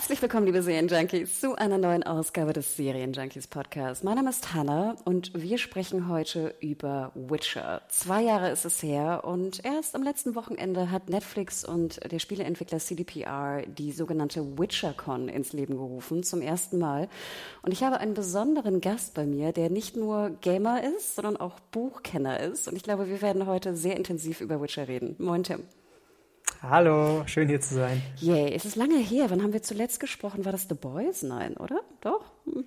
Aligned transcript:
Herzlich 0.00 0.22
willkommen, 0.22 0.46
liebe 0.46 0.62
Serienjunkies, 0.62 1.40
zu 1.40 1.56
einer 1.56 1.76
neuen 1.76 2.02
Ausgabe 2.02 2.54
des 2.54 2.74
Serienjunkies 2.74 3.48
Podcast. 3.48 4.02
Mein 4.02 4.14
Name 4.14 4.30
ist 4.30 4.54
Hannah 4.54 4.96
und 5.04 5.30
wir 5.34 5.58
sprechen 5.58 6.08
heute 6.08 6.54
über 6.60 7.12
Witcher. 7.14 7.82
Zwei 7.90 8.22
Jahre 8.22 8.50
ist 8.50 8.64
es 8.64 8.82
her 8.82 9.24
und 9.24 9.62
erst 9.62 9.94
am 9.94 10.02
letzten 10.02 10.34
Wochenende 10.34 10.90
hat 10.90 11.10
Netflix 11.10 11.66
und 11.66 12.00
der 12.10 12.18
Spieleentwickler 12.18 12.78
CDPR 12.78 13.60
die 13.66 13.92
sogenannte 13.92 14.58
WitcherCon 14.58 15.28
ins 15.28 15.52
Leben 15.52 15.76
gerufen, 15.76 16.22
zum 16.22 16.40
ersten 16.40 16.78
Mal. 16.78 17.10
Und 17.60 17.72
ich 17.72 17.82
habe 17.82 17.98
einen 17.98 18.14
besonderen 18.14 18.80
Gast 18.80 19.12
bei 19.12 19.26
mir, 19.26 19.52
der 19.52 19.68
nicht 19.68 19.96
nur 19.98 20.30
Gamer 20.40 20.82
ist, 20.82 21.16
sondern 21.16 21.36
auch 21.36 21.60
Buchkenner 21.72 22.40
ist. 22.40 22.68
Und 22.68 22.74
ich 22.74 22.82
glaube, 22.84 23.06
wir 23.06 23.20
werden 23.20 23.46
heute 23.46 23.76
sehr 23.76 23.98
intensiv 23.98 24.40
über 24.40 24.62
Witcher 24.62 24.88
reden. 24.88 25.14
Moin, 25.18 25.44
Tim. 25.44 25.62
Hallo, 26.62 27.22
schön 27.24 27.48
hier 27.48 27.60
zu 27.62 27.74
sein. 27.74 28.02
Yay, 28.18 28.52
es 28.52 28.66
ist 28.66 28.76
lange 28.76 28.98
her. 28.98 29.30
Wann 29.30 29.42
haben 29.42 29.54
wir 29.54 29.62
zuletzt 29.62 29.98
gesprochen? 29.98 30.44
War 30.44 30.52
das 30.52 30.66
The 30.68 30.74
Boys? 30.74 31.22
Nein, 31.22 31.56
oder? 31.56 31.80
Doch? 32.02 32.32
Hm. 32.44 32.64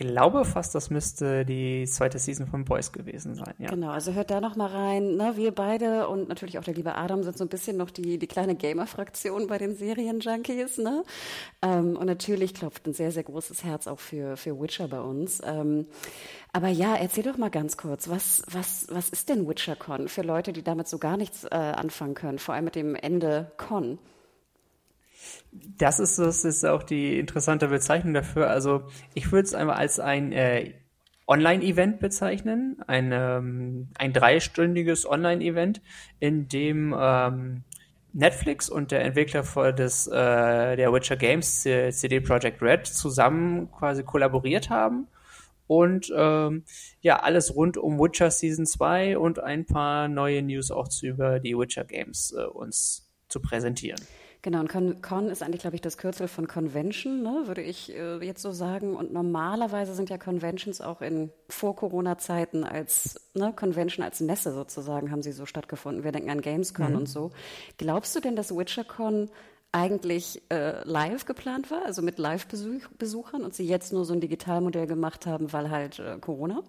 Ich 0.00 0.06
glaube 0.06 0.46
fast, 0.46 0.74
das 0.74 0.88
müsste 0.88 1.44
die 1.44 1.84
zweite 1.84 2.18
Season 2.18 2.46
von 2.46 2.64
Boys 2.64 2.90
gewesen 2.90 3.34
sein. 3.34 3.52
Ja. 3.58 3.68
Genau, 3.68 3.90
also 3.90 4.14
hört 4.14 4.30
da 4.30 4.40
noch 4.40 4.56
mal 4.56 4.68
rein. 4.70 5.16
Ne, 5.16 5.32
wir 5.36 5.54
beide 5.54 6.08
und 6.08 6.26
natürlich 6.26 6.58
auch 6.58 6.64
der 6.64 6.72
liebe 6.72 6.94
Adam 6.94 7.22
sind 7.22 7.36
so 7.36 7.44
ein 7.44 7.48
bisschen 7.48 7.76
noch 7.76 7.90
die, 7.90 8.18
die 8.18 8.26
kleine 8.26 8.54
Gamer-Fraktion 8.54 9.46
bei 9.46 9.58
den 9.58 9.76
Serienjunkies. 9.76 10.78
Ne? 10.78 11.04
Ähm, 11.60 11.98
und 11.98 12.06
natürlich 12.06 12.54
klopft 12.54 12.86
ein 12.86 12.94
sehr, 12.94 13.12
sehr 13.12 13.24
großes 13.24 13.62
Herz 13.62 13.86
auch 13.86 14.00
für, 14.00 14.38
für 14.38 14.58
Witcher 14.58 14.88
bei 14.88 15.02
uns. 15.02 15.42
Ähm, 15.44 15.84
aber 16.54 16.68
ja, 16.68 16.96
erzähl 16.96 17.24
doch 17.24 17.36
mal 17.36 17.50
ganz 17.50 17.76
kurz, 17.76 18.08
was, 18.08 18.42
was, 18.50 18.86
was 18.90 19.10
ist 19.10 19.28
denn 19.28 19.46
WitcherCon 19.46 20.08
für 20.08 20.22
Leute, 20.22 20.54
die 20.54 20.62
damit 20.62 20.88
so 20.88 20.96
gar 20.96 21.18
nichts 21.18 21.44
äh, 21.44 21.48
anfangen 21.50 22.14
können, 22.14 22.38
vor 22.38 22.54
allem 22.54 22.64
mit 22.64 22.74
dem 22.74 22.94
Ende 22.94 23.52
Con? 23.58 23.98
Das 25.52 25.98
ist, 25.98 26.18
das 26.18 26.44
ist 26.44 26.64
auch 26.64 26.82
die 26.82 27.18
interessante 27.18 27.68
Bezeichnung 27.68 28.14
dafür. 28.14 28.48
Also 28.48 28.84
ich 29.14 29.32
würde 29.32 29.46
es 29.46 29.54
einmal 29.54 29.76
als 29.76 29.98
ein 30.00 30.32
äh, 30.32 30.74
Online-Event 31.26 32.00
bezeichnen, 32.00 32.82
ein, 32.86 33.10
ähm, 33.12 33.88
ein 33.98 34.12
dreistündiges 34.12 35.08
Online-Event, 35.08 35.80
in 36.18 36.48
dem 36.48 36.94
ähm, 36.98 37.64
Netflix 38.12 38.68
und 38.68 38.90
der 38.90 39.02
Entwickler 39.04 39.72
des, 39.72 40.08
äh, 40.08 40.76
der 40.76 40.92
Witcher 40.92 41.16
Games, 41.16 41.62
CD 41.62 42.20
Projekt 42.20 42.60
Red, 42.60 42.86
zusammen 42.86 43.70
quasi 43.70 44.02
kollaboriert 44.02 44.70
haben 44.70 45.06
und 45.70 46.12
ähm, 46.16 46.64
ja, 47.00 47.20
alles 47.20 47.54
rund 47.54 47.76
um 47.76 48.00
Witcher 48.00 48.32
Season 48.32 48.66
2 48.66 49.16
und 49.16 49.38
ein 49.38 49.66
paar 49.66 50.08
neue 50.08 50.42
News 50.42 50.72
auch 50.72 50.88
zu, 50.88 51.06
über 51.06 51.38
die 51.38 51.56
Witcher 51.56 51.84
Games 51.84 52.34
äh, 52.36 52.42
uns 52.42 53.08
zu 53.28 53.38
präsentieren. 53.38 54.00
Genau, 54.42 54.60
und 54.60 54.68
Con, 54.68 55.02
Con 55.02 55.28
ist 55.28 55.42
eigentlich, 55.42 55.60
glaube 55.60 55.76
ich, 55.76 55.82
das 55.82 55.98
Kürzel 55.98 56.26
von 56.26 56.48
Convention, 56.48 57.22
ne, 57.22 57.42
würde 57.44 57.60
ich 57.60 57.94
äh, 57.94 58.24
jetzt 58.24 58.40
so 58.40 58.52
sagen. 58.52 58.96
Und 58.96 59.12
normalerweise 59.12 59.94
sind 59.94 60.08
ja 60.08 60.16
Conventions 60.16 60.80
auch 60.80 61.02
in 61.02 61.30
Vor-Corona-Zeiten 61.50 62.64
als 62.64 63.20
ne, 63.34 63.52
Convention, 63.54 64.02
als 64.02 64.20
Messe 64.20 64.52
sozusagen, 64.52 65.10
haben 65.10 65.22
sie 65.22 65.32
so 65.32 65.44
stattgefunden. 65.44 66.04
Wir 66.04 66.12
denken 66.12 66.30
an 66.30 66.40
Gamescon 66.40 66.92
mhm. 66.92 66.96
und 66.96 67.06
so. 67.06 67.32
Glaubst 67.76 68.16
du 68.16 68.20
denn, 68.20 68.34
dass 68.34 68.56
WitcherCon 68.56 69.30
eigentlich 69.72 70.42
äh, 70.50 70.82
live 70.88 71.26
geplant 71.26 71.70
war, 71.70 71.84
also 71.84 72.00
mit 72.00 72.18
Live-Besuchern 72.18 73.44
und 73.44 73.54
sie 73.54 73.66
jetzt 73.66 73.92
nur 73.92 74.04
so 74.04 74.14
ein 74.14 74.20
Digitalmodell 74.20 74.86
gemacht 74.86 75.26
haben, 75.26 75.52
weil 75.52 75.70
halt 75.70 75.98
äh, 75.98 76.18
Corona? 76.18 76.62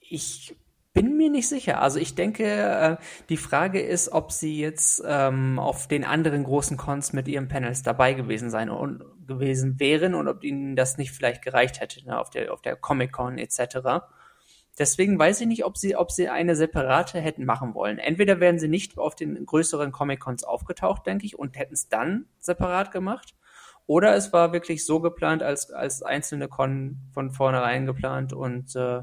Ich 0.00 0.54
bin 0.94 1.16
mir 1.16 1.28
nicht 1.28 1.48
sicher. 1.48 1.82
Also 1.82 1.98
ich 1.98 2.14
denke, 2.14 2.44
äh, 2.44 2.96
die 3.28 3.36
Frage 3.36 3.80
ist, 3.80 4.12
ob 4.12 4.30
sie 4.30 4.58
jetzt 4.58 5.02
ähm, 5.04 5.58
auf 5.58 5.88
den 5.88 6.04
anderen 6.04 6.44
großen 6.44 6.76
Cons 6.76 7.12
mit 7.12 7.26
ihren 7.26 7.48
Panels 7.48 7.82
dabei 7.82 8.14
gewesen 8.14 8.48
sein 8.48 8.70
und 8.70 9.04
gewesen 9.26 9.80
wären 9.80 10.14
und 10.14 10.28
ob 10.28 10.44
ihnen 10.44 10.76
das 10.76 10.96
nicht 10.96 11.10
vielleicht 11.10 11.42
gereicht 11.42 11.80
hätte 11.80 12.04
ne, 12.06 12.18
auf 12.18 12.30
der 12.30 12.52
auf 12.52 12.62
der 12.62 12.76
Comic 12.76 13.12
Con 13.12 13.38
etc. 13.38 14.04
Deswegen 14.78 15.18
weiß 15.18 15.40
ich 15.40 15.48
nicht, 15.48 15.64
ob 15.64 15.76
sie 15.76 15.96
ob 15.96 16.12
sie 16.12 16.28
eine 16.28 16.54
separate 16.54 17.20
hätten 17.20 17.44
machen 17.44 17.74
wollen. 17.74 17.98
Entweder 17.98 18.38
wären 18.38 18.60
sie 18.60 18.68
nicht 18.68 18.96
auf 18.96 19.16
den 19.16 19.44
größeren 19.44 19.90
Comic 19.90 20.20
Cons 20.20 20.44
aufgetaucht, 20.44 21.06
denke 21.06 21.26
ich, 21.26 21.36
und 21.36 21.58
hätten 21.58 21.74
es 21.74 21.88
dann 21.88 22.26
separat 22.38 22.92
gemacht. 22.92 23.34
Oder 23.86 24.14
es 24.14 24.32
war 24.32 24.52
wirklich 24.52 24.86
so 24.86 25.00
geplant 25.00 25.42
als 25.42 25.72
als 25.72 26.04
einzelne 26.04 26.46
Con 26.46 27.00
von 27.12 27.32
vornherein 27.32 27.84
geplant 27.84 28.32
und 28.32 28.76
äh, 28.76 29.02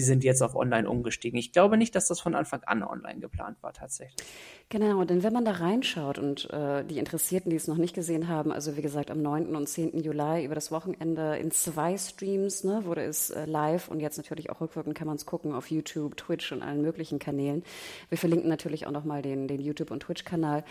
sie 0.00 0.06
sind 0.06 0.24
jetzt 0.24 0.42
auf 0.42 0.56
online 0.56 0.88
umgestiegen. 0.88 1.38
Ich 1.38 1.52
glaube 1.52 1.76
nicht, 1.76 1.94
dass 1.94 2.08
das 2.08 2.20
von 2.20 2.34
Anfang 2.34 2.62
an 2.64 2.82
online 2.82 3.20
geplant 3.20 3.62
war 3.62 3.72
tatsächlich. 3.72 4.26
Genau, 4.70 5.04
denn 5.04 5.22
wenn 5.22 5.32
man 5.32 5.44
da 5.44 5.52
reinschaut 5.52 6.18
und 6.18 6.48
äh, 6.50 6.84
die 6.84 6.98
Interessierten, 6.98 7.50
die 7.50 7.56
es 7.56 7.66
noch 7.66 7.76
nicht 7.76 7.94
gesehen 7.94 8.28
haben, 8.28 8.52
also 8.52 8.76
wie 8.76 8.82
gesagt 8.82 9.10
am 9.10 9.20
9. 9.20 9.56
und 9.56 9.68
10. 9.68 10.00
Juli 10.00 10.44
über 10.44 10.54
das 10.54 10.70
Wochenende 10.70 11.36
in 11.36 11.50
zwei 11.50 11.98
Streams 11.98 12.64
ne, 12.64 12.84
wurde 12.84 13.02
es 13.02 13.30
äh, 13.30 13.46
live 13.46 13.88
und 13.88 14.00
jetzt 14.00 14.16
natürlich 14.16 14.48
auch 14.50 14.60
rückwirkend 14.60 14.96
kann 14.96 15.08
man 15.08 15.16
es 15.16 15.26
gucken 15.26 15.52
auf 15.52 15.70
YouTube, 15.70 16.16
Twitch 16.16 16.52
und 16.52 16.62
allen 16.62 16.82
möglichen 16.82 17.18
Kanälen. 17.18 17.64
Wir 18.08 18.18
verlinken 18.18 18.48
natürlich 18.48 18.86
auch 18.86 18.92
nochmal 18.92 19.22
den, 19.22 19.48
den 19.48 19.60
YouTube- 19.60 19.90
und 19.90 20.00
Twitch-Kanal. 20.04 20.64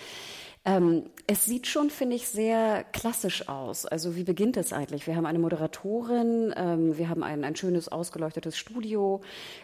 Ähm, 0.66 1.10
es 1.26 1.46
sieht 1.46 1.68
schon, 1.68 1.90
finde 1.90 2.18
ich, 2.18 2.28
sehr 2.28 2.84
klassisch 2.92 3.48
aus. 3.48 3.86
Also 3.86 4.16
wie 4.18 4.26
beginnt 4.26 4.58
es 4.58 4.74
eigentlich? 4.74 5.08
Wir 5.08 5.16
haben 5.16 5.26
eine 5.26 5.40
Moderatorin, 5.40 6.54
ähm, 6.58 6.98
wir 6.98 7.08
haben 7.08 7.24
ein, 7.24 7.46
ein 7.46 7.56
schönes 7.56 7.88
ausgeleuchtetes 7.88 8.58
Studio. 8.58 9.22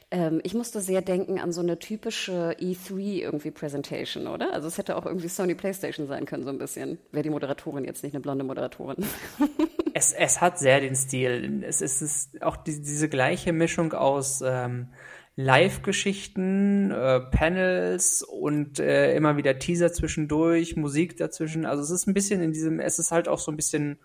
Ähm, 0.09 0.39
ich 0.43 0.53
musste 0.53 0.79
sehr 0.79 1.01
denken 1.01 1.39
an 1.39 1.51
so 1.51 1.61
eine 1.61 1.79
typische 1.79 2.55
E3 2.59 3.21
irgendwie 3.21 3.51
Presentation, 3.51 4.27
oder? 4.27 4.53
Also 4.53 4.69
es 4.69 4.77
hätte 4.77 4.95
auch 4.95 5.05
irgendwie 5.05 5.27
Sony 5.27 5.53
PlayStation 5.53 6.07
sein 6.07 6.25
können, 6.25 6.43
so 6.43 6.49
ein 6.49 6.59
bisschen. 6.59 6.97
Wäre 7.11 7.23
die 7.23 7.29
Moderatorin 7.29 7.83
jetzt 7.83 8.03
nicht 8.03 8.13
eine 8.13 8.21
blonde 8.21 8.45
Moderatorin. 8.45 9.05
es, 9.93 10.13
es 10.13 10.39
hat 10.39 10.59
sehr 10.59 10.79
den 10.79 10.95
Stil. 10.95 11.63
Es 11.67 11.81
ist, 11.81 12.01
es 12.01 12.29
ist 12.29 12.41
auch 12.41 12.55
die, 12.55 12.81
diese 12.81 13.09
gleiche 13.09 13.51
Mischung 13.51 13.91
aus 13.93 14.41
ähm, 14.45 14.87
Live-Geschichten, 15.37 16.91
äh, 16.91 17.19
Panels 17.19 18.23
und 18.23 18.79
äh, 18.79 19.15
immer 19.15 19.35
wieder 19.35 19.59
Teaser 19.59 19.91
zwischendurch, 19.91 20.77
Musik 20.77 21.17
dazwischen. 21.17 21.65
Also 21.65 21.83
es 21.83 21.89
ist 21.89 22.07
ein 22.07 22.13
bisschen 22.13 22.41
in 22.41 22.53
diesem, 22.53 22.79
es 22.79 22.99
ist 22.99 23.11
halt 23.11 23.27
auch 23.27 23.39
so 23.39 23.51
ein 23.51 23.57
bisschen 23.57 23.97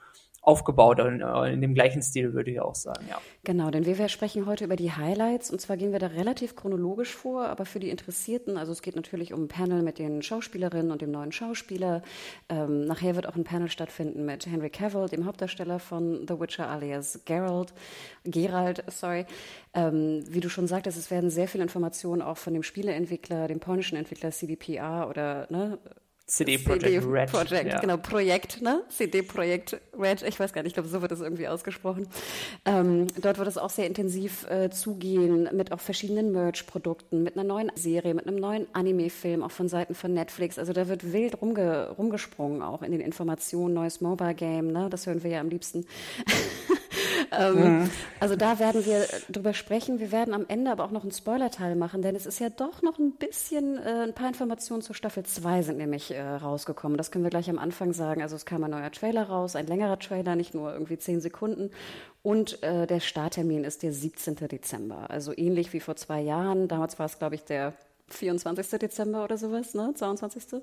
aufgebaut 0.43 0.99
in, 0.99 1.21
äh, 1.21 1.53
in, 1.53 1.61
dem 1.61 1.75
gleichen 1.75 2.03
Stil, 2.03 2.33
würde 2.33 2.51
ich 2.51 2.61
auch 2.61 2.75
sagen, 2.75 3.05
ja. 3.09 3.21
Genau, 3.45 3.71
denn 3.71 3.85
wir 3.85 4.09
sprechen 4.09 4.47
heute 4.47 4.65
über 4.65 4.77
die 4.77 4.93
Highlights 4.93 5.51
und 5.51 5.61
zwar 5.61 5.77
gehen 5.77 5.93
wir 5.93 5.99
da 5.99 6.09
relativ 6.09 6.57
chronologisch 6.57 7.15
vor, 7.15 7.47
aber 7.47 7.67
für 7.67 7.79
die 7.79 7.91
Interessierten, 7.91 8.57
also 8.57 8.73
es 8.73 8.81
geht 8.81 8.97
natürlich 8.97 9.35
um 9.35 9.45
ein 9.45 9.49
Panel 9.49 9.83
mit 9.83 9.99
den 9.99 10.23
Schauspielerinnen 10.23 10.91
und 10.91 11.03
dem 11.03 11.11
neuen 11.11 11.33
Schauspieler. 11.33 12.03
Ähm, 12.49 12.87
nachher 12.87 13.17
wird 13.17 13.29
auch 13.29 13.37
ein 13.37 13.45
Panel 13.45 13.69
stattfinden 13.69 14.25
mit 14.25 14.47
Henry 14.47 14.71
Cavill, 14.71 15.09
dem 15.09 15.27
Hauptdarsteller 15.27 15.79
von 15.79 16.27
The 16.27 16.41
Witcher 16.41 16.69
alias 16.69 17.21
Geralt, 17.27 17.75
Geralt, 18.25 18.85
sorry. 18.89 19.27
Ähm, 19.75 20.25
wie 20.27 20.41
du 20.41 20.49
schon 20.49 20.67
sagtest, 20.67 20.97
es 20.97 21.11
werden 21.11 21.31
sehr 21.31 21.49
viele 21.49 21.63
Informationen 21.63 22.23
auch 22.23 22.39
von 22.39 22.55
dem 22.55 22.63
Spieleentwickler, 22.63 23.47
dem 23.47 23.61
polnischen 23.61 23.97
Entwickler 23.97 24.31
CDPR 24.31 25.07
oder 25.09 25.47
ne, 25.51 25.79
CD 26.31 26.59
Projekt 26.59 27.05
Red. 27.05 27.33
Projekt, 27.33 27.73
ja. 27.73 27.81
genau, 27.81 27.97
Projekt, 27.97 28.63
ne? 28.63 28.83
CD 28.89 29.23
Projekt 29.23 29.81
Red, 29.99 30.23
ich 30.23 30.39
weiß 30.39 30.53
gar 30.53 30.63
nicht, 30.63 30.71
ich 30.71 30.75
glaube, 30.75 30.89
so 30.89 31.03
wird 31.03 31.11
es 31.11 31.21
irgendwie 31.21 31.49
ausgesprochen. 31.49 32.07
Ähm, 32.65 33.09
dort 33.21 33.39
wird 33.39 33.49
es 33.49 33.59
auch 33.59 33.71
sehr 33.71 33.89
intensiv 33.89 34.49
äh, 34.49 34.71
zugehen 34.71 35.49
mit 35.53 35.73
auch 35.73 35.81
verschiedenen 35.81 36.31
Merch-Produkten, 36.31 37.25
mit 37.25 37.37
einer 37.37 37.43
neuen 37.43 37.73
Serie, 37.75 38.15
mit 38.15 38.29
einem 38.29 38.37
neuen 38.37 38.69
Anime-Film, 38.73 39.43
auch 39.43 39.51
von 39.51 39.69
Seiten 39.69 39.97
von 39.97 40.15
Netflix. 40.15 40.57
Also 40.57 40.73
da 40.73 40.89
wird 40.89 41.13
wild 41.13 41.43
rumge 41.43 41.91
rumgesprungen, 41.99 42.63
auch 42.63 42.83
in 42.83 42.93
den 42.93 43.01
Informationen, 43.01 43.75
neues 43.75 44.01
Mobile-Game, 44.01 44.69
ne? 44.69 44.89
Das 44.89 45.09
hören 45.09 45.25
wir 45.25 45.31
ja 45.33 45.41
am 45.41 45.49
liebsten. 45.49 45.85
ähm, 47.33 47.81
mhm. 47.81 47.91
Also 48.19 48.37
da 48.37 48.59
werden 48.59 48.85
wir 48.85 49.07
drüber 49.29 49.55
sprechen. 49.55 50.01
Wir 50.01 50.13
werden 50.13 50.35
am 50.35 50.45
Ende 50.49 50.71
aber 50.71 50.85
auch 50.85 50.91
noch 50.91 51.03
einen 51.03 51.13
Spoiler-Teil 51.13 51.77
machen, 51.77 52.03
denn 52.03 52.17
es 52.17 52.27
ist 52.27 52.41
ja 52.41 52.51
doch 52.51 52.83
noch 52.83 52.99
ein 52.99 53.13
bisschen, 53.13 53.79
äh, 53.79 54.05
ein 54.05 54.15
paar 54.15 54.29
Informationen 54.29 54.83
zur 54.83 54.95
Staffel 54.95 55.25
2 55.25 55.63
sind 55.63 55.79
nämlich 55.79 56.13
äh, 56.13 56.21
rausgekommen. 56.21 56.97
Das 56.99 57.11
können 57.11 57.25
wir 57.25 57.31
gleich 57.31 57.51
am 57.51 57.59
Anfang 57.59 57.93
sagen. 57.93 58.23
Also 58.23 58.37
es 58.37 58.47
kam 58.47 58.65
ein 58.65 58.71
neuer 58.71 58.91
Trailer 58.91 59.25
raus, 59.25 59.57
ein 59.57 59.67
längerer 59.67 59.99
Trailer, 59.99 60.37
nicht 60.37 60.55
nur 60.55 60.73
irgendwie 60.73 60.99
zehn 60.99 61.21
Sekunden. 61.21 61.71
Und 62.23 62.63
äh, 62.63 62.87
der 62.87 63.01
Starttermin 63.01 63.65
ist 63.65 63.83
der 63.83 63.93
17. 63.93 64.37
Dezember. 64.37 65.11
Also 65.11 65.33
ähnlich 65.37 65.73
wie 65.73 65.81
vor 65.81 65.97
zwei 65.97 66.21
Jahren. 66.21 66.69
Damals 66.69 66.99
war 66.99 67.07
es, 67.07 67.19
glaube 67.19 67.35
ich, 67.35 67.45
der 67.45 67.73
24. 68.15 68.79
Dezember 68.79 69.25
oder 69.25 69.39
sowas, 69.39 69.75
ne? 69.75 69.93
22. 69.95 70.63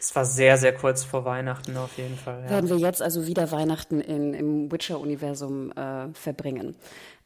Es 0.00 0.14
war 0.14 0.24
sehr, 0.24 0.56
sehr 0.56 0.74
kurz 0.74 1.04
vor 1.04 1.24
Weihnachten 1.24 1.76
auf 1.76 1.96
jeden 1.96 2.16
Fall. 2.16 2.42
Ja. 2.44 2.50
Werden 2.50 2.70
wir 2.70 2.78
jetzt 2.78 3.02
also 3.02 3.26
wieder 3.26 3.50
Weihnachten 3.50 4.00
in, 4.00 4.34
im 4.34 4.72
Witcher-Universum 4.72 5.72
äh, 5.72 6.08
verbringen. 6.14 6.76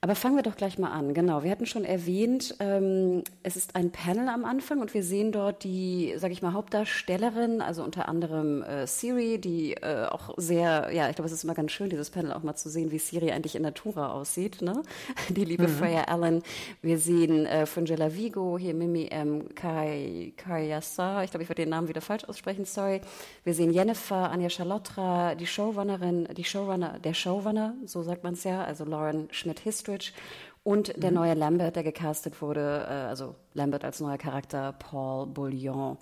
Aber 0.00 0.14
fangen 0.14 0.36
wir 0.36 0.44
doch 0.44 0.54
gleich 0.54 0.78
mal 0.78 0.92
an. 0.92 1.12
Genau, 1.12 1.42
wir 1.42 1.50
hatten 1.50 1.66
schon 1.66 1.84
erwähnt, 1.84 2.54
ähm, 2.60 3.24
es 3.42 3.56
ist 3.56 3.74
ein 3.74 3.90
Panel 3.90 4.28
am 4.28 4.44
Anfang 4.44 4.80
und 4.80 4.94
wir 4.94 5.02
sehen 5.02 5.32
dort 5.32 5.64
die, 5.64 6.14
sage 6.18 6.32
ich 6.32 6.40
mal, 6.40 6.52
Hauptdarstellerin, 6.52 7.60
also 7.60 7.82
unter 7.82 8.08
anderem 8.08 8.62
äh, 8.62 8.86
Siri, 8.86 9.40
die 9.40 9.74
äh, 9.74 10.06
auch 10.06 10.34
sehr, 10.36 10.90
ja, 10.92 11.08
ich 11.08 11.16
glaube, 11.16 11.26
es 11.26 11.32
ist 11.32 11.42
immer 11.42 11.54
ganz 11.54 11.72
schön, 11.72 11.90
dieses 11.90 12.10
Panel 12.10 12.32
auch 12.32 12.44
mal 12.44 12.54
zu 12.54 12.68
sehen, 12.68 12.92
wie 12.92 13.00
Siri 13.00 13.32
eigentlich 13.32 13.56
in 13.56 13.62
Natura 13.62 14.12
aussieht, 14.12 14.62
ne? 14.62 14.84
Die 15.30 15.44
liebe 15.44 15.66
mhm. 15.66 15.72
Freya 15.72 16.04
Allen. 16.04 16.42
Wir 16.80 16.98
sehen 16.98 17.44
äh, 17.46 17.66
Fungela 17.66 18.14
Vigo, 18.14 18.56
hier 18.56 18.74
Mimi 18.74 19.08
M. 19.08 19.52
Kai, 19.56 20.32
Kayasa, 20.36 21.24
ich 21.24 21.30
glaube, 21.32 21.42
ich 21.42 21.48
würde 21.48 21.62
den 21.62 21.70
Namen 21.70 21.88
wieder 21.88 22.02
falsch 22.02 22.22
aussprechen, 22.24 22.66
sorry. 22.66 23.00
Wir 23.42 23.52
sehen 23.52 23.72
Jennifer, 23.72 24.30
Anja 24.30 24.48
Charlotra, 24.48 25.34
die 25.34 25.46
Showrunnerin, 25.48 26.28
die 26.36 26.44
Showrunner, 26.44 27.00
der 27.00 27.14
Showrunner, 27.14 27.74
so 27.84 28.04
sagt 28.04 28.22
man 28.22 28.34
es 28.34 28.44
ja, 28.44 28.62
also 28.62 28.84
Lauren 28.84 29.26
Schmidt-Hist 29.32 29.87
Eastridge 29.88 30.12
und 30.64 31.02
der 31.02 31.10
mhm. 31.10 31.16
neue 31.16 31.34
Lambert, 31.34 31.76
der 31.76 31.82
gecastet 31.82 32.42
wurde, 32.42 32.86
äh, 32.88 32.92
also 32.92 33.36
Lambert 33.54 33.84
als 33.84 34.00
neuer 34.00 34.18
Charakter, 34.18 34.72
Paul 34.72 35.26
Bouillon. 35.26 35.96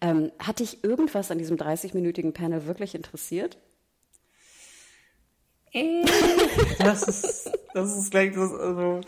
Ähm, 0.00 0.30
hat 0.38 0.60
dich 0.60 0.84
irgendwas 0.84 1.30
an 1.30 1.38
diesem 1.38 1.56
30-minütigen 1.56 2.32
Panel 2.32 2.66
wirklich 2.66 2.94
interessiert? 2.94 3.58
Äh. 5.72 6.04
das 6.78 7.02
ist, 7.02 7.50
das 7.74 7.96
ist 7.96 8.10
gleich 8.10 8.32
das, 8.34 8.52
also, 8.52 9.00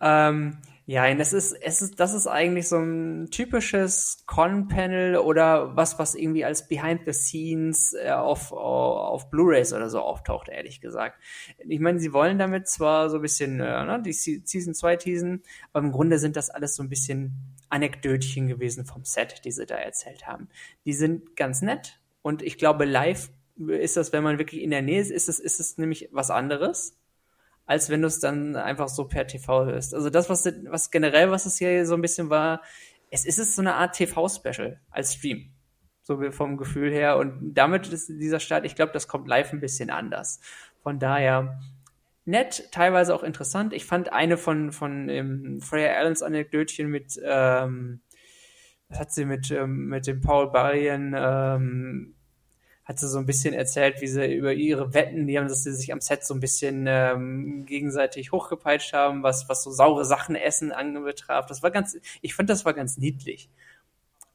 ähm, 0.00 0.56
ja, 0.88 1.14
das 1.14 1.34
ist, 1.34 1.52
es 1.52 1.82
ist, 1.82 2.00
das 2.00 2.14
ist 2.14 2.26
eigentlich 2.26 2.66
so 2.66 2.78
ein 2.78 3.30
typisches 3.30 4.24
Con-Panel 4.24 5.18
oder 5.18 5.76
was, 5.76 5.98
was 5.98 6.14
irgendwie 6.14 6.46
als 6.46 6.66
Behind 6.66 7.02
the 7.04 7.12
Scenes 7.12 7.92
äh, 7.92 8.10
auf, 8.12 8.52
auf 8.52 9.28
Blu-rays 9.28 9.74
oder 9.74 9.90
so 9.90 10.00
auftaucht, 10.00 10.48
ehrlich 10.48 10.80
gesagt. 10.80 11.20
Ich 11.58 11.78
meine, 11.78 12.00
sie 12.00 12.14
wollen 12.14 12.38
damit 12.38 12.68
zwar 12.68 13.10
so 13.10 13.16
ein 13.16 13.22
bisschen, 13.22 13.60
äh, 13.60 13.84
ne, 13.84 14.02
die 14.02 14.14
Season 14.14 14.72
2 14.72 14.96
teasen, 14.96 15.42
aber 15.74 15.84
im 15.84 15.92
Grunde 15.92 16.18
sind 16.18 16.36
das 16.36 16.48
alles 16.48 16.74
so 16.74 16.82
ein 16.82 16.88
bisschen 16.88 17.34
Anekdötchen 17.68 18.48
gewesen 18.48 18.86
vom 18.86 19.04
Set, 19.04 19.44
die 19.44 19.52
sie 19.52 19.66
da 19.66 19.74
erzählt 19.74 20.26
haben. 20.26 20.48
Die 20.86 20.94
sind 20.94 21.36
ganz 21.36 21.60
nett 21.60 22.00
und 22.22 22.40
ich 22.40 22.56
glaube, 22.56 22.86
live 22.86 23.28
ist 23.58 23.98
das, 23.98 24.14
wenn 24.14 24.22
man 24.22 24.38
wirklich 24.38 24.62
in 24.62 24.70
der 24.70 24.80
Nähe 24.80 25.02
ist, 25.02 25.10
ist 25.10 25.28
es, 25.28 25.38
ist 25.38 25.60
es 25.60 25.76
nämlich 25.76 26.08
was 26.12 26.30
anderes 26.30 26.97
als 27.68 27.90
wenn 27.90 28.00
du 28.00 28.08
es 28.08 28.18
dann 28.18 28.56
einfach 28.56 28.88
so 28.88 29.04
per 29.04 29.26
TV 29.26 29.66
hörst. 29.66 29.94
Also 29.94 30.08
das, 30.08 30.30
was, 30.30 30.46
was 30.64 30.90
generell, 30.90 31.30
was 31.30 31.44
es 31.44 31.58
hier 31.58 31.84
so 31.84 31.94
ein 31.94 32.00
bisschen 32.00 32.30
war, 32.30 32.62
es 33.10 33.26
ist 33.26 33.38
es 33.38 33.54
so 33.54 33.60
eine 33.60 33.74
Art 33.74 33.94
TV-Special 33.94 34.80
als 34.90 35.14
Stream. 35.14 35.52
So 36.02 36.18
vom 36.30 36.56
Gefühl 36.56 36.90
her. 36.90 37.18
Und 37.18 37.52
damit 37.52 37.86
ist 37.88 38.08
dieser 38.08 38.40
Start, 38.40 38.64
ich 38.64 38.74
glaube, 38.74 38.92
das 38.92 39.06
kommt 39.06 39.28
live 39.28 39.52
ein 39.52 39.60
bisschen 39.60 39.90
anders. 39.90 40.40
Von 40.82 40.98
daher 40.98 41.60
nett, 42.24 42.70
teilweise 42.72 43.14
auch 43.14 43.22
interessant. 43.22 43.74
Ich 43.74 43.84
fand 43.84 44.14
eine 44.14 44.38
von, 44.38 44.72
von 44.72 45.10
ähm, 45.10 45.60
Freya 45.60 45.92
Allens 45.92 46.22
Anekdötchen 46.22 46.88
mit, 46.88 47.20
ähm, 47.22 48.00
was 48.88 48.98
hat 48.98 49.12
sie 49.12 49.26
mit, 49.26 49.50
ähm, 49.50 49.88
mit 49.88 50.06
dem 50.06 50.22
Paul 50.22 50.50
Barrian, 50.50 51.14
ähm, 51.14 52.14
hat 52.88 52.98
sie 52.98 53.06
so 53.06 53.18
ein 53.18 53.26
bisschen 53.26 53.52
erzählt, 53.52 54.00
wie 54.00 54.06
sie 54.06 54.32
über 54.32 54.54
ihre 54.54 54.94
Wetten, 54.94 55.26
die 55.26 55.38
haben, 55.38 55.46
dass 55.46 55.62
sie 55.62 55.74
sich 55.74 55.92
am 55.92 56.00
Set 56.00 56.24
so 56.24 56.32
ein 56.32 56.40
bisschen 56.40 56.86
ähm, 56.88 57.66
gegenseitig 57.66 58.32
hochgepeitscht 58.32 58.94
haben, 58.94 59.22
was, 59.22 59.46
was 59.50 59.62
so 59.62 59.70
saure 59.70 60.06
Sachen 60.06 60.34
essen 60.34 60.72
anbetraf. 60.72 61.44
Das 61.44 61.62
war 61.62 61.70
ganz, 61.70 61.98
ich 62.22 62.34
fand, 62.34 62.48
das 62.48 62.64
war 62.64 62.72
ganz 62.72 62.96
niedlich. 62.96 63.50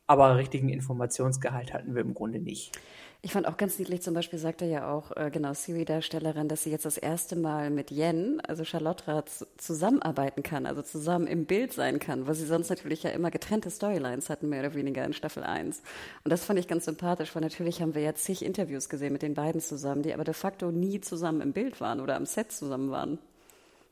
Aber 0.05 0.37
richtigen 0.37 0.69
Informationsgehalt 0.69 1.73
hatten 1.73 1.95
wir 1.95 2.01
im 2.03 2.13
Grunde 2.13 2.37
nicht. 2.37 2.77
Ich 3.25 3.31
fand 3.31 3.47
auch 3.47 3.55
ganz 3.55 3.79
niedlich, 3.79 4.01
zum 4.01 4.13
Beispiel 4.13 4.37
sagte 4.37 4.65
ja 4.65 4.91
auch, 4.91 5.15
äh, 5.15 5.31
genau, 5.31 5.53
Siri-Darstellerin, 5.53 6.49
dass 6.49 6.63
sie 6.63 6.71
jetzt 6.71 6.83
das 6.83 6.97
erste 6.97 7.37
Mal 7.37 7.69
mit 7.69 7.89
Yen, 7.89 8.41
also 8.45 8.65
Charlotte, 8.65 9.23
zusammenarbeiten 9.55 10.43
kann, 10.43 10.65
also 10.65 10.81
zusammen 10.81 11.25
im 11.27 11.45
Bild 11.45 11.71
sein 11.71 11.99
kann, 11.99 12.27
weil 12.27 12.33
sie 12.33 12.45
sonst 12.45 12.67
natürlich 12.67 13.03
ja 13.03 13.11
immer 13.11 13.31
getrennte 13.31 13.71
Storylines 13.71 14.29
hatten, 14.29 14.49
mehr 14.49 14.59
oder 14.59 14.73
weniger 14.73 15.05
in 15.05 15.13
Staffel 15.13 15.43
1. 15.43 15.81
Und 16.25 16.31
das 16.33 16.43
fand 16.43 16.59
ich 16.59 16.67
ganz 16.67 16.83
sympathisch, 16.83 17.33
weil 17.33 17.41
natürlich 17.41 17.81
haben 17.81 17.95
wir 17.95 18.01
ja 18.01 18.13
zig 18.13 18.43
Interviews 18.43 18.89
gesehen 18.89 19.13
mit 19.13 19.21
den 19.21 19.35
beiden 19.35 19.61
zusammen, 19.61 20.03
die 20.03 20.13
aber 20.13 20.25
de 20.25 20.33
facto 20.33 20.69
nie 20.71 20.99
zusammen 20.99 21.39
im 21.39 21.53
Bild 21.53 21.79
waren 21.79 22.01
oder 22.01 22.17
am 22.17 22.25
Set 22.25 22.51
zusammen 22.51 22.91
waren. 22.91 23.19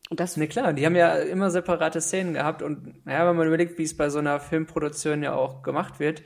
Und 0.09 0.19
das 0.19 0.35
ne, 0.35 0.49
klar, 0.49 0.73
die 0.73 0.85
haben 0.85 0.97
ja 0.97 1.15
immer 1.15 1.51
separate 1.51 2.01
Szenen 2.01 2.33
gehabt 2.33 2.61
und 2.61 3.05
naja, 3.05 3.29
wenn 3.29 3.37
man 3.37 3.47
überlegt, 3.47 3.77
wie 3.77 3.83
es 3.83 3.95
bei 3.95 4.09
so 4.09 4.19
einer 4.19 4.41
Filmproduktion 4.41 5.23
ja 5.23 5.33
auch 5.35 5.63
gemacht 5.63 6.01
wird, 6.01 6.21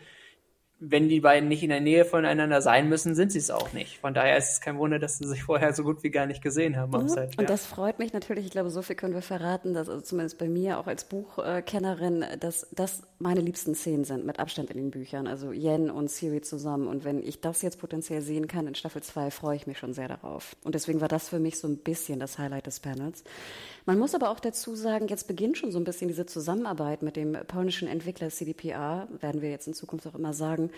wenn 0.89 1.09
die 1.09 1.19
beiden 1.19 1.49
nicht 1.49 1.63
in 1.63 1.69
der 1.69 1.81
Nähe 1.81 2.05
voneinander 2.05 2.61
sein 2.61 2.89
müssen, 2.89 3.15
sind 3.15 3.31
sie 3.31 3.39
es 3.39 3.51
auch 3.51 3.73
nicht. 3.73 3.99
Von 3.99 4.13
daher 4.13 4.37
ist 4.37 4.51
es 4.51 4.61
kein 4.61 4.77
Wunder, 4.77 4.99
dass 4.99 5.17
sie 5.17 5.27
sich 5.27 5.43
vorher 5.43 5.73
so 5.73 5.83
gut 5.83 6.03
wie 6.03 6.09
gar 6.09 6.25
nicht 6.25 6.41
gesehen 6.41 6.77
haben 6.77 6.91
mhm. 6.91 7.09
Set. 7.09 7.35
Ja. 7.35 7.39
Und 7.39 7.49
das 7.49 7.65
freut 7.65 7.99
mich 7.99 8.13
natürlich. 8.13 8.45
Ich 8.45 8.51
glaube, 8.51 8.69
so 8.69 8.81
viel 8.81 8.95
können 8.95 9.13
wir 9.13 9.21
verraten, 9.21 9.73
dass 9.73 9.89
also 9.89 10.01
zumindest 10.01 10.37
bei 10.37 10.47
mir 10.47 10.79
auch 10.79 10.87
als 10.87 11.05
Buchkennerin, 11.05 12.25
dass 12.39 12.67
das 12.71 13.03
meine 13.19 13.41
liebsten 13.41 13.75
Szenen 13.75 14.03
sind 14.03 14.25
mit 14.25 14.39
Abstand 14.39 14.69
in 14.69 14.77
den 14.77 14.91
Büchern. 14.91 15.27
Also 15.27 15.51
Yen 15.51 15.89
und 15.89 16.09
Siri 16.09 16.41
zusammen. 16.41 16.87
Und 16.87 17.03
wenn 17.03 17.21
ich 17.21 17.41
das 17.41 17.61
jetzt 17.61 17.79
potenziell 17.79 18.21
sehen 18.21 18.47
kann 18.47 18.67
in 18.67 18.75
Staffel 18.75 19.01
2, 19.01 19.31
freue 19.31 19.55
ich 19.55 19.67
mich 19.67 19.77
schon 19.77 19.93
sehr 19.93 20.07
darauf. 20.07 20.55
Und 20.63 20.75
deswegen 20.75 21.01
war 21.01 21.07
das 21.07 21.29
für 21.29 21.39
mich 21.39 21.59
so 21.59 21.67
ein 21.67 21.77
bisschen 21.77 22.19
das 22.19 22.37
Highlight 22.37 22.67
des 22.67 22.79
Panels. 22.79 23.23
Man 23.85 23.99
muss 23.99 24.15
aber 24.15 24.31
auch 24.31 24.39
dazu 24.39 24.75
sagen, 24.75 25.07
jetzt 25.07 25.27
beginnt 25.27 25.57
schon 25.57 25.71
so 25.71 25.79
ein 25.79 25.83
bisschen 25.83 26.07
diese 26.07 26.25
Zusammenarbeit 26.25 27.03
mit 27.03 27.15
dem 27.15 27.37
polnischen 27.47 27.87
Entwickler 27.87 28.29
CDPR, 28.29 29.07
werden 29.19 29.41
wir 29.41 29.51
jetzt 29.51 29.67
in 29.67 29.75
Zukunft 29.75 30.07
auch 30.07 30.15
immer 30.15 30.33
sagen. 30.33 30.71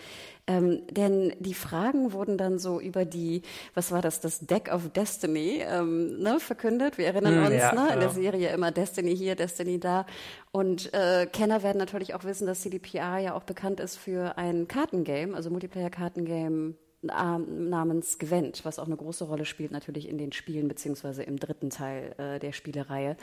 Ähm, 0.46 0.82
denn 0.90 1.32
die 1.38 1.54
Fragen 1.54 2.12
wurden 2.12 2.36
dann 2.36 2.58
so 2.58 2.80
über 2.80 3.06
die, 3.06 3.42
was 3.74 3.92
war 3.92 4.02
das, 4.02 4.20
das 4.20 4.40
Deck 4.40 4.70
of 4.70 4.90
Destiny 4.90 5.62
ähm, 5.66 6.20
ne, 6.20 6.38
verkündet. 6.38 6.98
Wir 6.98 7.06
erinnern 7.06 7.36
hm, 7.36 7.46
uns 7.46 7.54
ja, 7.54 7.72
ne, 7.72 7.94
in 7.94 8.00
der 8.00 8.10
Serie 8.10 8.52
immer 8.52 8.72
Destiny 8.72 9.16
hier, 9.16 9.36
Destiny 9.36 9.80
da. 9.80 10.04
Und 10.52 10.92
äh, 10.92 11.26
Kenner 11.26 11.62
werden 11.62 11.78
natürlich 11.78 12.14
auch 12.14 12.24
wissen, 12.24 12.46
dass 12.46 12.60
CDPR 12.60 13.18
ja 13.18 13.34
auch 13.34 13.44
bekannt 13.44 13.80
ist 13.80 13.96
für 13.96 14.36
ein 14.36 14.68
Kartengame, 14.68 15.34
also 15.34 15.48
Multiplayer-Kartengame 15.50 16.74
namens 17.02 18.18
Gwent, 18.18 18.64
was 18.64 18.78
auch 18.78 18.86
eine 18.86 18.96
große 18.96 19.24
Rolle 19.24 19.44
spielt 19.44 19.70
natürlich 19.70 20.08
in 20.08 20.18
den 20.18 20.32
Spielen 20.32 20.68
beziehungsweise 20.68 21.22
im 21.22 21.38
dritten 21.38 21.70
Teil 21.70 22.14
äh, 22.18 22.38
der 22.38 22.52
Spielereihe. 22.52 23.16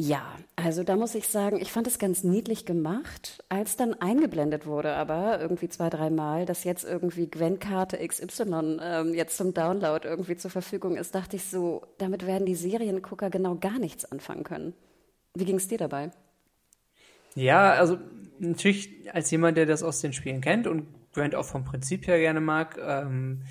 Ja, 0.00 0.36
also 0.54 0.84
da 0.84 0.94
muss 0.94 1.16
ich 1.16 1.26
sagen, 1.26 1.60
ich 1.60 1.72
fand 1.72 1.88
es 1.88 1.98
ganz 1.98 2.22
niedlich 2.22 2.64
gemacht, 2.64 3.42
als 3.48 3.76
dann 3.76 3.94
eingeblendet 3.94 4.64
wurde, 4.64 4.94
aber 4.94 5.40
irgendwie 5.40 5.68
zwei, 5.68 5.90
dreimal, 5.90 6.46
dass 6.46 6.62
jetzt 6.62 6.84
irgendwie 6.84 7.26
Gwen-Karte 7.26 7.98
XY 8.06 8.78
ähm, 8.80 9.12
jetzt 9.12 9.36
zum 9.36 9.54
Download 9.54 10.06
irgendwie 10.06 10.36
zur 10.36 10.52
Verfügung 10.52 10.96
ist, 10.96 11.16
dachte 11.16 11.34
ich 11.34 11.46
so, 11.46 11.82
damit 11.98 12.28
werden 12.28 12.46
die 12.46 12.54
Seriengucker 12.54 13.28
genau 13.28 13.56
gar 13.56 13.80
nichts 13.80 14.04
anfangen 14.04 14.44
können. 14.44 14.72
Wie 15.34 15.44
ging 15.44 15.56
es 15.56 15.66
dir 15.66 15.78
dabei? 15.78 16.12
Ja, 17.34 17.72
also 17.72 17.98
natürlich 18.38 19.12
als 19.12 19.32
jemand, 19.32 19.56
der 19.56 19.66
das 19.66 19.82
aus 19.82 20.00
den 20.00 20.12
Spielen 20.12 20.40
kennt 20.40 20.68
und 20.68 20.86
Grant 21.18 21.34
auch 21.34 21.44
vom 21.44 21.64
Prinzip 21.64 22.06
her 22.06 22.18
gerne 22.18 22.40
mag, 22.40 22.78
ähm, 22.80 23.42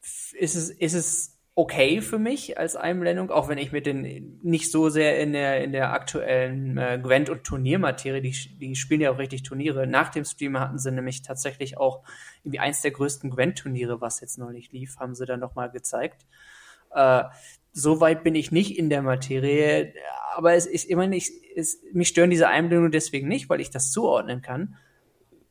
ist, 0.00 0.54
es, 0.54 0.70
ist 0.70 0.94
es 0.94 1.38
okay 1.54 2.00
für 2.00 2.18
mich 2.18 2.58
als 2.58 2.76
Einblendung, 2.76 3.30
auch 3.30 3.48
wenn 3.48 3.58
ich 3.58 3.72
mit 3.72 3.84
den 3.84 4.40
nicht 4.42 4.70
so 4.70 4.88
sehr 4.88 5.20
in 5.20 5.32
der, 5.32 5.62
in 5.62 5.72
der 5.72 5.92
aktuellen 5.92 6.78
äh, 6.78 6.98
Gwent- 7.02 7.28
und 7.28 7.44
Turniermaterie, 7.44 8.22
die, 8.22 8.58
die 8.58 8.74
spielen 8.74 9.02
ja 9.02 9.12
auch 9.12 9.18
richtig 9.18 9.42
Turniere. 9.42 9.86
Nach 9.86 10.08
dem 10.08 10.24
Stream 10.24 10.58
hatten 10.58 10.78
sie 10.78 10.90
nämlich 10.90 11.22
tatsächlich 11.22 11.76
auch 11.76 12.04
irgendwie 12.42 12.60
eins 12.60 12.80
der 12.80 12.92
größten 12.92 13.30
Gwent-Turniere, 13.30 14.00
was 14.00 14.20
jetzt 14.20 14.38
neulich 14.38 14.72
lief, 14.72 14.98
haben 14.98 15.14
sie 15.14 15.26
dann 15.26 15.40
nochmal 15.40 15.70
gezeigt. 15.70 16.26
Äh, 16.94 17.24
so 17.72 17.96
bin 17.96 18.34
ich 18.34 18.50
nicht 18.50 18.78
in 18.78 18.88
der 18.88 19.02
Materie, 19.02 19.94
aber 20.34 20.54
es 20.54 20.66
ist 20.66 20.88
immer 20.88 21.06
nicht, 21.06 21.32
es, 21.54 21.82
mich 21.92 22.08
stören 22.08 22.30
diese 22.30 22.48
Einblendungen 22.48 22.92
deswegen 22.92 23.28
nicht, 23.28 23.48
weil 23.48 23.60
ich 23.60 23.70
das 23.70 23.90
zuordnen 23.90 24.40
kann. 24.42 24.76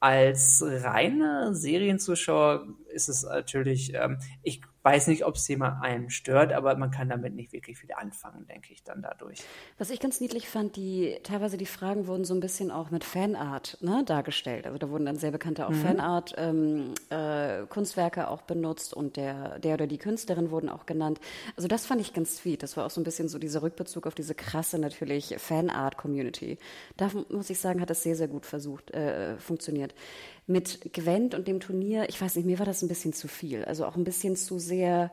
Als 0.01 0.63
reiner 0.65 1.53
Serienzuschauer 1.53 2.67
ist 2.91 3.07
es 3.07 3.21
natürlich, 3.21 3.93
ähm, 3.93 4.17
ich 4.41 4.61
weiß 4.83 5.07
nicht, 5.07 5.25
ob 5.25 5.35
es 5.35 5.47
jemand 5.47 5.83
einen 5.83 6.09
stört, 6.09 6.53
aber 6.53 6.75
man 6.75 6.89
kann 6.89 7.09
damit 7.09 7.35
nicht 7.35 7.53
wirklich 7.53 7.77
viel 7.77 7.91
anfangen, 7.93 8.47
denke 8.47 8.73
ich 8.73 8.83
dann 8.83 9.01
dadurch. 9.01 9.43
Was 9.77 9.89
ich 9.89 9.99
ganz 9.99 10.19
niedlich 10.19 10.49
fand, 10.49 10.75
die 10.75 11.17
teilweise 11.23 11.57
die 11.57 11.65
Fragen 11.65 12.07
wurden 12.07 12.25
so 12.25 12.33
ein 12.33 12.39
bisschen 12.39 12.71
auch 12.71 12.89
mit 12.89 13.03
Fanart 13.03 13.77
ne, 13.81 14.03
dargestellt. 14.05 14.65
Also 14.65 14.79
da 14.79 14.89
wurden 14.89 15.05
dann 15.05 15.17
sehr 15.17 15.31
bekannte 15.31 15.67
auch 15.67 15.71
mhm. 15.71 15.81
Fanart 15.81 16.33
ähm, 16.37 16.93
äh, 17.09 17.65
Kunstwerke 17.67 18.27
auch 18.27 18.41
benutzt 18.41 18.93
und 18.93 19.17
der 19.17 19.59
der 19.59 19.75
oder 19.75 19.87
die 19.87 19.97
Künstlerin 19.97 20.49
wurden 20.51 20.69
auch 20.69 20.85
genannt. 20.85 21.19
Also 21.55 21.67
das 21.67 21.85
fand 21.85 22.01
ich 22.01 22.13
ganz 22.13 22.37
sweet. 22.37 22.63
Das 22.63 22.75
war 22.75 22.85
auch 22.85 22.91
so 22.91 23.01
ein 23.01 23.03
bisschen 23.03 23.29
so 23.29 23.37
dieser 23.37 23.61
Rückbezug 23.61 24.07
auf 24.07 24.15
diese 24.15 24.33
krasse 24.33 24.79
natürlich 24.79 25.35
Fanart 25.37 25.97
Community. 25.97 26.57
Da 26.97 27.11
muss 27.29 27.49
ich 27.49 27.59
sagen, 27.59 27.81
hat 27.81 27.89
das 27.89 28.01
sehr 28.03 28.15
sehr 28.15 28.27
gut 28.27 28.45
versucht 28.45 28.91
äh, 28.91 29.37
funktioniert 29.37 29.93
mit 30.51 30.93
Gwent 30.93 31.35
und 31.35 31.47
dem 31.47 31.59
Turnier, 31.59 32.07
ich 32.09 32.21
weiß 32.21 32.35
nicht, 32.35 32.45
mir 32.45 32.59
war 32.59 32.65
das 32.65 32.81
ein 32.81 32.87
bisschen 32.87 33.13
zu 33.13 33.27
viel. 33.27 33.65
Also 33.65 33.85
auch 33.85 33.95
ein 33.95 34.03
bisschen 34.03 34.35
zu 34.35 34.59
sehr. 34.59 35.11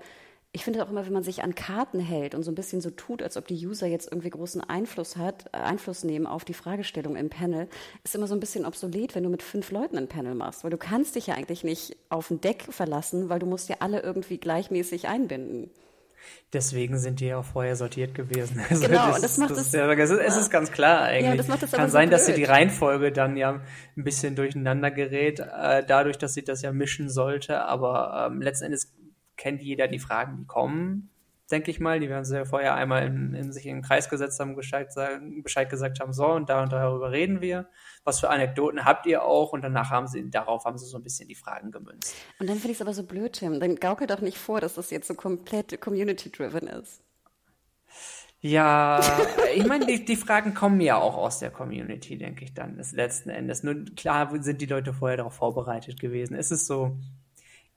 Ich 0.52 0.64
finde 0.64 0.83
auch 0.83 0.90
immer, 0.90 1.04
wenn 1.04 1.12
man 1.12 1.23
sich 1.23 1.42
an 1.42 1.54
Karten 1.54 2.00
hält 2.00 2.35
und 2.35 2.42
so 2.42 2.50
ein 2.50 2.54
bisschen 2.54 2.80
so 2.80 2.90
tut, 2.90 3.23
als 3.23 3.37
ob 3.37 3.47
die 3.47 3.66
User 3.66 3.87
jetzt 3.87 4.11
irgendwie 4.11 4.30
großen 4.30 4.62
Einfluss 4.62 5.16
hat, 5.16 5.47
äh, 5.52 5.59
Einfluss 5.59 6.04
nehmen 6.04 6.26
auf 6.26 6.45
die 6.45 6.54
Fragestellung 6.54 7.16
im 7.16 7.28
Panel, 7.28 7.68
ist 8.02 8.14
immer 8.14 8.26
so 8.26 8.35
ein 8.35 8.40
bisschen 8.40 8.64
obsolet, 8.64 9.14
wenn 9.14 9.25
du 9.25 9.28
mit 9.28 9.42
fünf 9.42 9.71
Leuten 9.71 9.99
ein 9.99 10.09
Panel 10.09 10.35
machst, 10.35 10.64
weil 10.64 10.71
du 10.71 10.78
kannst 10.78 11.16
dich 11.16 11.26
ja 11.26 11.35
eigentlich 11.35 11.64
nicht 11.64 11.97
auf 12.09 12.30
ein 12.30 12.40
Deck 12.40 12.62
verlassen, 12.71 13.28
weil 13.28 13.38
du 13.38 13.47
musst 13.47 13.68
ja 13.68 13.76
alle 13.80 14.00
irgendwie 14.00 14.38
gleichmäßig 14.38 15.07
einbinden. 15.07 15.71
Deswegen 16.52 16.98
sind 16.98 17.20
die 17.20 17.26
ja 17.26 17.38
auch 17.38 17.44
vorher 17.44 17.76
sortiert 17.76 18.14
gewesen. 18.14 18.60
Also 18.70 18.87
genau, 18.87 19.08
das, 19.08 19.20
das 19.20 19.38
macht 19.38 19.50
das, 19.50 19.72
ja, 19.72 19.90
es, 19.92 20.10
ist, 20.10 20.20
es 20.20 20.37
ist 20.37 20.50
ganz 20.50 20.72
klar 20.72 21.02
eigentlich. 21.02 21.26
Ja, 21.26 21.37
das 21.37 21.48
macht 21.48 21.62
das 21.62 21.72
Kann 21.72 21.90
sein, 21.90 22.08
so 22.08 22.12
dass 22.12 22.26
sie 22.26 22.34
die 22.34 22.44
Reihenfolge 22.44 23.12
dann 23.12 23.37
ja 23.37 23.60
ein 23.96 24.04
bisschen 24.04 24.34
durcheinander 24.34 24.90
gerät, 24.90 25.40
äh, 25.40 25.84
dadurch, 25.87 26.18
dass 26.18 26.34
sie 26.34 26.44
das 26.44 26.62
ja 26.62 26.72
mischen 26.72 27.10
sollte. 27.10 27.62
Aber 27.62 28.28
ähm, 28.30 28.40
letzten 28.40 28.66
Endes 28.66 28.94
kennt 29.37 29.62
jeder 29.62 29.88
die 29.88 29.98
Fragen, 29.98 30.37
die 30.38 30.46
kommen 30.46 31.10
denke 31.50 31.71
ich 31.71 31.81
mal. 31.81 32.00
Die 32.00 32.09
werden 32.09 32.25
sie 32.25 32.37
ja 32.37 32.45
vorher 32.45 32.75
einmal 32.75 33.07
in, 33.07 33.35
in 33.35 33.52
sich 33.52 33.67
in 33.67 33.76
den 33.76 33.83
Kreis 33.83 34.09
gesetzt 34.09 34.38
haben, 34.40 34.57
Bescheid, 34.57 34.93
sagen, 34.93 35.43
Bescheid 35.43 35.69
gesagt 35.71 36.00
haben, 36.00 36.12
so 36.12 36.26
und 36.26 36.49
da 36.49 36.62
und 36.62 36.73
darüber 36.73 37.11
reden 37.11 37.40
wir. 37.40 37.69
Was 38.05 38.21
für 38.21 38.31
Anekdoten 38.31 38.85
habt 38.85 39.07
ihr 39.07 39.25
auch? 39.25 39.52
Und 39.52 39.62
danach 39.62 39.90
haben 39.90 40.07
sie, 40.07 40.28
darauf 40.31 40.64
haben 40.64 40.78
sie 40.78 40.87
so 40.87 40.97
ein 40.97 41.02
bisschen 41.02 41.28
die 41.28 41.35
Fragen 41.35 41.71
gemünzt. 41.71 42.14
Und 42.38 42.49
dann 42.49 42.57
finde 42.57 42.73
ich 42.73 42.78
es 42.78 42.83
aber 42.83 42.95
so 42.95 43.05
blöd, 43.05 43.35
Tim. 43.35 43.61
Dann 43.61 43.76
gaukelt 43.76 44.11
doch 44.11 44.21
nicht 44.21 44.38
vor, 44.38 44.61
dass 44.61 44.75
das 44.75 44.90
jetzt 44.90 45.09
so 45.09 45.14
komplett 45.14 45.81
community-driven 45.81 46.67
ist. 46.69 47.02
Ja, 48.40 49.00
ich 49.52 49.67
meine, 49.67 49.85
die, 49.85 50.05
die, 50.05 50.14
Fragen 50.14 50.55
kommen 50.55 50.81
ja 50.81 50.97
auch 50.97 51.17
aus 51.17 51.40
der 51.40 51.50
Community, 51.50 52.17
denke 52.17 52.45
ich 52.45 52.55
dann, 52.55 52.76
des 52.76 52.93
letzten 52.93 53.31
Endes. 53.31 53.64
Nur 53.64 53.85
klar 53.97 54.31
sind 54.40 54.61
die 54.61 54.67
Leute 54.67 54.93
vorher 54.93 55.17
darauf 55.17 55.35
vorbereitet 55.35 55.99
gewesen. 55.99 56.37
Es 56.37 56.52
ist 56.52 56.67
so, 56.67 56.97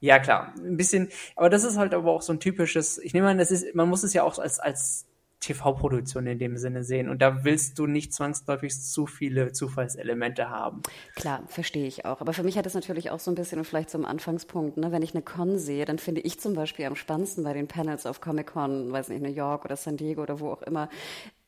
ja, 0.02 0.20
klar, 0.20 0.54
ein 0.58 0.78
bisschen, 0.78 1.10
aber 1.36 1.50
das 1.50 1.64
ist 1.64 1.78
halt 1.78 1.94
aber 1.94 2.12
auch 2.12 2.24
so 2.24 2.34
ein 2.34 2.40
typisches, 2.40 2.98
ich 2.98 3.14
nehme 3.14 3.30
an, 3.30 3.38
das 3.38 3.52
ist, 3.52 3.74
man 3.76 3.88
muss 3.88 4.04
es 4.04 4.14
ja 4.14 4.24
auch 4.24 4.38
als, 4.40 4.60
als 4.60 5.06
TV-Produktion 5.42 6.28
in 6.28 6.40
dem 6.40 6.58
Sinne 6.58 6.84
sehen. 6.84 7.10
Und 7.10 7.22
da 7.22 7.44
willst 7.44 7.78
du 7.80 7.88
nicht 7.88 8.14
zwangsläufig 8.14 8.80
zu 8.80 9.08
viele 9.08 9.52
Zufallselemente 9.52 10.50
haben. 10.50 10.84
Klar, 11.16 11.44
verstehe 11.48 11.88
ich 11.88 12.06
auch. 12.06 12.22
Aber 12.22 12.34
für 12.34 12.44
mich 12.44 12.58
hat 12.58 12.66
es 12.66 12.76
natürlich 12.76 13.10
auch 13.10 13.20
so 13.20 13.32
ein 13.32 13.36
bisschen 13.36 13.64
vielleicht 13.66 13.90
zum 13.90 14.06
Anfangspunkt, 14.06 14.78
ne? 14.78 14.92
wenn 14.92 15.02
ich 15.02 15.14
eine 15.14 15.24
Con 15.24 15.58
sehe, 15.58 15.86
dann 15.86 16.00
finde 16.00 16.22
ich 16.22 16.40
zum 16.40 16.54
Beispiel 16.54 16.86
am 16.86 16.96
spannendsten 16.96 17.44
bei 17.44 17.54
den 17.54 17.68
Panels 17.68 18.06
auf 18.06 18.22
Comic-Con, 18.22 18.92
weiß 18.92 19.10
nicht, 19.10 19.22
New 19.22 19.32
York 19.32 19.66
oder 19.66 19.76
San 19.76 19.98
Diego 19.98 20.22
oder 20.22 20.40
wo 20.40 20.52
auch 20.52 20.62
immer, 20.62 20.90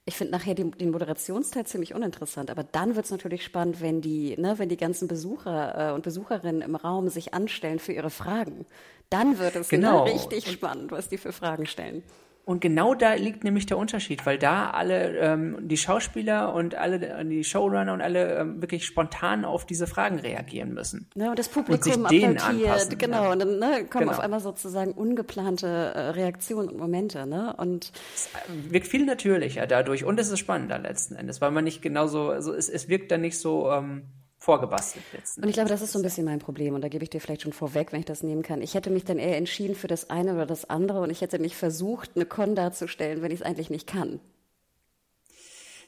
ich 0.06 0.16
finde 0.16 0.34
nachher 0.34 0.54
den, 0.54 0.72
den, 0.72 0.92
Moderationsteil 0.92 1.66
ziemlich 1.66 1.94
uninteressant, 1.94 2.52
aber 2.52 2.64
dann 2.64 2.96
wird 2.96 3.06
es 3.06 3.12
natürlich 3.12 3.44
spannend, 3.44 3.82
wenn 3.82 4.02
die, 4.02 4.36
ne, 4.38 4.56
wenn 4.58 4.68
die 4.68 4.78
ganzen 4.78 5.08
Besucher 5.08 5.92
äh, 5.92 5.94
und 5.94 6.04
Besucherinnen 6.04 6.62
im 6.62 6.76
Raum 6.76 7.08
sich 7.08 7.34
anstellen 7.34 7.80
für 7.80 7.94
ihre 7.94 8.10
Fragen. 8.10 8.66
Dann 9.10 9.40
wird 9.40 9.56
es 9.56 9.70
genau. 9.70 10.04
richtig 10.04 10.52
spannend, 10.52 10.92
was 10.92 11.08
die 11.08 11.18
für 11.18 11.32
Fragen 11.32 11.66
stellen. 11.66 12.04
Und 12.46 12.60
genau 12.60 12.94
da 12.94 13.14
liegt 13.14 13.46
nämlich 13.46 13.68
der 13.68 13.78
Unterschied, 13.78 14.26
weil 14.26 14.38
da 14.38 14.72
alle 14.72 15.18
ähm, 15.18 15.58
die 15.62 15.78
Schauspieler 15.78 16.54
und 16.54 16.76
alle 16.76 17.24
die 17.24 17.44
Showrunner 17.46 17.94
und 17.94 18.02
alle 18.02 18.38
ähm, 18.38 18.62
wirklich 18.62 18.86
spontan 18.86 19.46
auf 19.46 19.66
diese 19.66 19.88
Fragen 19.88 20.20
reagieren 20.20 20.74
müssen. 20.74 21.10
Ja, 21.16 21.30
und 21.30 21.40
das 21.40 21.48
Publikum 21.48 22.04
und 22.04 22.10
sich 22.10 22.20
denen 22.20 22.38
applaudiert, 22.38 23.00
genau, 23.00 23.32
und 23.32 23.40
dann 23.40 23.60
ne, 23.60 23.86
kommen 23.90 24.06
genau. 24.06 24.12
auf 24.12 24.20
einmal 24.20 24.42
sozusagen 24.42 24.92
ungeplante 24.92 25.68
äh, 25.68 26.00
Reaktionen 26.10 26.68
und 26.68 26.78
Momente, 26.78 27.26
ne? 27.26 27.56
Und 27.58 27.94
es 28.14 28.28
äh, 28.28 28.74
wirkt 28.74 28.88
viel 28.88 29.06
natürlicher 29.06 29.66
dadurch 29.66 30.04
und 30.04 30.20
es 30.20 30.30
ist 30.30 30.40
spannender 30.40 30.80
letzten 30.80 31.16
Endes, 31.16 31.40
weil 31.40 31.52
man 31.52 31.64
nicht 31.64 31.82
genauso, 31.82 32.30
also 32.30 32.54
es, 32.54 32.68
es 32.68 32.90
wirkt 32.90 33.10
dann 33.12 33.22
nicht 33.22 33.40
so 33.40 33.72
ähm, 33.72 34.04
vorgebastelt 34.44 35.06
letzten 35.14 35.42
Und 35.42 35.48
ich 35.48 35.54
glaube, 35.54 35.70
das 35.70 35.82
ist 35.82 35.94
so 35.94 36.00
ein 36.00 36.02
bisschen 36.02 36.26
mein 36.26 36.40
Problem. 36.40 36.74
Und 36.76 36.82
da 36.82 36.90
gebe 36.90 37.02
ich 37.02 37.10
dir 37.10 37.22
vielleicht 37.22 37.44
schon 37.44 37.54
vorweg, 37.54 37.94
wenn 37.94 38.02
ich 38.02 38.06
das 38.06 38.24
nehmen 38.24 38.44
kann. 38.44 38.62
Ich 38.62 38.74
hätte 38.74 38.90
mich 38.90 39.06
dann 39.06 39.18
eher 39.18 39.38
entschieden 39.38 39.74
für 39.74 39.88
das 39.88 40.10
eine 40.10 40.34
oder 40.34 40.46
das 40.46 40.70
andere 40.70 41.00
und 41.00 41.10
ich 41.12 41.22
hätte 41.22 41.40
nicht 41.40 41.56
versucht, 41.56 42.12
eine 42.16 42.26
Con 42.26 42.54
darzustellen, 42.54 43.22
wenn 43.22 43.32
ich 43.32 43.40
es 43.40 43.46
eigentlich 43.46 43.70
nicht 43.70 43.88
kann. 43.88 44.20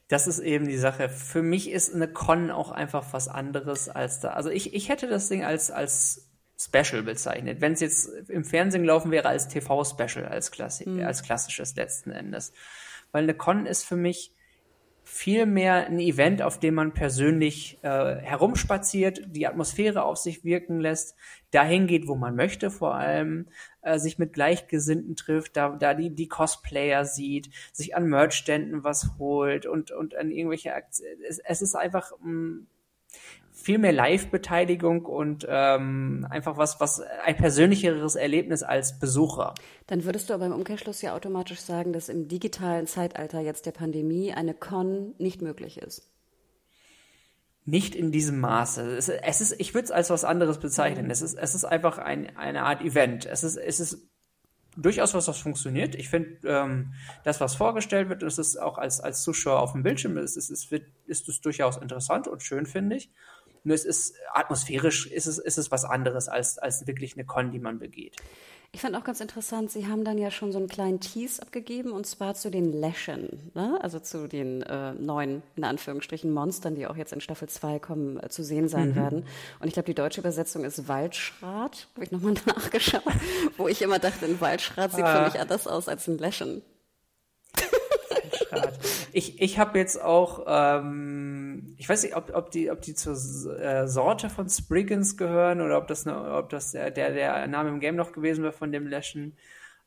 Das 0.08 0.26
ist 0.26 0.40
eben 0.40 0.70
die 0.70 0.78
Sache. 0.78 1.10
Für 1.10 1.42
mich 1.42 1.70
ist 1.70 1.94
eine 1.94 2.08
Con 2.08 2.50
auch 2.50 2.72
einfach 2.72 3.12
was 3.12 3.28
anderes 3.28 3.90
als 3.90 4.22
da. 4.22 4.30
Also 4.30 4.50
ich, 4.50 4.74
ich 4.74 4.88
hätte 4.88 5.08
das 5.08 5.28
Ding 5.28 5.44
als, 5.44 5.70
als 5.70 6.30
Special 6.58 7.04
bezeichnet. 7.04 7.60
Wenn 7.60 7.74
es 7.74 7.82
jetzt 7.82 8.08
im 8.30 8.46
Fernsehen 8.46 8.84
gelaufen 8.84 9.12
wäre 9.12 9.28
als 9.28 9.50
TV-Special, 9.50 10.26
als, 10.26 10.52
Klassi 10.52 10.88
mhm. 10.88 11.04
als 11.04 11.24
klassisches 11.24 11.76
letzten 11.76 12.12
Endes. 12.12 12.54
Weil 13.12 13.24
eine 13.24 13.34
Con 13.34 13.66
ist 13.66 13.84
für 13.84 13.98
mich 13.98 14.34
vielmehr 15.06 15.86
ein 15.86 16.00
Event, 16.00 16.42
auf 16.42 16.60
dem 16.60 16.74
man 16.74 16.94
persönlich 16.94 17.78
äh, 17.84 18.16
herumspaziert, 18.16 19.22
die 19.28 19.46
Atmosphäre 19.46 20.04
auf 20.04 20.18
sich 20.18 20.44
wirken 20.44 20.80
lässt, 20.80 21.16
dahin 21.52 21.86
geht, 21.86 22.08
wo 22.08 22.16
man 22.16 22.36
möchte, 22.36 22.72
vor 22.72 22.96
allem 22.96 23.48
äh, 23.84 24.00
sich 24.00 24.18
mit 24.18 24.34
Gleichgesinnten 24.34 25.16
trifft, 25.16 25.56
da, 25.56 25.70
da 25.70 25.94
die, 25.94 26.10
die 26.10 26.28
Cosplayer 26.28 27.06
sieht, 27.06 27.52
sich 27.72 27.96
an 27.96 28.08
Merchständen 28.08 28.84
was 28.84 29.12
holt 29.20 29.68
und, 29.68 29.92
und 29.92 30.16
an 30.16 30.32
irgendwelche 30.32 30.74
Aktien. 30.74 31.20
Es, 31.30 31.38
es 31.38 31.62
ist 31.62 31.76
einfach 31.76 32.12
mh, 32.22 32.32
mm, 32.32 32.68
viel 33.56 33.78
mehr 33.78 33.94
Live-Beteiligung 33.94 35.06
und 35.06 35.48
ähm, 35.50 36.28
einfach 36.30 36.58
was, 36.58 36.80
was 36.82 37.02
ein 37.24 37.38
persönlicheres 37.38 38.16
Erlebnis 38.16 38.64
als 38.64 39.00
Besucher. 39.00 39.54
Dann 39.88 40.04
würdest 40.04 40.30
du 40.30 40.34
aber 40.34 40.46
im 40.46 40.52
Umkehrschluss 40.52 41.02
ja 41.02 41.16
automatisch 41.16 41.62
sagen, 41.62 41.94
dass 41.94 42.10
im 42.10 42.28
digitalen 42.28 42.86
Zeitalter 42.86 43.40
jetzt 43.40 43.66
der 43.66 43.72
Pandemie 43.72 44.34
eine 44.34 44.54
Con 44.54 45.16
nicht 45.20 45.42
möglich 45.42 45.78
ist. 45.78 46.12
Nicht 47.64 47.96
in 47.96 48.12
diesem 48.12 48.40
Maße. 48.42 48.98
Es, 48.98 49.08
es 49.10 49.42
ist, 49.42 49.56
ich 49.58 49.74
würde 49.74 49.86
es 49.86 49.92
als 49.92 50.10
was 50.10 50.26
anderes 50.26 50.60
bezeichnen. 50.60 51.10
Es 51.10 51.22
ist, 51.22 51.36
es 51.36 51.56
ist 51.56 51.66
einfach 51.66 51.98
ein, 51.98 52.36
eine 52.36 52.64
Art 52.64 52.82
Event. 52.82 53.26
Es 53.26 53.44
ist, 53.44 53.56
es 53.56 53.80
ist 53.80 54.10
durchaus 54.78 55.14
was, 55.14 55.28
was 55.28 55.40
funktioniert. 55.40 55.96
Ich 55.96 56.10
finde, 56.10 56.38
ähm, 56.46 56.94
das, 57.24 57.40
was 57.40 57.56
vorgestellt 57.56 58.10
wird, 58.10 58.22
das 58.22 58.38
ist 58.38 58.58
auch 58.58 58.78
als, 58.78 59.00
als 59.00 59.24
Zuschauer 59.24 59.62
auf 59.62 59.72
dem 59.72 59.84
Bildschirm, 59.84 60.18
ist, 60.18 60.36
ist, 60.36 60.50
ist, 60.50 60.72
ist 61.08 61.30
es 61.30 61.42
durchaus 61.42 61.78
interessant 61.78 62.28
und 62.28 62.44
schön, 62.44 62.66
finde 62.66 62.98
ich. 62.98 63.10
Nur 63.66 63.76
es 63.76 63.84
ist 63.84 64.16
atmosphärisch 64.34 65.08
ist 65.08 65.26
es, 65.26 65.38
ist 65.40 65.58
es 65.58 65.72
was 65.72 65.84
anderes 65.84 66.28
als, 66.28 66.58
als 66.58 66.88
wirklich 66.88 67.16
eine 67.16 67.26
Con, 67.26 67.52
die 67.52 67.60
man 67.60 67.80
begeht. 67.80 68.16
Ich 68.72 68.82
fand 68.82 68.96
auch 68.96 69.06
ganz 69.06 69.22
interessant, 69.22 69.72
Sie 69.72 69.88
haben 69.88 70.04
dann 70.04 70.18
ja 70.18 70.30
schon 70.30 70.52
so 70.52 70.58
einen 70.58 70.68
kleinen 70.68 71.00
Tease 71.00 71.42
abgegeben 71.42 71.92
und 71.92 72.06
zwar 72.06 72.36
zu 72.36 72.52
den 72.52 72.74
Läschen, 72.74 73.52
ne? 73.54 73.80
also 73.82 74.00
zu 74.00 74.28
den 74.28 74.64
äh, 74.64 74.94
neuen, 74.94 75.44
in 75.56 75.64
Anführungsstrichen, 75.64 76.32
Monstern, 76.32 76.76
die 76.76 76.86
auch 76.86 76.98
jetzt 76.98 77.14
in 77.14 77.22
Staffel 77.22 77.48
2 77.48 77.80
kommen, 77.80 78.22
äh, 78.22 78.28
zu 78.28 78.44
sehen 78.44 78.68
sein 78.68 78.90
mhm. 78.90 78.96
werden. 78.96 79.26
Und 79.62 79.68
ich 79.68 79.74
glaube, 79.74 79.88
die 79.88 79.96
deutsche 79.96 80.20
Übersetzung 80.20 80.66
ist 80.66 80.90
Waldschrat, 80.90 81.88
habe 81.96 82.04
ich 82.04 82.12
nochmal 82.12 82.34
nachgeschaut, 82.46 83.02
wo 83.56 83.70
ich 83.70 83.82
immer 83.82 83.98
dachte, 83.98 84.26
ein 84.26 84.42
Waldschrat 84.42 84.92
sieht 84.92 85.06
ah. 85.06 85.20
für 85.20 85.32
mich 85.32 85.40
anders 85.40 85.68
aus 85.68 85.88
als 85.88 86.08
ein 86.10 86.18
Läschen. 86.18 86.62
Waldschrat. 88.10 88.80
Ich, 89.14 89.42
ich 89.42 89.58
habe 89.58 89.80
jetzt 89.80 90.02
auch, 90.02 90.44
ähm, 90.48 91.35
ich 91.78 91.88
weiß 91.88 92.04
nicht, 92.04 92.16
ob, 92.16 92.34
ob, 92.34 92.52
die, 92.52 92.72
ob 92.72 92.82
die 92.82 92.94
zur 92.94 93.14
äh, 93.14 93.88
Sorte 93.88 94.30
von 94.30 94.50
Spriggans 94.50 95.18
gehören 95.18 95.62
oder 95.62 95.78
ob 95.78 95.88
das, 95.88 96.08
eine, 96.08 96.36
ob 96.36 96.50
das 96.50 96.72
der, 96.72 96.92
der, 96.92 97.12
der 97.12 97.48
Name 97.48 97.70
im 97.70 97.80
Game 97.80 97.96
noch 97.96 98.12
gewesen 98.12 98.44
wäre 98.44 98.54
von 98.54 98.72
dem 98.72 98.88
Läschen. 98.88 99.36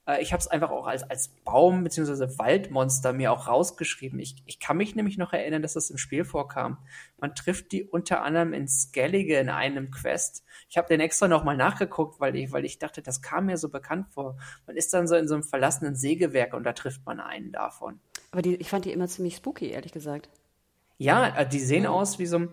Äh, 0.08 0.22
ich 0.22 0.32
habe 0.32 0.40
es 0.40 0.48
einfach 0.48 0.70
auch 0.70 0.86
als, 0.86 1.02
als 1.04 1.28
Baum- 1.44 1.84
bzw. 1.84 2.38
Waldmonster 2.38 3.12
mir 3.12 3.30
auch 3.30 3.46
rausgeschrieben. 3.46 4.18
Ich, 4.18 4.42
ich 4.46 4.58
kann 4.58 4.78
mich 4.78 4.96
nämlich 4.96 5.18
noch 5.18 5.32
erinnern, 5.32 5.62
dass 5.62 5.74
das 5.74 5.90
im 5.90 5.98
Spiel 5.98 6.24
vorkam. 6.24 6.78
Man 7.18 7.34
trifft 7.34 7.70
die 7.72 7.84
unter 7.84 8.22
anderem 8.22 8.52
in 8.52 8.66
Skellige 8.66 9.38
in 9.38 9.50
einem 9.50 9.90
Quest. 9.90 10.44
Ich 10.68 10.78
habe 10.78 10.88
den 10.88 11.00
extra 11.00 11.28
nochmal 11.28 11.56
nachgeguckt, 11.56 12.18
weil 12.20 12.34
ich, 12.36 12.50
weil 12.50 12.64
ich 12.64 12.78
dachte, 12.78 13.02
das 13.02 13.22
kam 13.22 13.46
mir 13.46 13.58
so 13.58 13.68
bekannt 13.68 14.08
vor. 14.10 14.38
Man 14.66 14.76
ist 14.76 14.92
dann 14.94 15.06
so 15.06 15.14
in 15.14 15.28
so 15.28 15.34
einem 15.34 15.44
verlassenen 15.44 15.94
Sägewerk 15.94 16.54
und 16.54 16.64
da 16.64 16.72
trifft 16.72 17.04
man 17.04 17.20
einen 17.20 17.52
davon. 17.52 18.00
Aber 18.30 18.42
die, 18.42 18.56
ich 18.56 18.70
fand 18.70 18.84
die 18.84 18.92
immer 18.92 19.08
ziemlich 19.08 19.36
spooky, 19.36 19.70
ehrlich 19.70 19.92
gesagt. 19.92 20.28
Ja, 20.98 21.28
äh, 21.36 21.48
die 21.48 21.60
sehen 21.60 21.86
aus 21.86 22.18
wie 22.18 22.26
so 22.26 22.38
ein. 22.38 22.48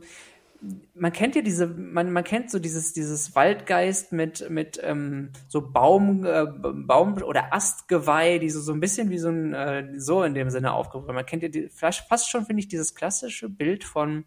Man 0.96 1.12
kennt 1.12 1.36
ja 1.36 1.42
diese, 1.42 1.68
man, 1.68 2.12
man 2.12 2.24
kennt 2.24 2.50
so 2.50 2.58
dieses, 2.58 2.94
dieses 2.94 3.36
Waldgeist 3.36 4.14
mit, 4.14 4.50
mit 4.50 4.80
ähm, 4.82 5.30
so 5.48 5.70
Baum, 5.70 6.25
äh, 6.25 6.46
Baum 6.48 7.22
oder 7.22 7.54
Astgeweih, 7.54 8.40
die 8.40 8.50
so, 8.50 8.62
so 8.62 8.72
ein 8.72 8.80
bisschen 8.80 9.12
wie 9.12 9.20
so 9.20 9.30
ein, 9.30 9.54
äh, 9.54 10.00
so 10.00 10.24
in 10.24 10.34
dem 10.34 10.50
Sinne 10.50 10.74
aufgebaut. 10.74 11.14
Man 11.14 11.25
kennt 11.25 11.44
ja 11.44 11.50
die, 11.50 11.70
fast 11.70 12.30
schon, 12.32 12.46
finde 12.46 12.62
ich, 12.62 12.68
dieses 12.68 12.96
klassische 12.96 13.50
Bild 13.50 13.84
von 13.84 14.25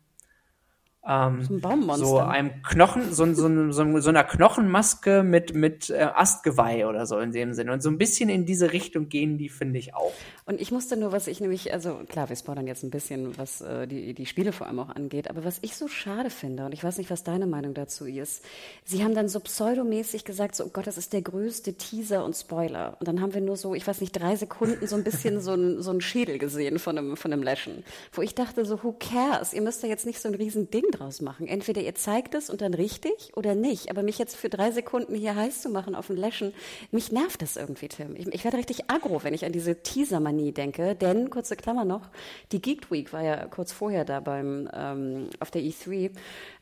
ähm, 1.07 1.43
so, 1.43 1.69
ein 1.69 1.97
so 1.97 2.19
einem 2.19 2.63
Knochen, 2.63 3.15
so, 3.15 3.33
so, 3.33 3.73
so, 3.73 4.01
so 4.01 4.09
einer 4.09 4.25
Knochenmaske 4.25 5.23
mit, 5.23 5.55
mit 5.55 5.91
äh, 5.91 6.09
Astgeweih 6.15 6.87
oder 6.87 7.07
so 7.07 7.19
in 7.19 7.33
dem 7.33 7.55
Sinne. 7.55 7.73
Und 7.73 7.83
so 7.83 7.89
ein 7.89 7.99
bisschen 7.99 8.29
in 8.29 8.45
diese 8.45 8.73
Richtung 8.73 9.09
gehen 9.09 9.39
die, 9.39 9.49
finde 9.49 9.79
ich 9.79 9.95
auch. 9.95 10.13
Und 10.45 10.61
ich 10.61 10.71
musste 10.71 10.97
nur, 10.97 11.13
was 11.13 11.27
ich 11.27 11.41
nämlich, 11.41 11.73
also 11.73 12.01
klar, 12.09 12.29
wir 12.29 12.37
spoilern 12.37 12.67
jetzt 12.67 12.83
ein 12.83 12.91
bisschen, 12.91 13.39
was 13.39 13.61
äh, 13.61 13.87
die, 13.87 14.13
die 14.13 14.27
Spiele 14.27 14.53
vor 14.53 14.67
allem 14.67 14.81
auch 14.81 14.95
angeht, 14.95 15.31
aber 15.31 15.45
was 15.45 15.59
ich 15.63 15.77
so 15.77 15.89
schade 15.89 16.31
finde, 16.31 16.67
und 16.67 16.73
ich 16.73 16.83
weiß 16.83 16.99
nicht, 16.99 17.11
was 17.11 17.25
deine 17.25 17.47
Meinung 17.47 17.75
dazu 17.75 18.05
ist, 18.05 18.45
sie 18.85 19.05
haben 19.05 19.15
dann 19.15 19.29
so 19.29 19.41
pseudomäßig 19.41 20.25
gesagt, 20.25 20.57
so, 20.57 20.65
oh 20.65 20.71
Gott, 20.73 20.87
das 20.87 20.99
ist 20.99 21.13
der 21.13 21.23
größte 21.23 21.75
Teaser 21.75 22.25
und 22.25 22.35
Spoiler. 22.37 22.97
Und 22.99 23.09
dann 23.09 23.21
haben 23.21 23.33
wir 23.33 23.41
nur 23.41 23.57
so, 23.57 23.75
ich 23.75 23.87
weiß 23.87 24.01
nicht, 24.01 24.13
drei 24.13 24.37
Sekunden 24.37 24.87
so 24.87 24.97
ein 24.97 25.05
bisschen 25.05 25.41
so 25.41 25.53
ein, 25.53 25.81
so 25.81 25.91
ein 25.91 26.01
Schädel 26.01 26.39
gesehen 26.39 26.79
von 26.79 26.99
einem, 26.99 27.17
von 27.17 27.33
einem 27.33 27.43
Läschen. 27.43 27.85
Wo 28.13 28.23
ich 28.23 28.35
dachte 28.35 28.65
so, 28.65 28.83
who 28.83 28.95
cares? 28.99 29.53
Ihr 29.53 29.63
müsst 29.63 29.83
da 29.83 29.87
jetzt 29.87 30.05
nicht 30.05 30.21
so 30.21 30.29
ein 30.29 30.35
riesen 30.35 30.71
Ding 30.71 30.85
draus 30.99 31.21
machen. 31.21 31.47
Entweder 31.47 31.81
ihr 31.81 31.95
zeigt 31.95 32.35
es 32.35 32.51
und 32.51 32.61
dann 32.61 32.75
richtig 32.75 33.33
oder 33.35 33.55
nicht. 33.55 33.91
Aber 33.91 34.03
mich 34.03 34.19
jetzt 34.19 34.37
für 34.37 34.49
drei 34.49 34.71
Sekunden 34.71 35.15
hier 35.15 35.35
heiß 35.35 35.63
zu 35.63 35.69
machen 35.69 35.95
auf 35.95 36.09
den 36.09 36.17
Läschen, 36.17 36.53
mich 36.91 37.13
nervt 37.13 37.43
das 37.43 37.57
irgendwie, 37.57 37.89
Tim. 37.89 38.17
Ich, 38.17 38.27
ich 38.27 38.45
werde 38.45 38.59
richtig 38.59 38.91
aggro, 38.91 39.23
wenn 39.23 39.35
ich 39.35 39.45
an 39.45 39.53
diese 39.53 39.83
Teaser-Manie 39.83 40.53
denke. 40.53 40.95
Denn, 40.95 41.31
kurze 41.31 41.57
Klammer 41.57 41.85
noch, 41.85 42.09
die 42.53 42.61
Geek 42.61 42.91
Week 42.91 43.13
war 43.13 43.23
ja 43.23 43.47
kurz 43.47 43.73
vorher 43.73 44.05
da 44.05 44.21
beim, 44.21 44.69
ähm, 44.73 45.29
auf 45.41 45.51
der 45.51 45.63
E3 45.63 46.11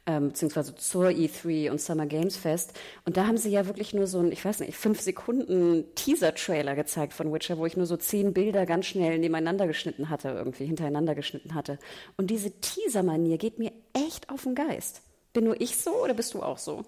ähm, 0.06 0.28
beziehungsweise 0.28 0.74
zur 0.74 1.08
E3 1.08 1.70
und 1.70 1.80
Summer 1.80 2.06
Games 2.06 2.36
Fest. 2.36 2.72
Und 3.04 3.16
da 3.16 3.26
haben 3.26 3.36
sie 3.36 3.50
ja 3.50 3.66
wirklich 3.66 3.92
nur 3.92 4.06
so 4.06 4.20
ein, 4.20 4.32
ich 4.32 4.44
weiß 4.44 4.60
nicht, 4.60 4.76
fünf 4.76 5.00
Sekunden 5.00 5.84
Teaser-Trailer 5.94 6.74
gezeigt 6.74 7.12
von 7.12 7.32
Witcher, 7.32 7.58
wo 7.58 7.66
ich 7.66 7.76
nur 7.76 7.86
so 7.86 7.96
zehn 7.96 8.32
Bilder 8.32 8.66
ganz 8.66 8.86
schnell 8.86 9.18
nebeneinander 9.18 9.66
geschnitten 9.66 10.08
hatte, 10.08 10.28
irgendwie 10.28 10.66
hintereinander 10.66 11.14
geschnitten 11.14 11.54
hatte. 11.54 11.78
Und 12.16 12.30
diese 12.30 12.52
Teaser-Manier 12.60 13.38
geht 13.38 13.58
mir 13.58 13.72
echt 13.92 14.30
auf 14.30 14.44
den 14.44 14.54
Geist. 14.54 15.02
Bin 15.32 15.44
nur 15.44 15.60
ich 15.60 15.76
so 15.76 16.02
oder 16.02 16.14
bist 16.14 16.34
du 16.34 16.42
auch 16.42 16.58
so? 16.58 16.84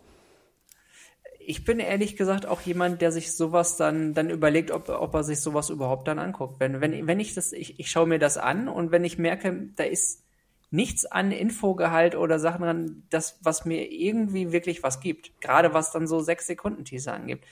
ich 1.49 1.65
bin 1.65 1.81
ehrlich 1.81 2.15
gesagt 2.15 2.45
auch 2.45 2.61
jemand, 2.61 3.01
der 3.01 3.11
sich 3.11 3.35
sowas 3.35 3.79
dann, 3.79 4.13
dann 4.13 4.29
überlegt, 4.29 4.71
ob, 4.71 4.91
ob 4.91 5.15
er 5.15 5.25
sich 5.25 5.41
sowas 5.41 5.71
überhaupt 5.71 6.07
dann 6.07 6.19
anguckt. 6.19 6.61
Wenn, 6.61 6.83
wenn, 6.83 7.07
wenn 7.07 7.21
ich 7.21 7.33
das, 7.33 7.55
ich, 7.55 7.81
ich 7.81 7.91
schaue 7.91 8.07
mir 8.07 8.19
das 8.19 8.37
an 8.37 8.69
und 8.69 8.91
wenn 8.91 9.03
ich 9.03 9.17
merke, 9.17 9.71
da 9.75 9.85
ist 9.85 10.28
nichts 10.71 11.07
an 11.07 11.33
Infogehalt 11.33 12.15
oder 12.15 12.39
Sachen 12.39 12.63
dran, 12.63 13.03
das, 13.11 13.39
was 13.43 13.65
mir 13.65 13.91
irgendwie 13.91 14.53
wirklich 14.53 14.83
was 14.83 15.01
gibt. 15.01 15.41
Gerade 15.41 15.73
was 15.75 15.93
dann 15.93 16.07
so 16.07 16.21
sechs 16.21 16.47
Sekunden 16.47 16.85
Teaser 16.85 17.15
angibt. 17.15 17.45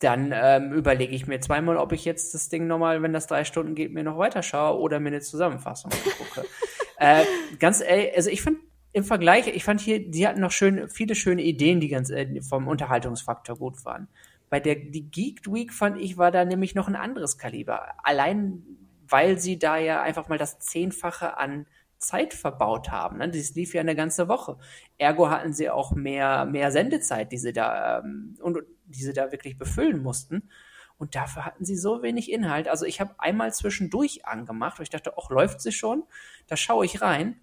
Dann 0.00 0.32
ähm, 0.34 0.72
überlege 0.72 1.14
ich 1.14 1.26
mir 1.26 1.40
zweimal, 1.40 1.76
ob 1.78 1.92
ich 1.92 2.04
jetzt 2.04 2.34
das 2.34 2.48
Ding 2.48 2.66
nochmal, 2.66 3.02
wenn 3.02 3.12
das 3.12 3.26
drei 3.26 3.44
Stunden 3.44 3.74
geht, 3.74 3.92
mir 3.92 4.04
noch 4.04 4.18
weiterschaue 4.18 4.78
oder 4.78 5.00
mir 5.00 5.08
eine 5.08 5.20
Zusammenfassung 5.20 5.90
gucke. 5.90 6.46
äh, 6.98 7.24
ganz 7.58 7.80
ehrlich, 7.80 8.14
also 8.14 8.30
ich 8.30 8.42
finde 8.42 8.60
im 8.92 9.04
Vergleich, 9.04 9.46
ich 9.48 9.64
fand 9.64 9.80
hier, 9.80 10.10
die 10.10 10.26
hatten 10.26 10.40
noch 10.40 10.52
schön, 10.52 10.88
viele 10.88 11.14
schöne 11.14 11.42
Ideen, 11.42 11.80
die 11.80 11.88
ganz 11.88 12.10
äh, 12.10 12.40
vom 12.42 12.68
Unterhaltungsfaktor 12.68 13.56
gut 13.56 13.84
waren. 13.84 14.08
Bei 14.48 14.60
der 14.60 14.76
die 14.76 15.10
Geek 15.10 15.52
Week 15.52 15.72
fand 15.72 16.00
ich, 16.00 16.18
war 16.18 16.30
da 16.30 16.44
nämlich 16.44 16.74
noch 16.74 16.88
ein 16.88 16.96
anderes 16.96 17.38
Kaliber. 17.38 17.94
Allein 18.04 18.62
weil 19.08 19.38
sie 19.38 19.58
da 19.58 19.76
ja 19.76 20.02
einfach 20.02 20.28
mal 20.28 20.38
das 20.38 20.58
Zehnfache 20.58 21.36
an 21.36 21.66
Zeit 21.98 22.34
verbaut 22.34 22.90
haben. 22.90 23.18
Ne? 23.18 23.30
Das 23.30 23.54
lief 23.54 23.74
ja 23.74 23.80
eine 23.80 23.96
ganze 23.96 24.28
Woche. 24.28 24.58
Ergo 24.98 25.30
hatten 25.30 25.52
sie 25.52 25.70
auch 25.70 25.92
mehr, 25.92 26.44
mehr 26.44 26.70
Sendezeit, 26.70 27.32
die 27.32 27.38
sie 27.38 27.52
da, 27.52 27.98
ähm, 27.98 28.36
und, 28.40 28.58
die 28.84 29.02
sie 29.02 29.12
da 29.12 29.32
wirklich 29.32 29.58
befüllen 29.58 30.02
mussten. 30.02 30.50
Und 30.98 31.14
dafür 31.14 31.44
hatten 31.44 31.64
sie 31.64 31.76
so 31.76 32.02
wenig 32.02 32.32
Inhalt. 32.32 32.68
Also 32.68 32.86
ich 32.86 33.00
habe 33.00 33.14
einmal 33.18 33.52
zwischendurch 33.52 34.24
angemacht, 34.24 34.78
weil 34.78 34.84
ich 34.84 34.90
dachte, 34.90 35.12
ach, 35.18 35.30
läuft 35.30 35.60
sie 35.60 35.72
schon? 35.72 36.04
Da 36.46 36.56
schaue 36.56 36.84
ich 36.86 37.02
rein. 37.02 37.40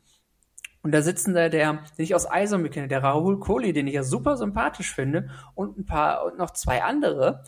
Und 0.82 0.92
da 0.92 1.02
sitzen 1.02 1.34
da 1.34 1.50
der, 1.50 1.84
den 1.98 2.04
ich 2.04 2.14
aus 2.14 2.30
Eisern 2.30 2.70
kenne, 2.70 2.90
der 2.90 3.04
Rahul 3.04 3.40
Kohli, 3.40 3.72
den 3.72 3.88
ich 3.88 3.94
ja 3.94 4.04
super 4.04 4.36
sympathisch 4.38 4.94
finde, 4.94 5.30
und 5.56 5.78
ein 5.78 5.86
paar, 5.86 6.26
und 6.26 6.38
noch 6.38 6.52
zwei 6.52 6.84
andere 6.84 7.44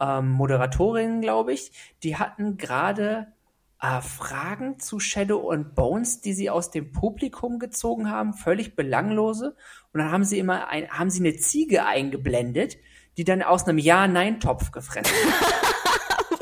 ähm, 0.00 0.30
Moderatorinnen, 0.30 1.20
glaube 1.20 1.52
ich, 1.52 1.72
die 2.02 2.16
hatten 2.16 2.56
gerade 2.56 3.32
äh, 3.80 4.00
Fragen 4.00 4.78
zu 4.80 4.98
Shadow 5.00 5.50
and 5.50 5.74
Bones, 5.74 6.20
die 6.20 6.32
sie 6.32 6.50
aus 6.50 6.70
dem 6.70 6.92
Publikum 6.92 7.58
gezogen 7.58 8.10
haben, 8.10 8.34
völlig 8.34 8.76
belanglose. 8.76 9.56
Und 9.92 10.00
dann 10.00 10.10
haben 10.10 10.24
sie 10.24 10.38
immer 10.38 10.68
ein, 10.68 10.88
haben 10.90 11.10
sie 11.10 11.20
eine 11.20 11.36
Ziege 11.36 11.84
eingeblendet, 11.84 12.78
die 13.16 13.24
dann 13.24 13.42
aus 13.42 13.66
einem 13.66 13.78
Ja-Nein-Topf 13.78 14.72
gefressen 14.72 15.14
hat. 15.14 15.64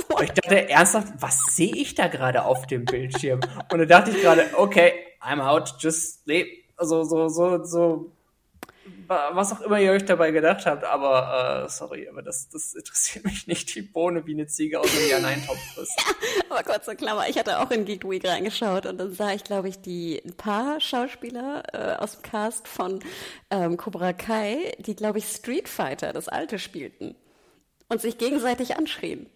Und 0.18 0.24
ich 0.24 0.32
dachte 0.32 0.70
ernsthaft, 0.70 1.12
was 1.18 1.42
sehe 1.50 1.74
ich 1.74 1.94
da 1.94 2.08
gerade 2.08 2.44
auf 2.44 2.66
dem 2.66 2.86
Bildschirm? 2.86 3.40
Und 3.70 3.78
da 3.78 3.84
dachte 3.84 4.12
ich 4.12 4.22
gerade, 4.22 4.46
okay, 4.56 4.92
I'm 5.20 5.40
out, 5.40 5.74
just 5.78 6.26
nee, 6.26 6.64
so, 6.78 7.04
so, 7.04 7.28
so, 7.28 7.64
so 7.64 8.15
was 9.08 9.52
auch 9.52 9.60
immer 9.60 9.78
ihr 9.80 9.92
euch 9.92 10.04
dabei 10.04 10.30
gedacht 10.30 10.66
habt, 10.66 10.84
aber 10.84 11.64
äh, 11.64 11.68
sorry, 11.68 12.08
aber 12.08 12.22
das, 12.22 12.48
das 12.48 12.74
interessiert 12.74 13.24
mich 13.26 13.46
nicht, 13.46 13.74
die 13.74 13.82
Bohne 13.82 14.26
wie 14.26 14.34
eine 14.34 14.46
Ziege 14.46 14.80
aus 14.80 14.90
einem 14.96 15.10
Ja-Nein-Topf 15.10 15.78
ist. 15.78 15.94
ja, 15.98 16.42
aber 16.48 16.62
kurze 16.62 16.96
Klammer, 16.96 17.28
ich 17.28 17.38
hatte 17.38 17.58
auch 17.58 17.70
in 17.70 17.84
Geek 17.84 18.08
Week 18.08 18.26
reingeschaut 18.26 18.86
und 18.86 18.98
dann 18.98 19.12
sah 19.12 19.32
ich, 19.32 19.44
glaube 19.44 19.68
ich, 19.68 19.80
die 19.80 20.20
ein 20.24 20.34
paar 20.34 20.80
Schauspieler 20.80 21.62
äh, 21.72 22.02
aus 22.02 22.12
dem 22.12 22.22
Cast 22.22 22.68
von 22.68 23.00
ähm, 23.50 23.76
Cobra 23.76 24.12
Kai, 24.12 24.72
die, 24.78 24.96
glaube 24.96 25.18
ich, 25.18 25.26
Street 25.26 25.68
Fighter, 25.68 26.12
das 26.12 26.28
alte, 26.28 26.58
spielten 26.58 27.14
und 27.88 28.00
sich 28.00 28.18
gegenseitig 28.18 28.76
anschrien. 28.76 29.26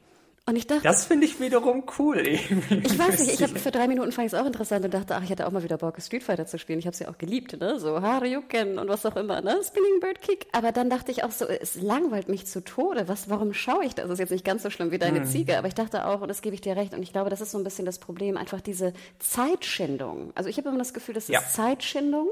Und 0.47 0.57
ich 0.57 0.67
dachte, 0.67 0.83
das 0.83 1.05
finde 1.05 1.27
ich 1.27 1.39
wiederum 1.39 1.85
cool. 1.99 2.19
Irgendwie. 2.27 2.79
Ich 2.79 2.99
weiß 2.99 3.21
nicht, 3.21 3.35
ich 3.35 3.43
habe 3.43 3.59
für 3.59 3.71
drei 3.71 3.87
Minuten 3.87 4.11
fand 4.11 4.27
ich 4.27 4.33
es 4.33 4.39
auch 4.39 4.47
interessant 4.47 4.85
und 4.85 4.93
dachte, 4.93 5.15
ach, 5.15 5.23
ich 5.23 5.31
hätte 5.31 5.47
auch 5.47 5.53
mal 5.53 5.63
wieder 5.63 5.79
Bock, 5.79 6.01
Street 6.01 6.23
Fighter 6.23 6.47
zu 6.47 6.59
spielen. 6.59 6.79
Ich 6.79 6.87
habe 6.87 6.95
es 6.95 6.99
ja 6.99 7.09
auch 7.09 7.19
geliebt, 7.19 7.61
ne? 7.61 7.79
So 7.79 8.01
Haryuken 8.01 8.79
und 8.79 8.89
was 8.89 9.07
auch 9.07 9.17
immer, 9.17 9.41
ne? 9.43 9.61
Spinning 9.65 10.01
Bird 10.01 10.23
Kick. 10.23 10.47
Aber 10.53 10.73
dann 10.73 10.91
dachte 10.91 11.13
ich 11.13 11.23
auch 11.25 11.31
so, 11.31 11.47
es 11.47 11.81
langweilt 11.81 12.29
mich 12.29 12.47
zu 12.47 12.65
Tode. 12.65 13.07
Was, 13.07 13.29
warum 13.31 13.53
schaue 13.53 13.85
ich 13.85 13.95
das? 13.95 14.07
Das 14.07 14.15
ist 14.15 14.19
jetzt 14.19 14.31
nicht 14.31 14.45
ganz 14.45 14.63
so 14.63 14.71
schlimm 14.71 14.91
wie 14.91 14.99
deine 14.99 15.21
hm. 15.21 15.27
Ziege, 15.27 15.59
aber 15.59 15.69
ich 15.69 15.75
dachte 15.75 16.07
auch, 16.07 16.21
und 16.21 16.29
das 16.29 16.43
gebe 16.43 16.55
ich 16.55 16.61
dir 16.61 16.77
recht, 16.77 16.95
und 16.95 17.03
ich 17.03 17.13
glaube, 17.13 17.31
das 17.31 17.41
ist 17.41 17.53
so 17.53 17.59
ein 17.59 17.65
bisschen 17.65 17.85
das 17.85 17.99
Problem, 17.99 18.37
einfach 18.37 18.61
diese 18.61 18.93
Zeitschindung. 19.19 20.33
Also 20.35 20.49
ich 20.49 20.57
habe 20.57 20.69
immer 20.69 20.79
das 20.79 20.95
Gefühl, 20.95 21.15
das 21.15 21.25
ist 21.25 21.31
ja. 21.31 21.43
Zeitschindung. 21.43 22.29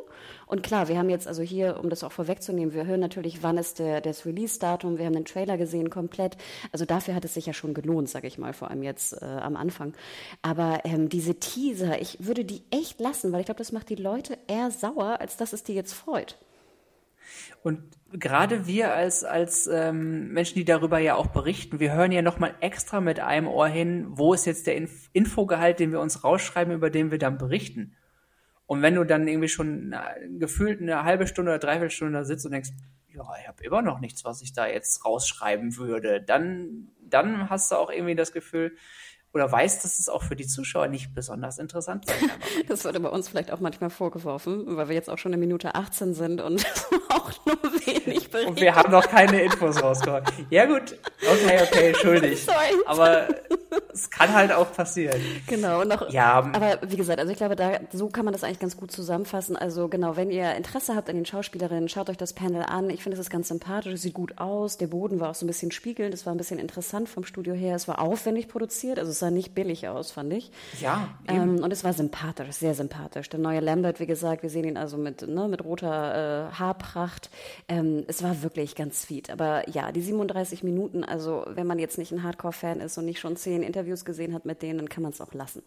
Und 0.46 0.62
klar, 0.62 0.88
wir 0.88 0.98
haben 0.98 1.10
jetzt, 1.10 1.28
also 1.28 1.42
hier, 1.42 1.78
um 1.82 1.90
das 1.90 2.02
auch 2.02 2.12
vorwegzunehmen, 2.12 2.74
wir 2.74 2.86
hören 2.86 3.00
natürlich, 3.00 3.42
wann 3.42 3.58
ist 3.58 3.78
der, 3.78 4.00
das 4.00 4.24
Release-Datum, 4.24 4.98
wir 4.98 5.04
haben 5.04 5.12
den 5.12 5.26
Trailer 5.26 5.58
gesehen 5.58 5.90
komplett. 5.90 6.36
Also 6.72 6.84
dafür 6.84 7.14
hat 7.14 7.24
es 7.24 7.34
sich 7.34 7.46
ja 7.46 7.52
schon 7.52 7.74
gelohnt, 7.74 7.97
sage 8.06 8.26
ich 8.26 8.38
mal, 8.38 8.52
vor 8.52 8.70
allem 8.70 8.82
jetzt 8.82 9.20
äh, 9.20 9.24
am 9.24 9.56
Anfang. 9.56 9.94
Aber 10.42 10.80
ähm, 10.84 11.08
diese 11.08 11.34
Teaser, 11.38 12.00
ich 12.00 12.18
würde 12.20 12.44
die 12.44 12.62
echt 12.70 13.00
lassen, 13.00 13.32
weil 13.32 13.40
ich 13.40 13.46
glaube, 13.46 13.58
das 13.58 13.72
macht 13.72 13.88
die 13.88 13.96
Leute 13.96 14.38
eher 14.46 14.70
sauer, 14.70 15.20
als 15.20 15.36
dass 15.36 15.52
es 15.52 15.64
die 15.64 15.74
jetzt 15.74 15.92
freut. 15.92 16.38
Und 17.62 17.82
gerade 18.12 18.66
wir 18.66 18.94
als, 18.94 19.24
als 19.24 19.66
ähm, 19.66 20.32
Menschen, 20.32 20.54
die 20.54 20.64
darüber 20.64 20.98
ja 20.98 21.16
auch 21.16 21.26
berichten, 21.26 21.80
wir 21.80 21.92
hören 21.92 22.12
ja 22.12 22.22
nochmal 22.22 22.54
extra 22.60 23.00
mit 23.00 23.20
einem 23.20 23.48
Ohr 23.48 23.68
hin, 23.68 24.06
wo 24.10 24.32
ist 24.32 24.46
jetzt 24.46 24.66
der 24.66 24.76
Inf 24.76 25.10
Infogehalt, 25.12 25.80
den 25.80 25.92
wir 25.92 26.00
uns 26.00 26.24
rausschreiben, 26.24 26.72
über 26.72 26.90
den 26.90 27.10
wir 27.10 27.18
dann 27.18 27.38
berichten. 27.38 27.94
Und 28.66 28.82
wenn 28.82 28.94
du 28.94 29.04
dann 29.04 29.26
irgendwie 29.26 29.48
schon 29.48 29.94
gefühlt 30.38 30.80
eine 30.80 31.04
halbe 31.04 31.26
Stunde 31.26 31.52
oder 31.52 31.58
dreiviertel 31.58 31.90
Stunde 31.90 32.18
da 32.18 32.24
sitzt 32.24 32.44
und 32.44 32.52
denkst, 32.52 32.70
ja, 33.08 33.22
ich 33.40 33.48
habe 33.48 33.64
immer 33.64 33.82
noch 33.82 34.00
nichts, 34.00 34.24
was 34.24 34.42
ich 34.42 34.52
da 34.52 34.66
jetzt 34.66 35.04
rausschreiben 35.04 35.76
würde, 35.76 36.22
dann, 36.22 36.88
dann 37.10 37.50
hast 37.50 37.70
du 37.70 37.76
auch 37.76 37.90
irgendwie 37.90 38.14
das 38.14 38.32
Gefühl, 38.32 38.76
oder 39.34 39.50
weiß, 39.50 39.82
dass 39.82 39.98
es 39.98 40.08
auch 40.08 40.22
für 40.22 40.36
die 40.36 40.46
Zuschauer 40.46 40.88
nicht 40.88 41.14
besonders 41.14 41.58
interessant 41.58 42.06
sein 42.06 42.18
kann. 42.18 42.30
Das 42.68 42.84
wurde 42.84 43.00
bei 43.00 43.10
uns 43.10 43.28
vielleicht 43.28 43.50
auch 43.50 43.60
manchmal 43.60 43.90
vorgeworfen, 43.90 44.76
weil 44.76 44.88
wir 44.88 44.94
jetzt 44.94 45.10
auch 45.10 45.18
schon 45.18 45.32
eine 45.32 45.40
Minute 45.40 45.74
18 45.74 46.14
sind 46.14 46.40
und 46.40 46.64
auch 47.18 47.32
nur 47.46 47.56
wenig 47.86 48.30
berichten. 48.30 48.50
Und 48.50 48.60
wir 48.60 48.74
haben 48.74 48.90
noch 48.90 49.06
keine 49.08 49.42
Infos 49.42 49.82
rausgehauen. 49.82 50.24
Ja 50.50 50.66
gut, 50.66 50.96
okay, 51.22 51.58
okay, 51.62 51.94
schuldig. 52.00 52.46
Aber 52.86 53.28
es 53.92 54.10
kann 54.10 54.32
halt 54.32 54.52
auch 54.52 54.72
passieren. 54.72 55.20
Genau. 55.46 55.84
Noch, 55.84 56.10
ja. 56.10 56.50
Aber 56.52 56.78
wie 56.82 56.96
gesagt, 56.96 57.18
also 57.18 57.32
ich 57.32 57.38
glaube, 57.38 57.56
da, 57.56 57.80
so 57.92 58.08
kann 58.08 58.24
man 58.24 58.32
das 58.32 58.44
eigentlich 58.44 58.60
ganz 58.60 58.76
gut 58.76 58.90
zusammenfassen. 58.92 59.56
Also 59.56 59.88
genau, 59.88 60.16
wenn 60.16 60.30
ihr 60.30 60.54
Interesse 60.54 60.94
habt 60.94 61.08
an 61.08 61.16
den 61.16 61.26
Schauspielerinnen, 61.26 61.88
schaut 61.88 62.10
euch 62.10 62.16
das 62.16 62.32
Panel 62.32 62.62
an. 62.62 62.90
Ich 62.90 63.02
finde, 63.02 63.14
es 63.14 63.20
ist 63.20 63.30
ganz 63.30 63.48
sympathisch, 63.48 63.92
es 63.92 64.02
sieht 64.02 64.14
gut 64.14 64.38
aus. 64.38 64.78
Der 64.78 64.86
Boden 64.86 65.20
war 65.20 65.30
auch 65.30 65.34
so 65.34 65.44
ein 65.44 65.48
bisschen 65.48 65.70
spiegelnd, 65.70 66.14
es 66.14 66.26
war 66.26 66.34
ein 66.34 66.38
bisschen 66.38 66.58
interessant 66.58 67.08
vom 67.08 67.24
Studio 67.24 67.54
her. 67.54 67.74
Es 67.76 67.88
war 67.88 68.00
aufwendig 68.00 68.48
produziert, 68.48 68.98
also 68.98 69.10
es 69.10 69.18
sah 69.18 69.30
nicht 69.30 69.54
billig 69.54 69.88
aus, 69.88 70.12
fand 70.12 70.32
ich. 70.32 70.50
Ja. 70.80 71.08
Ähm, 71.26 71.62
und 71.62 71.72
es 71.72 71.84
war 71.84 71.92
sympathisch, 71.92 72.56
sehr 72.56 72.74
sympathisch. 72.74 73.28
Der 73.28 73.40
neue 73.40 73.60
Lambert, 73.60 74.00
wie 74.00 74.06
gesagt, 74.06 74.42
wir 74.42 74.50
sehen 74.50 74.64
ihn 74.64 74.76
also 74.76 74.96
mit, 74.96 75.26
ne, 75.26 75.48
mit 75.48 75.64
roter 75.64 76.50
äh, 76.50 76.52
Haarpracht. 76.54 77.07
Ähm, 77.68 78.04
es 78.06 78.22
war 78.22 78.42
wirklich 78.42 78.74
ganz 78.74 79.02
sweet. 79.02 79.30
Aber 79.30 79.68
ja, 79.68 79.92
die 79.92 80.02
37 80.02 80.62
Minuten, 80.62 81.04
also 81.04 81.44
wenn 81.48 81.66
man 81.66 81.78
jetzt 81.78 81.98
nicht 81.98 82.12
ein 82.12 82.22
Hardcore-Fan 82.22 82.80
ist 82.80 82.98
und 82.98 83.04
nicht 83.04 83.20
schon 83.20 83.36
zehn 83.36 83.62
Interviews 83.62 84.04
gesehen 84.04 84.34
hat 84.34 84.44
mit 84.44 84.62
denen, 84.62 84.78
dann 84.78 84.88
kann 84.88 85.02
man 85.02 85.12
es 85.12 85.20
auch 85.20 85.32
lassen. 85.34 85.62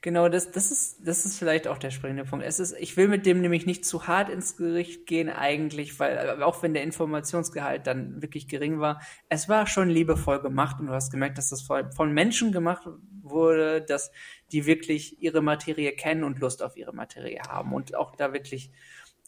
Genau, 0.00 0.28
das, 0.28 0.50
das, 0.50 0.70
ist, 0.70 1.06
das 1.06 1.24
ist 1.24 1.38
vielleicht 1.38 1.68
auch 1.68 1.78
der 1.78 1.90
springende 1.90 2.24
Punkt. 2.24 2.44
Es 2.44 2.60
ist, 2.60 2.74
ich 2.78 2.96
will 2.96 3.08
mit 3.08 3.26
dem 3.26 3.40
nämlich 3.40 3.66
nicht 3.66 3.84
zu 3.84 4.06
hart 4.06 4.28
ins 4.28 4.56
Gericht 4.56 5.06
gehen, 5.06 5.28
eigentlich, 5.28 5.98
weil 6.00 6.42
auch 6.42 6.62
wenn 6.62 6.74
der 6.74 6.82
Informationsgehalt 6.82 7.86
dann 7.86 8.22
wirklich 8.22 8.48
gering 8.48 8.80
war, 8.80 9.00
es 9.28 9.48
war 9.48 9.66
schon 9.66 9.88
liebevoll 9.88 10.40
gemacht 10.40 10.80
und 10.80 10.86
du 10.86 10.92
hast 10.92 11.10
gemerkt, 11.10 11.38
dass 11.38 11.50
das 11.50 11.62
von 11.62 12.12
Menschen 12.12 12.52
gemacht 12.52 12.86
wurde, 13.22 13.82
dass 13.82 14.10
die 14.52 14.66
wirklich 14.66 15.20
ihre 15.20 15.42
Materie 15.42 15.92
kennen 15.92 16.24
und 16.24 16.38
Lust 16.38 16.62
auf 16.62 16.76
ihre 16.76 16.94
Materie 16.94 17.40
haben 17.48 17.72
und 17.72 17.94
auch 17.94 18.14
da 18.16 18.32
wirklich 18.32 18.70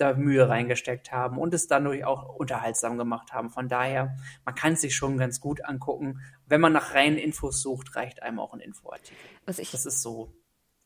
da 0.01 0.15
Mühe 0.15 0.49
reingesteckt 0.49 1.13
haben 1.13 1.39
und 1.39 1.53
es 1.53 1.67
dadurch 1.67 2.05
auch 2.05 2.35
unterhaltsam 2.35 2.97
gemacht 2.97 3.33
haben. 3.33 3.51
Von 3.51 3.69
daher, 3.69 4.17
man 4.45 4.55
kann 4.55 4.73
es 4.73 4.81
sich 4.81 4.97
schon 4.97 5.19
ganz 5.19 5.41
gut 5.41 5.65
angucken. 5.65 6.21
Wenn 6.47 6.61
man 6.61 6.73
nach 6.73 6.95
reinen 6.95 7.19
Infos 7.19 7.61
sucht, 7.61 7.95
reicht 7.97 8.23
einem 8.23 8.39
auch 8.39 8.55
ein 8.55 8.61
Infoartikel. 8.61 9.17
Was 9.45 9.59
ich 9.59 9.71
das 9.71 9.87
ist 9.87 10.03
so 10.03 10.33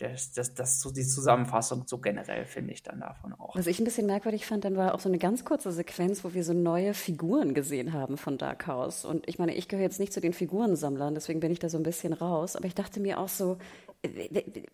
das, 0.03 0.33
das, 0.33 0.55
das 0.55 0.81
so 0.81 0.91
die 0.91 1.07
Zusammenfassung 1.07 1.85
so 1.87 1.99
generell 1.99 2.45
finde 2.45 2.73
ich 2.73 2.83
dann 2.83 3.01
davon 3.01 3.35
auch. 3.35 3.55
Was 3.55 3.69
ich 3.69 3.79
ein 3.79 3.85
bisschen 3.85 4.07
merkwürdig 4.07 4.47
fand, 4.47 4.65
dann 4.65 4.77
war 4.77 4.95
auch 4.95 5.01
so 5.01 5.09
eine 5.09 5.19
ganz 5.19 5.45
kurze 5.45 5.71
Sequenz, 5.71 6.25
wo 6.25 6.35
wir 6.35 6.43
so 6.43 6.53
neue 6.53 6.93
Figuren 6.93 7.55
gesehen 7.55 7.93
haben 7.93 8.17
von 8.17 8.37
Dark 8.37 8.67
House. 8.67 9.05
Und 9.05 9.29
ich 9.29 9.39
meine, 9.39 9.55
ich 9.55 9.69
gehöre 9.69 9.85
jetzt 9.85 10.01
nicht 10.01 10.13
zu 10.13 10.21
den 10.21 10.33
Figurensammlern, 10.33 11.15
deswegen 11.15 11.41
bin 11.41 11.53
ich 11.53 11.61
da 11.61 11.69
so 11.69 11.77
ein 11.77 11.85
bisschen 11.85 12.13
raus. 12.13 12.57
Aber 12.57 12.67
ich 12.67 12.75
dachte 12.75 12.99
mir 12.99 13.19
auch 13.19 13.29
so, 13.29 13.59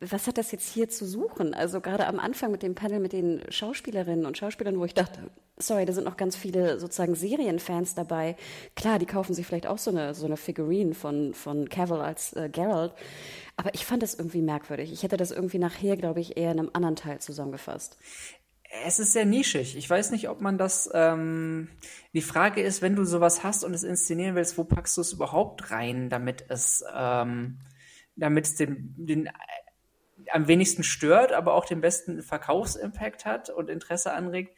was 0.01 0.27
hat 0.27 0.38
das 0.38 0.53
jetzt 0.53 0.73
hier 0.73 0.88
zu 0.88 1.07
suchen? 1.07 1.53
Also 1.53 1.81
gerade 1.83 2.07
am 2.07 2.19
Anfang 2.19 2.51
mit 2.51 2.62
dem 2.62 2.75
Panel 2.75 2.99
mit 2.99 3.12
den 3.12 3.43
Schauspielerinnen 3.51 4.25
und 4.25 4.38
Schauspielern, 4.38 4.79
wo 4.79 4.87
ich 4.87 4.95
dachte, 4.95 5.31
sorry, 5.59 5.85
da 5.85 5.93
sind 5.93 6.05
noch 6.05 6.17
ganz 6.17 6.35
viele 6.35 6.81
sozusagen 6.81 7.14
Serienfans 7.14 7.95
dabei. 7.95 8.37
Klar, 8.75 8.99
die 8.99 9.07
kaufen 9.07 9.35
sich 9.35 9.47
vielleicht 9.47 9.67
auch 9.67 9.77
so 9.77 9.91
eine, 9.91 10.14
so 10.14 10.25
eine 10.25 10.38
Figurine 10.38 10.95
von, 10.95 11.35
von 11.35 11.69
Cavill 11.69 12.01
als 12.01 12.33
äh, 12.35 12.49
Geralt. 12.49 12.95
Aber 13.57 13.75
ich 13.75 13.85
fand 13.85 14.03
das 14.03 14.14
irgendwie 14.14 14.41
merkwürdig. 14.41 14.93
Ich 14.93 15.03
hätte 15.03 15.19
das 15.19 15.31
irgendwie 15.31 15.59
nachher, 15.59 15.97
glaube 15.97 16.21
ich, 16.21 16.38
eher 16.38 16.53
in 16.53 16.61
einem 16.61 16.71
anderen 16.73 16.97
Teil 16.97 17.19
zusammengefasst. 17.19 17.99
Es 18.85 18.99
ist 18.99 19.12
sehr 19.12 19.25
nischig. 19.25 19.77
Ich 19.77 19.88
weiß 19.88 20.11
nicht, 20.11 20.29
ob 20.29 20.41
man 20.41 20.59
das. 20.59 20.91
Ähm, 20.93 21.69
die 22.12 22.21
Frage 22.21 22.62
ist, 22.62 22.83
wenn 22.83 22.97
du 22.97 23.05
sowas 23.05 23.43
hast 23.43 23.64
und 23.64 23.75
es 23.75 23.83
inszenieren 23.83 24.35
willst, 24.35 24.59
wo 24.59 24.64
packst 24.64 24.97
du 24.97 25.01
es 25.01 25.12
überhaupt 25.12 25.71
rein, 25.71 26.11
damit 26.11 26.45
es, 26.49 26.85
ähm, 26.95 27.59
damit 28.19 28.47
es 28.47 28.55
den, 28.57 28.95
den 28.97 29.31
am 30.31 30.49
wenigsten 30.49 30.83
stört, 30.83 31.33
aber 31.33 31.55
auch 31.55 31.65
den 31.65 31.81
besten 31.81 32.23
Verkaufsimpact 32.23 33.25
hat 33.25 33.51
und 33.51 33.71
Interesse 33.71 34.13
anregt. 34.13 34.57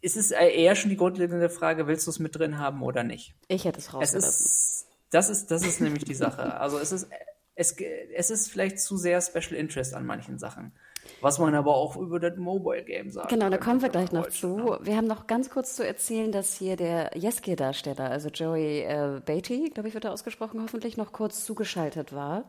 Ist 0.00 0.16
es 0.16 0.30
eher 0.30 0.76
schon 0.76 0.90
die 0.90 0.96
grundlegende 0.96 1.48
Frage, 1.48 1.86
willst 1.86 2.06
du 2.06 2.10
es 2.10 2.18
mit 2.18 2.36
drin 2.36 2.58
haben 2.58 2.82
oder 2.82 3.02
nicht? 3.02 3.34
Ich 3.48 3.64
hätte 3.64 3.78
es 3.78 3.94
rausgelassen. 3.94 4.18
Es 4.18 4.40
ist, 4.40 4.86
das 5.10 5.30
ist, 5.30 5.50
das 5.50 5.64
ist 5.64 5.80
nämlich 5.80 6.04
die 6.04 6.14
Sache. 6.14 6.58
Also 6.60 6.78
es 6.78 6.92
ist 6.92 7.08
es, 7.54 7.76
es 7.76 8.30
ist 8.30 8.50
vielleicht 8.50 8.80
zu 8.80 8.96
sehr 8.96 9.20
Special 9.20 9.54
Interest 9.54 9.94
an 9.94 10.06
manchen 10.06 10.38
Sachen. 10.38 10.72
Was 11.20 11.38
man 11.38 11.54
aber 11.54 11.74
auch 11.74 11.96
über 11.96 12.20
das 12.20 12.36
Mobile 12.36 12.84
Game 12.84 13.10
sagt. 13.10 13.28
Genau, 13.28 13.48
da 13.48 13.58
kommen 13.58 13.82
wir 13.82 13.88
gleich 13.88 14.12
noch 14.12 14.28
zu. 14.28 14.56
Ne? 14.56 14.78
Wir 14.82 14.96
haben 14.96 15.06
noch 15.06 15.26
ganz 15.26 15.50
kurz 15.50 15.74
zu 15.74 15.86
erzählen, 15.86 16.32
dass 16.32 16.56
hier 16.56 16.76
der 16.76 17.10
Jeske-Darsteller, 17.14 18.10
also 18.10 18.28
Joey 18.28 18.80
äh, 18.82 19.20
Beatty, 19.24 19.70
glaube 19.70 19.88
ich, 19.88 19.94
wird 19.94 20.04
er 20.04 20.12
ausgesprochen, 20.12 20.60
hoffentlich 20.62 20.96
noch 20.96 21.12
kurz 21.12 21.44
zugeschaltet 21.44 22.14
war. 22.14 22.44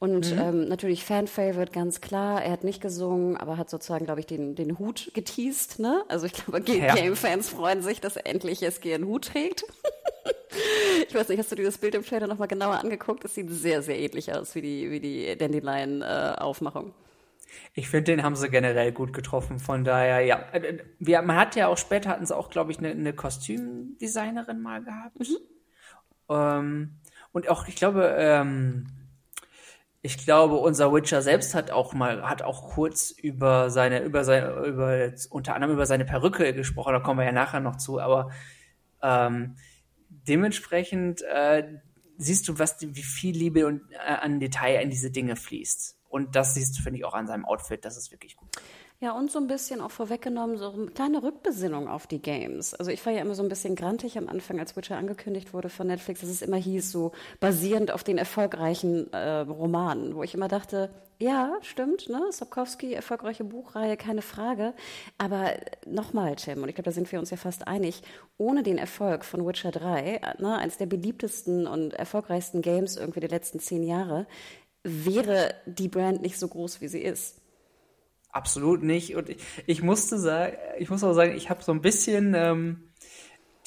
Und 0.00 0.32
mhm. 0.32 0.38
ähm, 0.38 0.68
natürlich 0.68 1.04
Fan-Favorite, 1.04 1.72
ganz 1.72 2.00
klar. 2.00 2.42
Er 2.42 2.52
hat 2.52 2.62
nicht 2.62 2.80
gesungen, 2.80 3.36
aber 3.36 3.56
hat 3.56 3.68
sozusagen, 3.68 4.04
glaube 4.04 4.20
ich, 4.20 4.26
den, 4.26 4.54
den 4.54 4.78
Hut 4.78 5.10
geteased. 5.12 5.80
Ne? 5.80 6.04
Also 6.08 6.26
ich 6.26 6.34
glaube, 6.34 6.62
ja. 6.70 6.94
Game-Fans 6.94 7.48
freuen 7.48 7.82
sich, 7.82 8.00
dass 8.00 8.16
er 8.16 8.26
endlich 8.26 8.60
Jeske 8.60 8.94
einen 8.94 9.06
Hut 9.06 9.26
trägt. 9.26 9.64
Ich 11.08 11.14
weiß 11.14 11.28
nicht, 11.28 11.38
hast 11.38 11.52
du 11.52 11.56
dir 11.56 11.64
das 11.64 11.78
Bild 11.78 11.94
im 11.94 12.04
Trailer 12.04 12.26
nochmal 12.26 12.48
genauer 12.48 12.74
angeguckt? 12.74 13.24
Es 13.24 13.34
sieht 13.34 13.50
sehr, 13.50 13.82
sehr 13.82 13.98
ähnlich 13.98 14.32
aus 14.34 14.54
wie 14.54 14.62
die, 14.62 14.90
wie 14.90 15.00
die 15.00 15.36
Dandelion-Aufmachung. 15.36 16.92
Ich 17.74 17.88
finde, 17.88 18.12
den 18.12 18.22
haben 18.22 18.36
sie 18.36 18.48
generell 18.48 18.92
gut 18.92 19.12
getroffen. 19.12 19.58
Von 19.58 19.84
daher, 19.84 20.20
ja. 20.20 20.40
Äh, 20.52 20.78
wir, 20.98 21.22
man 21.22 21.36
hat 21.36 21.56
ja 21.56 21.68
auch 21.68 21.78
später, 21.78 22.10
hatten 22.10 22.26
sie 22.26 22.36
auch, 22.36 22.50
glaube 22.50 22.72
ich, 22.72 22.78
eine, 22.78 22.90
eine 22.90 23.12
Kostümdesignerin 23.12 24.60
mal 24.60 24.82
gehabt. 24.82 25.18
Mhm. 25.18 25.36
Ähm, 26.28 26.90
und 27.32 27.48
auch, 27.48 27.68
ich 27.68 27.76
glaube, 27.76 28.16
ähm, 28.18 28.86
ich 30.00 30.18
glaube, 30.18 30.56
unser 30.56 30.92
Witcher 30.92 31.22
selbst 31.22 31.54
hat 31.54 31.70
auch 31.70 31.92
mal, 31.92 32.22
hat 32.22 32.42
auch 32.42 32.70
kurz 32.70 33.10
über 33.10 33.70
seine, 33.70 34.02
über 34.02 34.24
seine, 34.24 34.52
über, 34.64 35.12
unter 35.30 35.54
anderem 35.54 35.74
über 35.74 35.86
seine 35.86 36.04
Perücke 36.04 36.54
gesprochen, 36.54 36.92
da 36.92 37.00
kommen 37.00 37.18
wir 37.18 37.26
ja 37.26 37.32
nachher 37.32 37.60
noch 37.60 37.76
zu, 37.76 38.00
aber 38.00 38.30
ähm, 39.02 39.56
dementsprechend 40.08 41.22
äh, 41.22 41.80
siehst 42.16 42.48
du, 42.48 42.58
was, 42.58 42.76
wie 42.80 43.02
viel 43.02 43.36
Liebe 43.36 43.66
und, 43.66 43.82
äh, 43.92 43.96
an 43.98 44.40
Detail 44.40 44.80
in 44.82 44.90
diese 44.90 45.10
Dinge 45.10 45.36
fließt. 45.36 45.97
Und 46.08 46.36
das 46.36 46.54
siehst 46.54 46.78
du, 46.78 46.82
finde 46.82 46.98
ich, 46.98 47.04
auch 47.04 47.14
an 47.14 47.26
seinem 47.26 47.44
Outfit. 47.44 47.84
Das 47.84 47.96
ist 47.96 48.10
wirklich 48.10 48.36
gut. 48.36 48.48
Ja, 49.00 49.12
und 49.12 49.30
so 49.30 49.38
ein 49.38 49.46
bisschen 49.46 49.80
auch 49.80 49.92
vorweggenommen, 49.92 50.56
so 50.56 50.72
eine 50.72 50.86
kleine 50.86 51.22
Rückbesinnung 51.22 51.86
auf 51.86 52.08
die 52.08 52.20
Games. 52.20 52.74
Also 52.74 52.90
ich 52.90 53.04
war 53.06 53.12
ja 53.12 53.20
immer 53.20 53.36
so 53.36 53.44
ein 53.44 53.48
bisschen 53.48 53.76
grantig 53.76 54.18
am 54.18 54.28
Anfang, 54.28 54.58
als 54.58 54.76
Witcher 54.76 54.96
angekündigt 54.96 55.54
wurde 55.54 55.68
von 55.68 55.86
Netflix, 55.86 56.20
dass 56.20 56.30
es 56.30 56.42
immer 56.42 56.56
hieß, 56.56 56.90
so 56.90 57.12
basierend 57.38 57.92
auf 57.92 58.02
den 58.02 58.18
erfolgreichen 58.18 59.12
äh, 59.12 59.40
Romanen, 59.40 60.16
wo 60.16 60.24
ich 60.24 60.34
immer 60.34 60.48
dachte, 60.48 60.90
ja, 61.20 61.58
stimmt, 61.62 62.08
ne? 62.08 62.20
Sapkowski, 62.30 62.92
erfolgreiche 62.92 63.44
Buchreihe, 63.44 63.96
keine 63.96 64.22
Frage. 64.22 64.74
Aber 65.16 65.52
nochmal, 65.86 66.34
Tim, 66.34 66.62
und 66.62 66.68
ich 66.68 66.74
glaube, 66.74 66.90
da 66.90 66.92
sind 66.92 67.10
wir 67.10 67.20
uns 67.20 67.30
ja 67.30 67.36
fast 67.36 67.68
einig, 67.68 68.02
ohne 68.36 68.64
den 68.64 68.78
Erfolg 68.78 69.24
von 69.24 69.46
Witcher 69.46 69.70
3, 69.70 70.20
ne, 70.38 70.56
eines 70.58 70.76
der 70.76 70.86
beliebtesten 70.86 71.68
und 71.68 71.94
erfolgreichsten 71.94 72.62
Games 72.62 72.96
irgendwie 72.96 73.20
der 73.20 73.30
letzten 73.30 73.58
zehn 73.58 73.82
Jahre, 73.82 74.26
wäre 74.84 75.54
die 75.66 75.88
Brand 75.88 76.22
nicht 76.22 76.38
so 76.38 76.48
groß, 76.48 76.80
wie 76.80 76.88
sie 76.88 77.00
ist. 77.02 77.40
Absolut 78.30 78.82
nicht. 78.82 79.16
Und 79.16 79.30
ich, 79.30 79.38
ich 79.66 79.82
musste 79.82 80.18
sagen, 80.18 80.56
ich 80.78 80.90
muss 80.90 81.02
auch 81.02 81.14
sagen, 81.14 81.34
ich 81.34 81.50
habe 81.50 81.62
so 81.62 81.72
ein 81.72 81.80
bisschen 81.80 82.34
ähm, 82.36 82.88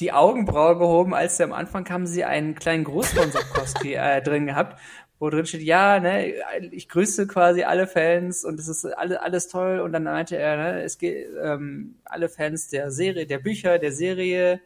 die 0.00 0.12
Augenbraue 0.12 0.78
gehoben, 0.78 1.14
als 1.14 1.36
sie 1.36 1.44
am 1.44 1.52
Anfang 1.52 1.88
haben 1.90 2.06
sie 2.06 2.24
einen 2.24 2.54
kleinen 2.54 2.84
Gruß 2.84 3.08
von 3.08 3.30
Sapkowski 3.30 3.94
äh, 3.94 4.22
drin 4.22 4.46
gehabt, 4.46 4.80
wo 5.18 5.30
drin 5.30 5.46
steht, 5.46 5.62
ja, 5.62 6.00
ne, 6.00 6.34
ich 6.72 6.88
grüße 6.88 7.26
quasi 7.26 7.62
alle 7.62 7.86
Fans 7.86 8.44
und 8.44 8.58
es 8.58 8.66
ist 8.66 8.84
alles, 8.84 9.18
alles 9.18 9.48
toll. 9.48 9.80
Und 9.80 9.92
dann 9.92 10.04
meinte 10.04 10.36
er, 10.36 10.56
ne, 10.56 10.82
es 10.82 10.98
geht 10.98 11.28
ähm, 11.42 11.96
alle 12.04 12.28
Fans 12.28 12.68
der 12.68 12.90
Serie, 12.90 13.26
der 13.26 13.38
Bücher, 13.38 13.78
der 13.78 13.92
Serie 13.92 14.60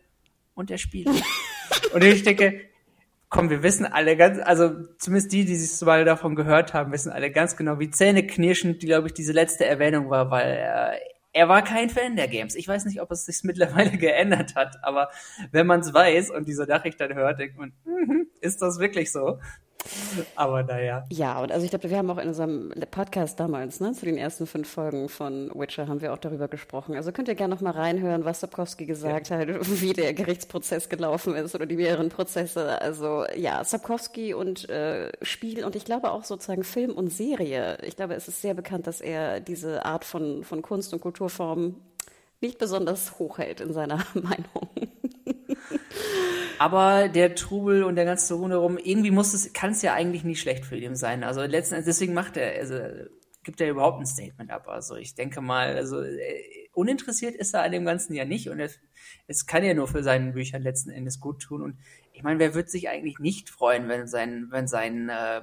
und 0.55 0.71
der 0.71 0.79
Spiele. 0.79 1.13
und 1.93 2.05
ich 2.05 2.23
denke, 2.23 2.61
komm, 3.37 3.51
wir 3.51 3.63
wissen 3.63 3.85
alle 3.85 4.17
ganz, 4.17 4.39
also 4.43 4.71
zumindest 4.99 5.33
die, 5.33 5.45
die 5.45 5.57
sich 5.57 5.87
mal 5.87 6.05
davon 6.07 6.35
gehört 6.35 6.73
haben, 6.73 6.91
wissen 6.91 7.13
alle 7.13 7.31
ganz 7.31 7.57
genau, 7.57 7.79
wie 7.79 7.91
zähneknirschend, 7.91 8.81
glaube 8.81 9.09
ich, 9.09 9.15
diese 9.15 9.33
letzte 9.33 9.67
Erwähnung 9.67 10.09
war, 10.09 10.31
weil 10.31 10.53
äh, 10.53 10.99
er 11.33 11.49
war 11.49 11.63
kein 11.63 11.91
Fan 11.91 12.17
der 12.17 12.29
Games. 12.29 12.55
Ich 12.55 12.67
weiß 12.67 12.87
nicht, 12.87 13.03
ob 13.03 13.11
es 13.11 13.27
sich 13.27 13.45
mittlerweile 13.45 13.91
geändert 13.99 14.55
hat, 14.55 14.83
aber 14.83 15.11
wenn 15.53 15.67
man 15.67 15.81
es 15.81 15.93
weiß 15.93 16.31
und 16.31 16.49
diese 16.49 16.65
Nachricht 16.65 16.99
dann 16.99 17.15
hört, 17.15 17.39
denkt 17.39 17.59
man, 17.59 17.73
mm 17.85 18.23
ist 18.41 18.63
das 18.63 18.79
wirklich 18.79 19.13
so? 19.13 19.39
Aber 20.37 20.63
naja. 20.63 21.05
Ja, 21.11 21.41
und 21.41 21.53
also 21.53 21.65
ich 21.65 21.71
glaube, 21.71 21.91
wir 21.91 21.99
haben 21.99 22.11
auch 22.11 22.19
in 22.19 22.29
unserem 22.29 22.73
Podcast 22.91 23.41
damals, 23.41 23.81
ne, 23.81 23.93
zu 23.93 24.05
den 24.05 24.17
ersten 24.17 24.47
fünf 24.47 24.69
Folgen 24.69 25.09
von 25.09 25.51
Witcher, 25.55 25.89
haben 25.89 26.01
wir 26.01 26.13
auch 26.13 26.19
darüber 26.19 26.49
gesprochen. 26.49 26.97
Also 26.97 27.13
könnt 27.13 27.29
ihr 27.29 27.35
gerne 27.35 27.55
noch 27.55 27.61
mal 27.61 27.71
reinhören, 27.71 28.25
was 28.25 28.41
Sapkowski 28.41 28.87
gesagt 28.87 29.31
ja. 29.31 29.39
hat, 29.39 29.49
wie 29.81 29.93
der 29.93 30.15
Gerichtsprozess 30.15 30.89
gelaufen 30.89 31.35
ist 31.35 31.55
oder 31.55 31.67
die 31.67 31.77
mehreren 31.77 32.09
Prozesse. 32.09 32.81
Also 32.81 33.25
ja, 33.37 33.63
Sapkowski 33.65 34.35
und 34.35 34.69
äh, 34.69 35.11
Spiel 35.23 35.65
und 35.65 35.77
ich 35.77 35.85
glaube 35.85 36.11
auch 36.11 36.25
sozusagen 36.25 36.65
Film 36.65 36.93
und 36.93 37.11
Serie. 37.11 37.79
Ich 37.83 37.97
glaube, 37.97 38.15
es 38.15 38.29
ist 38.29 38.43
sehr 38.43 38.55
bekannt, 38.55 38.87
dass 38.87 39.01
er 39.01 39.41
diese 39.41 39.85
Art 39.85 40.05
von, 40.05 40.45
von 40.45 40.63
Kunst 40.63 40.93
und 40.93 41.01
Kulturform 41.01 41.77
nicht 42.41 42.59
besonders 42.59 43.19
hochhält 43.19 43.61
in 43.61 43.73
seiner 43.73 44.05
Meinung. 44.15 44.69
Aber 46.59 47.09
der 47.09 47.35
Trubel 47.35 47.85
und 47.85 47.97
der 47.97 48.05
ganze 48.05 48.35
Rundherum, 48.35 48.79
irgendwie 48.79 49.11
muss 49.11 49.35
es, 49.35 49.53
kann 49.53 49.73
es 49.73 49.83
ja 49.83 49.93
eigentlich 49.93 50.25
nicht 50.25 50.41
schlecht 50.41 50.65
für 50.65 50.77
ihn 50.77 50.97
sein. 50.97 51.23
Also 51.23 51.43
letzten 51.43 51.75
Endes, 51.75 51.87
deswegen 51.87 52.15
macht 52.15 52.37
er, 52.37 52.59
also 52.59 52.79
gibt 53.43 53.61
er 53.61 53.71
überhaupt 53.71 54.01
ein 54.01 54.07
Statement 54.07 54.51
ab. 54.51 54.67
Also 54.69 54.97
ich 54.97 55.15
denke 55.15 55.41
mal, 55.41 55.77
also 55.77 56.03
äh, 56.03 56.69
uninteressiert 56.73 57.35
ist 57.35 57.55
er 57.55 57.63
an 57.63 57.73
dem 57.73 57.85
Ganzen 57.85 58.15
ja 58.15 58.25
nicht 58.25 58.49
und 58.49 58.61
es, 58.61 58.79
es 59.27 59.47
kann 59.47 59.65
ja 59.65 59.75
nur 59.75 59.89
für 59.89 60.03
seinen 60.03 60.33
Büchern 60.33 60.63
letzten 60.63 60.91
Endes 60.91 61.21
gut 61.21 61.43
tun. 61.43 61.63
Und 61.63 61.79
ich 62.13 62.23
meine, 62.23 62.39
wer 62.39 62.55
wird 62.55 62.71
sich 62.71 62.89
eigentlich 62.89 63.19
nicht 63.19 63.51
freuen, 63.51 63.89
wenn 63.89 64.07
sein, 64.09 64.49
wenn 64.51 64.67
sein 64.67 65.09
äh, 65.09 65.43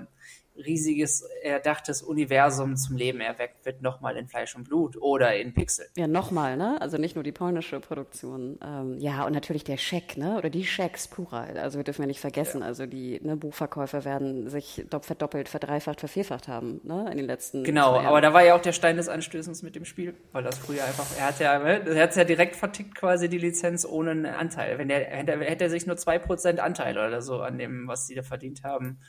riesiges, 0.55 1.21
erdachtes 1.41 2.01
Universum 2.01 2.75
zum 2.75 2.95
Leben 2.95 3.21
erweckt 3.21 3.65
wird, 3.65 3.81
nochmal 3.81 4.17
in 4.17 4.27
Fleisch 4.27 4.55
und 4.55 4.65
Blut 4.65 4.97
oder 4.97 5.35
in 5.35 5.53
Pixel. 5.53 5.87
Ja, 5.97 6.07
nochmal, 6.07 6.57
ne? 6.57 6.79
Also 6.79 6.97
nicht 6.97 7.15
nur 7.15 7.23
die 7.23 7.31
polnische 7.31 7.79
Produktion. 7.79 8.59
Ähm, 8.63 8.97
ja, 8.99 9.25
und 9.25 9.33
natürlich 9.33 9.63
der 9.63 9.77
Scheck, 9.77 10.17
ne? 10.17 10.37
Oder 10.37 10.49
die 10.49 10.65
Schecks 10.65 11.07
plural. 11.07 11.57
Also 11.57 11.77
wir 11.77 11.83
dürfen 11.83 12.03
ja 12.03 12.07
nicht 12.07 12.19
vergessen, 12.19 12.61
ja. 12.61 12.67
also 12.67 12.85
die 12.85 13.19
ne, 13.21 13.35
Buchverkäufer 13.35 14.05
werden 14.05 14.49
sich 14.49 14.85
verdoppelt, 15.01 15.49
verdreifacht, 15.49 15.99
vervierfacht 15.99 16.47
haben, 16.47 16.81
ne? 16.83 17.09
In 17.11 17.17
den 17.17 17.25
letzten 17.25 17.63
Genau, 17.63 17.97
aber 17.99 18.21
da 18.21 18.33
war 18.33 18.43
ja 18.43 18.55
auch 18.55 18.61
der 18.61 18.73
Stein 18.73 18.97
des 18.97 19.09
Anstößens 19.09 19.63
mit 19.63 19.75
dem 19.75 19.85
Spiel, 19.85 20.13
weil 20.31 20.43
das 20.43 20.57
früher 20.57 20.85
einfach, 20.85 21.07
er 21.17 21.27
hat 21.27 21.39
ja, 21.39 21.59
ne, 21.59 21.85
er 21.85 22.03
hat 22.03 22.15
ja 22.15 22.23
direkt 22.23 22.55
vertickt 22.55 22.95
quasi 22.95 23.29
die 23.29 23.37
Lizenz 23.37 23.85
ohne 23.85 24.11
einen 24.11 24.25
Anteil. 24.25 24.77
Wenn 24.77 24.87
der, 24.87 24.99
hätte, 24.99 25.39
hätte 25.39 25.63
er 25.65 25.69
sich 25.69 25.87
nur 25.87 25.97
zwei 25.97 26.19
Prozent 26.19 26.59
Anteil 26.59 26.97
oder 26.97 27.21
so 27.21 27.41
an 27.41 27.57
dem, 27.57 27.87
was 27.87 28.07
sie 28.07 28.15
da 28.15 28.23
verdient 28.23 28.63
haben, 28.63 28.99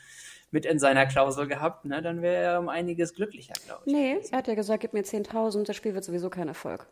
mit 0.55 0.65
in 0.65 0.79
seiner 0.79 1.05
Klausel 1.05 1.47
gehabt, 1.47 1.85
ne, 1.85 2.01
dann 2.01 2.21
wäre 2.21 2.43
er 2.43 2.59
um 2.59 2.69
einiges 2.69 3.13
glücklicher, 3.13 3.53
glaube 3.65 3.83
ich. 3.85 3.93
Nee, 3.93 4.17
er 4.31 4.37
hat 4.37 4.47
ja 4.47 4.55
gesagt, 4.55 4.81
gib 4.81 4.93
mir 4.93 5.03
10.000, 5.03 5.65
das 5.65 5.75
Spiel 5.75 5.93
wird 5.93 6.05
sowieso 6.05 6.29
kein 6.29 6.47
Erfolg. 6.47 6.87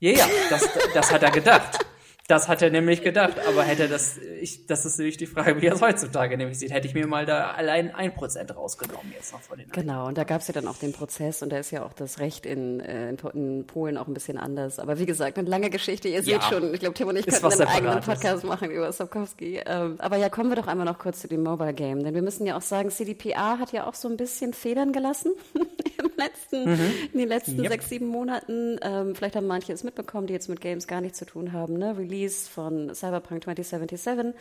Ja, 0.00 0.12
ja, 0.12 0.26
das, 0.48 0.68
das 0.94 1.12
hat 1.12 1.22
er 1.22 1.30
gedacht. 1.30 1.86
Das 2.28 2.46
hat 2.46 2.60
er 2.60 2.68
nämlich 2.68 3.00
gedacht, 3.00 3.36
aber 3.48 3.62
hätte 3.62 3.88
das, 3.88 4.18
ich, 4.18 4.66
das 4.66 4.84
ist 4.84 4.98
nämlich 4.98 5.16
die 5.16 5.24
Frage, 5.24 5.62
wie 5.62 5.66
er 5.66 5.72
es 5.72 5.80
heutzutage 5.80 6.36
nämlich 6.36 6.58
sieht. 6.58 6.70
Hätte 6.70 6.86
ich 6.86 6.92
mir 6.92 7.06
mal 7.06 7.24
da 7.24 7.52
allein 7.52 7.94
ein 7.94 8.14
Prozent 8.14 8.54
rausgenommen 8.54 9.10
jetzt 9.14 9.32
noch 9.32 9.40
von 9.40 9.56
den. 9.56 9.70
Genau, 9.70 10.06
und 10.06 10.18
da 10.18 10.24
gab 10.24 10.42
es 10.42 10.48
ja 10.48 10.52
dann 10.52 10.68
auch 10.68 10.76
den 10.76 10.92
Prozess 10.92 11.42
und 11.42 11.50
da 11.50 11.56
ist 11.56 11.70
ja 11.70 11.82
auch 11.86 11.94
das 11.94 12.18
Recht 12.18 12.44
in, 12.44 12.80
äh, 12.80 13.08
in, 13.08 13.64
Polen 13.66 13.96
auch 13.96 14.08
ein 14.08 14.12
bisschen 14.12 14.36
anders. 14.36 14.78
Aber 14.78 14.98
wie 14.98 15.06
gesagt, 15.06 15.38
eine 15.38 15.48
lange 15.48 15.70
Geschichte. 15.70 16.08
Ihr 16.08 16.20
ja, 16.20 16.22
seht 16.22 16.44
schon, 16.44 16.74
ich 16.74 16.80
glaube, 16.80 16.92
Tim 16.92 17.08
und 17.08 17.16
ich 17.16 17.24
könnten 17.24 17.46
einen 17.46 17.62
eigenen 17.62 18.00
Podcast 18.00 18.44
machen 18.44 18.70
über 18.72 18.92
Sapkowski. 18.92 19.62
Ähm, 19.64 19.94
aber 19.96 20.18
ja, 20.18 20.28
kommen 20.28 20.50
wir 20.50 20.56
doch 20.56 20.66
einmal 20.66 20.84
noch 20.84 20.98
kurz 20.98 21.20
zu 21.20 21.28
dem 21.28 21.42
Mobile 21.42 21.72
Game, 21.72 22.04
denn 22.04 22.12
wir 22.14 22.20
müssen 22.20 22.44
ja 22.44 22.58
auch 22.58 22.62
sagen, 22.62 22.90
CDPR 22.90 23.58
hat 23.58 23.72
ja 23.72 23.86
auch 23.86 23.94
so 23.94 24.06
ein 24.06 24.18
bisschen 24.18 24.52
Federn 24.52 24.92
gelassen 24.92 25.32
im 25.54 26.10
letzten, 26.18 26.72
mhm. 26.72 26.92
in 27.14 27.18
den 27.20 27.28
letzten 27.28 27.58
yep. 27.62 27.72
sechs, 27.72 27.88
sieben 27.88 28.08
Monaten. 28.08 28.78
Ähm, 28.82 29.14
vielleicht 29.14 29.34
haben 29.34 29.46
manche 29.46 29.72
es 29.72 29.82
mitbekommen, 29.82 30.26
die 30.26 30.34
jetzt 30.34 30.50
mit 30.50 30.60
Games 30.60 30.86
gar 30.86 31.00
nichts 31.00 31.16
zu 31.16 31.24
tun 31.24 31.54
haben. 31.54 31.78
Ne? 31.78 31.96
Release 31.96 32.17
Release 32.18 32.48
von 32.48 32.94
Cyberpunk 32.94 33.44
2077. 33.44 34.34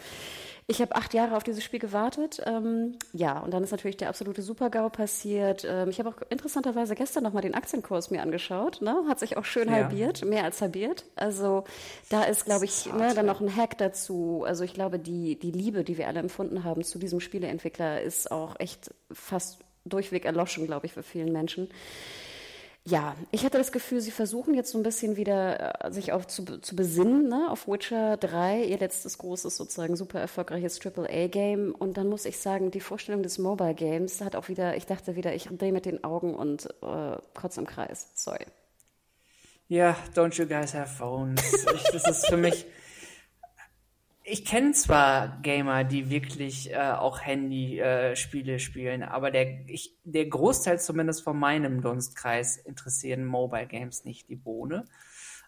Ich 0.69 0.81
habe 0.81 0.95
acht 0.95 1.13
Jahre 1.13 1.37
auf 1.37 1.43
dieses 1.43 1.63
Spiel 1.63 1.79
gewartet. 1.79 2.41
Ähm, 2.45 2.97
ja, 3.13 3.39
und 3.39 3.51
dann 3.51 3.63
ist 3.63 3.71
natürlich 3.71 3.95
der 3.95 4.09
absolute 4.09 4.41
Super-GAU 4.41 4.89
passiert. 4.89 5.65
Ähm, 5.69 5.89
ich 5.89 5.99
habe 5.99 6.09
auch 6.09 6.15
interessanterweise 6.29 6.93
gestern 6.95 7.23
nochmal 7.23 7.41
den 7.41 7.53
Aktienkurs 7.53 8.11
mir 8.11 8.21
angeschaut. 8.21 8.81
Ne? 8.81 9.05
Hat 9.07 9.19
sich 9.19 9.37
auch 9.37 9.45
schön 9.45 9.69
ja. 9.69 9.75
halbiert, 9.75 10.25
mehr 10.25 10.43
als 10.43 10.61
halbiert. 10.61 11.05
Also 11.15 11.63
da 12.09 12.23
ist, 12.23 12.45
glaube 12.45 12.65
ich, 12.65 12.91
ne, 12.91 13.13
dann 13.15 13.25
noch 13.25 13.39
ein 13.39 13.55
Hack 13.55 13.77
dazu. 13.77 14.43
Also 14.45 14.65
ich 14.65 14.73
glaube, 14.73 14.99
die, 14.99 15.39
die 15.39 15.51
Liebe, 15.51 15.85
die 15.85 15.97
wir 15.97 16.07
alle 16.07 16.19
empfunden 16.19 16.65
haben 16.65 16.83
zu 16.83 16.99
diesem 16.99 17.21
Spieleentwickler, 17.21 18.01
ist 18.01 18.31
auch 18.31 18.59
echt 18.59 18.93
fast 19.11 19.59
durchweg 19.85 20.25
erloschen, 20.25 20.65
glaube 20.65 20.87
ich, 20.87 20.93
für 20.93 21.03
vielen 21.03 21.31
Menschen. 21.31 21.69
Ja, 22.89 23.17
ich 23.31 23.43
hatte 23.43 23.57
das 23.57 23.73
Gefühl, 23.73 23.99
sie 23.99 24.11
versuchen 24.11 24.53
jetzt 24.53 24.71
so 24.71 24.77
ein 24.77 24.83
bisschen 24.83 25.17
wieder 25.17 25.83
äh, 25.83 25.91
sich 25.91 26.13
auf 26.13 26.25
zu, 26.25 26.45
zu 26.61 26.73
besinnen, 26.73 27.27
ne, 27.27 27.51
auf 27.51 27.67
Witcher 27.67 28.15
3, 28.15 28.63
ihr 28.63 28.77
letztes 28.77 29.17
großes, 29.17 29.57
sozusagen 29.57 29.97
super 29.97 30.21
erfolgreiches 30.21 30.79
AAA-Game. 30.79 31.75
Und 31.75 31.97
dann 31.97 32.07
muss 32.07 32.23
ich 32.23 32.39
sagen, 32.39 32.71
die 32.71 32.79
Vorstellung 32.79 33.23
des 33.23 33.39
Mobile 33.39 33.73
Games 33.73 34.21
hat 34.21 34.37
auch 34.37 34.47
wieder, 34.47 34.77
ich 34.77 34.85
dachte 34.85 35.17
wieder, 35.17 35.35
ich 35.35 35.49
drehe 35.51 35.73
mit 35.73 35.85
den 35.85 36.05
Augen 36.05 36.33
und 36.33 36.67
äh, 36.81 37.17
kurz 37.33 37.57
im 37.57 37.67
Kreis. 37.67 38.07
Sorry. 38.13 38.45
Ja, 39.67 39.97
don't 40.15 40.39
you 40.39 40.47
guys 40.47 40.73
have 40.73 40.95
phones? 40.95 41.41
Ich, 41.75 41.83
das 41.91 42.07
ist 42.07 42.27
für 42.27 42.37
mich 42.37 42.65
ich 44.29 44.43
kenne 44.43 44.73
zwar 44.73 45.39
Gamer, 45.41 45.85
die 45.85 46.09
wirklich 46.09 46.71
äh, 46.73 46.91
auch 46.91 47.21
Handy-Spiele 47.21 48.55
äh, 48.55 48.59
spielen, 48.59 49.03
aber 49.03 49.31
der, 49.31 49.65
ich, 49.69 49.95
der 50.03 50.25
Großteil 50.25 50.81
zumindest 50.81 51.23
von 51.23 51.39
meinem 51.39 51.81
Dunstkreis 51.81 52.57
interessieren 52.57 53.25
Mobile 53.25 53.67
Games 53.67 54.03
nicht 54.03 54.27
die 54.27 54.35
Bohne. 54.35 54.83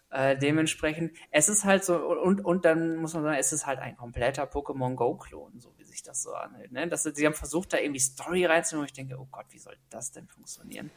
Äh, 0.08 0.38
dementsprechend, 0.38 1.12
es 1.30 1.50
ist 1.50 1.66
halt 1.66 1.84
so, 1.84 1.96
und, 1.96 2.42
und 2.42 2.64
dann 2.64 2.96
muss 2.96 3.12
man 3.12 3.22
sagen, 3.22 3.36
es 3.38 3.52
ist 3.52 3.66
halt 3.66 3.80
ein 3.80 3.96
kompletter 3.96 4.44
Pokémon 4.44 4.94
Go-Klon, 4.94 5.60
so 5.60 5.74
wie 5.76 5.84
sich 5.84 6.02
das 6.02 6.22
so 6.22 6.32
anhört. 6.32 6.72
Ne? 6.72 6.88
Das, 6.88 7.02
sie 7.02 7.26
haben 7.26 7.34
versucht, 7.34 7.74
da 7.74 7.78
irgendwie 7.78 8.00
Story 8.00 8.46
reinzunehmen, 8.46 8.86
ich 8.86 8.94
denke, 8.94 9.18
oh 9.20 9.28
Gott, 9.30 9.46
wie 9.50 9.58
soll 9.58 9.76
das 9.90 10.10
denn 10.10 10.26
funktionieren? 10.26 10.90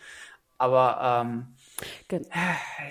Aber 0.57 1.25
ähm, 1.25 2.21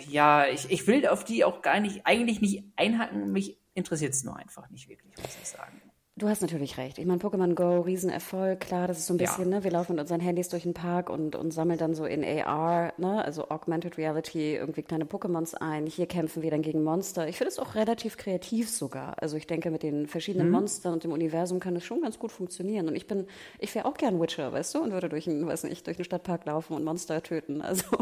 ja, 0.06 0.46
ich, 0.46 0.70
ich 0.70 0.86
will 0.86 1.06
auf 1.06 1.24
die 1.24 1.44
auch 1.44 1.62
gar 1.62 1.80
nicht, 1.80 2.04
eigentlich 2.04 2.42
nicht 2.42 2.64
einhaken. 2.76 3.32
Mich 3.32 3.61
interessiert 3.74 4.14
es 4.14 4.24
nur 4.24 4.36
einfach 4.36 4.68
nicht 4.70 4.88
wirklich, 4.88 5.16
muss 5.16 5.36
ich 5.40 5.48
sagen. 5.48 5.81
Du 6.22 6.28
hast 6.28 6.40
natürlich 6.40 6.78
recht. 6.78 6.98
Ich 6.98 7.04
meine, 7.04 7.18
Pokémon 7.18 7.56
Go, 7.56 7.80
Riesenerfolg, 7.80 8.60
klar, 8.60 8.86
das 8.86 8.98
ist 8.98 9.06
so 9.06 9.14
ein 9.14 9.16
bisschen, 9.16 9.50
ja. 9.50 9.56
ne, 9.56 9.64
wir 9.64 9.72
laufen 9.72 9.96
mit 9.96 10.02
unseren 10.02 10.20
Handys 10.20 10.48
durch 10.48 10.62
den 10.62 10.72
Park 10.72 11.10
und, 11.10 11.34
und 11.34 11.50
sammeln 11.50 11.80
dann 11.80 11.96
so 11.96 12.04
in 12.04 12.24
AR, 12.24 12.92
ne, 12.96 13.24
also 13.24 13.48
Augmented 13.48 13.98
Reality, 13.98 14.54
irgendwie 14.54 14.82
kleine 14.82 15.04
Pokémons 15.04 15.56
ein. 15.56 15.86
Hier 15.86 16.06
kämpfen 16.06 16.44
wir 16.44 16.52
dann 16.52 16.62
gegen 16.62 16.84
Monster. 16.84 17.26
Ich 17.26 17.38
finde 17.38 17.48
es 17.48 17.58
auch 17.58 17.74
relativ 17.74 18.16
kreativ 18.18 18.70
sogar. 18.70 19.20
Also 19.20 19.36
ich 19.36 19.48
denke, 19.48 19.72
mit 19.72 19.82
den 19.82 20.06
verschiedenen 20.06 20.46
mhm. 20.46 20.52
Monstern 20.52 20.92
und 20.92 21.02
dem 21.02 21.10
Universum 21.10 21.58
kann 21.58 21.74
es 21.74 21.84
schon 21.84 22.02
ganz 22.02 22.20
gut 22.20 22.30
funktionieren. 22.30 22.86
Und 22.86 22.94
ich 22.94 23.08
bin, 23.08 23.26
ich 23.58 23.74
wäre 23.74 23.86
auch 23.86 23.94
gern 23.94 24.20
Witcher, 24.20 24.52
weißt 24.52 24.76
du, 24.76 24.78
und 24.80 24.92
würde 24.92 25.08
durch 25.08 25.28
einen, 25.28 25.44
weiß 25.44 25.64
nicht, 25.64 25.88
durch 25.88 25.96
einen 25.96 26.04
Stadtpark 26.04 26.46
laufen 26.46 26.74
und 26.74 26.84
Monster 26.84 27.20
töten. 27.24 27.60
Also 27.62 27.84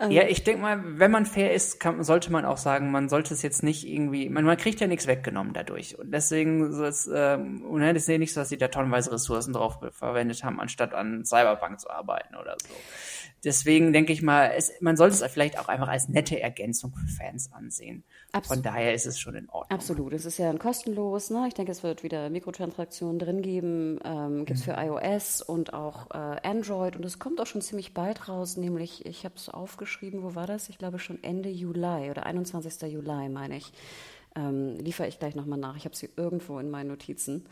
Ähm, 0.00 0.10
ja, 0.10 0.24
ich 0.24 0.44
denke 0.44 0.62
mal, 0.62 0.82
wenn 0.98 1.10
man 1.10 1.24
fair 1.24 1.54
ist, 1.54 1.80
kann, 1.80 2.02
sollte 2.04 2.30
man 2.30 2.44
auch 2.44 2.58
sagen, 2.58 2.90
man 2.90 3.08
sollte 3.08 3.32
es 3.32 3.42
jetzt 3.42 3.62
nicht 3.62 3.86
irgendwie, 3.86 4.28
man, 4.28 4.44
man 4.44 4.56
kriegt 4.56 4.80
ja 4.80 4.86
nichts 4.86 5.06
weggenommen 5.06 5.52
dadurch. 5.54 5.98
Und 5.98 6.12
deswegen 6.12 6.72
ist 6.80 7.06
es, 7.06 7.10
ähm, 7.12 7.64
es 7.82 8.08
ist 8.08 8.18
nicht 8.18 8.32
so, 8.32 8.40
dass 8.40 8.48
sie 8.48 8.56
da 8.56 8.68
tonnenweise 8.68 9.12
Ressourcen 9.12 9.52
drauf 9.52 9.78
verwendet 9.92 10.44
haben, 10.44 10.60
anstatt 10.60 10.94
an 10.94 11.24
Cyberpunk 11.24 11.80
zu 11.80 11.90
arbeiten 11.90 12.36
oder 12.36 12.56
so. 12.60 12.74
Deswegen 13.44 13.92
denke 13.92 14.12
ich 14.12 14.22
mal, 14.22 14.50
es, 14.56 14.72
man 14.80 14.96
sollte 14.96 15.14
es 15.14 15.32
vielleicht 15.32 15.58
auch 15.58 15.68
einfach 15.68 15.88
als 15.88 16.08
nette 16.08 16.40
Ergänzung 16.40 16.92
für 16.92 17.06
Fans 17.06 17.52
ansehen. 17.52 18.02
Absolut. 18.32 18.64
Von 18.64 18.72
daher 18.72 18.92
ist 18.92 19.06
es 19.06 19.20
schon 19.20 19.36
in 19.36 19.48
Ordnung. 19.48 19.78
Absolut. 19.78 20.12
Es 20.14 20.24
ist 20.24 20.38
ja 20.38 20.50
ein 20.50 20.58
kostenlos. 20.58 21.30
Ne? 21.30 21.44
Ich 21.46 21.54
denke, 21.54 21.70
es 21.70 21.84
wird 21.84 22.02
wieder 22.02 22.28
Mikrotransaktionen 22.28 23.20
drin 23.20 23.42
geben. 23.42 24.00
Ähm, 24.04 24.46
Gibt 24.46 24.58
es 24.58 24.66
mhm. 24.66 24.72
für 24.72 24.80
iOS 24.80 25.42
und 25.42 25.74
auch 25.74 26.10
äh, 26.10 26.48
Android. 26.48 26.96
Und 26.96 27.04
es 27.04 27.20
kommt 27.20 27.40
auch 27.40 27.46
schon 27.46 27.60
ziemlich 27.60 27.94
bald 27.94 28.28
raus. 28.28 28.56
Nämlich, 28.56 29.06
ich 29.06 29.24
habe 29.24 29.36
es 29.36 29.48
aufgeschrieben, 29.48 30.24
wo 30.24 30.34
war 30.34 30.46
das? 30.48 30.68
Ich 30.68 30.78
glaube 30.78 30.98
schon 30.98 31.22
Ende 31.22 31.48
Juli 31.48 32.10
oder 32.10 32.26
21. 32.26 32.90
Juli, 32.90 33.28
meine 33.28 33.58
ich. 33.58 33.72
Ähm, 34.36 34.78
liefere 34.78 35.08
ich 35.08 35.18
gleich 35.18 35.34
nochmal 35.34 35.58
nach. 35.58 35.76
Ich 35.76 35.84
habe 35.84 35.96
sie 35.96 36.10
irgendwo 36.16 36.58
in 36.58 36.70
meinen 36.70 36.88
Notizen. 36.88 37.46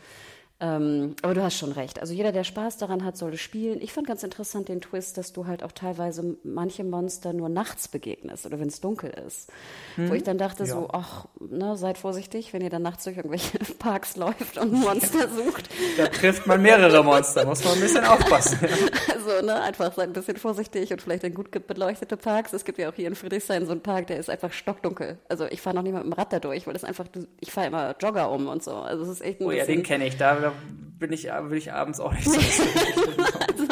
Ähm, 0.61 1.17
aber 1.21 1.33
du 1.33 1.43
hast 1.43 1.57
schon 1.57 1.73
recht. 1.73 1.99
Also 1.99 2.13
jeder, 2.13 2.31
der 2.31 2.45
Spaß 2.45 2.77
daran 2.77 3.03
hat, 3.03 3.17
soll 3.17 3.35
spielen. 3.35 3.81
Ich 3.81 3.91
fand 3.91 4.07
ganz 4.07 4.23
interessant 4.23 4.69
den 4.69 4.79
Twist, 4.79 5.17
dass 5.17 5.33
du 5.33 5.47
halt 5.47 5.63
auch 5.63 5.73
teilweise 5.73 6.37
manche 6.43 6.85
Monster 6.85 7.33
nur 7.33 7.49
nachts 7.49 7.89
begegnest 7.89 8.45
oder 8.45 8.57
wenn 8.57 8.69
es 8.69 8.79
dunkel 8.79 9.09
ist. 9.27 9.51
Hm. 9.95 10.09
Wo 10.09 10.13
ich 10.13 10.23
dann 10.23 10.37
dachte 10.37 10.63
ja. 10.63 10.73
so, 10.73 10.89
ach, 10.93 11.25
ne, 11.41 11.75
seid 11.75 11.97
vorsichtig, 11.97 12.53
wenn 12.53 12.61
ihr 12.61 12.69
dann 12.69 12.83
nachts 12.83 13.03
durch 13.03 13.17
irgendwelche 13.17 13.57
Parks 13.79 14.15
läuft 14.15 14.57
und 14.57 14.71
Monster 14.71 15.27
sucht. 15.27 15.69
Da 15.97 16.07
trifft 16.07 16.47
man 16.47 16.61
mehrere 16.61 17.03
Monster, 17.03 17.45
muss 17.45 17.61
man 17.65 17.73
ein 17.73 17.81
bisschen 17.81 18.05
aufpassen. 18.05 18.57
also, 19.13 19.45
ne, 19.45 19.61
einfach 19.61 19.93
seid 19.93 20.07
ein 20.07 20.13
bisschen 20.13 20.37
vorsichtig 20.37 20.89
und 20.91 21.01
vielleicht 21.01 21.25
in 21.25 21.33
gut 21.33 21.51
beleuchtete 21.67 22.15
Parks. 22.15 22.53
Es 22.53 22.63
gibt 22.63 22.77
ja 22.77 22.89
auch 22.89 22.95
hier 22.95 23.07
in 23.09 23.15
Friedrichshain 23.15 23.65
so 23.65 23.73
einen 23.73 23.81
Park, 23.81 24.07
der 24.07 24.19
ist 24.19 24.29
einfach 24.29 24.53
stockdunkel. 24.53 25.17
Also 25.27 25.47
ich 25.47 25.59
fahre 25.59 25.75
noch 25.75 25.83
nie 25.83 25.91
mit 25.91 26.03
dem 26.03 26.13
Rad 26.13 26.31
da 26.31 26.39
durch, 26.39 26.65
weil 26.65 26.73
das 26.73 26.85
einfach, 26.85 27.07
ich 27.41 27.51
fahre 27.51 27.67
immer 27.67 27.95
Jogger 27.99 28.31
um 28.31 28.47
und 28.47 28.63
so. 28.63 28.71
Also 28.71 29.03
es 29.03 29.09
ist 29.09 29.21
echt 29.21 29.41
ein 29.41 29.47
Oh 29.47 29.51
ja, 29.51 29.65
den 29.65 29.83
kenne 29.83 30.07
ich. 30.07 30.15
Da 30.15 30.44
bin 30.51 31.11
ich, 31.11 31.25
will 31.25 31.57
ich 31.57 31.73
abends 31.73 31.99
auch 31.99 32.13
nicht 32.13 32.25
so. 32.25 32.39
also, 33.47 33.65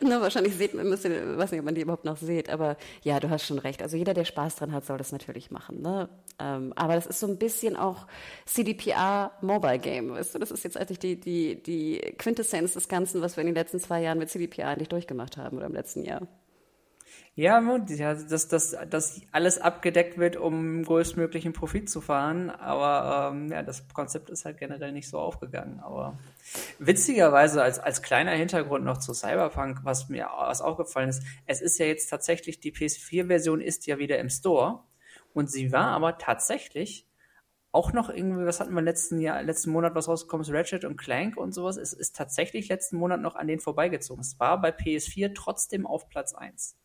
na, 0.00 0.20
wahrscheinlich 0.20 0.56
seht 0.56 0.74
man, 0.74 0.88
müsst 0.88 1.04
ihr, 1.04 1.38
weiß 1.38 1.50
nicht, 1.52 1.60
ob 1.60 1.64
man 1.64 1.74
die 1.74 1.82
überhaupt 1.82 2.04
noch 2.04 2.16
sieht, 2.16 2.50
aber 2.50 2.76
ja, 3.02 3.20
du 3.20 3.30
hast 3.30 3.46
schon 3.46 3.58
recht. 3.58 3.82
Also 3.82 3.96
jeder, 3.96 4.14
der 4.14 4.24
Spaß 4.24 4.56
dran 4.56 4.72
hat, 4.72 4.84
soll 4.84 4.98
das 4.98 5.12
natürlich 5.12 5.50
machen. 5.50 5.82
Ne? 5.82 6.08
Ähm, 6.38 6.72
aber 6.76 6.94
das 6.94 7.06
ist 7.06 7.20
so 7.20 7.26
ein 7.26 7.38
bisschen 7.38 7.76
auch 7.76 8.06
CDPR 8.44 9.32
Mobile 9.40 9.78
Game, 9.78 10.10
weißt 10.10 10.34
du? 10.34 10.38
Das 10.38 10.50
ist 10.50 10.64
jetzt 10.64 10.76
eigentlich 10.76 10.98
die, 10.98 11.18
die, 11.18 11.62
die 11.62 11.98
Quintessenz 12.18 12.74
des 12.74 12.88
Ganzen, 12.88 13.22
was 13.22 13.36
wir 13.36 13.42
in 13.42 13.46
den 13.46 13.54
letzten 13.54 13.78
zwei 13.78 14.02
Jahren 14.02 14.18
mit 14.18 14.30
CDPR 14.30 14.68
eigentlich 14.68 14.88
durchgemacht 14.88 15.36
haben 15.36 15.56
oder 15.56 15.66
im 15.66 15.74
letzten 15.74 16.04
Jahr. 16.04 16.26
Ja, 17.36 17.60
dass, 17.60 18.46
dass, 18.46 18.76
dass 18.88 19.22
alles 19.32 19.60
abgedeckt 19.60 20.18
wird, 20.18 20.36
um 20.36 20.84
größtmöglichen 20.84 21.52
Profit 21.52 21.90
zu 21.90 22.00
fahren. 22.00 22.48
Aber 22.48 23.32
ähm, 23.32 23.50
ja, 23.50 23.64
das 23.64 23.88
Konzept 23.88 24.30
ist 24.30 24.44
halt 24.44 24.58
generell 24.58 24.92
nicht 24.92 25.08
so 25.08 25.18
aufgegangen. 25.18 25.80
Aber 25.80 26.16
witzigerweise 26.78 27.60
als, 27.60 27.80
als 27.80 28.02
kleiner 28.02 28.30
Hintergrund 28.30 28.84
noch 28.84 28.98
zu 28.98 29.14
Cyberpunk, 29.14 29.80
was 29.82 30.08
mir 30.08 30.28
was 30.32 30.60
aufgefallen 30.60 31.08
ist, 31.08 31.24
es 31.46 31.60
ist 31.60 31.78
ja 31.78 31.86
jetzt 31.86 32.08
tatsächlich, 32.08 32.60
die 32.60 32.72
PS4-Version 32.72 33.60
ist 33.60 33.88
ja 33.88 33.98
wieder 33.98 34.20
im 34.20 34.30
Store. 34.30 34.84
Und 35.32 35.50
sie 35.50 35.72
war 35.72 35.88
aber 35.88 36.18
tatsächlich 36.18 37.08
auch 37.72 37.92
noch 37.92 38.10
irgendwie, 38.10 38.46
was 38.46 38.60
hatten 38.60 38.74
wir 38.74 38.82
letzten 38.82 39.18
Jahr, 39.18 39.42
letzten 39.42 39.70
Monat, 39.70 39.96
was 39.96 40.06
rausgekommen 40.06 40.46
ist, 40.46 40.52
Ratchet 40.52 40.84
und 40.84 40.96
Clank 40.96 41.36
und 41.36 41.52
sowas, 41.52 41.78
es 41.78 41.92
ist 41.92 42.14
tatsächlich 42.14 42.68
letzten 42.68 42.96
Monat 42.96 43.20
noch 43.20 43.34
an 43.34 43.48
den 43.48 43.58
vorbeigezogen. 43.58 44.20
Es 44.20 44.38
war 44.38 44.60
bei 44.60 44.70
PS4 44.70 45.34
trotzdem 45.34 45.84
auf 45.84 46.08
Platz 46.08 46.32
1 46.32 46.76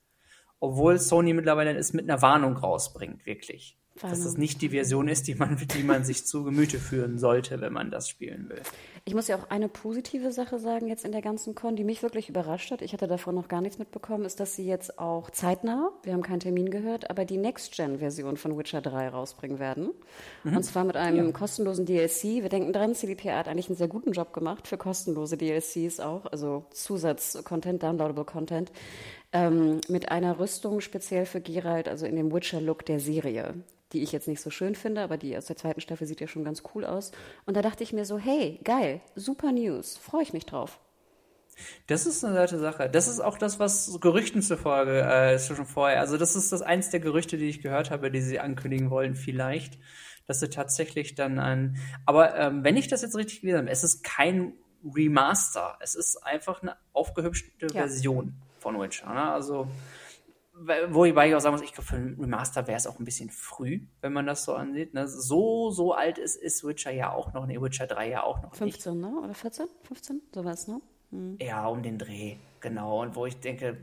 obwohl 0.59 0.99
Sony 0.99 1.33
mittlerweile 1.33 1.75
es 1.75 1.93
mit 1.93 2.09
einer 2.09 2.21
Warnung 2.21 2.57
rausbringt, 2.57 3.25
wirklich. 3.25 3.77
Warnung. 4.01 4.17
Dass 4.17 4.25
das 4.25 4.37
nicht 4.37 4.61
die 4.61 4.69
Version 4.69 5.07
ist, 5.07 5.27
die 5.27 5.35
man, 5.35 5.57
die 5.57 5.83
man 5.83 6.03
sich 6.03 6.25
zu 6.25 6.43
Gemüte 6.43 6.79
führen 6.79 7.17
sollte, 7.17 7.59
wenn 7.61 7.73
man 7.73 7.91
das 7.91 8.07
spielen 8.07 8.49
will. 8.49 8.61
Ich 9.05 9.13
muss 9.13 9.27
ja 9.27 9.37
auch 9.37 9.49
eine 9.49 9.69
positive 9.69 10.31
Sache 10.31 10.59
sagen 10.59 10.87
jetzt 10.87 11.05
in 11.05 11.11
der 11.11 11.21
ganzen 11.21 11.55
Con, 11.55 11.75
die 11.75 11.83
mich 11.83 12.03
wirklich 12.03 12.29
überrascht 12.29 12.71
hat. 12.71 12.81
Ich 12.81 12.93
hatte 12.93 13.07
davon 13.07 13.35
noch 13.35 13.47
gar 13.47 13.61
nichts 13.61 13.79
mitbekommen, 13.79 14.25
ist, 14.25 14.39
dass 14.39 14.55
sie 14.55 14.65
jetzt 14.65 14.99
auch 14.99 15.29
zeitnah, 15.31 15.91
wir 16.03 16.13
haben 16.13 16.21
keinen 16.21 16.39
Termin 16.39 16.69
gehört, 16.69 17.09
aber 17.09 17.25
die 17.25 17.37
Next-Gen-Version 17.37 18.37
von 18.37 18.57
Witcher 18.57 18.81
3 18.81 19.09
rausbringen 19.09 19.59
werden. 19.59 19.89
Mhm. 20.43 20.57
Und 20.57 20.63
zwar 20.63 20.83
mit 20.83 20.95
einem 20.95 21.27
ja. 21.27 21.31
kostenlosen 21.31 21.85
DLC. 21.85 22.23
Wir 22.41 22.49
denken 22.49 22.73
dran, 22.73 22.95
CDPR 22.95 23.37
hat 23.37 23.47
eigentlich 23.47 23.69
einen 23.69 23.77
sehr 23.77 23.87
guten 23.87 24.11
Job 24.11 24.33
gemacht 24.33 24.67
für 24.67 24.77
kostenlose 24.77 25.37
DLCs 25.37 25.99
auch, 25.99 26.25
also 26.25 26.65
Zusatz-Content, 26.71 27.81
Downloadable 27.83 28.25
Content 28.25 28.71
ähm, 29.31 29.81
mit 29.87 30.11
einer 30.11 30.39
Rüstung 30.39 30.81
speziell 30.81 31.25
für 31.25 31.41
Geralt, 31.41 31.87
also 31.87 32.05
in 32.05 32.15
dem 32.15 32.33
Witcher-Look 32.33 32.85
der 32.85 32.99
Serie, 32.99 33.55
die 33.93 34.01
ich 34.01 34.11
jetzt 34.11 34.27
nicht 34.27 34.41
so 34.41 34.49
schön 34.49 34.75
finde, 34.75 35.01
aber 35.01 35.17
die 35.17 35.37
aus 35.37 35.45
der 35.45 35.55
zweiten 35.55 35.81
Staffel 35.81 36.07
sieht 36.07 36.21
ja 36.21 36.27
schon 36.27 36.43
ganz 36.43 36.63
cool 36.73 36.85
aus. 36.85 37.11
Und 37.45 37.55
da 37.55 37.61
dachte 37.61 37.83
ich 37.83 37.93
mir 37.93 38.05
so, 38.05 38.17
hey, 38.17 38.59
geil, 38.63 39.01
super 39.15 39.51
News, 39.51 39.97
freue 39.97 40.23
ich 40.23 40.33
mich 40.33 40.45
drauf. 40.45 40.79
Das 41.87 42.05
ist 42.05 42.23
eine 42.23 42.35
nette 42.35 42.57
Sache. 42.57 42.89
Das 42.89 43.07
ist 43.07 43.19
auch 43.19 43.37
das, 43.37 43.59
was 43.59 43.99
Gerüchten 43.99 44.41
zufolge 44.41 45.01
äh, 45.05 45.35
ist 45.35 45.47
schon 45.47 45.65
vorher. 45.65 45.99
Also 45.99 46.17
das 46.17 46.35
ist 46.35 46.51
das 46.51 46.61
eins 46.61 46.89
der 46.89 47.01
Gerüchte, 47.01 47.37
die 47.37 47.49
ich 47.49 47.61
gehört 47.61 47.91
habe, 47.91 48.11
die 48.11 48.21
sie 48.21 48.39
ankündigen 48.39 48.89
wollen, 48.89 49.13
vielleicht, 49.13 49.77
dass 50.25 50.39
sie 50.39 50.49
tatsächlich 50.49 51.15
dann 51.15 51.37
ein. 51.37 51.77
Aber 52.05 52.35
ähm, 52.37 52.63
wenn 52.63 52.77
ich 52.77 52.87
das 52.87 53.01
jetzt 53.01 53.15
richtig 53.15 53.41
gelesen 53.41 53.59
habe, 53.59 53.69
es 53.69 53.83
ist 53.83 54.03
kein 54.03 54.53
Remaster. 54.83 55.77
Es 55.81 55.95
ist 55.95 56.23
einfach 56.23 56.61
eine 56.61 56.77
aufgehübschte 56.93 57.67
ja. 57.67 57.69
Version 57.69 58.41
von 58.59 58.79
Witcher. 58.79 59.13
Ne? 59.13 59.31
Also 59.31 59.67
wobei 60.89 61.29
ich 61.29 61.35
auch 61.35 61.39
sagen 61.39 61.55
muss, 61.55 61.63
ich 61.63 61.73
glaube, 61.73 61.87
für 61.87 61.95
ein 61.95 62.17
Remaster 62.19 62.67
wäre 62.67 62.77
es 62.77 62.87
auch 62.87 62.99
ein 62.99 63.05
bisschen 63.05 63.29
früh, 63.29 63.81
wenn 64.01 64.13
man 64.13 64.25
das 64.25 64.43
so 64.43 64.55
ansieht. 64.55 64.93
Ne? 64.93 65.07
So, 65.07 65.71
so 65.71 65.93
alt 65.93 66.17
ist, 66.17 66.35
ist 66.35 66.63
Witcher 66.65 66.91
ja 66.91 67.11
auch 67.11 67.33
noch, 67.33 67.45
ne, 67.45 67.61
Witcher 67.61 67.87
3 67.87 68.09
ja 68.09 68.23
auch 68.23 68.41
noch 68.41 68.55
15, 68.55 68.99
nicht. 68.99 69.09
ne? 69.09 69.19
Oder 69.19 69.33
14? 69.33 69.67
15? 69.83 70.21
So 70.33 70.43
war 70.43 70.53
es, 70.53 70.67
ne? 70.67 70.81
Hm. 71.11 71.37
Ja, 71.41 71.67
um 71.67 71.81
den 71.81 71.97
Dreh, 71.97 72.37
genau. 72.59 73.01
Und 73.01 73.15
wo 73.15 73.25
ich 73.25 73.39
denke, 73.39 73.77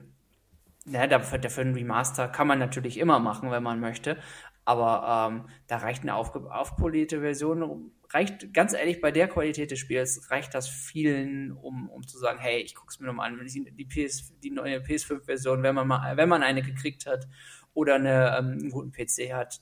na, 0.85 1.07
dafür, 1.07 1.39
dafür 1.39 1.65
ein 1.65 1.75
Remaster 1.75 2.29
kann 2.29 2.47
man 2.47 2.59
natürlich 2.59 2.99
immer 2.99 3.19
machen, 3.19 3.51
wenn 3.51 3.63
man 3.63 3.81
möchte. 3.81 4.19
Aber 4.65 5.31
ähm, 5.31 5.49
da 5.69 5.79
reicht 5.79 6.03
eine 6.03 6.15
auf, 6.15 6.35
aufpolierte 6.35 7.21
Version, 7.21 7.93
reicht 8.17 8.55
ganz 8.55 8.73
ehrlich 8.73 9.01
bei 9.03 9.13
der 9.13 9.29
Qualität 9.29 9.71
des 9.71 9.79
Spiels, 9.79 10.31
reicht 10.31 10.55
das 10.55 10.69
vielen, 10.69 11.53
um, 11.53 11.91
um 11.91 12.07
zu 12.07 12.19
sagen, 12.19 12.39
hey, 12.39 12.61
ich 12.61 12.75
guck's 12.75 12.99
mir 12.99 13.07
nochmal 13.07 13.31
an, 13.31 13.39
die, 13.47 13.85
PS, 13.85 14.33
die 14.43 14.51
neue 14.51 14.79
PS5-Version, 14.79 15.63
wenn 15.63 15.75
man 15.75 15.87
mal, 15.87 16.17
wenn 16.17 16.29
man 16.29 16.43
eine 16.43 16.63
gekriegt 16.63 17.07
hat 17.07 17.29
oder 17.75 17.97
eine, 17.97 18.37
ähm, 18.39 18.59
einen 18.59 18.71
guten 18.71 18.91
PC 18.91 19.35
hat, 19.35 19.61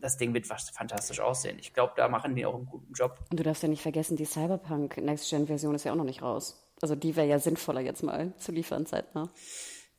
das 0.00 0.16
Ding 0.16 0.32
wird 0.32 0.46
fantastisch 0.46 1.20
aussehen. 1.20 1.58
Ich 1.60 1.74
glaube, 1.74 1.92
da 1.94 2.08
machen 2.08 2.34
die 2.34 2.46
auch 2.46 2.54
einen 2.54 2.64
guten 2.64 2.94
Job. 2.94 3.18
Und 3.30 3.38
du 3.38 3.44
darfst 3.44 3.62
ja 3.62 3.68
nicht 3.68 3.82
vergessen, 3.82 4.16
die 4.16 4.24
Cyberpunk 4.24 4.96
Next-Gen-Version 4.96 5.74
ist 5.74 5.84
ja 5.84 5.92
auch 5.92 5.96
noch 5.96 6.04
nicht 6.04 6.22
raus. 6.22 6.66
Also 6.80 6.94
die 6.94 7.16
wäre 7.16 7.28
ja 7.28 7.38
sinnvoller 7.38 7.82
jetzt 7.82 8.02
mal 8.02 8.32
zu 8.38 8.50
liefern 8.50 8.86
zeitnah. 8.86 9.30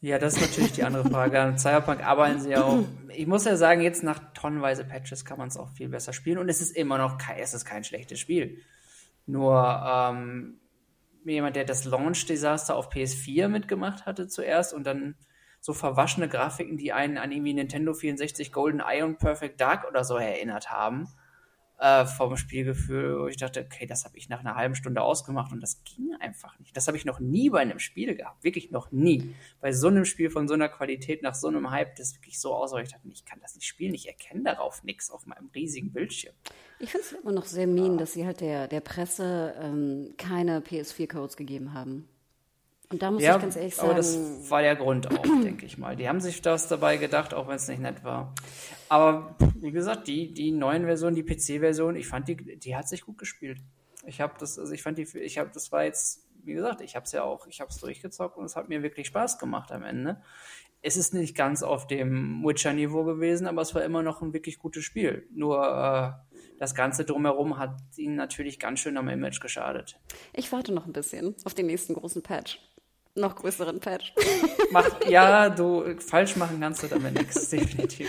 Ja, 0.04 0.18
das 0.18 0.34
ist 0.34 0.42
natürlich 0.42 0.72
die 0.72 0.84
andere 0.84 1.08
Frage. 1.08 1.40
An 1.40 1.60
Cyberpunk 1.60 2.04
arbeiten 2.04 2.42
sie 2.42 2.56
auch. 2.56 2.80
Ich 3.10 3.28
muss 3.28 3.46
ja 3.46 3.56
sagen, 3.56 3.82
jetzt 3.82 4.04
nach 4.04 4.34
tonnenweise 4.34 4.84
Patches 4.84 5.26
kann 5.26 5.38
man 5.38 5.50
es 5.50 5.58
auch 5.58 5.70
viel 5.70 5.90
besser 5.90 6.12
spielen 6.12 6.40
und 6.40 6.50
es 6.50 6.60
ist 6.60 6.76
immer 6.76 6.98
noch 6.98 7.20
kein, 7.20 7.38
es 7.38 7.54
ist 7.54 7.66
kein 7.66 7.84
schlechtes 7.84 8.20
Spiel. 8.20 8.58
Nur 9.28 9.84
ähm, 9.86 10.60
jemand, 11.24 11.56
der 11.56 11.66
das 11.66 11.86
Launch-Desaster 11.86 12.76
auf 12.76 12.92
PS4 12.92 13.48
mitgemacht 13.48 14.08
hatte 14.08 14.28
zuerst 14.28 14.74
und 14.74 14.86
dann 14.86 15.16
so 15.60 15.74
verwaschene 15.74 16.28
Grafiken, 16.28 16.78
die 16.78 16.92
einen 16.92 17.20
an 17.20 17.32
irgendwie 17.32 17.54
Nintendo 17.54 17.94
64 17.94 18.52
Golden 18.52 18.80
Eye 18.80 19.04
und 19.04 19.20
Perfect 19.20 19.62
Dark 19.62 19.88
oder 19.88 20.04
so 20.04 20.16
erinnert 20.18 20.72
haben, 20.72 21.08
äh, 21.82 22.06
vom 22.06 22.38
Spielgefühl, 22.38 23.20
wo 23.20 23.28
ich 23.28 23.38
dachte, 23.38 23.66
okay, 23.66 23.88
das 23.88 24.06
habe 24.06 24.16
ich 24.16 24.30
nach 24.30 24.42
einer 24.42 24.56
halben 24.56 24.76
Stunde 24.76 25.02
ausgemacht 25.02 25.52
und 25.52 25.62
das 25.62 25.84
ging 25.84 26.14
einfach 26.20 26.58
nicht. 26.60 26.78
Das 26.78 26.88
habe 26.88 26.96
ich 26.96 27.06
noch 27.06 27.20
nie 27.20 27.50
bei 27.50 27.60
einem 27.60 27.80
Spiel 27.80 28.14
gehabt, 28.16 28.44
wirklich 28.44 28.70
noch 28.70 28.92
nie. 28.92 29.34
Bei 29.60 29.74
so 29.74 29.88
einem 29.88 30.06
Spiel 30.06 30.30
von 30.30 30.48
so 30.48 30.54
einer 30.54 30.70
Qualität, 30.70 31.24
nach 31.24 31.34
so 31.34 31.48
einem 31.48 31.72
Hype, 31.72 31.96
das 31.96 32.16
wirklich 32.16 32.40
so 32.40 32.54
aus, 32.54 32.72
ich 32.74 32.92
dachte, 32.92 33.08
ich 33.12 33.26
kann 33.26 33.40
das 33.42 33.56
nicht 33.56 33.66
spielen, 33.66 33.96
ich 33.96 34.08
erkenne 34.08 34.44
darauf 34.44 34.84
nichts 34.84 35.10
auf 35.10 35.26
meinem 35.26 35.50
riesigen 35.56 35.92
Bildschirm. 35.92 36.36
Ich 36.78 36.92
finde 36.92 37.08
es 37.08 37.14
immer 37.14 37.32
noch 37.32 37.46
sehr 37.46 37.66
mean, 37.66 37.98
dass 37.98 38.14
sie 38.14 38.28
halt 38.28 38.42
der, 38.42 38.68
der 38.68 38.82
Presse 38.82 39.56
ähm, 39.60 40.14
keine 40.18 40.60
PS4-Codes 40.60 41.36
gegeben 41.36 41.74
haben. 41.74 42.08
Und 42.92 43.02
da 43.02 43.10
muss 43.10 43.24
ja, 43.24 43.36
ich 43.36 43.42
ganz 43.42 43.56
ehrlich 43.56 43.76
sagen. 43.76 43.90
Aber 43.90 43.98
das 43.98 44.50
war 44.50 44.62
der 44.62 44.76
Grund 44.76 45.10
auch, 45.10 45.22
denke 45.24 45.66
ich 45.66 45.78
mal. 45.78 45.96
Die 45.96 46.10
haben 46.10 46.20
sich 46.20 46.42
das 46.42 46.68
dabei 46.68 46.98
gedacht, 46.98 47.34
auch 47.34 47.48
wenn 47.48 47.56
es 47.56 47.68
nicht 47.68 47.82
nett 47.82 48.04
war. 48.04 48.36
Aber 48.90 49.36
wie 49.56 49.72
gesagt, 49.72 50.08
die, 50.08 50.34
die 50.34 50.52
neuen 50.52 50.84
Versionen, 50.84 51.16
die 51.16 51.24
PC-Version, 51.24 51.96
ich 51.96 52.08
fand 52.08 52.28
die, 52.28 52.36
die 52.36 52.76
hat 52.76 52.90
sich 52.90 53.04
gut 53.04 53.18
gespielt. 53.18 53.60
Ich 54.06 54.20
habe 54.20 54.34
das, 54.40 54.60
also 54.60 54.74
ich 54.74 54.84
fand 54.84 54.98
die, 54.98 55.08
ich 55.20 55.38
habe, 55.38 55.52
das 55.54 55.72
war 55.72 55.86
jetzt, 55.86 56.28
wie 56.44 56.54
gesagt, 56.54 56.82
ich 56.82 56.96
habe 56.96 57.06
es 57.06 57.14
ja 57.14 57.24
auch, 57.24 57.48
ich 57.48 57.62
habe 57.62 57.70
es 57.70 57.78
durchgezockt 57.78 58.38
und 58.38 58.46
es 58.46 58.56
hat 58.56 58.68
mir 58.68 58.84
wirklich 58.84 59.08
Spaß 59.08 59.40
gemacht 59.40 59.72
am 59.72 59.84
Ende. 59.84 60.22
Es 60.82 60.98
ist 60.98 61.14
nicht 61.14 61.36
ganz 61.36 61.64
auf 61.64 61.88
dem 61.88 62.44
Witcher-Niveau 62.44 63.04
gewesen, 63.06 63.48
aber 63.48 63.62
es 63.62 63.74
war 63.74 63.84
immer 63.84 64.02
noch 64.02 64.22
ein 64.22 64.34
wirklich 64.34 64.58
gutes 64.58 64.84
Spiel. 64.84 65.28
Nur 65.32 65.64
äh, 65.64 66.36
das 66.60 66.76
Ganze 66.76 67.06
drumherum 67.06 67.58
hat 67.60 67.78
ihnen 67.96 68.16
natürlich 68.16 68.60
ganz 68.60 68.80
schön 68.80 68.98
am 68.98 69.08
Image 69.08 69.40
geschadet. 69.40 70.00
Ich 70.34 70.52
warte 70.52 70.74
noch 70.74 70.88
ein 70.88 70.94
bisschen 70.94 71.36
auf 71.46 71.54
den 71.54 71.68
nächsten 71.68 71.94
großen 71.94 72.24
Patch 72.24 72.60
noch 73.16 73.36
größeren 73.36 73.80
Patch. 73.80 74.14
Mach, 74.72 75.06
ja, 75.08 75.50
du 75.50 75.84
falsch 76.00 76.36
machen 76.36 76.60
kannst 76.72 76.84
du 76.84 76.88
damit 76.88 77.14
nichts, 77.14 77.50
definitiv. 77.50 78.08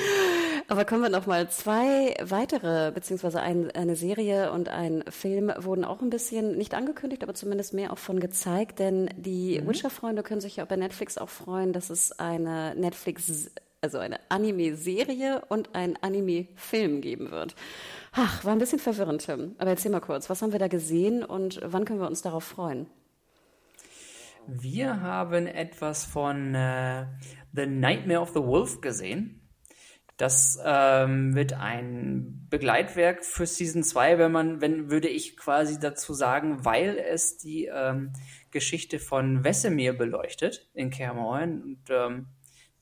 Aber 0.68 0.84
kommen 0.84 1.02
wir 1.02 1.08
noch 1.08 1.26
mal 1.26 1.50
zwei 1.50 2.14
weitere, 2.22 2.92
beziehungsweise 2.92 3.40
ein, 3.40 3.70
eine 3.72 3.96
Serie 3.96 4.52
und 4.52 4.68
ein 4.68 5.04
Film 5.08 5.52
wurden 5.58 5.84
auch 5.84 6.00
ein 6.00 6.10
bisschen 6.10 6.56
nicht 6.56 6.74
angekündigt, 6.74 7.22
aber 7.22 7.34
zumindest 7.34 7.74
mehr 7.74 7.92
auch 7.92 7.98
von 7.98 8.20
gezeigt, 8.20 8.78
denn 8.78 9.10
die 9.16 9.60
mhm. 9.60 9.68
Witcher-Freunde 9.68 10.22
können 10.22 10.40
sich 10.40 10.56
ja 10.56 10.64
bei 10.64 10.76
Netflix 10.76 11.18
auch 11.18 11.28
freuen, 11.28 11.72
dass 11.72 11.90
es 11.90 12.12
eine 12.18 12.74
Netflix, 12.76 13.50
also 13.80 13.98
eine 13.98 14.20
Anime-Serie 14.28 15.42
und 15.48 15.74
ein 15.74 15.98
Anime-Film 16.00 17.00
geben 17.00 17.30
wird. 17.30 17.56
Ach, 18.12 18.44
war 18.44 18.52
ein 18.52 18.58
bisschen 18.58 18.78
verwirrend, 18.78 19.24
Tim. 19.24 19.56
Aber 19.58 19.70
erzähl 19.70 19.90
mal 19.90 20.00
kurz, 20.00 20.30
was 20.30 20.42
haben 20.42 20.52
wir 20.52 20.60
da 20.60 20.68
gesehen 20.68 21.24
und 21.24 21.60
wann 21.64 21.84
können 21.84 22.00
wir 22.00 22.06
uns 22.06 22.22
darauf 22.22 22.44
freuen? 22.44 22.86
Wir 24.46 25.00
haben 25.00 25.46
etwas 25.46 26.04
von 26.04 26.54
äh, 26.54 27.06
The 27.52 27.66
Nightmare 27.66 28.20
of 28.20 28.30
the 28.30 28.42
Wolf 28.42 28.80
gesehen. 28.80 29.38
Das 30.16 30.58
ähm, 30.64 31.34
wird 31.34 31.52
ein 31.52 32.46
Begleitwerk 32.50 33.24
für 33.24 33.46
Season 33.46 33.82
2, 33.82 34.18
wenn 34.18 34.32
man, 34.32 34.60
wenn 34.60 34.90
würde 34.90 35.08
ich 35.08 35.36
quasi 35.36 35.78
dazu 35.78 36.12
sagen, 36.12 36.64
weil 36.64 36.98
es 36.98 37.38
die 37.38 37.66
ähm, 37.66 38.12
Geschichte 38.50 38.98
von 38.98 39.44
Wesemir 39.44 39.96
beleuchtet 39.96 40.68
in 40.74 40.90
Kermoren. 40.90 41.62
Und 41.62 41.80
ähm, 41.90 42.26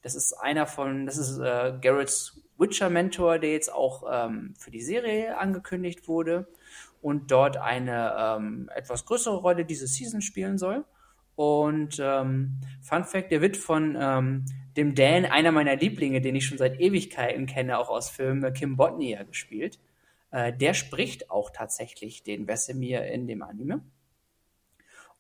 das 0.03 0.15
ist 0.15 0.33
einer 0.33 0.67
von, 0.67 1.07
das 1.07 1.19
ist 1.19 1.39
äh, 1.39 1.79
Garrett's 1.81 2.41
Witcher-Mentor, 2.59 3.39
der 3.39 3.53
jetzt 3.53 3.73
auch 3.73 4.05
ähm, 4.11 4.55
für 4.59 4.71
die 4.71 4.83
Serie 4.83 5.39
angekündigt 5.39 6.09
wurde 6.09 6.49
und 7.01 7.31
dort 7.31 7.57
eine 7.59 8.15
ähm, 8.19 8.71
etwas 8.75 9.07
größere 9.07 9.37
Rolle 9.37 9.65
diese 9.65 9.87
Season 9.87 10.21
spielen 10.21 10.59
soll. 10.59 10.85
Und 11.41 11.99
ähm, 11.99 12.61
Fun 12.83 13.05
Fact, 13.05 13.31
der 13.31 13.41
wird 13.41 13.57
von 13.57 13.97
ähm, 13.99 14.45
dem 14.77 14.95
Dan, 14.95 15.25
einer 15.25 15.53
meiner 15.53 15.75
Lieblinge, 15.75 16.21
den 16.21 16.35
ich 16.35 16.45
schon 16.45 16.59
seit 16.59 16.79
Ewigkeiten 16.79 17.47
kenne, 17.47 17.79
auch 17.79 17.89
aus 17.89 18.11
Filmen, 18.11 18.53
Kim 18.53 18.77
Bodnia 18.77 19.23
gespielt. 19.23 19.79
Äh, 20.33 20.53
der 20.53 20.75
spricht 20.75 21.31
auch 21.31 21.49
tatsächlich 21.49 22.23
den 22.23 22.47
Vesemir 22.47 23.07
in 23.07 23.27
dem 23.27 23.41
Anime. 23.41 23.81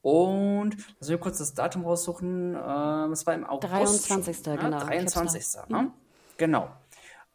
Und 0.02 0.76
lass 0.98 1.08
wir 1.08 1.16
kurz 1.16 1.38
das 1.38 1.54
Datum 1.54 1.86
raussuchen. 1.86 2.54
Äh, 2.54 3.12
es 3.12 3.26
war 3.26 3.32
im 3.32 3.46
August. 3.46 3.72
23. 4.10 4.44
Schon, 4.44 4.58
genau. 4.58 4.78
23. 4.78 5.70
Ne? 5.70 5.78
Mhm. 5.78 5.92
Genau. 6.36 6.68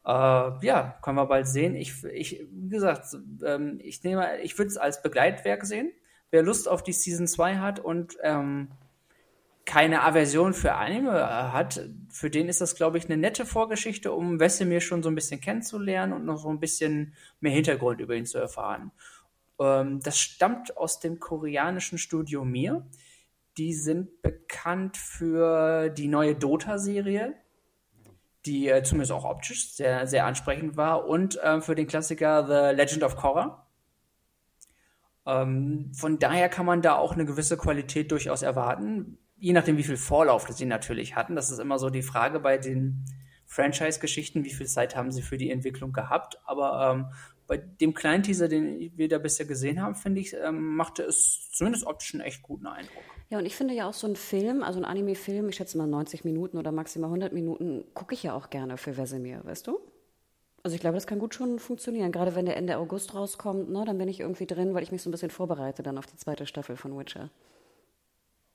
Äh, 0.06 0.64
ja, 0.64 0.96
können 1.02 1.18
wir 1.18 1.26
bald 1.26 1.48
sehen. 1.48 1.76
Ich, 1.76 2.04
ich 2.04 2.46
wie 2.52 2.70
gesagt, 2.70 3.08
ähm, 3.44 3.80
ich 3.82 4.04
nehme, 4.04 4.42
ich 4.42 4.56
würde 4.60 4.70
es 4.70 4.78
als 4.78 5.02
Begleitwerk 5.02 5.66
sehen 5.66 5.92
wer 6.36 6.44
Lust 6.44 6.68
auf 6.68 6.84
die 6.84 6.92
Season 6.92 7.28
2 7.28 7.60
hat 7.60 7.80
und 7.80 8.18
ähm, 8.22 8.68
keine 9.64 10.04
Aversion 10.04 10.54
für 10.54 10.74
Anime 10.74 11.18
äh, 11.18 11.24
hat, 11.24 11.80
für 12.10 12.30
den 12.30 12.50
ist 12.50 12.60
das, 12.60 12.76
glaube 12.76 12.98
ich, 12.98 13.06
eine 13.06 13.16
nette 13.16 13.46
Vorgeschichte, 13.46 14.12
um 14.12 14.38
Wesemir 14.38 14.82
schon 14.82 15.02
so 15.02 15.08
ein 15.08 15.16
bisschen 15.16 15.40
kennenzulernen 15.40 16.12
und 16.12 16.26
noch 16.26 16.38
so 16.38 16.50
ein 16.50 16.60
bisschen 16.60 17.14
mehr 17.40 17.54
Hintergrund 17.54 18.02
über 18.02 18.16
ihn 18.16 18.26
zu 18.26 18.38
erfahren. 18.38 18.92
Ähm, 19.58 20.02
das 20.04 20.20
stammt 20.20 20.76
aus 20.76 21.00
dem 21.00 21.22
koreanischen 21.22 21.98
Studio 21.98 22.44
Mir. 22.44 22.86
Die 23.58 23.74
sind 23.74 24.22
bekannt 24.22 24.98
für 24.98 25.88
die 25.88 26.10
neue 26.10 26.36
Dota-Serie, 26.36 27.34
die 28.46 28.68
äh, 28.68 28.84
zumindest 28.84 29.14
auch 29.14 29.24
optisch 29.24 29.72
sehr, 29.72 30.06
sehr 30.06 30.26
ansprechend 30.26 30.76
war, 30.76 31.08
und 31.08 31.38
äh, 31.38 31.62
für 31.62 31.76
den 31.76 31.88
Klassiker 31.88 32.46
The 32.46 32.76
Legend 32.76 33.04
of 33.04 33.16
Korra. 33.16 33.65
Ähm, 35.26 35.92
von 35.94 36.20
daher 36.20 36.50
kann 36.50 36.66
man 36.66 36.82
da 36.82 36.96
auch 36.96 37.14
eine 37.14 37.26
gewisse 37.26 37.58
Qualität 37.58 38.12
durchaus 38.12 38.42
erwarten, 38.42 39.18
je 39.38 39.54
nachdem, 39.54 39.78
wie 39.78 39.84
viel 39.84 39.98
Vorlauf 39.98 40.48
sie 40.50 40.66
natürlich 40.66 41.16
hatten. 41.16 41.36
Das 41.36 41.52
ist 41.52 41.60
immer 41.60 41.80
so 41.80 41.90
die 41.90 42.02
Frage 42.02 42.40
bei 42.40 42.58
den 42.58 43.06
Franchise-Geschichten, 43.46 44.44
wie 44.44 44.54
viel 44.54 44.68
Zeit 44.68 44.96
haben 44.96 45.12
sie 45.12 45.22
für 45.22 45.38
die 45.38 45.52
Entwicklung 45.52 45.94
gehabt. 45.94 46.40
Aber 46.46 46.92
ähm, 46.92 47.06
bei 47.48 47.58
dem 47.58 47.94
kleinen 47.94 48.24
Teaser, 48.24 48.48
den 48.48 48.92
wir 48.96 49.08
da 49.08 49.18
bisher 49.18 49.46
gesehen 49.46 49.82
haben, 49.82 49.96
finde 49.96 50.22
ich, 50.22 50.36
ähm, 50.36 50.76
machte 50.76 51.04
es 51.04 51.52
zumindest 51.52 51.86
optisch 51.86 52.14
einen 52.14 52.24
echt 52.24 52.42
guten 52.42 52.68
Eindruck. 52.68 53.04
Ja, 53.30 53.40
und 53.40 53.46
ich 53.46 53.56
finde 53.56 53.74
ja 53.74 53.88
auch 53.88 53.94
so 53.94 54.08
ein 54.08 54.16
Film, 54.16 54.64
also 54.64 54.80
ein 54.80 54.86
Anime-Film, 54.86 55.50
ich 55.50 55.56
schätze 55.56 55.78
mal 55.78 55.88
90 55.88 56.24
Minuten 56.26 56.58
oder 56.58 56.72
maximal 56.72 57.08
100 57.08 57.34
Minuten, 57.34 57.84
gucke 57.94 58.14
ich 58.14 58.24
ja 58.24 58.34
auch 58.34 58.50
gerne 58.50 58.78
für 58.78 58.98
Vesemir, 58.98 59.42
weißt 59.44 59.68
du? 59.68 59.80
Also 60.66 60.74
ich 60.74 60.82
glaube, 60.82 60.96
das 60.96 61.06
kann 61.06 61.20
gut 61.20 61.36
schon 61.36 61.60
funktionieren. 61.60 62.12
Gerade 62.12 62.34
wenn 62.34 62.48
der 62.48 62.58
Ende 62.58 62.78
August 62.80 63.14
rauskommt, 63.14 63.70
ne, 63.70 63.84
dann 63.86 64.00
bin 64.00 64.08
ich 64.08 64.22
irgendwie 64.22 64.48
drin, 64.48 64.74
weil 64.74 64.82
ich 64.82 64.92
mich 64.92 65.04
so 65.04 65.10
ein 65.10 65.12
bisschen 65.12 65.30
vorbereite 65.30 65.84
dann 65.84 66.00
auf 66.00 66.08
die 66.08 66.18
zweite 66.18 66.48
Staffel 66.48 66.76
von 66.76 66.98
Witcher. 66.98 67.30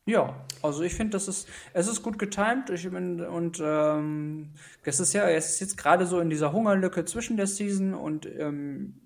Ja, 0.07 0.45
also 0.61 0.83
ich 0.83 0.93
finde, 0.93 1.13
das 1.13 1.29
ist, 1.29 1.49
es 1.73 1.87
ist 1.87 2.03
gut 2.03 2.19
getimt 2.19 2.69
ich 2.71 2.91
bin, 2.91 3.21
und 3.21 3.63
ähm, 3.63 4.51
es 4.83 4.99
ist 4.99 5.13
ja, 5.13 5.29
es 5.31 5.51
ist 5.51 5.61
jetzt 5.61 5.77
gerade 5.77 6.05
so 6.05 6.19
in 6.19 6.31
dieser 6.31 6.51
Hungerlücke 6.51 7.05
zwischen 7.05 7.37
der 7.37 7.47
Season 7.47 7.95
und 7.95 8.27
ähm, 8.27 9.01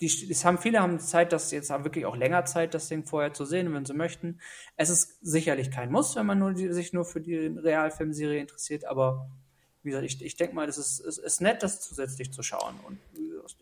die, 0.00 0.06
es 0.06 0.44
haben 0.44 0.58
viele 0.58 0.78
haben 0.78 1.00
Zeit, 1.00 1.32
das 1.32 1.50
jetzt 1.50 1.70
haben 1.70 1.82
wirklich 1.82 2.06
auch 2.06 2.14
länger 2.14 2.44
Zeit, 2.44 2.72
das 2.72 2.86
Ding 2.86 3.04
vorher 3.04 3.32
zu 3.32 3.46
sehen, 3.46 3.74
wenn 3.74 3.84
sie 3.84 3.94
möchten. 3.94 4.38
Es 4.76 4.90
ist 4.90 5.18
sicherlich 5.22 5.72
kein 5.72 5.90
Muss, 5.90 6.14
wenn 6.14 6.26
man 6.26 6.38
nur 6.38 6.52
die, 6.52 6.72
sich 6.72 6.92
nur 6.92 7.04
für 7.04 7.20
die 7.20 7.34
Realfilmserie 7.34 8.40
interessiert, 8.40 8.84
aber 8.84 9.28
wie 9.82 9.90
gesagt, 9.90 10.06
ich, 10.06 10.22
ich 10.22 10.36
denke 10.36 10.54
mal, 10.54 10.68
es 10.68 10.78
ist, 10.78 11.00
es 11.00 11.18
ist 11.18 11.40
nett, 11.40 11.62
das 11.62 11.80
zusätzlich 11.80 12.32
zu 12.32 12.42
schauen. 12.42 12.78
Und 12.86 12.98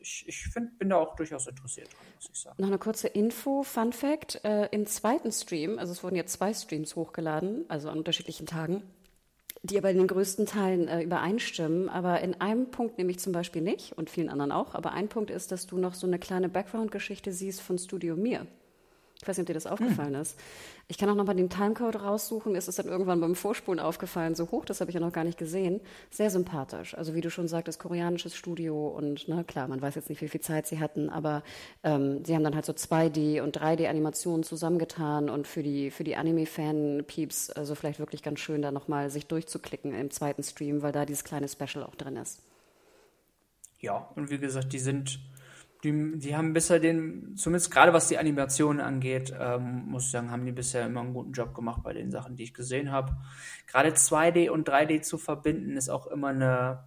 ich, 0.00 0.24
ich 0.26 0.44
find, 0.48 0.78
bin 0.78 0.90
da 0.90 0.96
auch 0.96 1.14
durchaus 1.16 1.46
interessiert 1.46 1.92
dran, 1.92 2.06
muss 2.14 2.28
ich 2.32 2.40
sagen. 2.40 2.56
Noch 2.58 2.68
eine 2.68 2.78
kurze 2.78 3.08
Info, 3.08 3.62
Fun 3.62 3.92
Fact: 3.92 4.40
äh, 4.44 4.66
Im 4.72 4.86
zweiten 4.86 5.32
Stream, 5.32 5.78
also 5.78 5.92
es 5.92 6.02
wurden 6.02 6.16
jetzt 6.16 6.32
zwei 6.32 6.52
Streams 6.52 6.96
hochgeladen, 6.96 7.64
also 7.68 7.88
an 7.88 7.98
unterschiedlichen 7.98 8.46
Tagen, 8.46 8.82
die 9.62 9.78
aber 9.78 9.90
in 9.90 9.98
den 9.98 10.06
größten 10.06 10.46
Teilen 10.46 10.88
äh, 10.88 11.02
übereinstimmen. 11.02 11.88
Aber 11.88 12.20
in 12.20 12.40
einem 12.40 12.70
Punkt 12.70 12.98
nämlich 12.98 13.18
zum 13.18 13.32
Beispiel 13.32 13.62
nicht 13.62 13.92
und 13.92 14.10
vielen 14.10 14.28
anderen 14.28 14.52
auch. 14.52 14.74
Aber 14.74 14.92
ein 14.92 15.08
Punkt 15.08 15.30
ist, 15.30 15.52
dass 15.52 15.66
du 15.66 15.78
noch 15.78 15.94
so 15.94 16.06
eine 16.06 16.18
kleine 16.18 16.48
Background-Geschichte 16.48 17.32
siehst 17.32 17.60
von 17.60 17.78
Studio 17.78 18.16
Mir. 18.16 18.46
Ich 19.20 19.26
weiß 19.26 19.38
nicht, 19.38 19.44
ob 19.44 19.46
dir 19.46 19.54
das 19.54 19.66
aufgefallen 19.66 20.14
hm. 20.14 20.20
ist. 20.20 20.38
Ich 20.88 20.98
kann 20.98 21.08
auch 21.08 21.14
noch 21.14 21.24
mal 21.24 21.34
den 21.34 21.48
Timecode 21.48 21.96
raussuchen. 21.96 22.52
Mir 22.52 22.58
ist 22.58 22.68
es 22.68 22.76
dann 22.76 22.86
irgendwann 22.86 23.20
beim 23.20 23.34
Vorspulen 23.34 23.80
aufgefallen, 23.80 24.34
so 24.34 24.50
hoch, 24.50 24.64
das 24.64 24.80
habe 24.80 24.90
ich 24.90 24.94
ja 24.94 25.00
noch 25.00 25.12
gar 25.12 25.24
nicht 25.24 25.38
gesehen. 25.38 25.80
Sehr 26.10 26.30
sympathisch. 26.30 26.94
Also 26.96 27.14
wie 27.14 27.22
du 27.22 27.30
schon 27.30 27.48
sagtest, 27.48 27.80
koreanisches 27.80 28.36
Studio 28.36 28.88
und 28.88 29.26
na 29.26 29.42
klar, 29.42 29.68
man 29.68 29.80
weiß 29.80 29.94
jetzt 29.94 30.10
nicht, 30.10 30.20
wie 30.20 30.28
viel 30.28 30.40
Zeit 30.40 30.66
sie 30.66 30.78
hatten, 30.78 31.08
aber 31.08 31.42
ähm, 31.82 32.24
sie 32.24 32.34
haben 32.34 32.44
dann 32.44 32.54
halt 32.54 32.66
so 32.66 32.72
2D 32.72 33.40
und 33.40 33.58
3D-Animationen 33.58 34.44
zusammengetan 34.44 35.30
und 35.30 35.46
für 35.46 35.62
die 35.62 35.90
für 35.90 36.04
die 36.04 36.16
Anime-Fan-Peeps 36.16 37.50
also 37.50 37.74
vielleicht 37.74 37.98
wirklich 37.98 38.22
ganz 38.22 38.38
schön, 38.40 38.62
da 38.62 38.70
noch 38.70 38.86
mal 38.86 39.10
sich 39.10 39.26
durchzuklicken 39.26 39.94
im 39.94 40.10
zweiten 40.10 40.42
Stream, 40.42 40.82
weil 40.82 40.92
da 40.92 41.06
dieses 41.06 41.24
kleine 41.24 41.48
Special 41.48 41.84
auch 41.84 41.94
drin 41.94 42.16
ist. 42.16 42.42
Ja, 43.80 44.08
und 44.14 44.30
wie 44.30 44.38
gesagt, 44.38 44.72
die 44.72 44.78
sind 44.78 45.20
die, 45.84 46.18
die 46.18 46.36
haben 46.36 46.52
bisher 46.52 46.78
den, 46.80 47.36
zumindest 47.36 47.70
gerade 47.70 47.92
was 47.92 48.08
die 48.08 48.18
Animationen 48.18 48.80
angeht, 48.80 49.32
ähm, 49.38 49.84
muss 49.86 50.06
ich 50.06 50.10
sagen, 50.10 50.30
haben 50.30 50.44
die 50.44 50.52
bisher 50.52 50.86
immer 50.86 51.00
einen 51.00 51.14
guten 51.14 51.32
Job 51.32 51.54
gemacht 51.54 51.82
bei 51.82 51.92
den 51.92 52.10
Sachen, 52.10 52.36
die 52.36 52.44
ich 52.44 52.54
gesehen 52.54 52.90
habe. 52.90 53.16
Gerade 53.66 53.90
2D 53.90 54.50
und 54.50 54.68
3D 54.68 55.02
zu 55.02 55.18
verbinden, 55.18 55.76
ist 55.76 55.88
auch 55.88 56.06
immer 56.06 56.28
eine 56.28 56.84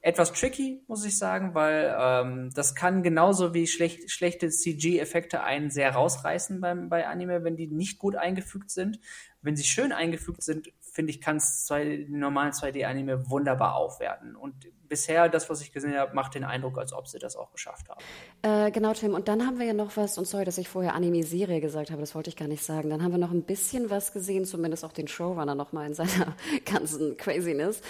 etwas 0.00 0.32
tricky, 0.32 0.82
muss 0.86 1.04
ich 1.04 1.18
sagen, 1.18 1.54
weil 1.54 1.94
ähm, 1.98 2.50
das 2.54 2.74
kann 2.74 3.02
genauso 3.02 3.52
wie 3.52 3.66
schlecht, 3.66 4.10
schlechte 4.10 4.48
CG-Effekte 4.48 5.42
einen 5.42 5.70
sehr 5.70 5.90
rausreißen 5.92 6.60
beim, 6.60 6.88
bei 6.88 7.06
Anime, 7.08 7.42
wenn 7.42 7.56
die 7.56 7.66
nicht 7.66 7.98
gut 7.98 8.14
eingefügt 8.14 8.70
sind. 8.70 9.00
Wenn 9.42 9.56
sie 9.56 9.64
schön 9.64 9.92
eingefügt 9.92 10.42
sind, 10.42 10.68
finde 10.98 11.12
ich, 11.12 11.20
kann 11.20 11.36
es 11.36 11.64
den 11.68 12.18
normalen 12.18 12.50
2D-Anime 12.50 13.30
wunderbar 13.30 13.76
aufwerten. 13.76 14.34
Und 14.34 14.66
bisher, 14.88 15.28
das, 15.28 15.48
was 15.48 15.60
ich 15.60 15.70
gesehen 15.70 15.96
habe, 15.96 16.12
macht 16.12 16.34
den 16.34 16.42
Eindruck, 16.42 16.76
als 16.76 16.92
ob 16.92 17.06
sie 17.06 17.20
das 17.20 17.36
auch 17.36 17.52
geschafft 17.52 17.88
haben. 17.88 18.00
Äh, 18.42 18.72
genau, 18.72 18.94
Tim. 18.94 19.14
Und 19.14 19.28
dann 19.28 19.46
haben 19.46 19.60
wir 19.60 19.66
ja 19.66 19.74
noch 19.74 19.96
was, 19.96 20.18
und 20.18 20.26
sorry, 20.26 20.44
dass 20.44 20.58
ich 20.58 20.68
vorher 20.68 20.96
Anime-Serie 20.96 21.60
gesagt 21.60 21.92
habe, 21.92 22.00
das 22.00 22.16
wollte 22.16 22.30
ich 22.30 22.36
gar 22.36 22.48
nicht 22.48 22.64
sagen. 22.64 22.90
Dann 22.90 23.04
haben 23.04 23.12
wir 23.12 23.18
noch 23.18 23.30
ein 23.30 23.44
bisschen 23.44 23.90
was 23.90 24.12
gesehen, 24.12 24.44
zumindest 24.44 24.84
auch 24.84 24.90
den 24.90 25.06
Showrunner 25.06 25.54
nochmal 25.54 25.86
in 25.86 25.94
seiner 25.94 26.34
ganzen 26.64 27.16
Craziness. 27.16 27.80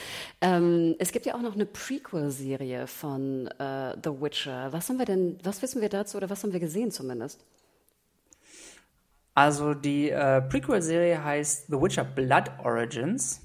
Ähm, 0.42 0.94
es 0.98 1.10
gibt 1.10 1.24
ja 1.24 1.34
auch 1.34 1.40
noch 1.40 1.54
eine 1.54 1.64
Prequel-Serie 1.64 2.88
von 2.88 3.46
äh, 3.58 3.96
The 4.04 4.20
Witcher. 4.20 4.70
Was 4.70 4.90
haben 4.90 4.98
wir 4.98 5.06
denn, 5.06 5.38
was 5.42 5.62
wissen 5.62 5.80
wir 5.80 5.88
dazu 5.88 6.18
oder 6.18 6.28
was 6.28 6.42
haben 6.42 6.52
wir 6.52 6.60
gesehen 6.60 6.90
zumindest? 6.90 7.42
Also 9.38 9.72
die 9.72 10.10
äh, 10.10 10.42
Prequel-Serie 10.42 11.22
heißt 11.22 11.68
The 11.68 11.74
Witcher 11.74 12.02
Blood 12.02 12.50
Origins. 12.64 13.40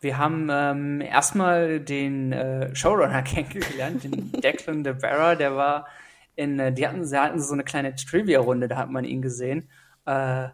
Wir 0.00 0.16
haben 0.16 0.48
ähm, 0.50 1.02
erstmal 1.02 1.78
den 1.78 2.32
äh, 2.32 2.74
Showrunner 2.74 3.20
kennengelernt, 3.22 4.02
den 4.02 4.32
Declan 4.40 4.82
de 4.82 4.98
Vera, 4.98 5.34
der 5.34 5.54
war 5.54 5.88
in, 6.36 6.58
äh, 6.58 6.72
die 6.72 6.88
hatten, 6.88 7.04
sie 7.04 7.20
hatten 7.20 7.38
so 7.38 7.52
eine 7.52 7.64
kleine 7.64 7.94
Trivia-Runde, 7.94 8.66
da 8.66 8.78
hat 8.78 8.90
man 8.90 9.04
ihn 9.04 9.20
gesehen. 9.20 9.68
Äh, 10.06 10.48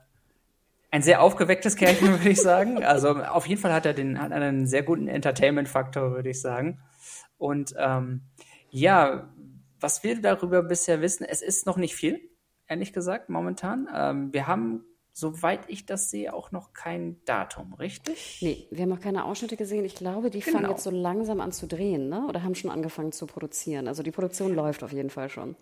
ein 0.91 1.03
sehr 1.03 1.22
aufgewecktes 1.22 1.76
Kerlchen, 1.76 2.09
würde 2.18 2.30
ich 2.30 2.43
sagen. 2.43 2.83
Also 2.83 3.11
auf 3.11 3.47
jeden 3.47 3.61
Fall 3.61 3.72
hat 3.72 3.87
er 3.87 3.95
den, 3.95 4.20
hat 4.20 4.33
einen 4.33 4.66
sehr 4.66 4.83
guten 4.83 5.07
Entertainment-Faktor, 5.07 6.11
würde 6.11 6.30
ich 6.30 6.41
sagen. 6.41 6.80
Und 7.39 7.72
ähm, 7.78 8.22
ja, 8.70 9.33
was 9.78 10.03
wir 10.03 10.20
darüber 10.20 10.64
bisher 10.64 11.01
wissen, 11.01 11.24
es 11.24 11.41
ist 11.41 11.66
noch 11.66 11.76
nicht 11.76 11.95
viel 11.95 12.32
ehrlich 12.73 12.93
gesagt, 12.93 13.29
momentan. 13.29 13.89
Ähm, 13.95 14.33
wir 14.33 14.47
haben, 14.47 14.85
soweit 15.12 15.61
ich 15.68 15.85
das 15.87 16.11
sehe, 16.11 16.33
auch 16.33 16.51
noch 16.53 16.73
kein 16.73 17.23
Datum, 17.27 17.75
richtig? 17.75 18.39
Nee, 18.41 18.66
wir 18.70 18.83
haben 18.83 18.89
noch 18.89 19.01
keine 19.01 19.25
Ausschnitte 19.25 19.57
gesehen. 19.57 19.85
Ich 19.85 19.95
glaube, 19.95 20.31
die 20.31 20.41
genau. 20.41 20.59
fangen 20.59 20.70
jetzt 20.70 20.83
so 20.83 20.91
langsam 20.91 21.41
an 21.41 21.53
zu 21.53 21.66
drehen, 21.66 22.09
ne? 22.09 22.27
Oder 22.27 22.43
haben 22.43 22.55
schon 22.55 22.70
angefangen 22.70 23.12
zu 23.12 23.27
produzieren. 23.27 23.89
Also 23.89 24.03
die 24.03 24.11
Produktion 24.11 24.55
läuft 24.55 24.83
auf 24.83 24.93
jeden 24.93 25.11
Fall 25.11 25.29
schon. 25.29 25.55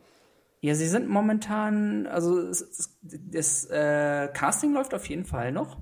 Ja, 0.61 0.75
sie 0.75 0.89
sind 0.89 1.09
momentan, 1.09 2.07
also 2.07 2.47
das, 2.47 2.99
das 3.03 3.65
äh, 3.71 4.29
Casting 4.33 4.73
läuft 4.73 4.95
auf 4.95 5.09
jeden 5.09 5.25
Fall 5.25 5.53
noch. 5.53 5.79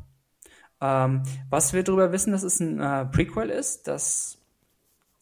Ähm, 0.81 1.25
was 1.51 1.73
wir 1.73 1.83
darüber 1.83 2.13
wissen, 2.13 2.33
dass 2.33 2.45
es 2.45 2.61
ein 2.61 2.81
äh, 2.81 3.05
Prequel 3.07 3.51
ist, 3.51 3.89
das 3.89 4.38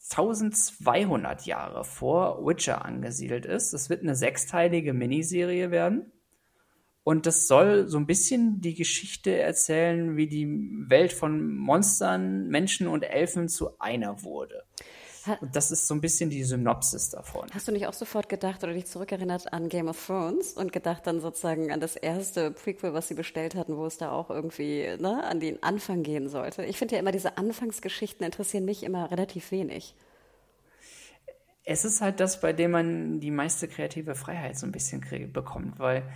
1200 0.09 1.45
Jahre 1.45 1.83
vor 1.83 2.45
Witcher 2.45 2.85
angesiedelt 2.85 3.45
ist. 3.45 3.73
Es 3.73 3.89
wird 3.89 4.03
eine 4.03 4.15
sechsteilige 4.15 4.93
Miniserie 4.93 5.71
werden. 5.71 6.11
Und 7.03 7.25
das 7.25 7.47
soll 7.47 7.87
so 7.87 7.97
ein 7.97 8.05
bisschen 8.05 8.59
die 8.59 8.75
Geschichte 8.75 9.37
erzählen, 9.37 10.17
wie 10.17 10.27
die 10.27 10.47
Welt 10.89 11.13
von 11.13 11.55
Monstern, 11.55 12.47
Menschen 12.47 12.87
und 12.87 13.03
Elfen 13.03 13.47
zu 13.47 13.79
einer 13.79 14.23
wurde. 14.23 14.65
Und 15.41 15.55
das 15.55 15.71
ist 15.71 15.87
so 15.87 15.93
ein 15.93 16.01
bisschen 16.01 16.29
die 16.29 16.43
Synopsis 16.43 17.09
davon. 17.09 17.47
Hast 17.53 17.67
du 17.67 17.71
nicht 17.71 17.87
auch 17.87 17.93
sofort 17.93 18.29
gedacht 18.29 18.63
oder 18.63 18.73
dich 18.73 18.85
zurückerinnert 18.85 19.53
an 19.53 19.69
Game 19.69 19.87
of 19.87 20.05
Thrones 20.05 20.53
und 20.53 20.71
gedacht 20.71 21.07
dann 21.07 21.21
sozusagen 21.21 21.71
an 21.71 21.79
das 21.79 21.95
erste 21.95 22.51
Prequel, 22.51 22.93
was 22.93 23.07
sie 23.07 23.13
bestellt 23.13 23.55
hatten, 23.55 23.77
wo 23.77 23.85
es 23.85 23.97
da 23.97 24.11
auch 24.11 24.29
irgendwie 24.29 24.87
ne, 24.99 25.23
an 25.23 25.39
den 25.39 25.61
Anfang 25.63 26.03
gehen 26.03 26.29
sollte? 26.29 26.63
Ich 26.65 26.77
finde 26.77 26.95
ja 26.95 27.01
immer, 27.01 27.11
diese 27.11 27.37
Anfangsgeschichten 27.37 28.25
interessieren 28.25 28.65
mich 28.65 28.83
immer 28.83 29.11
relativ 29.11 29.51
wenig. 29.51 29.95
Es 31.63 31.83
ist 31.83 31.99
halt 31.99 32.21
das, 32.21 32.39
bei 32.39 32.53
dem 32.53 32.71
man 32.71 33.19
die 33.19 33.31
meiste 33.31 33.67
kreative 33.67 34.15
Freiheit 34.15 34.57
so 34.57 34.65
ein 34.65 34.71
bisschen 34.71 35.03
bekommt, 35.33 35.79
weil 35.79 36.09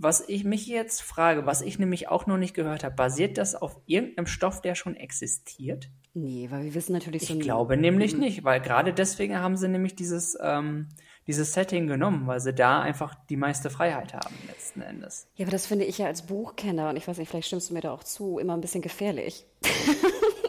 was 0.00 0.28
ich 0.28 0.44
mich 0.44 0.66
jetzt 0.68 1.02
frage, 1.02 1.44
was 1.44 1.60
ich 1.60 1.78
nämlich 1.80 2.08
auch 2.08 2.26
noch 2.26 2.38
nicht 2.38 2.54
gehört 2.54 2.84
habe, 2.84 2.94
basiert 2.94 3.36
das 3.36 3.56
auf 3.56 3.80
irgendeinem 3.86 4.26
Stoff, 4.26 4.60
der 4.60 4.76
schon 4.76 4.94
existiert? 4.94 5.90
Nee, 6.20 6.48
weil 6.50 6.64
wir 6.64 6.74
wissen 6.74 6.92
natürlich 6.92 7.26
so. 7.26 7.34
Ich 7.34 7.40
glaube 7.40 7.76
nämlich 7.76 8.16
nicht, 8.16 8.42
weil 8.42 8.60
gerade 8.60 8.92
deswegen 8.92 9.38
haben 9.38 9.56
sie 9.56 9.68
nämlich 9.68 9.94
dieses, 9.94 10.36
ähm, 10.40 10.88
dieses 11.28 11.52
Setting 11.52 11.86
genommen, 11.86 12.26
weil 12.26 12.40
sie 12.40 12.52
da 12.52 12.80
einfach 12.80 13.14
die 13.28 13.36
meiste 13.36 13.70
Freiheit 13.70 14.14
haben 14.14 14.34
letzten 14.48 14.80
Endes. 14.80 15.28
Ja, 15.36 15.44
aber 15.44 15.52
das 15.52 15.66
finde 15.66 15.84
ich 15.84 15.98
ja 15.98 16.06
als 16.06 16.22
Buchkenner, 16.22 16.90
und 16.90 16.96
ich 16.96 17.06
weiß 17.06 17.18
nicht, 17.18 17.28
vielleicht 17.28 17.46
stimmst 17.46 17.70
du 17.70 17.74
mir 17.74 17.82
da 17.82 17.92
auch 17.92 18.02
zu, 18.02 18.38
immer 18.38 18.54
ein 18.54 18.60
bisschen 18.60 18.82
gefährlich. 18.82 19.46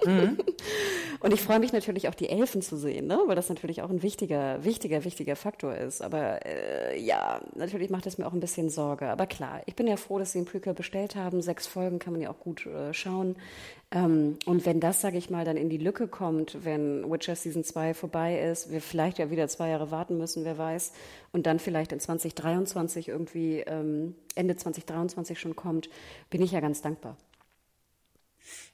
Mhm. 0.05 0.37
Und 1.21 1.33
ich 1.33 1.41
freue 1.41 1.59
mich 1.59 1.73
natürlich 1.73 2.07
auch, 2.07 2.15
die 2.15 2.29
Elfen 2.29 2.61
zu 2.61 2.77
sehen, 2.77 3.07
ne? 3.07 3.19
weil 3.27 3.35
das 3.35 3.49
natürlich 3.49 3.81
auch 3.81 3.89
ein 3.89 4.01
wichtiger, 4.01 4.63
wichtiger, 4.63 5.03
wichtiger 5.03 5.35
Faktor 5.35 5.75
ist. 5.75 6.01
Aber 6.01 6.45
äh, 6.45 6.99
ja, 6.99 7.41
natürlich 7.55 7.89
macht 7.89 8.07
es 8.07 8.17
mir 8.17 8.25
auch 8.25 8.33
ein 8.33 8.39
bisschen 8.39 8.69
Sorge. 8.69 9.09
Aber 9.09 9.27
klar, 9.27 9.61
ich 9.65 9.75
bin 9.75 9.87
ja 9.87 9.97
froh, 9.97 10.17
dass 10.17 10.31
Sie 10.31 10.39
den 10.39 10.45
Prequel 10.45 10.73
bestellt 10.73 11.15
haben. 11.15 11.41
Sechs 11.41 11.67
Folgen 11.67 11.99
kann 11.99 12.13
man 12.13 12.21
ja 12.21 12.29
auch 12.29 12.39
gut 12.39 12.65
äh, 12.65 12.93
schauen. 12.93 13.35
Ähm, 13.91 14.37
und 14.45 14.65
wenn 14.65 14.79
das, 14.79 15.01
sage 15.01 15.17
ich 15.17 15.29
mal, 15.29 15.45
dann 15.45 15.57
in 15.57 15.69
die 15.69 15.77
Lücke 15.77 16.07
kommt, 16.07 16.63
wenn 16.63 17.09
Witcher 17.09 17.35
Season 17.35 17.63
2 17.63 17.95
vorbei 17.95 18.39
ist, 18.39 18.71
wir 18.71 18.81
vielleicht 18.81 19.17
ja 19.17 19.31
wieder 19.31 19.47
zwei 19.47 19.69
Jahre 19.69 19.89
warten 19.89 20.17
müssen, 20.17 20.45
wer 20.45 20.57
weiß, 20.57 20.93
und 21.31 21.47
dann 21.47 21.57
vielleicht 21.57 21.91
in 21.91 21.99
2023 21.99 23.07
irgendwie 23.07 23.61
ähm, 23.61 24.15
Ende 24.35 24.55
2023 24.55 25.39
schon 25.39 25.55
kommt, 25.55 25.89
bin 26.29 26.41
ich 26.41 26.51
ja 26.51 26.59
ganz 26.59 26.81
dankbar. 26.81 27.17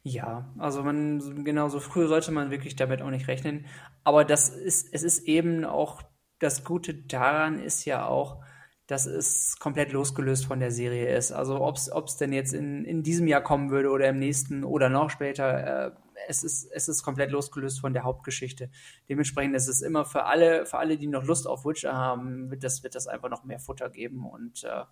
Ja, 0.04 0.46
also 0.58 0.84
man, 0.84 1.44
genau, 1.44 1.70
so 1.70 1.80
früh 1.80 2.08
sollte 2.08 2.32
man 2.32 2.52
wirklich 2.52 2.76
damit 2.76 3.02
auch 3.02 3.10
nicht 3.10 3.28
rechnen. 3.28 3.66
Aber 4.04 4.26
das 4.26 4.50
ist, 4.50 4.94
es 4.94 5.04
ist 5.04 5.28
eben 5.28 5.66
auch, 5.66 6.02
das 6.40 6.64
Gute 6.66 6.94
daran 6.94 7.60
ist 7.60 7.86
ja 7.86 8.06
auch, 8.06 8.44
dass 8.88 9.08
es 9.08 9.58
komplett 9.60 9.92
losgelöst 9.92 10.46
von 10.46 10.60
der 10.60 10.72
Serie 10.72 11.16
ist. 11.16 11.32
Also 11.32 11.60
ob 11.62 11.78
es 11.78 12.18
denn 12.18 12.34
jetzt 12.34 12.54
in, 12.54 12.86
in 12.86 13.02
diesem 13.02 13.28
Jahr 13.28 13.42
kommen 13.42 13.72
würde 13.72 13.90
oder 13.90 14.08
im 14.08 14.20
nächsten 14.20 14.64
oder 14.64 14.90
noch 14.90 15.10
später, 15.10 15.88
äh, 15.88 15.92
es, 16.28 16.44
ist, 16.44 16.70
es 16.72 16.88
ist 16.88 17.04
komplett 17.04 17.32
losgelöst 17.32 17.80
von 17.80 17.94
der 17.94 18.04
Hauptgeschichte. 18.04 18.70
Dementsprechend 19.10 19.56
ist 19.56 19.68
es 19.68 19.82
immer 19.82 20.06
für 20.06 20.26
alle, 20.26 20.66
für 20.66 20.78
alle, 20.78 20.98
die 20.98 21.08
noch 21.08 21.24
Lust 21.24 21.48
auf 21.48 21.66
Witcher 21.66 21.94
haben, 21.94 22.52
wird 22.52 22.64
das, 22.64 22.84
wird 22.84 22.96
das 22.96 23.08
einfach 23.08 23.30
noch 23.30 23.44
mehr 23.44 23.60
Futter 23.60 23.90
geben. 23.90 24.26
Und 24.26 24.64
äh, 24.64 24.84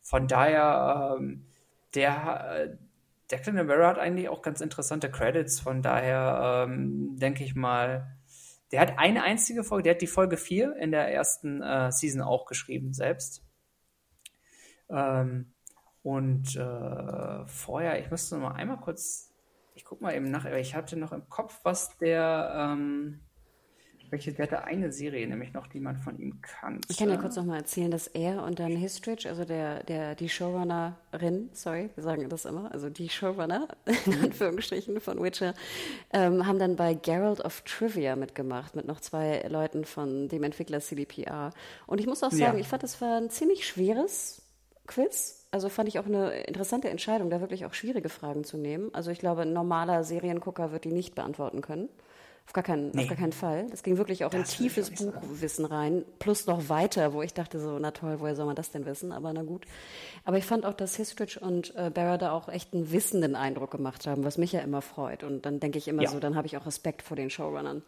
von 0.00 0.26
daher, 0.26 1.16
ähm, 1.18 1.44
der 1.94 2.78
Declan 3.30 3.58
Rivera 3.58 3.88
hat 3.88 3.98
eigentlich 3.98 4.28
auch 4.28 4.42
ganz 4.42 4.60
interessante 4.60 5.10
Credits, 5.10 5.60
von 5.60 5.82
daher 5.82 6.66
ähm, 6.68 7.16
denke 7.16 7.44
ich 7.44 7.54
mal, 7.54 8.16
der 8.72 8.80
hat 8.80 8.98
eine 8.98 9.22
einzige 9.22 9.64
Folge, 9.64 9.84
der 9.84 9.94
hat 9.94 10.02
die 10.02 10.06
Folge 10.06 10.36
4 10.36 10.76
in 10.76 10.90
der 10.90 11.12
ersten 11.12 11.62
äh, 11.62 11.90
Season 11.90 12.22
auch 12.22 12.46
geschrieben 12.46 12.92
selbst. 12.92 13.44
Ähm, 14.88 15.52
und 16.02 16.56
äh, 16.56 17.46
vorher, 17.46 18.00
ich 18.00 18.10
müsste 18.10 18.36
noch 18.36 18.50
mal 18.50 18.54
einmal 18.54 18.78
kurz, 18.78 19.34
ich 19.74 19.84
gucke 19.84 20.02
mal 20.02 20.14
eben 20.14 20.30
nach, 20.30 20.44
ich 20.46 20.74
hatte 20.74 20.96
noch 20.96 21.12
im 21.12 21.28
Kopf, 21.28 21.60
was 21.62 21.96
der, 21.98 22.52
ähm, 22.54 23.20
welche, 24.10 24.32
der 24.32 24.46
hatte 24.46 24.64
eine 24.64 24.92
Serie 24.92 25.26
nämlich 25.26 25.52
noch, 25.52 25.66
die 25.66 25.80
man 25.80 25.96
von 25.96 26.18
ihm 26.18 26.40
kannte. 26.42 26.86
Ich 26.88 26.98
kann 26.98 27.08
ja 27.08 27.16
kurz 27.16 27.36
nochmal 27.36 27.58
erzählen, 27.58 27.90
dass 27.90 28.06
er 28.06 28.42
und 28.42 28.58
dann 28.58 28.76
Histridge, 28.76 29.28
also 29.28 29.44
der, 29.44 29.82
der, 29.84 30.14
die 30.14 30.28
Showrunnerin, 30.28 31.50
sorry, 31.52 31.90
wir 31.94 32.04
sagen 32.04 32.28
das 32.28 32.44
immer, 32.44 32.72
also 32.72 32.90
die 32.90 33.08
Showrunner, 33.08 33.68
in 34.06 34.14
Anführungsstrichen, 34.22 35.00
von 35.00 35.22
Witcher, 35.22 35.54
ähm, 36.12 36.46
haben 36.46 36.58
dann 36.58 36.76
bei 36.76 36.94
Geralt 36.94 37.40
of 37.40 37.62
Trivia 37.62 38.16
mitgemacht, 38.16 38.76
mit 38.76 38.86
noch 38.86 39.00
zwei 39.00 39.42
Leuten 39.48 39.84
von 39.84 40.28
dem 40.28 40.42
Entwickler 40.42 40.80
CDPR. 40.80 41.52
Und 41.86 42.00
ich 42.00 42.06
muss 42.06 42.22
auch 42.22 42.32
sagen, 42.32 42.56
ja. 42.56 42.60
ich 42.60 42.68
fand, 42.68 42.82
das 42.82 43.00
war 43.00 43.16
ein 43.16 43.30
ziemlich 43.30 43.66
schweres 43.66 44.42
Quiz. 44.86 45.46
Also 45.52 45.68
fand 45.68 45.88
ich 45.88 45.98
auch 45.98 46.06
eine 46.06 46.42
interessante 46.42 46.90
Entscheidung, 46.90 47.30
da 47.30 47.40
wirklich 47.40 47.64
auch 47.64 47.74
schwierige 47.74 48.08
Fragen 48.08 48.44
zu 48.44 48.56
nehmen. 48.56 48.90
Also 48.92 49.10
ich 49.10 49.18
glaube, 49.18 49.42
ein 49.42 49.52
normaler 49.52 50.04
Seriengucker 50.04 50.72
wird 50.72 50.84
die 50.84 50.92
nicht 50.92 51.14
beantworten 51.14 51.60
können. 51.60 51.88
Auf 52.50 52.54
gar, 52.54 52.64
keinen, 52.64 52.90
nee. 52.90 53.02
auf 53.02 53.08
gar 53.08 53.16
keinen 53.16 53.32
Fall. 53.32 53.68
Das 53.70 53.84
ging 53.84 53.96
wirklich 53.96 54.24
auch 54.24 54.30
das 54.30 54.58
in 54.58 54.64
tiefes 54.64 54.90
Buchwissen 54.90 55.64
rein, 55.64 56.04
plus 56.18 56.48
noch 56.48 56.68
weiter, 56.68 57.12
wo 57.12 57.22
ich 57.22 57.32
dachte 57.32 57.60
so, 57.60 57.78
na 57.78 57.92
toll, 57.92 58.16
woher 58.18 58.34
soll 58.34 58.46
man 58.46 58.56
das 58.56 58.72
denn 58.72 58.86
wissen? 58.86 59.12
Aber 59.12 59.32
na 59.32 59.44
gut. 59.44 59.66
Aber 60.24 60.36
ich 60.36 60.44
fand 60.44 60.66
auch, 60.66 60.74
dass 60.74 60.96
Histridge 60.96 61.38
und 61.38 61.72
äh, 61.76 61.90
Barra 61.90 62.18
da 62.18 62.32
auch 62.32 62.48
echt 62.48 62.74
einen 62.74 62.90
wissenden 62.90 63.36
Eindruck 63.36 63.70
gemacht 63.70 64.08
haben, 64.08 64.24
was 64.24 64.36
mich 64.36 64.50
ja 64.50 64.62
immer 64.62 64.82
freut. 64.82 65.22
Und 65.22 65.46
dann 65.46 65.60
denke 65.60 65.78
ich 65.78 65.86
immer 65.86 66.02
ja. 66.02 66.10
so, 66.10 66.18
dann 66.18 66.34
habe 66.34 66.48
ich 66.48 66.56
auch 66.56 66.66
Respekt 66.66 67.02
vor 67.02 67.16
den 67.16 67.30
Showrunnern. 67.30 67.84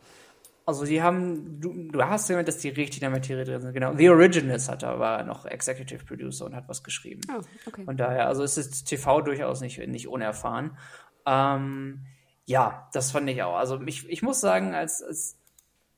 Also 0.65 0.85
die 0.85 1.03
haben, 1.03 1.61
du, 1.61 1.91
du 1.91 2.01
hast 2.01 2.29
gehört, 2.29 2.47
dass 2.47 2.59
die 2.59 2.69
richtig 2.69 2.99
in 2.99 3.01
der 3.01 3.11
Materie 3.11 3.45
drin 3.45 3.63
sind. 3.63 3.73
Genau. 3.73 3.97
The 3.97 4.11
Originals 4.11 4.69
hat 4.69 4.85
aber 4.85 5.25
noch 5.25 5.45
Executive 5.45 6.05
Producer 6.05 6.47
und 6.47 6.55
hat 6.55 6.69
was 6.69 6.85
geschrieben. 6.85 7.23
Oh, 7.37 7.43
okay. 7.67 7.85
Von 7.85 7.97
daher, 7.97 8.29
also 8.29 8.45
ist 8.45 8.85
TV 8.85 9.23
durchaus 9.23 9.61
nicht, 9.61 9.85
nicht 9.89 10.07
unerfahren. 10.07 10.79
Ähm, 11.27 12.07
ja, 12.45 12.88
das 12.93 13.12
fand 13.12 13.28
ich 13.30 13.43
auch. 13.43 13.57
Also 13.57 13.80
ich, 13.82 14.09
ich 14.09 14.22
muss 14.22 14.40
sagen, 14.40 14.74
als, 14.74 15.03
als 15.03 15.38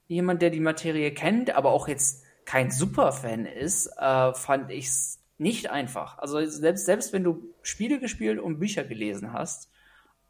jemand, 0.07 0.42
der 0.42 0.51
die 0.51 0.61
Materie 0.61 1.12
kennt, 1.12 1.55
aber 1.55 1.70
auch 1.70 1.88
jetzt 1.88 2.22
kein 2.45 2.70
Superfan 2.70 3.47
ist, 3.47 3.86
äh, 3.99 4.34
fand 4.34 4.70
ich 4.70 4.86
es 4.86 5.20
nicht 5.38 5.70
einfach. 5.70 6.18
Also 6.18 6.45
selbst, 6.45 6.86
selbst 6.86 7.12
wenn 7.12 7.24
du 7.24 7.55
Spiele 7.62 7.99
gespielt 7.99 8.38
und 8.38 8.59
Bücher 8.59 8.84
gelesen 8.84 9.32
hast, 9.32 9.70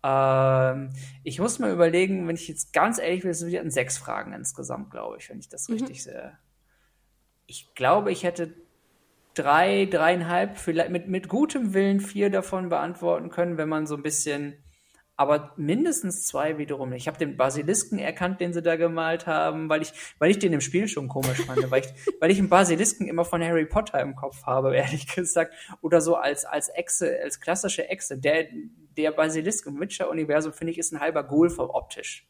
ähm, 0.02 0.90
ich 1.24 1.38
muss 1.40 1.58
mal 1.58 1.72
überlegen, 1.72 2.28
wenn 2.28 2.36
ich 2.36 2.48
jetzt 2.48 2.72
ganz 2.72 2.98
ehrlich 2.98 3.22
bin, 3.22 3.30
es 3.30 3.40
sind 3.40 3.72
sechs 3.72 3.98
Fragen 3.98 4.32
insgesamt, 4.32 4.90
glaube 4.90 5.16
ich, 5.18 5.28
wenn 5.28 5.38
ich 5.38 5.48
das 5.48 5.68
mhm. 5.68 5.76
richtig 5.76 6.04
sehe. 6.04 6.38
Ich 7.46 7.74
glaube, 7.74 8.12
ich 8.12 8.22
hätte 8.22 8.54
drei, 9.34 9.86
dreieinhalb, 9.86 10.56
vielleicht 10.56 10.90
mit, 10.90 11.08
mit 11.08 11.28
gutem 11.28 11.74
Willen 11.74 12.00
vier 12.00 12.30
davon 12.30 12.68
beantworten 12.68 13.30
können, 13.30 13.58
wenn 13.58 13.68
man 13.68 13.86
so 13.86 13.96
ein 13.96 14.02
bisschen 14.02 14.63
aber 15.16 15.52
mindestens 15.56 16.26
zwei 16.26 16.58
wiederum 16.58 16.90
nicht. 16.90 17.02
Ich 17.02 17.08
habe 17.08 17.18
den 17.18 17.36
Basilisken 17.36 17.98
erkannt, 17.98 18.40
den 18.40 18.52
sie 18.52 18.62
da 18.62 18.74
gemalt 18.74 19.26
haben, 19.26 19.68
weil 19.68 19.82
ich, 19.82 19.92
weil 20.18 20.30
ich 20.30 20.40
den 20.40 20.52
im 20.52 20.60
Spiel 20.60 20.88
schon 20.88 21.08
komisch 21.08 21.40
fand, 21.42 21.70
weil 21.70 21.82
ich, 21.82 21.88
weil 22.20 22.30
ich 22.30 22.38
einen 22.38 22.48
Basilisken 22.48 23.06
immer 23.06 23.24
von 23.24 23.42
Harry 23.42 23.64
Potter 23.64 24.00
im 24.00 24.16
Kopf 24.16 24.42
habe, 24.44 24.74
ehrlich 24.76 25.06
gesagt, 25.06 25.54
oder 25.82 26.00
so 26.00 26.16
als 26.16 26.44
als 26.44 26.68
Echse, 26.68 27.18
als 27.22 27.40
klassische 27.40 27.88
Echse. 27.88 28.18
Der 28.18 28.48
der 28.96 29.12
Basilisk 29.12 29.66
im 29.66 29.80
Witcher-Universum 29.80 30.52
finde 30.52 30.72
ich 30.72 30.78
ist 30.78 30.92
ein 30.92 31.00
halber 31.00 31.24
Ghoul 31.24 31.52
optisch, 31.58 32.28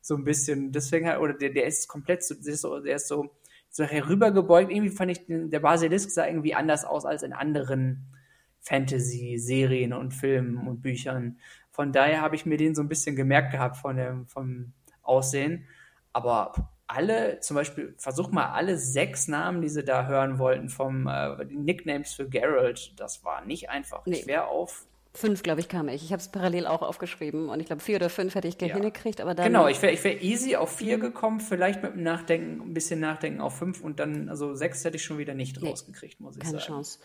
so 0.00 0.14
ein 0.14 0.24
bisschen. 0.24 0.72
Deswegen 0.72 1.08
halt, 1.08 1.20
oder 1.20 1.34
der 1.34 1.50
der 1.50 1.66
ist 1.66 1.86
komplett 1.88 2.24
so, 2.24 2.34
der 2.34 2.54
ist 2.54 2.62
so, 2.62 2.80
der 2.80 2.96
ist 2.96 3.08
so 3.08 3.30
so 3.68 3.84
herübergebeugt. 3.84 4.70
Irgendwie 4.70 4.90
fand 4.90 5.10
ich 5.10 5.26
den, 5.26 5.50
der 5.50 5.60
Basilisk 5.60 6.10
sah 6.10 6.26
irgendwie 6.26 6.54
anders 6.54 6.84
aus 6.84 7.04
als 7.04 7.22
in 7.22 7.32
anderen 7.32 8.06
Fantasy-Serien 8.60 9.92
und 9.92 10.12
Filmen 10.12 10.68
und 10.68 10.82
Büchern. 10.82 11.38
Von 11.72 11.90
daher 11.90 12.20
habe 12.20 12.36
ich 12.36 12.46
mir 12.46 12.56
den 12.56 12.74
so 12.74 12.82
ein 12.82 12.88
bisschen 12.88 13.16
gemerkt 13.16 13.50
gehabt 13.50 13.76
von 13.76 13.96
dem, 13.96 14.26
vom 14.26 14.72
Aussehen. 15.02 15.66
Aber 16.12 16.52
alle, 16.86 17.40
zum 17.40 17.56
Beispiel, 17.56 17.94
versuch 17.96 18.30
mal 18.30 18.52
alle 18.52 18.76
sechs 18.76 19.26
Namen, 19.26 19.62
die 19.62 19.68
sie 19.68 19.82
da 19.82 20.06
hören 20.06 20.38
wollten, 20.38 20.68
vom 20.68 21.06
äh, 21.06 21.44
Nicknames 21.46 22.12
für 22.12 22.28
Geralt, 22.28 22.92
das 22.96 23.24
war 23.24 23.44
nicht 23.44 23.70
einfach. 23.70 24.04
Nee. 24.04 24.20
Ich 24.20 24.26
wäre 24.26 24.46
auf 24.46 24.86
Fünf, 25.14 25.42
glaube 25.42 25.60
ich, 25.60 25.68
kam 25.68 25.88
ich. 25.88 26.02
Ich 26.04 26.12
habe 26.12 26.20
es 26.20 26.28
parallel 26.28 26.66
auch 26.66 26.80
aufgeschrieben 26.80 27.50
und 27.50 27.60
ich 27.60 27.66
glaube, 27.66 27.82
vier 27.82 27.96
oder 27.96 28.08
fünf 28.08 28.34
hätte 28.34 28.48
ich 28.48 28.58
ja. 28.58 28.68
hingekriegt, 28.68 29.20
aber 29.20 29.34
dann. 29.34 29.44
Genau, 29.44 29.68
ich 29.68 29.82
wäre 29.82 29.92
ich 29.92 30.02
wär 30.04 30.22
easy 30.22 30.56
auf 30.56 30.74
vier 30.74 30.96
mhm. 30.96 31.02
gekommen, 31.02 31.40
vielleicht 31.40 31.82
mit 31.82 31.92
dem 31.92 32.02
Nachdenken, 32.02 32.62
ein 32.62 32.72
bisschen 32.72 32.98
Nachdenken 32.98 33.42
auf 33.42 33.58
fünf 33.58 33.82
und 33.82 34.00
dann, 34.00 34.30
also 34.30 34.54
sechs 34.54 34.82
hätte 34.86 34.96
ich 34.96 35.04
schon 35.04 35.18
wieder 35.18 35.34
nicht 35.34 35.60
nee, 35.60 35.68
rausgekriegt, 35.68 36.18
muss 36.18 36.36
ich 36.36 36.42
keine 36.42 36.52
sagen. 36.52 36.64
Keine 36.64 36.76
Chance. 36.76 36.98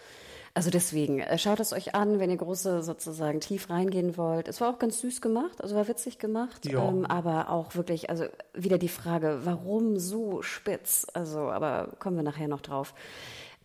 Also 0.57 0.71
deswegen, 0.71 1.19
äh, 1.19 1.37
schaut 1.37 1.59
es 1.59 1.71
euch 1.71 1.93
an, 1.93 2.19
wenn 2.19 2.31
ihr 2.31 2.37
große 2.37 2.81
sozusagen 2.81 3.41
tief 3.41 3.69
reingehen 3.69 4.17
wollt. 4.17 4.47
Es 4.47 4.59
war 4.59 4.73
auch 4.73 4.79
ganz 4.79 5.01
süß 5.01 5.21
gemacht, 5.21 5.61
also 5.61 5.75
war 5.75 5.87
witzig 5.87 6.17
gemacht, 6.17 6.65
ja. 6.65 6.83
ähm, 6.83 7.05
aber 7.05 7.51
auch 7.51 7.75
wirklich, 7.75 8.09
also 8.09 8.25
wieder 8.55 8.79
die 8.79 8.89
Frage, 8.89 9.41
warum 9.43 9.99
so 9.99 10.41
spitz? 10.41 11.05
Also, 11.13 11.51
aber 11.51 11.91
kommen 11.99 12.15
wir 12.15 12.23
nachher 12.23 12.47
noch 12.47 12.61
drauf. 12.61 12.95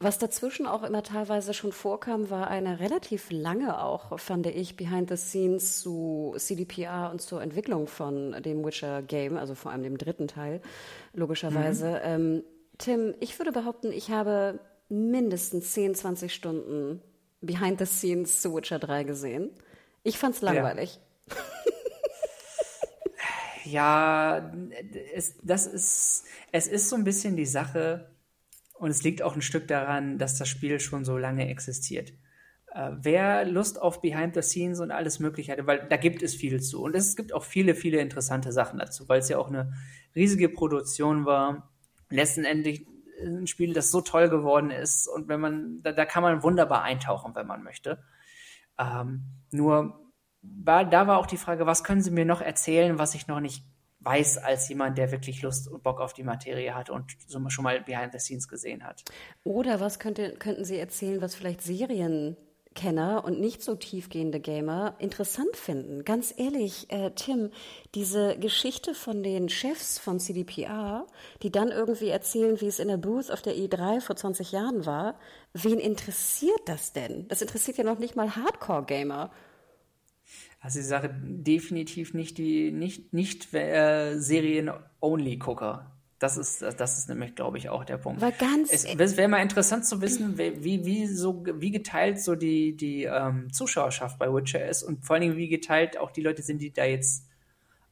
Was 0.01 0.19
dazwischen 0.19 0.67
auch 0.67 0.83
immer 0.83 1.03
teilweise 1.03 1.55
schon 1.55 1.73
vorkam, 1.73 2.29
war 2.29 2.49
eine 2.49 2.79
relativ 2.79 3.31
lange 3.31 3.83
auch, 3.83 4.19
fand 4.21 4.47
ich, 4.49 4.77
Behind 4.77 5.09
the 5.09 5.17
Scenes 5.17 5.81
zu 5.81 6.35
CDPR 6.37 7.09
und 7.11 7.23
zur 7.23 7.41
Entwicklung 7.41 7.87
von 7.87 8.33
dem 8.43 8.63
Witcher 8.67 9.01
Game, 9.01 9.39
also 9.39 9.55
vor 9.55 9.73
allem 9.73 9.83
dem 9.83 9.97
dritten 9.97 10.29
Teil, 10.29 10.61
logischerweise. 11.15 11.89
Mhm. 11.89 12.01
Ähm, 12.05 12.45
Tim, 12.77 13.15
ich 13.21 13.39
würde 13.39 13.53
behaupten, 13.53 13.93
ich 13.93 14.11
habe 14.11 14.59
mindestens 14.93 15.73
10, 15.73 15.95
20 15.95 16.33
Stunden 16.33 17.03
Behind 17.41 17.79
the 17.79 17.87
Scenes 17.87 18.41
zu 18.43 18.55
Witcher 18.55 18.79
3 18.79 19.05
gesehen. 19.05 19.51
Ich 20.03 20.19
fand's 20.19 20.43
langweilig. 20.43 21.01
Ja, 23.65 24.39
ja 24.53 24.53
es, 25.15 25.37
das 25.43 25.67
ist, 25.67 26.25
es 26.53 26.67
ist 26.67 26.89
so 26.89 26.97
ein 26.97 27.05
bisschen 27.05 27.37
die 27.37 27.47
Sache, 27.47 28.13
und 28.83 28.91
es 28.91 29.05
liegt 29.05 29.23
auch 29.23 29.37
ein 29.37 29.43
Stück 29.43 29.69
daran, 29.69 30.19
dass 30.19 30.39
das 30.39 30.49
Spiel 30.49 30.81
schon 30.81 31.05
so 31.05 31.17
lange 31.17 31.49
existiert. 31.49 32.15
Äh, 32.75 32.91
wer 33.01 33.45
Lust 33.45 33.81
auf 33.81 34.03
Behind 34.03 34.35
the 34.35 34.43
Scenes 34.43 34.81
und 34.81 34.91
alles 34.91 35.21
Mögliche 35.21 35.53
hatte, 35.53 35.69
weil 35.69 35.87
da 35.89 35.97
gibt 35.97 36.21
es 36.21 36.35
viel 36.35 36.61
zu. 36.61 36.83
Und 36.83 36.97
es 36.97 37.15
gibt 37.15 37.33
auch 37.33 37.45
viele, 37.45 37.77
viele 37.77 38.01
interessante 38.01 38.51
Sachen 38.51 38.81
dazu, 38.81 39.09
weil 39.09 39.21
es 39.21 39.29
ja 39.29 39.39
auch 39.39 39.47
eine 39.47 39.73
riesige 40.17 40.49
Produktion 40.49 41.27
war. 41.27 41.71
Letztendlich 42.11 42.85
ein 43.23 43.47
Spiel, 43.47 43.73
das 43.73 43.91
so 43.91 44.01
toll 44.01 44.29
geworden 44.29 44.71
ist 44.71 45.07
und 45.09 45.29
wenn 45.29 45.41
man, 45.41 45.83
da, 45.83 45.93
da 45.93 46.05
kann 46.05 46.23
man 46.23 46.43
wunderbar 46.43 46.83
eintauchen, 46.83 47.35
wenn 47.35 47.47
man 47.47 47.63
möchte. 47.63 48.03
Ähm, 48.79 49.25
nur 49.51 50.01
war, 50.43 50.85
da 50.85 51.07
war 51.07 51.19
auch 51.19 51.27
die 51.27 51.37
Frage, 51.37 51.67
was 51.67 51.85
können 51.85 52.03
Sie 52.03 52.11
mir 52.11 52.25
noch 52.25 52.41
erzählen, 52.41 52.99
was 52.99 53.15
ich 53.15 53.29
noch 53.29 53.41
nicht 53.41 53.65
weiß, 54.01 54.39
als 54.39 54.69
jemand, 54.69 54.99
der 54.99 55.13
wirklich 55.13 55.43
Lust 55.43 55.69
und 55.69 55.83
Bock 55.83 56.01
auf 56.01 56.13
die 56.13 56.25
Materie 56.25 56.75
hat 56.75 56.91
und 56.91 57.17
schon 57.49 57.63
mal 57.63 57.81
Behind 57.83 58.13
the 58.13 58.19
Scenes 58.19 58.49
gesehen 58.49 58.85
hat. 58.85 59.05
Oder 59.45 59.81
was 59.81 59.99
könnte, 59.99 60.35
könnten 60.39 60.65
Sie 60.65 60.77
erzählen, 60.77 61.21
was 61.21 61.35
vielleicht 61.37 61.63
Serien 61.63 62.37
Kenner 62.75 63.25
und 63.25 63.41
nicht 63.41 63.63
so 63.63 63.75
tiefgehende 63.75 64.41
Gamer 64.41 64.95
interessant 64.99 65.57
finden. 65.57 66.05
Ganz 66.05 66.35
ehrlich, 66.37 66.91
äh, 66.91 67.11
Tim, 67.15 67.51
diese 67.95 68.37
Geschichte 68.39 68.95
von 68.95 69.23
den 69.23 69.49
Chefs 69.49 69.99
von 69.99 70.19
CDPR, 70.21 71.07
die 71.43 71.51
dann 71.51 71.69
irgendwie 71.69 72.09
erzählen, 72.09 72.61
wie 72.61 72.67
es 72.67 72.79
in 72.79 72.89
der 72.89 72.97
Booth 72.97 73.31
auf 73.31 73.43
der 73.43 73.55
E3 73.55 74.01
vor 74.01 74.17
20 74.17 74.53
Jahren 74.53 74.87
war, 74.87 75.19
wen 75.53 75.79
interessiert 75.79 76.61
das 76.67 76.93
denn? 76.93 77.29
Das 77.29 77.43
interessiert 77.43 77.79
ja 77.79 77.85
noch 77.85 77.99
nicht 77.99 78.17
mal 78.17 78.35
Hardcore-Gamer. 78.35 79.31
Also 80.61 80.79
ich 80.79 80.87
sage 80.87 81.15
definitiv 81.23 82.15
nicht 82.15 82.39
die 82.39 82.71
nicht 82.71 83.13
nicht 83.13 83.53
äh, 83.53 84.17
Serien-Only-Gucker. 84.19 85.92
Das 86.23 86.37
ist, 86.37 86.63
das 86.63 86.99
ist 86.99 87.09
nämlich, 87.09 87.35
glaube 87.35 87.59
ich, 87.59 87.69
auch 87.69 87.85
der 87.85 87.97
Punkt. 87.97 88.21
War 88.21 88.31
ganz 88.31 88.71
es 88.71 89.17
wäre 89.17 89.27
mal 89.27 89.43
interessant 89.43 89.85
zu 89.85 90.01
wissen, 90.01 90.39
wie, 90.39 90.85
wie, 90.85 91.07
so, 91.09 91.45
wie 91.45 91.73
geteilt 91.73 92.21
so 92.21 92.37
die, 92.37 92.77
die 92.77 93.05
ähm, 93.05 93.53
Zuschauerschaft 93.53 94.21
bei 94.21 94.33
Witcher 94.33 94.65
ist 94.65 94.85
und 94.85 95.05
vor 95.05 95.15
allen 95.15 95.23
Dingen, 95.23 95.37
wie 95.37 95.49
geteilt 95.49 95.99
auch 95.99 96.13
die 96.13 96.21
Leute 96.21 96.43
sind, 96.43 96.63
die 96.63 96.73
da 96.73 96.85
jetzt 96.85 97.27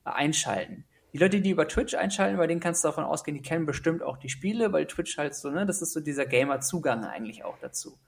einschalten. 0.05 0.85
Die 1.13 1.19
Leute, 1.19 1.41
die 1.41 1.51
über 1.51 1.67
Twitch 1.67 1.97
einschalten, 1.97 2.37
bei 2.37 2.47
denen 2.47 2.61
kannst 2.61 2.85
du 2.85 2.89
davon 2.89 3.03
ausgehen, 3.03 3.37
die 3.37 3.43
kennen 3.43 3.67
bestimmt 3.67 4.01
auch 4.01 4.17
die 4.17 4.29
Spiele, 4.29 4.73
weil 4.73 4.87
Twitch 4.87 5.19
halt 5.19 5.35
so, 5.35 5.51
ne, 5.51 5.67
das 5.67 5.83
ist 5.83 5.93
so 5.93 5.99
dieser 5.99 6.25
Gamer-Zugang 6.25 7.05
eigentlich 7.05 7.43
auch 7.43 7.59
dazu. 7.61 7.99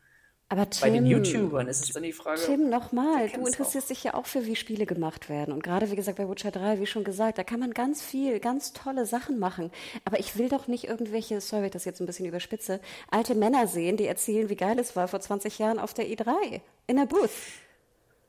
Aber 0.52 0.68
Tim, 0.68 0.80
Bei 0.82 0.90
den 0.90 1.06
YouTubern 1.06 1.66
ist 1.66 1.82
es 1.82 1.94
dann 1.94 2.02
die 2.02 2.12
Frage. 2.12 2.38
Tim, 2.44 2.68
nochmal, 2.68 3.30
du 3.30 3.46
interessierst 3.46 3.86
auch. 3.86 3.88
dich 3.88 4.04
ja 4.04 4.12
auch 4.12 4.26
für, 4.26 4.44
wie 4.44 4.54
Spiele 4.54 4.84
gemacht 4.84 5.30
werden. 5.30 5.54
Und 5.54 5.62
gerade, 5.62 5.90
wie 5.90 5.96
gesagt, 5.96 6.18
bei 6.18 6.28
Witcher 6.28 6.50
3, 6.50 6.78
wie 6.78 6.84
schon 6.84 7.04
gesagt, 7.04 7.38
da 7.38 7.42
kann 7.42 7.58
man 7.58 7.70
ganz 7.70 8.02
viel, 8.02 8.38
ganz 8.38 8.74
tolle 8.74 9.06
Sachen 9.06 9.38
machen. 9.38 9.70
Aber 10.04 10.20
ich 10.20 10.36
will 10.36 10.50
doch 10.50 10.66
nicht 10.66 10.84
irgendwelche, 10.84 11.40
sorry, 11.40 11.70
das 11.70 11.86
jetzt 11.86 12.00
ein 12.00 12.06
bisschen 12.06 12.26
überspitze, 12.26 12.80
alte 13.10 13.34
Männer 13.34 13.66
sehen, 13.66 13.96
die 13.96 14.04
erzählen, 14.04 14.50
wie 14.50 14.56
geil 14.56 14.78
es 14.78 14.94
war 14.94 15.08
vor 15.08 15.20
20 15.20 15.58
Jahren 15.58 15.78
auf 15.78 15.94
der 15.94 16.04
E3, 16.04 16.60
in 16.86 16.96
der 16.98 17.06
Booth. 17.06 17.30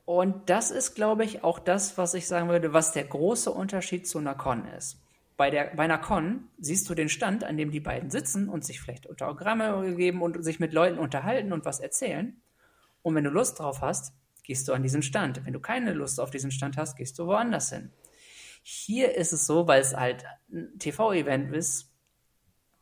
Und 0.06 0.48
das 0.48 0.70
ist, 0.70 0.94
glaube 0.94 1.24
ich, 1.24 1.44
auch 1.44 1.58
das, 1.58 1.98
was 1.98 2.14
ich 2.14 2.26
sagen 2.26 2.48
würde, 2.48 2.72
was 2.72 2.92
der 2.92 3.04
große 3.04 3.50
Unterschied 3.50 4.08
zu 4.08 4.16
einer 4.16 4.34
Con 4.34 4.66
ist 4.78 5.03
bei, 5.36 5.50
der, 5.50 5.74
bei 5.74 5.84
einer 5.84 5.98
Con 5.98 6.48
siehst 6.58 6.88
du 6.88 6.94
den 6.94 7.08
Stand, 7.08 7.44
an 7.44 7.56
dem 7.56 7.70
die 7.70 7.80
beiden 7.80 8.10
sitzen 8.10 8.48
und 8.48 8.64
sich 8.64 8.80
vielleicht 8.80 9.10
Autogramme 9.10 9.94
geben 9.96 10.22
und 10.22 10.42
sich 10.44 10.60
mit 10.60 10.72
Leuten 10.72 10.98
unterhalten 10.98 11.52
und 11.52 11.64
was 11.64 11.80
erzählen. 11.80 12.40
Und 13.02 13.14
wenn 13.14 13.24
du 13.24 13.30
Lust 13.30 13.58
drauf 13.58 13.80
hast, 13.80 14.14
gehst 14.44 14.68
du 14.68 14.72
an 14.72 14.82
diesen 14.82 15.02
Stand. 15.02 15.44
Wenn 15.44 15.52
du 15.52 15.60
keine 15.60 15.92
Lust 15.92 16.20
auf 16.20 16.30
diesen 16.30 16.50
Stand 16.50 16.76
hast, 16.76 16.96
gehst 16.96 17.18
du 17.18 17.26
woanders 17.26 17.70
hin. 17.70 17.90
Hier 18.62 19.14
ist 19.14 19.32
es 19.32 19.46
so, 19.46 19.66
weil 19.66 19.80
es 19.80 19.94
halt 19.94 20.24
ein 20.50 20.78
TV-Event 20.78 21.54
ist, 21.54 21.93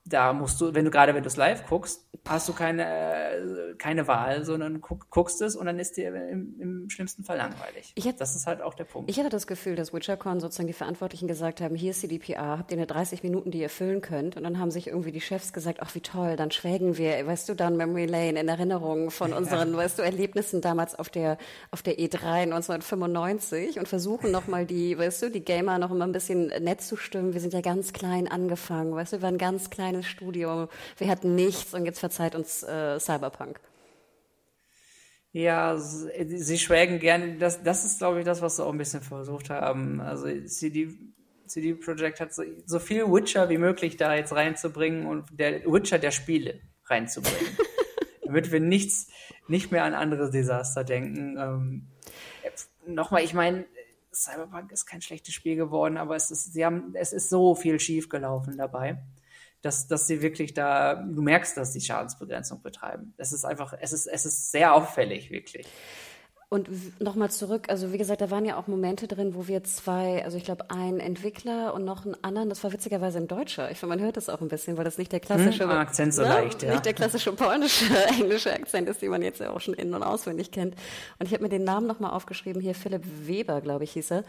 da 0.04 0.32
musst 0.32 0.60
du, 0.60 0.74
wenn 0.74 0.84
du 0.84 0.90
gerade 0.90 1.14
wenn 1.14 1.22
du 1.22 1.28
es 1.28 1.36
live 1.36 1.66
guckst, 1.66 2.04
hast 2.28 2.48
du 2.48 2.52
keine, 2.52 2.84
äh, 2.84 3.74
keine 3.78 4.06
Wahl, 4.06 4.44
sondern 4.44 4.80
guck, 4.80 5.10
guckst 5.10 5.40
es 5.42 5.56
und 5.56 5.66
dann 5.66 5.78
ist 5.78 5.96
dir 5.96 6.14
im, 6.28 6.60
im 6.60 6.90
schlimmsten 6.90 7.24
Fall 7.24 7.36
langweilig. 7.36 7.92
Ich 7.94 8.04
hätt, 8.04 8.20
das 8.20 8.36
ist 8.36 8.46
halt 8.46 8.62
auch 8.62 8.74
der 8.74 8.84
Punkt. 8.84 9.10
Ich 9.10 9.18
hatte 9.18 9.28
das 9.28 9.46
Gefühl, 9.46 9.74
dass 9.74 9.92
WitcherCon 9.92 10.40
sozusagen 10.40 10.66
die 10.66 10.72
Verantwortlichen 10.72 11.26
gesagt 11.26 11.60
haben, 11.60 11.74
hier 11.74 11.90
ist 11.90 12.00
CDPR, 12.00 12.58
habt 12.58 12.70
ihr 12.70 12.78
eine 12.78 12.86
30 12.86 13.22
Minuten, 13.22 13.50
die 13.50 13.60
ihr 13.60 13.70
füllen 13.70 14.00
könnt. 14.00 14.36
Und 14.36 14.44
dann 14.44 14.58
haben 14.58 14.70
sich 14.70 14.88
irgendwie 14.88 15.12
die 15.12 15.20
Chefs 15.20 15.52
gesagt, 15.52 15.78
ach 15.80 15.94
wie 15.94 16.00
toll, 16.00 16.36
dann 16.36 16.50
schwelgen 16.50 16.96
wir, 16.96 17.26
weißt 17.26 17.48
du, 17.48 17.54
dann 17.54 17.76
Memory 17.76 18.06
Lane 18.06 18.40
in 18.40 18.48
Erinnerung 18.48 19.10
von 19.10 19.32
unseren, 19.32 19.72
ja. 19.72 19.76
weißt 19.76 19.98
du, 19.98 20.02
Erlebnissen 20.02 20.60
damals 20.60 20.96
auf 20.96 21.08
der, 21.08 21.38
auf 21.70 21.82
der 21.82 21.98
E3 21.98 22.42
1995 22.42 23.78
und 23.78 23.88
versuchen 23.88 24.30
nochmal 24.30 24.66
die, 24.66 24.96
weißt 24.96 25.22
du, 25.22 25.30
die 25.30 25.44
Gamer 25.44 25.78
noch 25.78 25.90
immer 25.90 26.06
ein 26.06 26.12
bisschen 26.12 26.46
nett 26.46 26.82
zu 26.82 26.96
stimmen. 26.96 27.34
Wir 27.34 27.40
sind 27.40 27.52
ja 27.52 27.60
ganz 27.60 27.92
klein 27.92 28.28
angefangen, 28.28 28.94
weißt 28.94 29.14
du, 29.14 29.16
wir 29.18 29.22
waren 29.22 29.38
ganz 29.38 29.70
kleines 29.92 30.06
Studio, 30.06 30.68
wir 30.98 31.08
hatten 31.08 31.34
nichts 31.34 31.74
und 31.74 31.84
jetzt 31.84 32.00
verzeiht 32.00 32.34
uns 32.34 32.62
äh, 32.62 32.98
Cyberpunk. 32.98 33.60
Ja, 35.32 35.78
sie 35.78 36.58
schwelgen 36.58 36.98
gerne. 36.98 37.38
Das, 37.38 37.62
das 37.62 37.84
ist, 37.84 37.98
glaube 37.98 38.18
ich, 38.18 38.24
das, 38.24 38.42
was 38.42 38.56
sie 38.56 38.64
auch 38.64 38.72
ein 38.72 38.78
bisschen 38.78 39.00
versucht 39.00 39.48
haben. 39.48 40.00
Also 40.00 40.26
CD, 40.44 40.88
CD 41.46 41.74
Projekt 41.74 42.20
hat 42.20 42.34
so, 42.34 42.42
so 42.66 42.78
viel 42.78 43.06
Witcher 43.06 43.48
wie 43.48 43.56
möglich 43.56 43.96
da 43.96 44.14
jetzt 44.14 44.34
reinzubringen 44.34 45.06
und 45.06 45.24
der 45.32 45.64
Witcher 45.64 45.98
der 45.98 46.10
Spiele 46.10 46.60
reinzubringen. 46.84 47.56
damit 48.24 48.52
wir 48.52 48.60
nichts, 48.60 49.08
nicht 49.48 49.72
mehr 49.72 49.84
an 49.84 49.94
andere 49.94 50.30
Desaster 50.30 50.84
denken. 50.84 51.36
Ähm, 51.38 51.88
Nochmal, 52.84 53.22
ich 53.22 53.32
meine, 53.32 53.64
Cyberpunk 54.12 54.72
ist 54.72 54.86
kein 54.86 55.00
schlechtes 55.00 55.34
Spiel 55.34 55.54
geworden, 55.54 55.96
aber 55.96 56.16
es 56.16 56.30
ist, 56.30 56.52
sie 56.52 56.64
haben, 56.64 56.94
es 56.94 57.12
ist 57.12 57.30
so 57.30 57.54
viel 57.54 57.78
schief 57.78 58.08
gelaufen 58.08 58.56
dabei 58.56 58.98
dass, 59.62 59.86
dass 59.86 60.06
sie 60.06 60.20
wirklich 60.22 60.54
da, 60.54 60.94
du 60.94 61.22
merkst, 61.22 61.56
dass 61.56 61.72
sie 61.72 61.80
Schadensbegrenzung 61.80 62.62
betreiben. 62.62 63.14
Es 63.16 63.32
ist 63.32 63.44
einfach, 63.44 63.74
es 63.80 63.92
ist, 63.92 64.06
es 64.06 64.26
ist 64.26 64.50
sehr 64.50 64.74
auffällig, 64.74 65.30
wirklich. 65.30 65.66
Und 66.52 67.00
nochmal 67.00 67.30
zurück, 67.30 67.70
also 67.70 67.94
wie 67.94 67.96
gesagt, 67.96 68.20
da 68.20 68.30
waren 68.30 68.44
ja 68.44 68.58
auch 68.58 68.66
Momente 68.66 69.08
drin, 69.08 69.34
wo 69.34 69.48
wir 69.48 69.64
zwei, 69.64 70.22
also 70.22 70.36
ich 70.36 70.44
glaube, 70.44 70.68
einen 70.68 71.00
Entwickler 71.00 71.72
und 71.72 71.86
noch 71.86 72.04
einen 72.04 72.14
anderen, 72.20 72.50
das 72.50 72.62
war 72.62 72.74
witzigerweise 72.74 73.16
ein 73.16 73.26
Deutscher. 73.26 73.70
Ich 73.70 73.78
finde, 73.78 73.96
man 73.96 74.04
hört 74.04 74.18
das 74.18 74.28
auch 74.28 74.42
ein 74.42 74.48
bisschen, 74.48 74.76
weil 74.76 74.84
das 74.84 74.98
nicht 74.98 75.12
der 75.12 75.20
klassische 75.20 75.64
hm, 75.64 75.70
Akzent 75.70 76.12
so 76.12 76.20
ne? 76.20 76.28
leicht, 76.28 76.62
ja. 76.62 76.72
Nicht 76.72 76.84
der 76.84 76.92
klassische 76.92 77.32
polnische, 77.32 77.86
englische 78.20 78.52
Akzent 78.52 78.86
ist, 78.90 79.00
den 79.00 79.08
man 79.08 79.22
jetzt 79.22 79.40
ja 79.40 79.50
auch 79.50 79.62
schon 79.62 79.72
in- 79.72 79.94
und 79.94 80.02
auswendig 80.02 80.50
kennt. 80.50 80.74
Und 81.18 81.24
ich 81.24 81.32
habe 81.32 81.42
mir 81.42 81.48
den 81.48 81.64
Namen 81.64 81.86
nochmal 81.86 82.10
aufgeschrieben, 82.10 82.60
hier 82.60 82.74
Philipp 82.74 83.04
Weber, 83.26 83.62
glaube 83.62 83.84
ich, 83.84 83.92
hieß 83.92 84.10
er, 84.10 84.24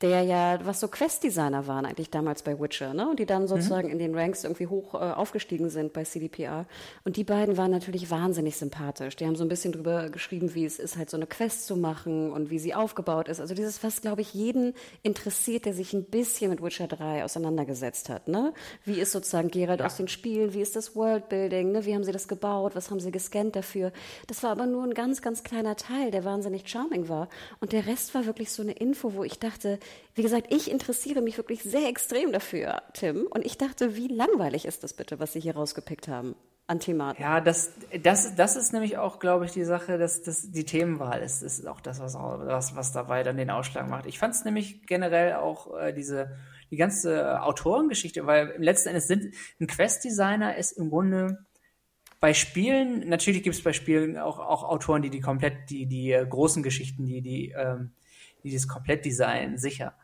der 0.00 0.22
ja, 0.22 0.60
was 0.64 0.78
so 0.78 0.86
Quest-Designer 0.86 1.66
waren 1.66 1.86
eigentlich 1.86 2.08
damals 2.08 2.44
bei 2.44 2.60
Witcher, 2.60 2.94
ne? 2.94 3.10
Und 3.10 3.18
die 3.18 3.26
dann 3.26 3.42
mhm. 3.42 3.48
sozusagen 3.48 3.88
mhm. 3.88 3.94
in 3.94 3.98
den 3.98 4.14
Ranks 4.14 4.44
irgendwie 4.44 4.68
hoch 4.68 4.94
äh, 4.94 4.98
aufgestiegen 4.98 5.70
sind 5.70 5.92
bei 5.92 6.04
CDPR. 6.04 6.66
Und 7.02 7.16
die 7.16 7.24
beiden 7.24 7.56
waren 7.56 7.72
natürlich 7.72 8.12
wahnsinnig 8.12 8.58
sympathisch. 8.58 9.16
Die 9.16 9.26
haben 9.26 9.34
so 9.34 9.44
ein 9.44 9.48
bisschen 9.48 9.72
drüber 9.72 10.08
geschrieben, 10.10 10.54
wie 10.54 10.64
es 10.64 10.78
ist, 10.78 10.96
halt 10.96 11.10
so 11.10 11.16
eine 11.16 11.26
Quest 11.26 11.63
zu 11.66 11.76
machen 11.76 12.30
und 12.30 12.50
wie 12.50 12.58
sie 12.58 12.74
aufgebaut 12.74 13.28
ist. 13.28 13.40
Also 13.40 13.54
dieses, 13.54 13.82
was, 13.82 14.00
glaube 14.00 14.20
ich, 14.20 14.34
jeden 14.34 14.74
interessiert, 15.02 15.64
der 15.64 15.74
sich 15.74 15.92
ein 15.92 16.04
bisschen 16.04 16.50
mit 16.50 16.62
Witcher 16.62 16.86
3 16.86 17.24
auseinandergesetzt 17.24 18.08
hat. 18.08 18.28
Ne? 18.28 18.52
Wie 18.84 19.00
ist 19.00 19.12
sozusagen 19.12 19.50
Geralt 19.50 19.80
ja. 19.80 19.86
aus 19.86 19.96
den 19.96 20.08
Spielen, 20.08 20.54
wie 20.54 20.60
ist 20.60 20.76
das 20.76 20.94
Worldbuilding, 20.96 21.72
ne? 21.72 21.84
wie 21.84 21.94
haben 21.94 22.04
sie 22.04 22.12
das 22.12 22.28
gebaut, 22.28 22.74
was 22.74 22.90
haben 22.90 23.00
sie 23.00 23.10
gescannt 23.10 23.56
dafür. 23.56 23.92
Das 24.26 24.42
war 24.42 24.50
aber 24.50 24.66
nur 24.66 24.84
ein 24.84 24.94
ganz, 24.94 25.22
ganz 25.22 25.42
kleiner 25.42 25.76
Teil, 25.76 26.10
der 26.10 26.24
wahnsinnig 26.24 26.68
charming 26.68 27.08
war. 27.08 27.28
Und 27.60 27.72
der 27.72 27.86
Rest 27.86 28.14
war 28.14 28.26
wirklich 28.26 28.50
so 28.50 28.62
eine 28.62 28.72
Info, 28.72 29.14
wo 29.14 29.24
ich 29.24 29.38
dachte, 29.38 29.78
wie 30.14 30.22
gesagt, 30.22 30.52
ich 30.52 30.70
interessiere 30.70 31.20
mich 31.20 31.36
wirklich 31.36 31.62
sehr 31.62 31.88
extrem 31.88 32.32
dafür, 32.32 32.82
Tim. 32.92 33.26
Und 33.30 33.44
ich 33.44 33.58
dachte, 33.58 33.96
wie 33.96 34.08
langweilig 34.08 34.64
ist 34.64 34.84
das 34.84 34.92
bitte, 34.92 35.18
was 35.18 35.32
Sie 35.32 35.40
hier 35.40 35.54
rausgepickt 35.54 36.08
haben? 36.08 36.34
An 36.66 36.80
Thematen. 36.80 37.20
Ja, 37.20 37.40
das, 37.40 37.72
das, 38.02 38.36
das 38.36 38.56
ist 38.56 38.72
nämlich 38.72 38.96
auch, 38.96 39.18
glaube 39.18 39.44
ich, 39.44 39.52
die 39.52 39.64
Sache, 39.64 39.98
dass, 39.98 40.22
dass 40.22 40.50
die 40.50 40.64
Themenwahl 40.64 41.20
ist, 41.20 41.42
ist 41.42 41.66
auch 41.66 41.80
das, 41.80 42.00
was, 42.00 42.14
was, 42.14 42.74
was 42.74 42.92
dabei 42.92 43.22
dann 43.22 43.36
den 43.36 43.50
Ausschlag 43.50 43.88
macht. 43.88 44.06
Ich 44.06 44.18
fand 44.18 44.34
es 44.34 44.44
nämlich 44.44 44.86
generell 44.86 45.34
auch 45.34 45.78
äh, 45.78 45.92
diese, 45.92 46.36
die 46.70 46.76
ganze 46.76 47.42
Autorengeschichte, 47.42 48.26
weil 48.26 48.48
im 48.48 48.62
letzten 48.62 48.88
Endes 48.88 49.06
sind, 49.06 49.34
ein 49.60 49.66
Quest-Designer 49.66 50.56
ist 50.56 50.72
im 50.72 50.88
Grunde 50.88 51.44
bei 52.18 52.32
Spielen, 52.32 53.06
natürlich 53.10 53.42
gibt 53.42 53.56
es 53.56 53.62
bei 53.62 53.74
Spielen 53.74 54.16
auch, 54.16 54.38
auch 54.38 54.64
Autoren, 54.64 55.02
die 55.02 55.10
die 55.10 55.20
komplett, 55.20 55.68
die, 55.68 55.84
die 55.84 56.12
äh, 56.12 56.26
großen 56.26 56.62
Geschichten, 56.62 57.04
die, 57.04 57.20
die, 57.20 57.50
ähm, 57.50 57.92
die 58.42 58.52
das 58.52 58.66
komplett 58.66 59.04
designen, 59.04 59.58
sicher. 59.58 59.94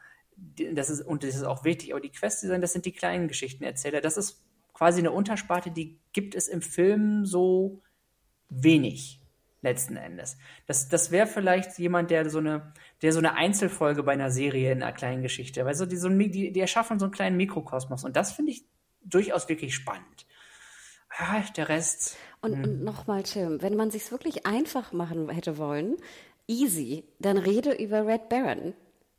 Das 0.74 0.90
ist, 0.90 1.00
und 1.00 1.22
das 1.22 1.34
ist 1.34 1.44
auch 1.44 1.64
wichtig, 1.64 1.92
aber 1.92 2.00
die 2.00 2.10
Quest-Design, 2.10 2.60
das 2.60 2.74
sind 2.74 2.84
die 2.84 2.92
kleinen 2.92 3.28
Geschichtenerzähler. 3.28 4.02
Das 4.02 4.18
ist 4.18 4.42
quasi 4.80 5.00
eine 5.00 5.10
Untersparte, 5.10 5.70
die 5.70 6.00
gibt 6.14 6.34
es 6.34 6.48
im 6.48 6.62
Film 6.62 7.26
so 7.26 7.82
wenig 8.48 9.20
letzten 9.60 9.98
Endes. 9.98 10.38
Das, 10.66 10.88
das 10.88 11.10
wäre 11.10 11.26
vielleicht 11.26 11.78
jemand, 11.78 12.10
der 12.10 12.30
so 12.30 12.38
eine, 12.38 12.72
der 13.02 13.12
so 13.12 13.18
eine 13.18 13.34
Einzelfolge 13.34 14.02
bei 14.02 14.12
einer 14.12 14.30
Serie 14.30 14.72
in 14.72 14.82
einer 14.82 14.94
kleinen 14.94 15.20
Geschichte, 15.20 15.66
weil 15.66 15.74
so 15.74 15.84
die, 15.84 15.98
so 15.98 16.08
ein, 16.08 16.18
die, 16.18 16.50
die 16.50 16.60
erschaffen 16.60 16.98
so 16.98 17.04
einen 17.04 17.12
kleinen 17.12 17.36
Mikrokosmos 17.36 18.04
und 18.04 18.16
das 18.16 18.32
finde 18.32 18.52
ich 18.52 18.64
durchaus 19.02 19.50
wirklich 19.50 19.74
spannend. 19.74 20.26
Ah, 21.10 21.42
der 21.58 21.68
Rest. 21.68 22.16
Und, 22.40 22.54
hm. 22.54 22.64
und 22.64 22.82
nochmal, 22.82 23.22
Tim, 23.24 23.60
wenn 23.60 23.76
man 23.76 23.90
sich 23.90 24.10
wirklich 24.10 24.46
einfach 24.46 24.94
machen 24.94 25.28
hätte 25.28 25.58
wollen, 25.58 25.98
easy, 26.46 27.04
dann 27.18 27.36
rede 27.36 27.72
über 27.72 28.06
Red 28.06 28.30
Baron. 28.30 28.72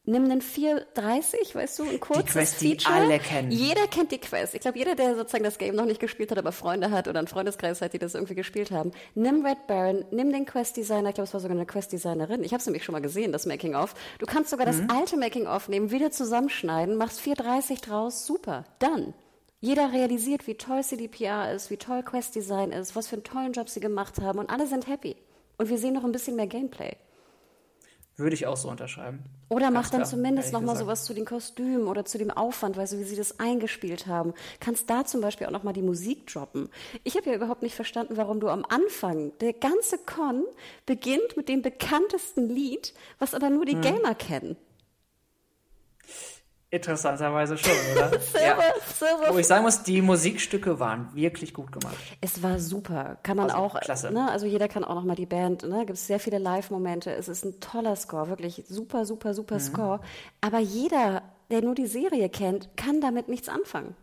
Nimm 0.04 0.26
einen 0.26 0.42
430, 0.42 1.54
weißt 1.54 1.78
du, 1.78 1.84
ein 1.84 2.00
kurzes 2.00 2.26
die 2.26 2.32
Quest, 2.32 2.56
Feature. 2.56 2.96
Die 2.96 3.02
alle 3.06 3.20
kennen. 3.20 3.52
Jeder 3.52 3.86
kennt 3.86 4.12
die 4.12 4.18
Quest. 4.18 4.56
Ich 4.56 4.62
glaube, 4.62 4.80
jeder, 4.80 4.96
der 4.96 5.16
sozusagen 5.16 5.44
das 5.44 5.60
Game 5.60 5.76
noch 5.76 5.86
nicht 5.86 6.00
gespielt 6.00 6.32
hat, 6.32 6.40
aber 6.40 6.52
Freunde 6.52 6.90
hat 6.90 7.08
oder 7.08 7.20
einen 7.20 7.28
Freundeskreis 7.28 7.82
hat, 7.82 7.94
die 7.94 8.00
das 8.00 8.16
irgendwie 8.16 8.34
gespielt 8.34 8.72
haben, 8.72 8.94
nimm 9.14 9.46
Red 9.46 9.68
Baron, 9.68 10.04
nimm 10.10 10.32
den 10.32 10.48
Quest 10.48 10.76
Designer. 10.76 11.10
Ich 11.10 11.16
glaube, 11.16 11.28
es 11.28 11.34
war 11.36 11.40
sogar 11.40 11.56
eine 11.56 11.68
Quest 11.68 11.92
Designerin. 11.92 12.44
Ich 12.44 12.52
habe 12.52 12.62
es 12.62 12.66
nämlich 12.66 12.84
schon 12.84 12.94
mal 12.94 13.02
gesehen, 13.02 13.32
das 13.32 13.46
Making 13.46 13.76
of. 13.76 13.94
Du 14.18 14.26
kannst 14.26 14.50
sogar 14.50 14.66
mhm. 14.66 14.88
das 14.88 14.98
alte 14.98 15.18
Making 15.18 15.46
of 15.46 15.70
nehmen, 15.70 15.92
wieder 15.92 16.10
zusammenschneiden, 16.10 16.96
machst 16.96 17.22
430 17.22 17.82
draus, 17.82 18.26
super. 18.26 18.66
Dann. 18.80 19.14
Jeder 19.60 19.94
realisiert, 19.94 20.48
wie 20.48 20.56
toll 20.56 20.84
CDPR 20.84 21.54
ist, 21.54 21.70
wie 21.70 21.78
toll 21.78 22.02
Quest 22.02 22.34
Design 22.34 22.72
ist, 22.72 22.96
was 22.96 23.08
für 23.08 23.18
einen 23.18 23.24
tollen 23.24 23.54
Job 23.54 23.70
sie 23.70 23.80
gemacht 23.80 24.20
haben 24.20 24.40
und 24.40 24.50
alle 24.50 24.66
sind 24.66 24.88
happy. 24.88 25.16
Und 25.60 25.70
wir 25.70 25.78
sehen 25.78 25.94
noch 25.94 26.04
ein 26.04 26.12
bisschen 26.12 26.36
mehr 26.36 26.48
Gameplay. 26.48 26.96
Würde 28.18 28.36
ich 28.36 28.46
auch 28.46 28.58
so 28.58 28.70
unterschreiben. 28.70 29.24
Oder 29.50 29.72
mach 29.72 29.90
dann 29.90 30.02
klar, 30.02 30.10
zumindest 30.10 30.54
nochmal 30.54 30.76
sowas 30.76 31.06
zu 31.06 31.14
den 31.14 31.26
Kostümen 31.26 31.88
oder 31.88 32.06
zu 32.06 32.18
dem 32.18 32.30
Aufwand, 32.30 32.78
weißt 32.78 32.94
du, 32.94 33.00
wie 33.00 33.04
sie 33.04 33.16
das 33.16 33.40
eingespielt 33.40 34.08
haben. 34.08 34.34
Kannst 34.60 34.90
da 34.90 35.06
zum 35.06 35.22
Beispiel 35.22 35.48
auch 35.48 35.52
nochmal 35.52 35.74
die 35.74 35.82
Musik 35.82 36.28
droppen. 36.28 36.70
Ich 37.04 37.16
habe 37.18 37.30
ja 37.30 37.36
überhaupt 37.36 37.64
nicht 37.64 37.76
verstanden, 37.76 38.18
warum 38.18 38.40
du 38.40 38.50
am 38.50 38.66
Anfang, 38.68 39.32
der 39.40 39.54
ganze 39.54 39.98
Con 39.98 40.44
beginnt 40.86 41.36
mit 41.36 41.50
dem 41.50 41.62
bekanntesten 41.62 42.48
Lied, 42.50 42.94
was 43.18 43.34
aber 43.34 43.50
nur 43.50 43.66
die 43.66 43.74
hm. 43.74 43.82
Gamer 43.82 44.16
kennen. 44.16 44.56
Interessanterweise 46.74 47.58
schon, 47.58 47.74
oder? 47.94 48.18
Silver, 48.18 48.40
ja. 48.42 48.58
Silver. 48.98 49.34
Wo 49.34 49.38
ich 49.38 49.46
sagen 49.46 49.64
muss, 49.64 49.84
die 49.84 50.02
Musikstücke 50.02 50.80
waren 50.80 51.14
wirklich 51.14 51.54
gut 51.54 51.70
gemacht. 51.74 51.98
Es 52.22 52.42
war 52.42 52.60
super. 52.60 53.18
Kann 53.24 53.36
man 53.36 53.50
also, 53.50 53.58
auch, 53.58 53.82
klasse. 53.82 54.10
Ne, 54.10 54.32
also 54.32 54.46
jeder 54.46 54.70
kann 54.70 54.86
auch 54.86 54.96
nochmal 54.96 55.18
die 55.18 55.26
Band, 55.26 55.64
ne, 55.64 55.80
gibt 55.80 55.98
es 55.98 56.08
sehr 56.08 56.22
viele 56.22 56.38
Live-Momente. 56.38 57.12
Es 57.12 57.28
ist 57.28 57.44
ein 57.44 57.60
toller 57.60 57.98
Score, 57.98 58.30
wirklich 58.30 58.64
super, 58.70 59.04
super, 59.04 59.34
super 59.34 59.56
mhm. 59.56 59.60
Score. 59.60 60.00
Aber 60.40 60.60
jeder, 60.60 61.24
der 61.50 61.62
nur 61.62 61.76
die 61.76 61.88
Serie 61.88 62.30
kennt, 62.30 62.70
kann 62.78 63.02
damit 63.02 63.28
nichts 63.28 63.50
anfangen. 63.50 63.94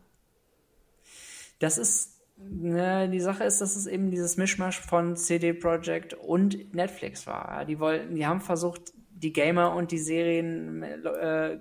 Das 1.61 1.79
ist, 1.79 2.19
ne, 2.37 3.09
die 3.09 3.21
Sache 3.21 3.45
ist, 3.45 3.62
dass 3.62 3.77
es 3.77 3.87
eben 3.87 4.11
dieses 4.11 4.37
Mischmasch 4.37 4.79
von 4.79 5.16
CD 5.16 5.55
Projekt 5.55 6.12
und 6.12 6.75
Netflix 6.75 7.27
war. 7.27 7.64
Die 7.64 7.81
wollten, 7.81 8.14
die 8.14 8.27
haben 8.27 8.43
versucht, 8.43 8.93
die 9.19 9.33
Gamer 9.33 9.75
und 9.75 9.91
die 9.91 9.99
Seriengucker 9.99 11.61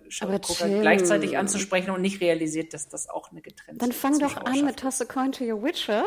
äh, 0.65 0.79
gleichzeitig 0.79 1.37
anzusprechen 1.37 1.91
und 1.91 2.01
nicht 2.01 2.21
realisiert, 2.21 2.73
dass 2.73 2.87
das 2.87 3.09
auch 3.09 3.31
eine 3.31 3.41
getrennte 3.41 3.79
Dann 3.79 3.91
fang 3.91 4.19
doch 4.19 4.37
an 4.37 4.65
mit 4.65 4.77
Toss 4.77 5.01
a 5.01 5.05
Coin 5.05 5.31
to 5.31 5.43
Your 5.43 5.63
Witcher 5.63 6.03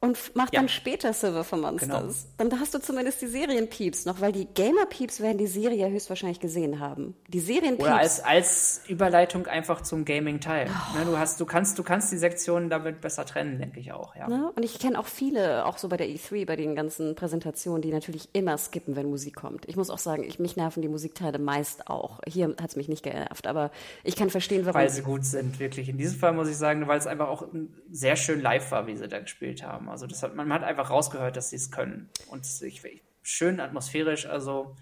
und 0.00 0.16
mach 0.34 0.52
ja. 0.52 0.60
dann 0.60 0.68
später 0.68 1.12
Silver 1.12 1.42
for 1.42 1.58
Monsters. 1.58 2.28
Genau. 2.36 2.50
Dann 2.50 2.60
hast 2.60 2.72
du 2.72 2.78
zumindest 2.78 3.20
die 3.20 3.26
Serienpieps 3.26 4.06
noch, 4.06 4.20
weil 4.20 4.30
die 4.30 4.46
Gamer-Pieps 4.46 5.20
werden 5.20 5.38
die 5.38 5.48
Serie 5.48 5.90
höchstwahrscheinlich 5.90 6.38
gesehen 6.38 6.78
haben. 6.78 7.16
Die 7.26 7.40
Serienpieps. 7.40 7.82
Oder 7.82 7.98
als, 7.98 8.20
als 8.20 8.82
Überleitung 8.86 9.46
einfach 9.48 9.80
zum 9.80 10.04
Gaming-Teil. 10.04 10.68
Oh. 10.68 10.98
Ne, 10.98 11.04
du, 11.04 11.18
hast, 11.18 11.40
du, 11.40 11.46
kannst, 11.46 11.78
du 11.78 11.82
kannst 11.82 12.12
die 12.12 12.16
Sektionen 12.16 12.70
damit 12.70 13.00
besser 13.00 13.24
trennen, 13.24 13.58
denke 13.58 13.80
ich 13.80 13.92
auch. 13.92 14.14
Ja. 14.14 14.28
Ne? 14.28 14.52
Und 14.54 14.62
ich 14.62 14.78
kenne 14.78 14.98
auch 15.00 15.06
viele, 15.06 15.66
auch 15.66 15.78
so 15.78 15.88
bei 15.88 15.96
der 15.96 16.06
E3, 16.06 16.46
bei 16.46 16.54
den 16.54 16.76
ganzen 16.76 17.16
Präsentationen, 17.16 17.82
die 17.82 17.90
natürlich 17.90 18.28
immer 18.32 18.56
skippen, 18.56 18.94
wenn 18.94 19.10
Musik 19.10 19.34
kommt. 19.34 19.68
Ich 19.68 19.76
muss 19.76 19.90
auch 19.90 19.98
sagen, 19.98 20.22
ich, 20.22 20.38
mich 20.38 20.56
nerven 20.56 20.80
die 20.80 20.88
Musikteile 20.88 21.40
meist 21.40 21.88
auch. 21.88 22.20
Hier 22.26 22.54
hat 22.60 22.70
es 22.70 22.76
mich 22.76 22.88
nicht 22.88 23.02
genervt, 23.02 23.48
aber 23.48 23.72
ich 24.04 24.14
kann 24.14 24.30
verstehen, 24.30 24.64
warum. 24.64 24.80
Weil 24.80 24.90
sie 24.90 25.02
gut 25.02 25.24
sind, 25.24 25.58
wirklich. 25.58 25.88
In 25.88 25.98
diesem 25.98 26.20
Fall 26.20 26.32
muss 26.34 26.48
ich 26.48 26.56
sagen, 26.56 26.86
weil 26.86 26.98
es 26.98 27.08
einfach 27.08 27.28
auch 27.28 27.46
sehr 27.90 28.14
schön 28.14 28.40
live 28.40 28.70
war, 28.70 28.86
wie 28.86 28.96
sie 28.96 29.08
da 29.08 29.18
gespielt 29.18 29.64
haben. 29.64 29.87
Also 29.88 30.06
das 30.06 30.22
hat, 30.22 30.34
man 30.34 30.52
hat 30.52 30.62
einfach 30.62 30.90
rausgehört, 30.90 31.36
dass 31.36 31.50
sie 31.50 31.56
es 31.56 31.70
können. 31.70 32.08
Und 32.30 32.46
ich, 32.62 32.82
schön 33.22 33.60
atmosphärisch, 33.60 34.26
also 34.26 34.76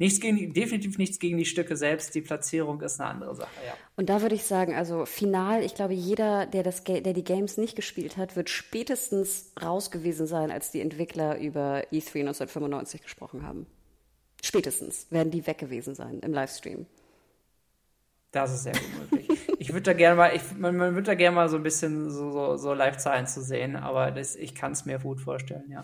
Nichts 0.00 0.18
gegen, 0.18 0.54
definitiv 0.54 0.96
nichts 0.96 1.18
gegen 1.18 1.36
die 1.36 1.44
Stücke 1.44 1.76
selbst. 1.76 2.14
Die 2.14 2.22
Platzierung 2.22 2.80
ist 2.80 2.98
eine 2.98 3.10
andere 3.10 3.34
Sache, 3.34 3.50
ja. 3.66 3.74
Und 3.96 4.08
da 4.08 4.22
würde 4.22 4.34
ich 4.34 4.44
sagen, 4.44 4.74
also 4.74 5.04
final, 5.04 5.62
ich 5.62 5.74
glaube, 5.74 5.92
jeder, 5.92 6.46
der, 6.46 6.62
das, 6.62 6.84
der 6.84 7.02
die 7.02 7.22
Games 7.22 7.58
nicht 7.58 7.76
gespielt 7.76 8.16
hat, 8.16 8.34
wird 8.34 8.48
spätestens 8.48 9.52
raus 9.62 9.90
gewesen 9.90 10.26
sein, 10.26 10.50
als 10.50 10.70
die 10.70 10.80
Entwickler 10.80 11.38
über 11.38 11.82
E3 11.92 12.20
1995 12.20 13.02
gesprochen 13.02 13.42
haben. 13.42 13.66
Spätestens 14.42 15.06
werden 15.10 15.30
die 15.30 15.46
weg 15.46 15.58
gewesen 15.58 15.94
sein 15.94 16.20
im 16.20 16.32
Livestream. 16.32 16.86
Das 18.32 18.52
ist 18.52 18.62
sehr 18.62 18.72
gut 18.72 19.10
möglich. 19.10 19.28
ich 19.58 19.72
würde 19.72 19.82
da 19.82 19.92
gerne 19.92 20.16
mal, 20.16 20.34
ich, 20.34 20.42
man, 20.56 20.76
man 20.76 20.94
würde 20.94 21.08
da 21.08 21.14
gerne 21.14 21.34
mal 21.34 21.48
so 21.48 21.56
ein 21.56 21.62
bisschen 21.62 22.10
so, 22.10 22.30
so, 22.30 22.56
so 22.56 22.74
Live-Zahlen 22.74 23.26
zu 23.26 23.42
sehen, 23.42 23.76
aber 23.76 24.10
das, 24.10 24.36
ich 24.36 24.54
kann 24.54 24.72
es 24.72 24.84
mir 24.84 24.98
gut 24.98 25.20
vorstellen, 25.20 25.70
ja. 25.70 25.82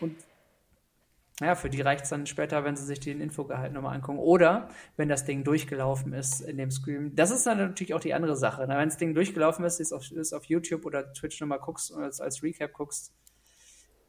Und 0.00 0.14
ja, 1.40 1.54
für 1.54 1.70
die 1.70 1.80
reicht 1.80 2.04
es 2.04 2.10
dann 2.10 2.26
später, 2.26 2.64
wenn 2.64 2.74
sie 2.74 2.84
sich 2.84 2.98
den 2.98 3.20
Infogehalt 3.20 3.72
nochmal 3.72 3.94
angucken. 3.94 4.18
Oder 4.18 4.68
wenn 4.96 5.08
das 5.08 5.24
Ding 5.24 5.44
durchgelaufen 5.44 6.12
ist 6.12 6.40
in 6.40 6.56
dem 6.56 6.70
Scream. 6.70 7.14
Das 7.14 7.30
ist 7.30 7.46
dann 7.46 7.58
natürlich 7.58 7.94
auch 7.94 8.00
die 8.00 8.12
andere 8.12 8.36
Sache. 8.36 8.66
Ne? 8.66 8.76
Wenn 8.76 8.88
das 8.88 8.98
Ding 8.98 9.14
durchgelaufen 9.14 9.64
ist, 9.64 9.78
ist 9.78 9.92
auf, 9.92 10.10
ist 10.10 10.32
auf 10.32 10.44
YouTube 10.46 10.84
oder 10.84 11.12
Twitch 11.12 11.40
nochmal 11.40 11.60
guckst 11.60 11.92
und 11.92 12.02
als, 12.02 12.20
als 12.20 12.42
Recap 12.42 12.72
guckst, 12.72 13.12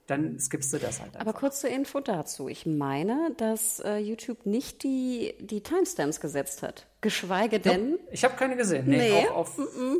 dann 0.07 0.39
skippst 0.39 0.73
du 0.73 0.79
das 0.79 0.99
halt 0.99 1.15
einfach. 1.15 1.21
Aber 1.21 1.33
kurze 1.33 1.67
Info 1.67 1.99
dazu. 1.99 2.47
Ich 2.47 2.65
meine, 2.65 3.31
dass 3.37 3.79
äh, 3.79 3.97
YouTube 3.97 4.47
nicht 4.47 4.81
die, 4.81 5.35
die 5.39 5.61
Timestamps 5.61 6.19
gesetzt 6.19 6.63
hat. 6.63 6.87
Geschweige 7.01 7.59
denn. 7.59 7.91
Ja, 7.91 7.97
ich 8.11 8.23
habe 8.23 8.35
keine 8.35 8.55
gesehen. 8.55 8.85
Nee, 8.87 8.97
nee. 8.97 9.27
Auf, 9.29 9.57
auf 9.57 9.57
mm 9.57 9.61
-mm. 9.61 9.95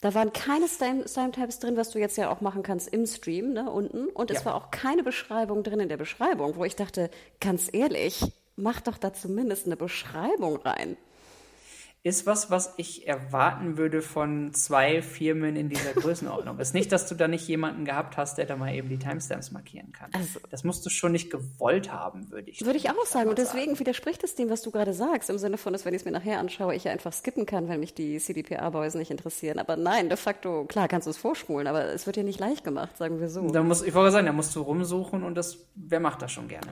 Da 0.00 0.14
waren 0.14 0.32
keine 0.32 0.66
Time-Tabs 0.66 1.58
drin, 1.58 1.76
was 1.76 1.90
du 1.90 1.98
jetzt 1.98 2.16
ja 2.16 2.30
auch 2.30 2.40
machen 2.40 2.62
kannst 2.62 2.88
im 2.88 3.04
Stream, 3.04 3.52
ne, 3.52 3.68
unten. 3.68 4.06
Und 4.10 4.30
es 4.30 4.38
ja. 4.38 4.44
war 4.46 4.54
auch 4.54 4.70
keine 4.70 5.02
Beschreibung 5.02 5.64
drin 5.64 5.80
in 5.80 5.88
der 5.88 5.96
Beschreibung, 5.96 6.54
wo 6.54 6.64
ich 6.64 6.76
dachte, 6.76 7.10
ganz 7.40 7.68
ehrlich, 7.72 8.22
mach 8.54 8.80
doch 8.80 8.96
da 8.96 9.12
zumindest 9.12 9.66
eine 9.66 9.76
Beschreibung 9.76 10.56
rein 10.56 10.96
ist 12.08 12.26
was, 12.26 12.50
was 12.50 12.74
ich 12.76 13.06
erwarten 13.06 13.76
würde 13.76 14.02
von 14.02 14.52
zwei 14.54 15.02
Firmen 15.02 15.56
in 15.56 15.68
dieser 15.68 15.92
Größenordnung. 15.92 16.58
ist 16.58 16.74
nicht, 16.74 16.90
dass 16.90 17.06
du 17.06 17.14
da 17.14 17.28
nicht 17.28 17.46
jemanden 17.46 17.84
gehabt 17.84 18.16
hast, 18.16 18.38
der 18.38 18.46
da 18.46 18.56
mal 18.56 18.74
eben 18.74 18.88
die 18.88 18.98
Timestamps 18.98 19.52
markieren 19.52 19.92
kann. 19.92 20.10
Also, 20.12 20.40
das 20.50 20.64
musst 20.64 20.84
du 20.84 20.90
schon 20.90 21.12
nicht 21.12 21.30
gewollt 21.30 21.92
haben, 21.92 22.30
würde 22.30 22.50
ich. 22.50 22.64
Würde 22.64 22.78
ich 22.78 22.90
auch 22.90 23.06
sagen. 23.06 23.28
Und 23.28 23.38
deswegen 23.38 23.72
sagen. 23.72 23.80
widerspricht 23.80 24.24
es 24.24 24.34
dem, 24.34 24.50
was 24.50 24.62
du 24.62 24.70
gerade 24.70 24.94
sagst, 24.94 25.30
im 25.30 25.38
Sinne 25.38 25.58
von, 25.58 25.72
dass 25.72 25.84
wenn 25.84 25.94
ich 25.94 26.02
es 26.02 26.04
mir 26.04 26.12
nachher 26.12 26.38
anschaue, 26.38 26.74
ich 26.74 26.84
ja 26.84 26.92
einfach 26.92 27.12
skippen 27.12 27.46
kann, 27.46 27.68
wenn 27.68 27.80
mich 27.80 27.94
die 27.94 28.18
CDPA-Boys 28.18 28.94
nicht 28.94 29.10
interessieren. 29.10 29.58
Aber 29.58 29.76
nein, 29.76 30.08
de 30.08 30.16
facto, 30.16 30.64
klar 30.64 30.88
kannst 30.88 31.06
du 31.06 31.10
es 31.10 31.18
vorspulen, 31.18 31.66
aber 31.66 31.84
es 31.86 32.06
wird 32.06 32.16
dir 32.16 32.24
nicht 32.24 32.40
leicht 32.40 32.64
gemacht, 32.64 32.96
sagen 32.96 33.20
wir 33.20 33.28
so. 33.28 33.50
Da 33.50 33.62
muss, 33.62 33.82
ich 33.82 33.94
wollte 33.94 34.12
sagen, 34.12 34.26
da 34.26 34.32
musst 34.32 34.54
du 34.56 34.62
rumsuchen 34.62 35.22
und 35.22 35.34
das, 35.34 35.58
wer 35.74 36.00
macht 36.00 36.22
das 36.22 36.32
schon 36.32 36.48
gerne? 36.48 36.68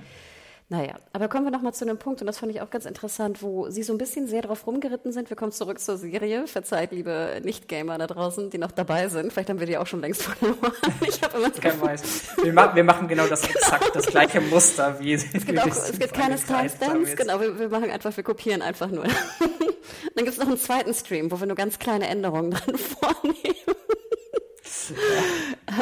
Naja, 0.68 0.96
aber 1.12 1.28
kommen 1.28 1.44
wir 1.44 1.52
nochmal 1.52 1.74
zu 1.74 1.84
einem 1.84 1.96
Punkt, 1.96 2.20
und 2.20 2.26
das 2.26 2.38
fand 2.38 2.50
ich 2.50 2.60
auch 2.60 2.70
ganz 2.70 2.86
interessant, 2.86 3.40
wo 3.40 3.70
Sie 3.70 3.84
so 3.84 3.92
ein 3.94 3.98
bisschen 3.98 4.26
sehr 4.26 4.42
drauf 4.42 4.66
rumgeritten 4.66 5.12
sind. 5.12 5.30
Wir 5.30 5.36
kommen 5.36 5.52
zurück 5.52 5.78
zur 5.78 5.96
Serie. 5.96 6.48
Verzeiht, 6.48 6.90
liebe 6.90 7.40
Nicht-Gamer 7.44 7.98
da 7.98 8.08
draußen, 8.08 8.50
die 8.50 8.58
noch 8.58 8.72
dabei 8.72 9.06
sind. 9.08 9.32
Vielleicht 9.32 9.48
haben 9.48 9.60
wir 9.60 9.68
die 9.68 9.78
auch 9.78 9.86
schon 9.86 10.00
längst 10.00 10.22
verloren. 10.24 10.72
Ich 11.06 11.22
habe 11.22 11.38
immer 11.38 11.50
Kein 11.50 11.80
Weiß. 11.80 12.02
Wir, 12.42 12.52
ma 12.52 12.74
wir, 12.74 12.82
machen 12.82 13.06
genau 13.06 13.28
das 13.28 13.44
exakt, 13.48 13.94
das 13.94 14.06
gleiche 14.06 14.40
Muster 14.40 14.98
wie 14.98 15.12
Es 15.12 15.30
gibt, 15.30 15.60
auch, 15.60 15.66
es 15.66 15.98
gibt 16.00 16.12
keine 16.12 16.34
Timestamps, 16.34 17.14
genau. 17.14 17.40
Wir, 17.40 17.56
wir, 17.60 17.68
machen 17.68 17.88
einfach, 17.88 18.16
wir 18.16 18.24
kopieren 18.24 18.60
einfach 18.60 18.90
nur. 18.90 19.04
Dann 20.16 20.24
gibt 20.24 20.30
es 20.30 20.38
noch 20.38 20.48
einen 20.48 20.58
zweiten 20.58 20.92
Stream, 20.94 21.30
wo 21.30 21.38
wir 21.38 21.46
nur 21.46 21.54
ganz 21.54 21.78
kleine 21.78 22.08
Änderungen 22.08 22.50
dran 22.50 22.76
vornehmen 22.76 23.56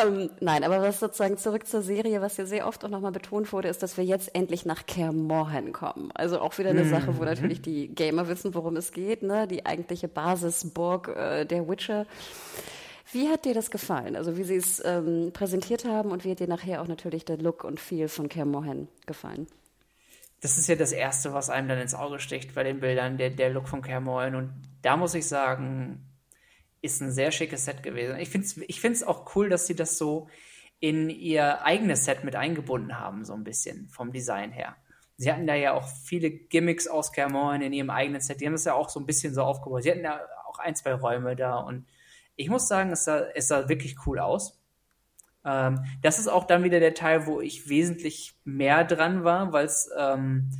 ähm, 0.02 0.30
nein, 0.40 0.64
aber 0.64 0.82
was 0.82 1.00
sozusagen 1.00 1.36
zurück 1.36 1.66
zur 1.66 1.82
Serie, 1.82 2.20
was 2.20 2.36
ja 2.36 2.46
sehr 2.46 2.66
oft 2.66 2.84
auch 2.84 2.88
nochmal 2.88 3.12
betont 3.12 3.52
wurde, 3.52 3.68
ist, 3.68 3.82
dass 3.82 3.96
wir 3.96 4.04
jetzt 4.04 4.34
endlich 4.34 4.64
nach 4.64 4.86
Kaer 4.86 5.12
Morhen 5.12 5.72
kommen. 5.72 6.10
Also 6.14 6.40
auch 6.40 6.56
wieder 6.58 6.70
eine 6.70 6.84
mhm. 6.84 6.90
Sache, 6.90 7.18
wo 7.18 7.24
natürlich 7.24 7.62
die 7.62 7.88
Gamer 7.88 8.28
wissen, 8.28 8.54
worum 8.54 8.76
es 8.76 8.92
geht, 8.92 9.22
ne? 9.22 9.46
Die 9.46 9.66
eigentliche 9.66 10.08
Basisburg 10.08 11.08
äh, 11.08 11.44
der 11.44 11.68
Witcher. 11.68 12.06
Wie 13.12 13.28
hat 13.28 13.44
dir 13.44 13.54
das 13.54 13.70
gefallen? 13.70 14.16
Also 14.16 14.36
wie 14.36 14.44
sie 14.44 14.56
es 14.56 14.82
ähm, 14.84 15.30
präsentiert 15.32 15.84
haben 15.84 16.10
und 16.10 16.24
wie 16.24 16.32
hat 16.32 16.40
dir 16.40 16.48
nachher 16.48 16.82
auch 16.82 16.88
natürlich 16.88 17.24
der 17.24 17.38
Look 17.38 17.64
und 17.64 17.78
Feel 17.78 18.08
von 18.08 18.28
Kaer 18.28 18.46
Morhen 18.46 18.88
gefallen? 19.06 19.46
Das 20.40 20.58
ist 20.58 20.68
ja 20.68 20.76
das 20.76 20.92
Erste, 20.92 21.32
was 21.32 21.48
einem 21.48 21.68
dann 21.68 21.78
ins 21.78 21.94
Auge 21.94 22.18
sticht 22.18 22.54
bei 22.54 22.64
den 22.64 22.80
Bildern, 22.80 23.16
der, 23.16 23.30
der 23.30 23.50
Look 23.50 23.68
von 23.68 23.82
Kaer 23.82 24.00
Morhen. 24.00 24.34
Und 24.34 24.52
da 24.82 24.96
muss 24.96 25.14
ich 25.14 25.26
sagen, 25.26 26.04
ist 26.84 27.00
ein 27.00 27.10
sehr 27.10 27.32
schickes 27.32 27.64
Set 27.64 27.82
gewesen. 27.82 28.18
Ich 28.18 28.28
finde 28.28 28.46
es 28.46 28.56
ich 28.58 28.80
find's 28.80 29.02
auch 29.02 29.34
cool, 29.34 29.48
dass 29.48 29.66
sie 29.66 29.74
das 29.74 29.96
so 29.96 30.28
in 30.80 31.08
ihr 31.08 31.62
eigenes 31.62 32.04
Set 32.04 32.24
mit 32.24 32.36
eingebunden 32.36 32.98
haben, 32.98 33.24
so 33.24 33.32
ein 33.32 33.42
bisschen 33.42 33.88
vom 33.88 34.12
Design 34.12 34.52
her. 34.52 34.76
Sie 35.16 35.32
hatten 35.32 35.46
da 35.46 35.54
ja 35.54 35.72
auch 35.72 35.88
viele 35.88 36.30
Gimmicks 36.30 36.86
aus 36.86 37.12
Kermorn 37.12 37.62
in 37.62 37.72
ihrem 37.72 37.88
eigenen 37.88 38.20
Set. 38.20 38.40
Die 38.40 38.46
haben 38.46 38.52
das 38.52 38.66
ja 38.66 38.74
auch 38.74 38.90
so 38.90 39.00
ein 39.00 39.06
bisschen 39.06 39.32
so 39.32 39.42
aufgebaut. 39.42 39.84
Sie 39.84 39.90
hatten 39.90 40.02
da 40.02 40.20
auch 40.46 40.58
ein, 40.58 40.76
zwei 40.76 40.92
Räume 40.92 41.36
da 41.36 41.56
und 41.56 41.86
ich 42.36 42.50
muss 42.50 42.68
sagen, 42.68 42.90
es 42.92 43.04
sah, 43.04 43.28
es 43.34 43.48
sah 43.48 43.68
wirklich 43.68 43.96
cool 44.06 44.18
aus. 44.18 44.60
Ähm, 45.44 45.84
das 46.02 46.18
ist 46.18 46.28
auch 46.28 46.44
dann 46.44 46.64
wieder 46.64 46.80
der 46.80 46.94
Teil, 46.94 47.26
wo 47.26 47.40
ich 47.40 47.68
wesentlich 47.68 48.34
mehr 48.44 48.84
dran 48.84 49.24
war, 49.24 49.52
weil 49.52 49.64
es, 49.64 49.88
ähm, 49.96 50.50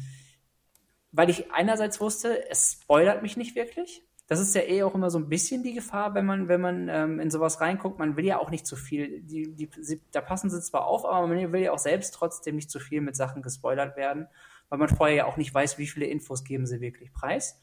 weil 1.13 1.29
ich 1.29 1.53
einerseits 1.53 2.01
wusste, 2.01 2.49
es 2.49 2.79
spoilert 2.81 3.23
mich 3.23 3.37
nicht 3.37 3.57
wirklich 3.57 4.05
das 4.27 4.41
ist 4.41 4.55
ja 4.55 4.63
eh 4.63 4.83
auch 4.83 4.95
immer 4.95 5.11
so 5.11 5.19
ein 5.19 5.29
bisschen 5.29 5.63
die 5.63 5.75
Gefahr, 5.75 6.15
wenn 6.15 6.25
man, 6.25 6.49
wenn 6.49 6.61
man 6.61 6.89
ähm, 6.89 7.21
in 7.21 7.31
sowas 7.31 7.61
reinguckt. 7.61 7.99
Man 7.99 8.17
will 8.17 8.25
ja 8.25 8.39
auch 8.39 8.51
nicht 8.51 8.67
zu 8.67 8.75
viel. 8.75 9.21
Die, 9.21 9.55
die, 9.55 9.69
da 10.13 10.23
passen 10.23 10.49
sie 10.49 10.63
zwar 10.63 10.87
auf, 10.87 11.05
aber 11.05 11.27
man 11.27 11.53
will 11.53 11.61
ja 11.61 11.73
auch 11.73 11.79
selbst 11.79 12.15
trotzdem 12.15 12.57
nicht 12.57 12.71
zu 12.71 12.81
viel 12.81 13.03
mit 13.03 13.17
Sachen 13.17 13.43
gespoilert 13.43 13.97
werden, 13.97 14.27
weil 14.71 14.79
man 14.79 14.89
vorher 14.89 15.17
ja 15.17 15.25
auch 15.27 15.37
nicht 15.37 15.53
weiß, 15.53 15.77
wie 15.77 15.87
viele 15.87 16.07
Infos 16.07 16.45
geben 16.45 16.67
sie 16.67 16.81
wirklich 16.81 17.13
preis. 17.13 17.61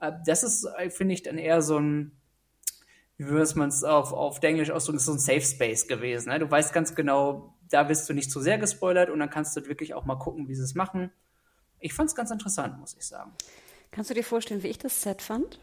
Äh, 0.00 0.12
das 0.26 0.42
ist, 0.42 0.66
äh, 0.76 0.90
finde 0.90 1.14
ich, 1.14 1.22
dann 1.22 1.38
eher 1.38 1.62
so 1.62 1.78
ein, 1.78 2.10
wie 3.16 3.28
würde 3.28 3.56
man 3.56 3.68
es 3.68 3.84
auf, 3.84 4.12
auf 4.12 4.42
Englisch 4.42 4.72
ausdrücken, 4.72 4.98
so 4.98 5.12
ein 5.12 5.20
Safe 5.20 5.40
Space 5.40 5.86
gewesen. 5.86 6.30
Ne? 6.30 6.40
Du 6.40 6.50
weißt 6.50 6.72
ganz 6.72 6.96
genau, 6.96 7.54
da 7.70 7.88
wirst 7.88 8.08
du 8.08 8.12
nicht 8.12 8.30
zu 8.30 8.40
sehr 8.40 8.58
gespoilert 8.58 9.08
und 9.08 9.20
dann 9.20 9.30
kannst 9.30 9.56
du 9.56 9.66
wirklich 9.68 9.94
auch 9.94 10.04
mal 10.04 10.16
gucken, 10.16 10.48
wie 10.48 10.56
sie 10.56 10.64
es 10.64 10.74
machen. 10.74 11.12
Ich 11.78 11.94
fand 11.94 12.08
es 12.08 12.16
ganz 12.16 12.32
interessant, 12.32 12.78
muss 12.78 12.96
ich 12.96 13.06
sagen. 13.06 13.32
Kannst 13.92 14.10
du 14.10 14.14
dir 14.14 14.24
vorstellen, 14.24 14.62
wie 14.62 14.68
ich 14.68 14.78
das 14.78 15.02
Set 15.02 15.22
fand? 15.22 15.60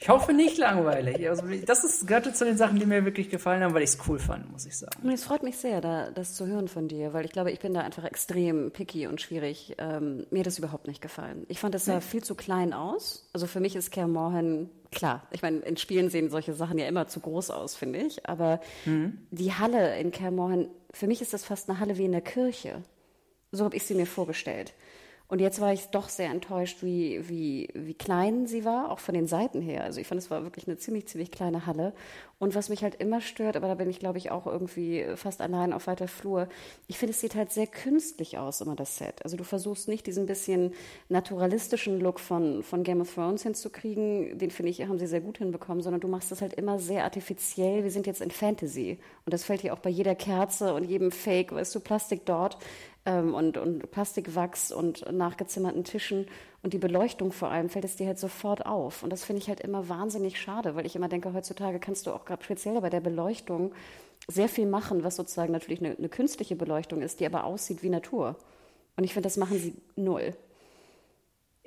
Ich 0.00 0.08
hoffe 0.08 0.32
nicht 0.32 0.58
langweilig. 0.58 1.28
Also 1.28 1.42
das 1.66 1.82
ist, 1.82 2.06
gehörte 2.06 2.32
zu 2.32 2.44
den 2.44 2.56
Sachen, 2.56 2.78
die 2.78 2.86
mir 2.86 3.04
wirklich 3.04 3.30
gefallen 3.30 3.62
haben, 3.62 3.74
weil 3.74 3.82
ich 3.82 3.90
es 3.90 3.98
cool 4.06 4.18
fand, 4.18 4.50
muss 4.50 4.64
ich 4.64 4.76
sagen. 4.76 5.02
Und 5.02 5.10
es 5.10 5.24
freut 5.24 5.42
mich 5.42 5.56
sehr, 5.56 5.80
da, 5.80 6.10
das 6.10 6.34
zu 6.34 6.46
hören 6.46 6.68
von 6.68 6.86
dir, 6.86 7.12
weil 7.12 7.24
ich 7.24 7.32
glaube, 7.32 7.50
ich 7.50 7.58
bin 7.58 7.74
da 7.74 7.80
einfach 7.80 8.04
extrem 8.04 8.70
picky 8.70 9.08
und 9.08 9.20
schwierig. 9.20 9.74
Ähm, 9.78 10.26
mir 10.30 10.40
hat 10.40 10.46
das 10.46 10.58
überhaupt 10.58 10.86
nicht 10.86 11.02
gefallen. 11.02 11.44
Ich 11.48 11.58
fand, 11.58 11.74
es 11.74 11.84
sah 11.84 11.96
nee. 11.96 12.00
viel 12.00 12.22
zu 12.22 12.36
klein 12.36 12.72
aus. 12.72 13.28
Also 13.32 13.48
für 13.48 13.58
mich 13.58 13.74
ist 13.74 13.90
Care 13.90 14.06
Morhen, 14.06 14.70
klar, 14.92 15.26
ich 15.32 15.42
meine, 15.42 15.58
in 15.58 15.76
Spielen 15.76 16.10
sehen 16.10 16.30
solche 16.30 16.54
Sachen 16.54 16.78
ja 16.78 16.86
immer 16.86 17.08
zu 17.08 17.18
groß 17.18 17.50
aus, 17.50 17.74
finde 17.74 18.00
ich. 18.00 18.28
Aber 18.28 18.60
mhm. 18.86 19.26
die 19.30 19.52
Halle 19.52 19.98
in 19.98 20.12
Care 20.12 20.32
Morhen, 20.32 20.68
für 20.92 21.08
mich 21.08 21.22
ist 21.22 21.32
das 21.32 21.44
fast 21.44 21.68
eine 21.68 21.80
Halle 21.80 21.98
wie 21.98 22.04
in 22.04 22.12
der 22.12 22.22
Kirche. 22.22 22.82
So 23.50 23.64
habe 23.64 23.76
ich 23.76 23.84
sie 23.84 23.94
mir 23.94 24.06
vorgestellt. 24.06 24.74
Und 25.28 25.40
jetzt 25.42 25.60
war 25.60 25.74
ich 25.74 25.88
doch 25.88 26.08
sehr 26.08 26.30
enttäuscht, 26.30 26.82
wie, 26.82 27.28
wie, 27.28 27.68
wie 27.74 27.92
klein 27.92 28.46
sie 28.46 28.64
war, 28.64 28.90
auch 28.90 28.98
von 28.98 29.14
den 29.14 29.26
Seiten 29.26 29.60
her. 29.60 29.84
Also 29.84 30.00
ich 30.00 30.06
fand, 30.06 30.18
es 30.18 30.30
war 30.30 30.42
wirklich 30.42 30.66
eine 30.66 30.78
ziemlich, 30.78 31.06
ziemlich 31.06 31.30
kleine 31.30 31.66
Halle. 31.66 31.92
Und 32.38 32.54
was 32.54 32.70
mich 32.70 32.82
halt 32.82 32.94
immer 32.94 33.20
stört, 33.20 33.56
aber 33.56 33.68
da 33.68 33.74
bin 33.74 33.90
ich, 33.90 33.98
glaube 33.98 34.16
ich, 34.16 34.30
auch 34.30 34.46
irgendwie 34.46 35.04
fast 35.16 35.42
allein 35.42 35.74
auf 35.74 35.86
weiter 35.86 36.08
Flur, 36.08 36.48
ich 36.86 36.96
finde, 36.96 37.10
es 37.10 37.20
sieht 37.20 37.34
halt 37.34 37.50
sehr 37.50 37.66
künstlich 37.66 38.38
aus, 38.38 38.62
immer 38.62 38.74
das 38.74 38.96
Set. 38.96 39.22
Also 39.22 39.36
du 39.36 39.44
versuchst 39.44 39.86
nicht 39.86 40.06
diesen 40.06 40.24
bisschen 40.24 40.72
naturalistischen 41.10 42.00
Look 42.00 42.20
von, 42.20 42.62
von 42.62 42.82
Game 42.82 43.02
of 43.02 43.12
Thrones 43.12 43.42
hinzukriegen, 43.42 44.38
den 44.38 44.50
finde 44.50 44.70
ich, 44.70 44.80
haben 44.86 44.98
sie 44.98 45.06
sehr 45.06 45.20
gut 45.20 45.38
hinbekommen, 45.38 45.82
sondern 45.82 46.00
du 46.00 46.08
machst 46.08 46.30
das 46.30 46.40
halt 46.40 46.54
immer 46.54 46.78
sehr 46.78 47.04
artifiziell. 47.04 47.82
Wir 47.82 47.90
sind 47.90 48.06
jetzt 48.06 48.22
in 48.22 48.30
Fantasy. 48.30 48.98
Und 49.26 49.34
das 49.34 49.44
fällt 49.44 49.62
dir 49.62 49.74
auch 49.74 49.80
bei 49.80 49.90
jeder 49.90 50.14
Kerze 50.14 50.72
und 50.72 50.84
jedem 50.84 51.10
Fake, 51.10 51.52
weißt 51.52 51.74
du, 51.74 51.80
Plastik 51.80 52.24
dort 52.24 52.56
ähm, 53.08 53.34
und, 53.34 53.56
und 53.56 53.90
Plastikwachs 53.90 54.70
und 54.70 55.10
nachgezimmerten 55.10 55.82
Tischen 55.82 56.26
und 56.62 56.74
die 56.74 56.78
Beleuchtung 56.78 57.32
vor 57.32 57.50
allem, 57.50 57.70
fällt 57.70 57.86
es 57.86 57.96
dir 57.96 58.06
halt 58.06 58.18
sofort 58.18 58.66
auf. 58.66 59.02
Und 59.02 59.10
das 59.10 59.24
finde 59.24 59.40
ich 59.40 59.48
halt 59.48 59.60
immer 59.60 59.88
wahnsinnig 59.88 60.38
schade, 60.38 60.74
weil 60.74 60.84
ich 60.84 60.94
immer 60.94 61.08
denke, 61.08 61.32
heutzutage 61.32 61.78
kannst 61.78 62.06
du 62.06 62.12
auch 62.12 62.26
gerade 62.26 62.44
speziell 62.44 62.80
bei 62.80 62.90
der 62.90 63.00
Beleuchtung 63.00 63.72
sehr 64.26 64.48
viel 64.48 64.66
machen, 64.66 65.04
was 65.04 65.16
sozusagen 65.16 65.52
natürlich 65.52 65.80
eine, 65.80 65.96
eine 65.96 66.08
künstliche 66.10 66.54
Beleuchtung 66.54 67.00
ist, 67.00 67.20
die 67.20 67.26
aber 67.26 67.44
aussieht 67.44 67.82
wie 67.82 67.88
Natur. 67.88 68.36
Und 68.96 69.04
ich 69.04 69.14
finde, 69.14 69.28
das 69.28 69.38
machen 69.38 69.58
sie 69.58 69.74
null. 69.96 70.34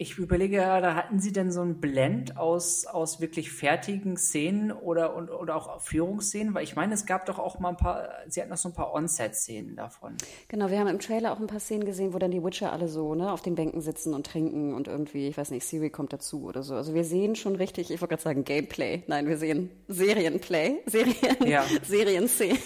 Ich 0.01 0.17
überlege 0.17 0.55
gerade, 0.55 0.95
hatten 0.95 1.19
Sie 1.19 1.31
denn 1.31 1.51
so 1.51 1.61
einen 1.61 1.79
Blend 1.79 2.35
aus, 2.35 2.87
aus 2.87 3.21
wirklich 3.21 3.51
fertigen 3.51 4.17
Szenen 4.17 4.71
oder, 4.71 5.15
und, 5.15 5.29
oder 5.29 5.55
auch 5.55 5.79
Führungsszenen? 5.79 6.55
Weil 6.55 6.63
ich 6.63 6.75
meine, 6.75 6.95
es 6.95 7.05
gab 7.05 7.27
doch 7.27 7.37
auch 7.37 7.59
mal 7.59 7.69
ein 7.69 7.77
paar, 7.77 8.09
Sie 8.27 8.41
hatten 8.41 8.49
noch 8.49 8.57
so 8.57 8.69
ein 8.69 8.73
paar 8.73 8.95
On-Set-Szenen 8.95 9.75
davon. 9.75 10.17
Genau, 10.47 10.71
wir 10.71 10.79
haben 10.79 10.87
im 10.87 10.97
Trailer 10.97 11.31
auch 11.31 11.39
ein 11.39 11.45
paar 11.45 11.59
Szenen 11.59 11.85
gesehen, 11.85 12.15
wo 12.15 12.17
dann 12.17 12.31
die 12.31 12.43
Witcher 12.43 12.73
alle 12.73 12.87
so 12.87 13.13
ne, 13.13 13.31
auf 13.31 13.43
den 13.43 13.53
Bänken 13.53 13.79
sitzen 13.79 14.15
und 14.15 14.25
trinken 14.25 14.73
und 14.73 14.87
irgendwie, 14.87 15.27
ich 15.27 15.37
weiß 15.37 15.51
nicht, 15.51 15.67
Siri 15.67 15.91
kommt 15.91 16.13
dazu 16.13 16.45
oder 16.45 16.63
so. 16.63 16.73
Also 16.73 16.95
wir 16.95 17.03
sehen 17.03 17.35
schon 17.35 17.55
richtig, 17.55 17.91
ich 17.91 18.01
wollte 18.01 18.15
gerade 18.15 18.23
sagen 18.23 18.43
Gameplay. 18.43 19.03
Nein, 19.05 19.27
wir 19.27 19.37
sehen 19.37 19.69
Serienplay, 19.87 20.79
Serien, 20.87 21.45
ja. 21.45 21.63
Serienszenen. 21.83 22.57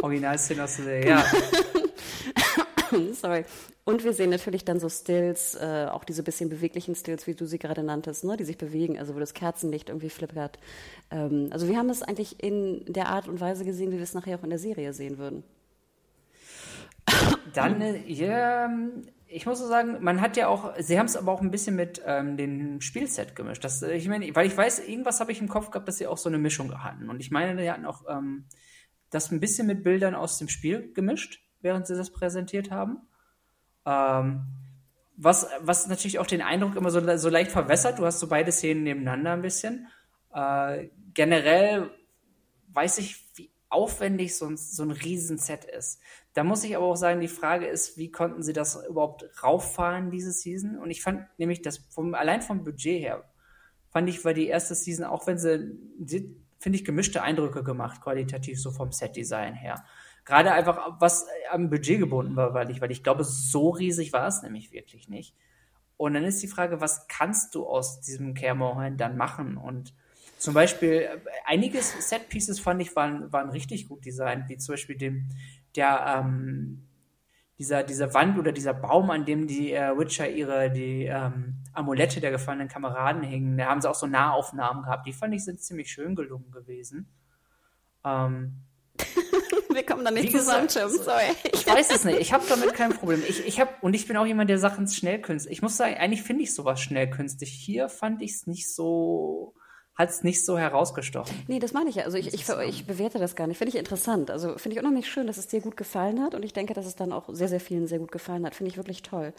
Originalszenen 0.00 0.64
aus 0.64 0.76
der 0.76 0.84
Serie, 0.86 1.08
ja. 1.10 1.24
Sorry. 3.14 3.44
Und 3.84 4.04
wir 4.04 4.12
sehen 4.12 4.30
natürlich 4.30 4.64
dann 4.64 4.80
so 4.80 4.88
Stills, 4.88 5.54
äh, 5.54 5.86
auch 5.90 6.04
diese 6.04 6.22
bisschen 6.22 6.48
beweglichen 6.48 6.94
Stills, 6.94 7.26
wie 7.26 7.34
du 7.34 7.46
sie 7.46 7.58
gerade 7.58 7.82
nanntest, 7.82 8.24
ne, 8.24 8.36
die 8.36 8.44
sich 8.44 8.58
bewegen, 8.58 8.98
also 8.98 9.14
wo 9.14 9.18
das 9.18 9.34
Kerzenlicht 9.34 9.88
irgendwie 9.88 10.10
flippert. 10.10 10.58
Ähm, 11.10 11.48
also 11.50 11.68
wir 11.68 11.76
haben 11.76 11.90
es 11.90 12.02
eigentlich 12.02 12.42
in 12.42 12.84
der 12.86 13.08
Art 13.08 13.28
und 13.28 13.40
Weise 13.40 13.64
gesehen, 13.64 13.92
wie 13.92 13.96
wir 13.96 14.02
es 14.02 14.14
nachher 14.14 14.38
auch 14.38 14.44
in 14.44 14.50
der 14.50 14.58
Serie 14.58 14.92
sehen 14.92 15.18
würden. 15.18 15.44
Dann, 17.54 17.82
ja, 18.06 18.70
ich 19.26 19.46
muss 19.46 19.58
so 19.58 19.66
sagen, 19.66 19.98
man 20.00 20.20
hat 20.20 20.36
ja 20.36 20.48
auch, 20.48 20.74
sie 20.78 20.98
haben 20.98 21.06
es 21.06 21.16
aber 21.16 21.32
auch 21.32 21.42
ein 21.42 21.50
bisschen 21.50 21.76
mit 21.76 22.00
ähm, 22.06 22.36
dem 22.36 22.80
Spielset 22.80 23.36
gemischt. 23.36 23.64
Das, 23.64 23.82
äh, 23.82 23.94
ich 23.94 24.08
meine, 24.08 24.34
weil 24.34 24.46
ich 24.46 24.56
weiß, 24.56 24.86
irgendwas 24.88 25.20
habe 25.20 25.32
ich 25.32 25.40
im 25.40 25.48
Kopf 25.48 25.70
gehabt, 25.70 25.88
dass 25.88 25.98
sie 25.98 26.06
auch 26.06 26.18
so 26.18 26.28
eine 26.28 26.38
Mischung 26.38 26.82
hatten. 26.82 27.10
Und 27.10 27.20
ich 27.20 27.30
meine, 27.30 27.60
die 27.60 27.70
hatten 27.70 27.84
auch 27.84 28.04
ähm, 28.08 28.46
das 29.10 29.30
ein 29.30 29.40
bisschen 29.40 29.66
mit 29.66 29.84
Bildern 29.84 30.14
aus 30.14 30.38
dem 30.38 30.48
Spiel 30.48 30.92
gemischt, 30.92 31.43
während 31.64 31.86
sie 31.86 31.96
das 31.96 32.10
präsentiert 32.10 32.70
haben. 32.70 32.98
Ähm, 33.86 34.46
was, 35.16 35.48
was 35.60 35.86
natürlich 35.88 36.18
auch 36.18 36.26
den 36.26 36.42
Eindruck 36.42 36.76
immer 36.76 36.90
so, 36.90 37.16
so 37.16 37.28
leicht 37.28 37.50
verwässert. 37.50 37.98
Du 37.98 38.06
hast 38.06 38.20
so 38.20 38.28
beide 38.28 38.52
Szenen 38.52 38.82
nebeneinander 38.84 39.32
ein 39.32 39.42
bisschen. 39.42 39.88
Äh, 40.32 40.88
generell 41.14 41.90
weiß 42.68 42.98
ich, 42.98 43.24
wie 43.36 43.50
aufwendig 43.68 44.36
so 44.36 44.46
ein, 44.46 44.56
so 44.56 44.82
ein 44.82 44.90
Riesenset 44.90 45.64
ist. 45.64 46.00
Da 46.32 46.44
muss 46.44 46.64
ich 46.64 46.76
aber 46.76 46.86
auch 46.86 46.96
sagen, 46.96 47.20
die 47.20 47.28
Frage 47.28 47.66
ist, 47.66 47.96
wie 47.96 48.10
konnten 48.10 48.42
sie 48.42 48.52
das 48.52 48.84
überhaupt 48.88 49.24
rauffahren, 49.42 50.10
diese 50.10 50.32
Season? 50.32 50.78
Und 50.78 50.90
ich 50.90 51.02
fand 51.02 51.26
nämlich, 51.38 51.62
das 51.62 51.78
vom, 51.90 52.14
allein 52.14 52.42
vom 52.42 52.64
Budget 52.64 53.00
her, 53.00 53.24
fand 53.90 54.08
ich, 54.08 54.24
war 54.24 54.34
die 54.34 54.48
erste 54.48 54.74
Season, 54.74 55.04
auch 55.04 55.26
wenn 55.26 55.38
sie, 55.38 56.36
finde 56.58 56.78
ich, 56.78 56.84
gemischte 56.84 57.22
Eindrücke 57.22 57.62
gemacht, 57.62 58.00
qualitativ, 58.00 58.60
so 58.60 58.72
vom 58.72 58.90
Set-Design 58.90 59.54
her. 59.54 59.84
Gerade 60.24 60.52
einfach, 60.52 60.96
was 61.00 61.26
am 61.50 61.68
Budget 61.68 61.98
gebunden 62.00 62.36
war, 62.36 62.54
weil 62.54 62.70
ich, 62.70 62.80
weil 62.80 62.90
ich 62.90 63.02
glaube, 63.02 63.24
so 63.24 63.70
riesig 63.70 64.12
war 64.12 64.26
es 64.26 64.42
nämlich 64.42 64.72
wirklich 64.72 65.08
nicht. 65.08 65.34
Und 65.96 66.14
dann 66.14 66.24
ist 66.24 66.42
die 66.42 66.48
Frage, 66.48 66.80
was 66.80 67.06
kannst 67.08 67.54
du 67.54 67.66
aus 67.66 68.00
diesem 68.00 68.34
Cameron 68.34 68.96
dann 68.96 69.16
machen? 69.16 69.56
Und 69.56 69.94
zum 70.38 70.54
Beispiel, 70.54 71.08
einige 71.46 71.80
Set-Pieces 71.80 72.58
fand 72.60 72.82
ich 72.82 72.96
waren, 72.96 73.32
waren 73.32 73.50
richtig 73.50 73.88
gut 73.88 74.04
designt, 74.04 74.48
wie 74.48 74.56
zum 74.56 74.74
Beispiel 74.74 74.96
den, 74.96 75.28
der, 75.76 76.22
ähm, 76.24 76.86
dieser, 77.58 77.82
dieser 77.84 78.12
Wand 78.14 78.38
oder 78.38 78.52
dieser 78.52 78.74
Baum, 78.74 79.10
an 79.10 79.24
dem 79.24 79.46
die 79.46 79.72
äh, 79.72 79.96
Witcher 79.96 80.28
ihre 80.28 80.70
die 80.70 81.04
ähm, 81.04 81.62
Amulette 81.72 82.20
der 82.20 82.30
gefallenen 82.30 82.68
Kameraden 82.68 83.22
hingen, 83.22 83.56
da 83.56 83.66
haben 83.66 83.80
sie 83.80 83.88
auch 83.88 83.94
so 83.94 84.06
Nahaufnahmen 84.06 84.82
gehabt. 84.82 85.06
Die 85.06 85.12
fand 85.12 85.34
ich 85.34 85.44
sind 85.44 85.60
ziemlich 85.60 85.90
schön 85.90 86.16
gelungen 86.16 86.50
gewesen. 86.50 87.08
Ähm, 88.04 88.64
Wir 89.74 89.84
kommen 89.84 90.04
da 90.04 90.10
nicht 90.10 90.30
zusammen, 90.30 90.68
Jim. 90.68 90.88
Sorry. 90.88 91.24
Ich 91.52 91.66
weiß 91.66 91.90
es 91.90 92.04
nicht. 92.04 92.20
Ich 92.20 92.32
habe 92.32 92.44
damit 92.48 92.74
kein 92.74 92.92
Problem. 92.92 93.22
Ich, 93.28 93.46
ich 93.46 93.60
hab, 93.60 93.82
und 93.82 93.94
ich 93.94 94.06
bin 94.06 94.16
auch 94.16 94.26
jemand, 94.26 94.48
der 94.48 94.58
Sachen 94.58 94.86
schnell 94.88 95.20
künstlich. 95.20 95.52
Ich 95.52 95.62
muss 95.62 95.76
sagen, 95.76 95.94
eigentlich 95.94 96.22
finde 96.22 96.44
ich 96.44 96.54
sowas 96.54 96.80
schnell 96.80 97.10
künstlich. 97.10 97.50
Hier 97.50 97.88
fand 97.88 98.22
ich 98.22 98.32
es 98.32 98.46
nicht 98.46 98.72
so 98.72 99.54
hat 99.94 100.10
es 100.10 100.24
nicht 100.24 100.44
so 100.44 100.58
herausgestochen. 100.58 101.44
Nee, 101.46 101.60
das 101.60 101.72
meine 101.72 101.88
ich 101.88 101.96
ja. 101.96 102.04
Also 102.04 102.18
ich, 102.18 102.34
ich, 102.34 102.48
ich 102.48 102.86
bewerte 102.86 103.18
das 103.18 103.36
gar 103.36 103.46
nicht. 103.46 103.58
Finde 103.58 103.68
ich 103.70 103.78
interessant. 103.78 104.30
Also 104.30 104.58
finde 104.58 104.76
ich 104.76 104.82
unheimlich 104.82 105.08
schön, 105.08 105.28
dass 105.28 105.36
es 105.36 105.46
dir 105.46 105.60
gut 105.60 105.76
gefallen 105.76 106.20
hat. 106.20 106.34
Und 106.34 106.44
ich 106.44 106.52
denke, 106.52 106.74
dass 106.74 106.86
es 106.86 106.96
dann 106.96 107.12
auch 107.12 107.28
sehr, 107.32 107.48
sehr 107.48 107.60
vielen 107.60 107.86
sehr 107.86 108.00
gut 108.00 108.10
gefallen 108.10 108.44
hat. 108.44 108.56
Finde 108.56 108.70
ich 108.70 108.76
wirklich 108.76 109.02
toll. 109.02 109.32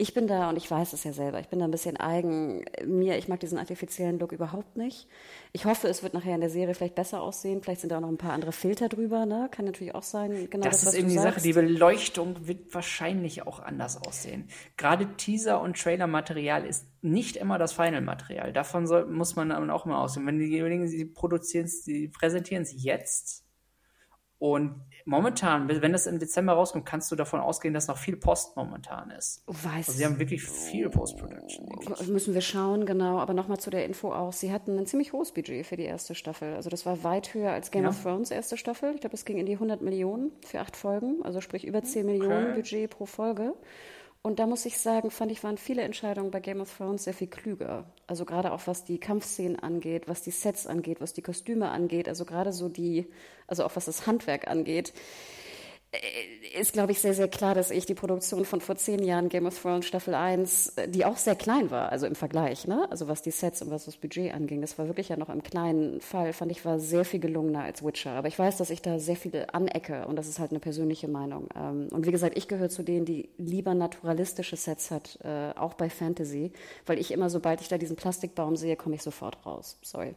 Ich 0.00 0.14
bin 0.14 0.26
da, 0.26 0.48
und 0.48 0.56
ich 0.56 0.70
weiß 0.70 0.94
es 0.94 1.04
ja 1.04 1.12
selber, 1.12 1.40
ich 1.40 1.48
bin 1.48 1.58
da 1.58 1.66
ein 1.66 1.70
bisschen 1.70 1.98
eigen. 1.98 2.64
Mir, 2.86 3.18
ich 3.18 3.28
mag 3.28 3.38
diesen 3.38 3.58
artifiziellen 3.58 4.18
Look 4.18 4.32
überhaupt 4.32 4.78
nicht. 4.78 5.06
Ich 5.52 5.66
hoffe, 5.66 5.88
es 5.88 6.02
wird 6.02 6.14
nachher 6.14 6.34
in 6.34 6.40
der 6.40 6.48
Serie 6.48 6.74
vielleicht 6.74 6.94
besser 6.94 7.20
aussehen. 7.20 7.60
Vielleicht 7.62 7.82
sind 7.82 7.90
da 7.90 7.98
auch 7.98 8.00
noch 8.00 8.08
ein 8.08 8.16
paar 8.16 8.32
andere 8.32 8.52
Filter 8.52 8.88
drüber. 8.88 9.26
Ne? 9.26 9.50
Kann 9.50 9.66
natürlich 9.66 9.94
auch 9.94 10.02
sein. 10.02 10.48
Genau 10.48 10.64
das, 10.64 10.80
das 10.80 10.94
ist 10.94 10.98
eben 10.98 11.10
die 11.10 11.16
sagst. 11.16 11.34
Sache. 11.34 11.42
Die 11.42 11.52
Beleuchtung 11.52 12.46
wird 12.46 12.72
wahrscheinlich 12.74 13.46
auch 13.46 13.60
anders 13.60 13.98
aussehen. 14.02 14.48
Gerade 14.78 15.06
Teaser- 15.18 15.60
und 15.60 15.78
Trailer-Material 15.78 16.64
ist 16.64 16.86
nicht 17.02 17.36
immer 17.36 17.58
das 17.58 17.74
Final-Material. 17.74 18.54
Davon 18.54 18.86
soll, 18.86 19.04
muss 19.04 19.36
man 19.36 19.52
auch 19.68 19.84
immer 19.84 20.00
aussehen. 20.00 20.26
Wenn 20.26 20.38
diejenigen, 20.38 20.88
sie 20.88 21.04
produzieren 21.04 21.66
sie 21.66 22.08
präsentieren 22.08 22.62
es 22.62 22.72
jetzt 22.82 23.44
und 24.38 24.80
momentan, 25.10 25.68
wenn 25.68 25.92
das 25.92 26.06
im 26.06 26.20
Dezember 26.20 26.52
rauskommt, 26.52 26.86
kannst 26.86 27.10
du 27.10 27.16
davon 27.16 27.40
ausgehen, 27.40 27.74
dass 27.74 27.88
noch 27.88 27.98
viel 27.98 28.16
Post 28.16 28.56
momentan 28.56 29.10
ist. 29.10 29.42
Weiß. 29.46 29.88
Also 29.88 29.92
sie 29.92 30.04
haben 30.06 30.18
wirklich 30.20 30.42
viel 30.42 30.88
Post-Production. 30.88 31.68
Müssen 32.06 32.32
wir 32.32 32.40
schauen, 32.40 32.86
genau. 32.86 33.18
Aber 33.18 33.34
nochmal 33.34 33.58
zu 33.58 33.70
der 33.70 33.84
Info 33.84 34.12
auch. 34.12 34.32
Sie 34.32 34.52
hatten 34.52 34.78
ein 34.78 34.86
ziemlich 34.86 35.12
hohes 35.12 35.32
Budget 35.32 35.66
für 35.66 35.76
die 35.76 35.84
erste 35.84 36.14
Staffel. 36.14 36.54
Also 36.54 36.70
das 36.70 36.86
war 36.86 37.02
weit 37.02 37.34
höher 37.34 37.50
als 37.50 37.72
Game 37.72 37.82
ja. 37.82 37.90
of 37.90 38.00
Thrones 38.02 38.30
erste 38.30 38.56
Staffel. 38.56 38.92
Ich 38.94 39.00
glaube, 39.00 39.16
es 39.16 39.24
ging 39.24 39.38
in 39.38 39.46
die 39.46 39.54
100 39.54 39.82
Millionen 39.82 40.30
für 40.46 40.60
acht 40.60 40.76
Folgen. 40.76 41.22
Also 41.24 41.40
sprich 41.40 41.66
über 41.66 41.82
10 41.82 42.04
okay. 42.04 42.12
Millionen 42.12 42.54
Budget 42.54 42.90
pro 42.90 43.04
Folge. 43.06 43.54
Und 44.22 44.38
da 44.38 44.46
muss 44.46 44.66
ich 44.66 44.78
sagen, 44.78 45.10
fand 45.10 45.32
ich, 45.32 45.42
waren 45.42 45.56
viele 45.56 45.80
Entscheidungen 45.80 46.30
bei 46.30 46.40
Game 46.40 46.60
of 46.60 46.76
Thrones 46.76 47.04
sehr 47.04 47.14
viel 47.14 47.28
klüger. 47.28 47.86
Also 48.06 48.26
gerade 48.26 48.52
auch 48.52 48.66
was 48.66 48.84
die 48.84 48.98
Kampfszenen 48.98 49.58
angeht, 49.58 50.08
was 50.08 50.20
die 50.20 50.30
Sets 50.30 50.66
angeht, 50.66 51.00
was 51.00 51.14
die 51.14 51.22
Kostüme 51.22 51.70
angeht, 51.70 52.06
also 52.06 52.26
gerade 52.26 52.52
so 52.52 52.68
die, 52.68 53.06
also 53.46 53.64
auch 53.64 53.76
was 53.76 53.86
das 53.86 54.06
Handwerk 54.06 54.46
angeht. 54.46 54.92
Äh, 55.92 56.60
ist, 56.60 56.72
glaube 56.72 56.92
ich, 56.92 57.00
sehr, 57.00 57.14
sehr 57.14 57.28
klar, 57.28 57.54
dass 57.54 57.70
ich 57.70 57.86
die 57.86 57.94
Produktion 57.94 58.44
von 58.44 58.60
vor 58.60 58.76
zehn 58.76 59.02
Jahren 59.02 59.28
Game 59.28 59.46
of 59.46 59.60
Thrones 59.60 59.86
Staffel 59.86 60.14
1, 60.14 60.74
äh, 60.76 60.88
die 60.88 61.04
auch 61.04 61.16
sehr 61.16 61.34
klein 61.34 61.70
war, 61.70 61.90
also 61.90 62.06
im 62.06 62.14
Vergleich, 62.14 62.66
ne? 62.66 62.86
also 62.90 63.08
was 63.08 63.22
die 63.22 63.30
Sets 63.30 63.62
und 63.62 63.70
was 63.70 63.86
das 63.86 63.96
Budget 63.96 64.32
anging, 64.32 64.60
das 64.60 64.78
war 64.78 64.86
wirklich 64.86 65.08
ja 65.08 65.16
noch 65.16 65.28
im 65.28 65.42
kleinen 65.42 66.00
Fall, 66.00 66.32
fand 66.32 66.52
ich, 66.52 66.64
war 66.64 66.78
sehr 66.78 67.04
viel 67.04 67.20
gelungener 67.20 67.64
als 67.64 67.84
Witcher. 67.84 68.12
Aber 68.12 68.28
ich 68.28 68.38
weiß, 68.38 68.56
dass 68.56 68.70
ich 68.70 68.82
da 68.82 68.98
sehr 68.98 69.16
viel 69.16 69.46
anecke 69.52 70.06
und 70.06 70.16
das 70.16 70.28
ist 70.28 70.38
halt 70.38 70.50
eine 70.50 70.60
persönliche 70.60 71.08
Meinung. 71.08 71.48
Ähm, 71.56 71.88
und 71.90 72.06
wie 72.06 72.12
gesagt, 72.12 72.36
ich 72.36 72.46
gehöre 72.46 72.68
zu 72.68 72.82
denen, 72.82 73.04
die 73.04 73.28
lieber 73.38 73.74
naturalistische 73.74 74.56
Sets 74.56 74.90
hat, 74.90 75.18
äh, 75.24 75.52
auch 75.56 75.74
bei 75.74 75.90
Fantasy, 75.90 76.52
weil 76.86 76.98
ich 76.98 77.10
immer, 77.10 77.30
sobald 77.30 77.60
ich 77.60 77.68
da 77.68 77.78
diesen 77.78 77.96
Plastikbaum 77.96 78.56
sehe, 78.56 78.76
komme 78.76 78.94
ich 78.94 79.02
sofort 79.02 79.44
raus. 79.44 79.78
Sorry 79.82 80.14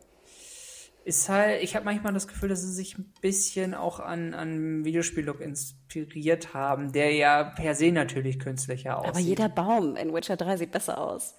ist 1.05 1.29
halt, 1.29 1.61
ich 1.61 1.75
habe 1.75 1.85
manchmal 1.85 2.13
das 2.13 2.27
Gefühl, 2.27 2.49
dass 2.49 2.61
sie 2.61 2.71
sich 2.71 2.97
ein 2.97 3.11
bisschen 3.21 3.73
auch 3.73 3.99
an, 3.99 4.33
an 4.33 4.85
Videospiellook 4.85 5.41
inspiriert 5.41 6.53
haben, 6.53 6.91
der 6.91 7.13
ja 7.13 7.43
per 7.43 7.75
se 7.75 7.91
natürlich 7.91 8.39
künstlicher 8.39 8.97
aussieht. 8.97 9.09
Aber 9.09 9.19
jeder 9.19 9.49
Baum 9.49 9.95
in 9.95 10.13
Witcher 10.13 10.37
3 10.37 10.57
sieht 10.57 10.71
besser 10.71 10.97
aus. 10.99 11.35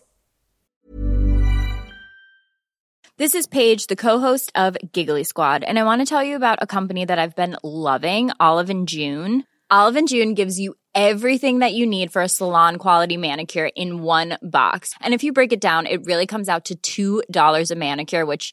This 3.16 3.34
is 3.34 3.46
Paige, 3.46 3.86
the 3.88 3.94
co-host 3.94 4.50
of 4.56 4.76
Giggly 4.92 5.22
Squad, 5.22 5.62
and 5.62 5.78
I 5.78 5.84
want 5.84 6.00
to 6.00 6.04
tell 6.04 6.24
you 6.24 6.34
about 6.34 6.58
a 6.60 6.66
company 6.66 7.06
that 7.06 7.16
I've 7.16 7.36
been 7.36 7.56
loving, 7.62 8.32
Olive 8.40 8.70
and 8.70 8.88
June. 8.88 9.44
Olive 9.70 9.96
and 9.96 10.08
June 10.08 10.34
gives 10.34 10.58
you 10.58 10.74
everything 10.96 11.60
that 11.60 11.74
you 11.74 11.86
need 11.86 12.12
for 12.12 12.22
a 12.22 12.28
salon 12.28 12.76
quality 12.76 13.16
manicure 13.16 13.70
in 13.76 14.02
one 14.02 14.36
box. 14.42 14.94
And 15.00 15.14
if 15.14 15.22
you 15.22 15.32
break 15.32 15.52
it 15.52 15.60
down, 15.60 15.86
it 15.86 16.04
really 16.06 16.26
comes 16.26 16.48
out 16.48 16.70
to 16.82 17.22
$2 17.24 17.70
a 17.70 17.74
manicure, 17.76 18.26
which 18.26 18.52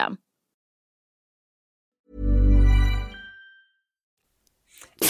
System. 0.00 0.29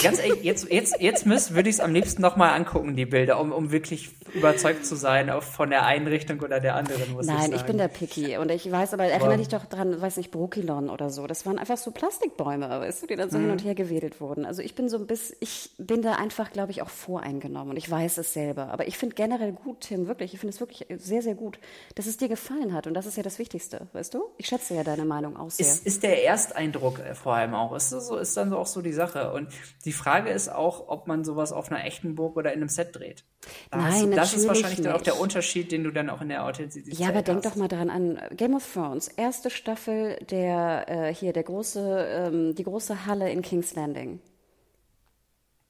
Ganz 0.03 0.19
ehrlich, 0.19 0.41
jetzt, 0.43 0.71
jetzt, 0.71 0.95
jetzt 1.01 1.25
müsst, 1.25 1.53
würde 1.53 1.69
ich 1.69 1.75
es 1.75 1.79
am 1.81 1.93
liebsten 1.93 2.21
nochmal 2.21 2.53
angucken, 2.53 2.95
die 2.95 3.05
Bilder, 3.05 3.39
um, 3.39 3.51
um 3.51 3.71
wirklich 3.71 4.09
überzeugt 4.33 4.85
zu 4.85 4.95
sein 4.95 5.29
von 5.41 5.69
der 5.69 5.85
einen 5.85 6.07
Richtung 6.07 6.39
oder 6.39 6.61
der 6.61 6.75
anderen, 6.75 7.11
muss 7.11 7.25
Nein, 7.25 7.51
ich, 7.51 7.57
ich 7.57 7.63
bin 7.63 7.77
der 7.77 7.89
Picky. 7.89 8.37
Und 8.37 8.49
ich 8.51 8.71
weiß, 8.71 8.93
aber 8.93 9.03
erinnere 9.03 9.37
dich 9.37 9.49
doch 9.49 9.65
dran, 9.65 10.01
weiß 10.01 10.15
nicht, 10.15 10.31
Brokilon 10.31 10.89
oder 10.89 11.09
so. 11.09 11.27
Das 11.27 11.45
waren 11.45 11.59
einfach 11.59 11.77
so 11.77 11.91
Plastikbäume, 11.91 12.69
weißt 12.69 13.03
du, 13.03 13.07
die 13.07 13.17
dann 13.17 13.29
so 13.29 13.37
mhm. 13.37 13.43
hin 13.43 13.51
und 13.51 13.65
her 13.65 13.75
gewedelt 13.75 14.21
wurden. 14.21 14.45
Also 14.45 14.61
ich 14.61 14.75
bin 14.75 14.87
so 14.87 14.97
ein 14.97 15.07
bisschen, 15.07 15.35
ich 15.41 15.71
bin 15.77 16.01
da 16.01 16.13
einfach, 16.13 16.51
glaube 16.51 16.71
ich, 16.71 16.81
auch 16.81 16.89
voreingenommen 16.89 17.71
und 17.71 17.77
ich 17.77 17.91
weiß 17.91 18.17
es 18.17 18.31
selber. 18.31 18.69
Aber 18.69 18.87
ich 18.87 18.97
finde 18.97 19.15
generell 19.15 19.51
gut, 19.51 19.81
Tim, 19.81 20.07
wirklich, 20.07 20.33
ich 20.33 20.39
finde 20.39 20.53
es 20.53 20.61
wirklich 20.61 20.87
sehr, 20.99 21.21
sehr 21.21 21.35
gut, 21.35 21.59
dass 21.95 22.05
es 22.05 22.15
dir 22.15 22.29
gefallen 22.29 22.73
hat. 22.73 22.87
Und 22.87 22.93
das 22.93 23.05
ist 23.05 23.17
ja 23.17 23.23
das 23.23 23.39
Wichtigste, 23.39 23.87
weißt 23.91 24.13
du? 24.13 24.23
Ich 24.37 24.47
schätze 24.47 24.73
ja 24.73 24.85
deine 24.85 25.03
Meinung 25.03 25.35
auch 25.35 25.51
sehr. 25.51 25.65
Ist, 25.65 25.85
ist 25.85 26.03
der 26.03 26.25
Ersteindruck 26.25 26.99
äh, 26.99 27.13
vor 27.13 27.35
allem 27.35 27.53
auch. 27.53 27.75
Ist, 27.75 27.89
so, 27.89 28.15
ist 28.17 28.37
dann 28.37 28.53
auch 28.53 28.67
so 28.67 28.81
die 28.81 28.93
Sache. 28.93 29.33
Und 29.33 29.49
die 29.81 29.93
Frage 29.93 30.29
ist 30.29 30.49
auch, 30.49 30.87
ob 30.89 31.07
man 31.07 31.23
sowas 31.23 31.51
auf 31.51 31.71
einer 31.71 31.85
echten 31.85 32.15
Burg 32.15 32.37
oder 32.37 32.51
in 32.53 32.59
einem 32.59 32.69
Set 32.69 32.95
dreht. 32.95 33.23
Das, 33.71 33.81
Nein, 33.81 34.11
das 34.11 34.33
ist 34.33 34.47
wahrscheinlich 34.47 34.79
nicht. 34.79 34.85
dann 34.89 34.95
auch 34.95 35.01
der 35.01 35.19
Unterschied, 35.19 35.71
den 35.71 35.83
du 35.83 35.91
dann 35.91 36.09
auch 36.09 36.21
in 36.21 36.29
der 36.29 36.45
Authentizität 36.45 36.99
Ja, 36.99 37.07
aber 37.09 37.17
hast. 37.19 37.27
denk 37.27 37.41
doch 37.43 37.55
mal 37.55 37.67
daran 37.67 37.89
an 37.89 38.19
Game 38.35 38.55
of 38.55 38.71
Thrones, 38.73 39.07
erste 39.07 39.49
Staffel 39.49 40.17
der 40.29 40.85
äh, 40.87 41.13
hier 41.13 41.33
der 41.33 41.43
große 41.43 42.05
ähm, 42.09 42.55
die 42.55 42.63
große 42.63 43.05
Halle 43.05 43.31
in 43.31 43.41
King's 43.41 43.73
Landing. 43.75 44.19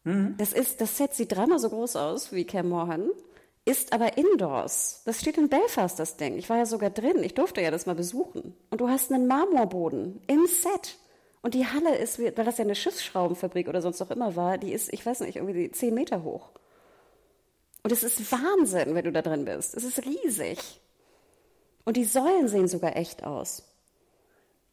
Mhm. 0.03 0.35
Das 0.37 0.53
ist, 0.53 0.81
das 0.81 0.97
Set 0.97 1.13
sieht 1.13 1.31
dreimal 1.31 1.59
so 1.59 1.69
groß 1.69 1.95
aus 1.95 2.31
wie 2.31 2.45
Cam 2.45 2.69
Mohan, 2.69 3.09
ist 3.65 3.93
aber 3.93 4.17
indoors. 4.17 5.03
Das 5.05 5.19
steht 5.21 5.37
in 5.37 5.47
Belfast, 5.49 5.97
das 5.99 6.17
Ding. 6.17 6.37
Ich 6.37 6.49
war 6.49 6.57
ja 6.57 6.65
sogar 6.65 6.89
drin. 6.89 7.23
Ich 7.23 7.35
durfte 7.35 7.61
ja 7.61 7.69
das 7.69 7.85
mal 7.85 7.93
besuchen. 7.95 8.55
Und 8.71 8.81
du 8.81 8.89
hast 8.89 9.11
einen 9.11 9.27
Marmorboden 9.27 10.21
im 10.27 10.47
Set. 10.47 10.97
Und 11.41 11.55
die 11.55 11.65
Halle 11.65 11.95
ist, 11.97 12.19
weil 12.19 12.31
das 12.31 12.57
ja 12.57 12.63
eine 12.63 12.75
Schiffsschraubenfabrik 12.75 13.67
oder 13.67 13.81
sonst 13.81 14.01
auch 14.01 14.11
immer 14.11 14.35
war, 14.35 14.57
die 14.57 14.73
ist, 14.73 14.93
ich 14.93 15.05
weiß 15.05 15.21
nicht, 15.21 15.37
irgendwie 15.37 15.71
zehn 15.71 15.93
Meter 15.93 16.23
hoch. 16.23 16.51
Und 17.83 17.91
es 17.91 18.03
ist 18.03 18.31
Wahnsinn, 18.31 18.93
wenn 18.93 19.05
du 19.05 19.11
da 19.11 19.23
drin 19.23 19.45
bist. 19.45 19.75
Es 19.75 19.83
ist 19.83 20.05
riesig. 20.05 20.59
Und 21.83 21.97
die 21.97 22.05
Säulen 22.05 22.47
sehen 22.47 22.67
sogar 22.67 22.95
echt 22.95 23.23
aus. 23.23 23.63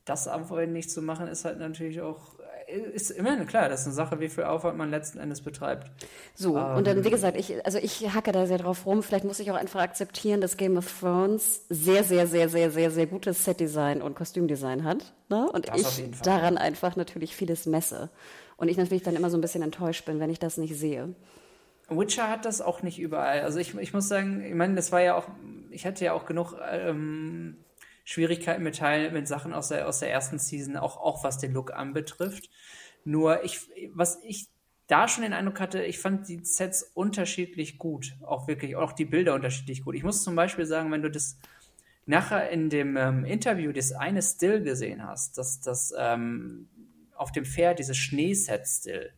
Das 0.04 0.28
aber 0.28 0.66
nicht 0.66 0.90
zu 0.90 1.00
machen, 1.00 1.26
ist 1.26 1.44
halt 1.44 1.58
natürlich 1.58 2.00
auch 2.00 2.37
ist 2.68 3.10
immerhin 3.10 3.46
klar, 3.46 3.68
das 3.68 3.80
ist 3.80 3.86
eine 3.86 3.94
Sache, 3.94 4.20
wie 4.20 4.28
viel 4.28 4.44
Aufwand 4.44 4.76
man 4.76 4.90
letzten 4.90 5.18
Endes 5.18 5.40
betreibt. 5.40 5.90
So, 6.34 6.56
ähm, 6.56 6.76
und 6.76 6.86
dann, 6.86 7.04
wie 7.04 7.10
gesagt, 7.10 7.36
ich, 7.36 7.64
also 7.64 7.78
ich 7.78 8.14
hacke 8.14 8.32
da 8.32 8.46
sehr 8.46 8.58
drauf 8.58 8.86
rum. 8.86 9.02
Vielleicht 9.02 9.24
muss 9.24 9.40
ich 9.40 9.50
auch 9.50 9.56
einfach 9.56 9.80
akzeptieren, 9.80 10.40
dass 10.40 10.56
Game 10.56 10.76
of 10.76 11.00
Thrones 11.00 11.62
sehr, 11.68 12.04
sehr, 12.04 12.26
sehr, 12.26 12.48
sehr, 12.48 12.70
sehr, 12.70 12.90
sehr 12.90 13.06
gutes 13.06 13.44
Setdesign 13.44 14.02
und 14.02 14.14
Kostümdesign 14.14 14.84
hat. 14.84 15.14
Ne? 15.28 15.50
Und 15.50 15.70
ich 15.74 16.10
daran 16.22 16.58
einfach 16.58 16.96
natürlich 16.96 17.34
vieles 17.34 17.66
messe. 17.66 18.10
Und 18.56 18.68
ich 18.68 18.76
natürlich 18.76 19.02
dann 19.02 19.16
immer 19.16 19.30
so 19.30 19.38
ein 19.38 19.40
bisschen 19.40 19.62
enttäuscht 19.62 20.04
bin, 20.04 20.20
wenn 20.20 20.30
ich 20.30 20.38
das 20.38 20.56
nicht 20.56 20.76
sehe. 20.76 21.14
Witcher 21.88 22.28
hat 22.28 22.44
das 22.44 22.60
auch 22.60 22.82
nicht 22.82 22.98
überall. 22.98 23.40
Also 23.40 23.58
ich, 23.58 23.74
ich 23.78 23.94
muss 23.94 24.08
sagen, 24.08 24.44
ich 24.44 24.54
meine, 24.54 24.74
das 24.74 24.92
war 24.92 25.00
ja 25.00 25.16
auch, 25.16 25.28
ich 25.70 25.86
hatte 25.86 26.04
ja 26.04 26.12
auch 26.12 26.26
genug 26.26 26.54
ähm, 26.70 27.56
Schwierigkeiten 28.08 28.62
mit 28.62 28.78
Teilen, 28.78 29.12
mit 29.12 29.28
Sachen 29.28 29.52
aus 29.52 29.68
der, 29.68 29.86
aus 29.86 29.98
der 29.98 30.10
ersten 30.10 30.38
Season, 30.38 30.78
auch, 30.78 30.96
auch 30.96 31.24
was 31.24 31.36
den 31.36 31.52
Look 31.52 31.74
anbetrifft. 31.74 32.48
Nur 33.04 33.44
ich, 33.44 33.68
was 33.92 34.18
ich 34.24 34.48
da 34.86 35.08
schon 35.08 35.24
den 35.24 35.34
Eindruck 35.34 35.60
hatte, 35.60 35.82
ich 35.84 35.98
fand 35.98 36.26
die 36.26 36.42
Sets 36.42 36.82
unterschiedlich 36.94 37.76
gut. 37.76 38.16
Auch 38.22 38.48
wirklich, 38.48 38.76
auch 38.76 38.92
die 38.92 39.04
Bilder 39.04 39.34
unterschiedlich 39.34 39.84
gut. 39.84 39.94
Ich 39.94 40.04
muss 40.04 40.24
zum 40.24 40.34
Beispiel 40.34 40.64
sagen, 40.64 40.90
wenn 40.90 41.02
du 41.02 41.10
das 41.10 41.38
nachher 42.06 42.48
in 42.48 42.70
dem 42.70 42.96
ähm, 42.96 43.26
Interview 43.26 43.72
das 43.72 43.92
eine 43.92 44.22
Still 44.22 44.62
gesehen 44.62 45.06
hast, 45.06 45.36
dass 45.36 45.60
das 45.60 45.92
ähm, 45.98 46.70
auf 47.14 47.30
dem 47.30 47.44
Pferd 47.44 47.78
dieses 47.78 47.98
Schneeset 47.98 48.66
Still, 48.66 49.12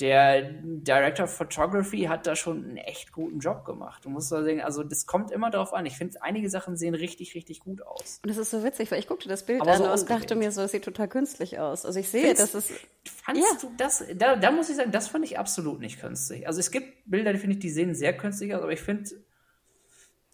der 0.00 0.42
Director 0.62 1.24
of 1.24 1.34
Photography 1.34 2.02
hat 2.02 2.26
da 2.26 2.36
schon 2.36 2.64
einen 2.64 2.76
echt 2.76 3.12
guten 3.12 3.38
Job 3.38 3.64
gemacht. 3.64 4.04
Du 4.04 4.10
musst 4.10 4.28
sagen, 4.28 4.60
also 4.60 4.82
das 4.82 5.06
kommt 5.06 5.30
immer 5.30 5.50
darauf 5.50 5.72
an. 5.72 5.86
Ich 5.86 5.96
finde, 5.96 6.22
einige 6.22 6.50
Sachen 6.50 6.76
sehen 6.76 6.94
richtig, 6.94 7.34
richtig 7.34 7.60
gut 7.60 7.80
aus. 7.80 8.20
Und 8.22 8.28
das 8.28 8.36
ist 8.36 8.50
so 8.50 8.62
witzig, 8.62 8.90
weil 8.90 8.98
ich 8.98 9.08
guckte 9.08 9.28
das 9.28 9.46
Bild 9.46 9.62
Aber 9.62 9.72
an 9.72 9.78
so 9.78 9.90
und 9.90 10.10
dachte 10.10 10.34
mir 10.34 10.52
so, 10.52 10.62
es 10.62 10.72
sieht 10.72 10.84
total 10.84 11.08
künstlich 11.08 11.58
aus. 11.58 11.86
Also 11.86 11.98
ich 11.98 12.10
sehe, 12.10 12.34
dass 12.34 12.52
es. 12.52 12.70
Fandst 13.04 13.42
ja. 13.42 13.58
du 13.60 13.72
das? 13.78 14.04
Da, 14.16 14.36
da 14.36 14.50
muss 14.50 14.68
ich 14.68 14.76
sagen, 14.76 14.92
das 14.92 15.08
fand 15.08 15.24
ich 15.24 15.38
absolut 15.38 15.80
nicht 15.80 15.98
künstlich. 15.98 16.46
Also 16.46 16.60
es 16.60 16.70
gibt 16.70 17.10
Bilder, 17.10 17.32
die 17.32 17.38
finde 17.38 17.54
ich, 17.54 17.60
die 17.60 17.70
sehen 17.70 17.94
sehr 17.94 18.14
künstlich 18.14 18.54
aus, 18.54 18.62
aber 18.62 18.72
ich 18.72 18.82
finde, 18.82 19.10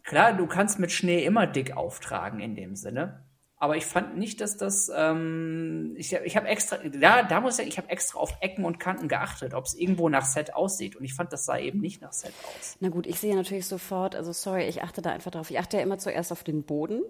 klar, 0.02 0.32
du 0.32 0.46
kannst 0.48 0.80
mit 0.80 0.90
Schnee 0.90 1.24
immer 1.24 1.46
dick 1.46 1.76
auftragen 1.76 2.40
in 2.40 2.56
dem 2.56 2.74
Sinne. 2.74 3.24
Aber 3.62 3.76
ich 3.76 3.86
fand 3.86 4.18
nicht, 4.18 4.40
dass 4.40 4.56
das, 4.56 4.90
ähm, 4.92 5.94
ich, 5.96 6.12
ich 6.12 6.36
habe 6.36 6.48
extra, 6.48 6.78
da, 6.78 7.22
da 7.22 7.40
muss 7.40 7.60
ich 7.60 7.68
ich 7.68 7.78
habe 7.78 7.90
extra 7.90 8.18
auf 8.18 8.34
Ecken 8.40 8.64
und 8.64 8.80
Kanten 8.80 9.06
geachtet, 9.06 9.54
ob 9.54 9.66
es 9.66 9.74
irgendwo 9.74 10.08
nach 10.08 10.24
Set 10.24 10.52
aussieht. 10.52 10.96
Und 10.96 11.04
ich 11.04 11.14
fand, 11.14 11.32
das 11.32 11.44
sah 11.44 11.56
eben 11.58 11.78
nicht 11.78 12.02
nach 12.02 12.12
Set 12.12 12.32
aus. 12.42 12.76
Na 12.80 12.88
gut, 12.88 13.06
ich 13.06 13.20
sehe 13.20 13.36
natürlich 13.36 13.68
sofort, 13.68 14.16
also 14.16 14.32
sorry, 14.32 14.64
ich 14.64 14.82
achte 14.82 15.00
da 15.00 15.10
einfach 15.10 15.30
drauf. 15.30 15.48
Ich 15.48 15.60
achte 15.60 15.76
ja 15.76 15.84
immer 15.84 15.98
zuerst 15.98 16.32
auf 16.32 16.42
den 16.42 16.64
Boden. 16.64 17.02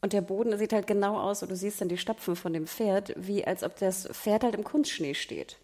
Und 0.00 0.14
der 0.14 0.22
Boden 0.22 0.56
sieht 0.56 0.72
halt 0.72 0.86
genau 0.86 1.20
aus, 1.20 1.42
und 1.42 1.50
du 1.50 1.56
siehst 1.56 1.82
dann 1.82 1.90
die 1.90 1.98
Stapfen 1.98 2.36
von 2.36 2.54
dem 2.54 2.66
Pferd, 2.66 3.12
wie 3.18 3.44
als 3.44 3.62
ob 3.62 3.76
das 3.76 4.08
Pferd 4.12 4.44
halt 4.44 4.54
im 4.54 4.64
Kunstschnee 4.64 5.12
steht 5.12 5.58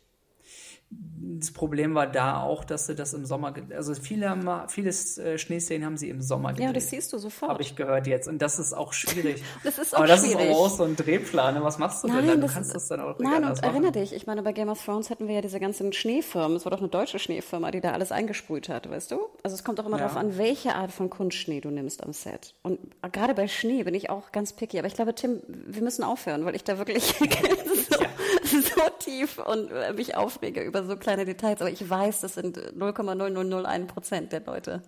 das 0.91 1.53
Problem 1.53 1.95
war 1.95 2.07
da 2.07 2.43
auch, 2.43 2.65
dass 2.65 2.87
sie 2.87 2.95
das 2.95 3.13
im 3.15 3.25
Sommer, 3.27 3.55
also 3.75 3.95
viele 3.95 4.31
haben, 4.31 4.69
vieles 4.69 5.19
äh, 5.19 5.39
Schneeszenen 5.39 5.85
haben 5.85 5.97
sie 5.97 6.09
im 6.09 6.21
Sommer 6.21 6.51
gedreht. 6.51 6.67
Ja, 6.67 6.73
das 6.73 6.91
siehst 6.91 7.13
du 7.13 7.19
sofort. 7.19 7.53
Habe 7.53 7.63
ich 7.63 7.77
gehört 7.77 8.07
jetzt. 8.07 8.29
Und 8.29 8.41
das 8.41 8.59
ist 8.59 8.73
auch 8.73 8.93
schwierig. 8.93 9.43
das 9.65 9.79
ist 9.79 9.95
auch 9.95 9.99
Aber 9.99 10.09
das 10.09 10.25
schwierig. 10.25 10.51
ist 10.51 10.57
auch 10.57 10.71
so 10.71 10.85
ein 10.85 10.97
Drehplan. 10.97 11.63
Was 11.63 11.79
machst 11.79 12.03
du 12.03 12.09
nein, 12.09 12.19
denn 12.19 12.27
dann? 12.27 12.41
Du 12.41 12.47
das, 12.47 12.55
kannst 12.55 12.75
das 12.75 12.89
dann 12.89 13.01
auch 13.01 13.19
Nein, 13.19 13.45
und 13.45 13.63
erinnere 13.63 13.93
dich, 13.93 14.15
ich 14.15 14.27
meine, 14.27 14.43
bei 14.43 14.53
Game 14.53 14.69
of 14.69 14.83
Thrones 14.85 15.11
hatten 15.11 15.29
wir 15.29 15.35
ja 15.37 15.41
diese 15.41 15.61
ganzen 15.61 15.93
Schneefirmen. 15.93 16.57
Es 16.57 16.65
war 16.65 16.71
doch 16.71 16.81
eine 16.81 16.89
deutsche 16.89 17.19
Schneefirma, 17.19 17.71
die 17.71 17.81
da 17.81 17.93
alles 17.93 18.11
eingesprüht 18.11 18.69
hat, 18.69 18.89
weißt 18.91 19.11
du? 19.11 19.21
Also 19.43 19.55
es 19.55 19.65
kommt 19.65 19.81
auch 19.81 19.87
immer 19.87 19.99
ja. 19.99 20.05
darauf 20.05 20.17
an, 20.17 20.39
welche 20.39 20.75
Art 20.75 20.93
von 20.93 21.11
Kunstschnee 21.11 21.61
du 21.61 21.71
nimmst 21.71 22.03
am 22.03 22.13
Set. 22.13 22.55
Und 22.63 22.79
gerade 23.13 23.35
bei 23.35 23.49
Schnee 23.49 23.83
bin 23.83 23.95
ich 23.95 24.11
auch 24.11 24.33
ganz 24.33 24.55
picky. 24.55 24.79
Aber 24.79 24.89
ich 24.89 24.95
glaube, 24.95 25.15
Tim, 25.15 25.41
wir 25.47 25.83
müssen 25.83 26.03
aufhören, 26.03 26.45
weil 26.45 26.57
ich 26.57 26.65
da 26.65 26.79
wirklich 26.79 27.05
so, 27.15 27.25
ja. 27.25 28.09
so 28.43 28.83
tief 28.99 29.39
und 29.39 29.71
äh, 29.71 29.93
mich 29.93 30.17
aufrege 30.17 30.63
über 30.63 30.78
so 30.85 30.97
kleine 30.97 31.25
Details 31.25 31.61
aber 31.61 31.71
ich 31.71 31.89
weiß, 31.89 32.21
das 32.21 32.35
sind 32.35 32.59
0,0001 32.59 33.87
Prozent 33.87 34.33
der 34.33 34.41
Leute. 34.45 34.83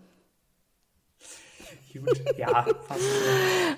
Ja, 2.37 2.67
fast. 2.87 3.01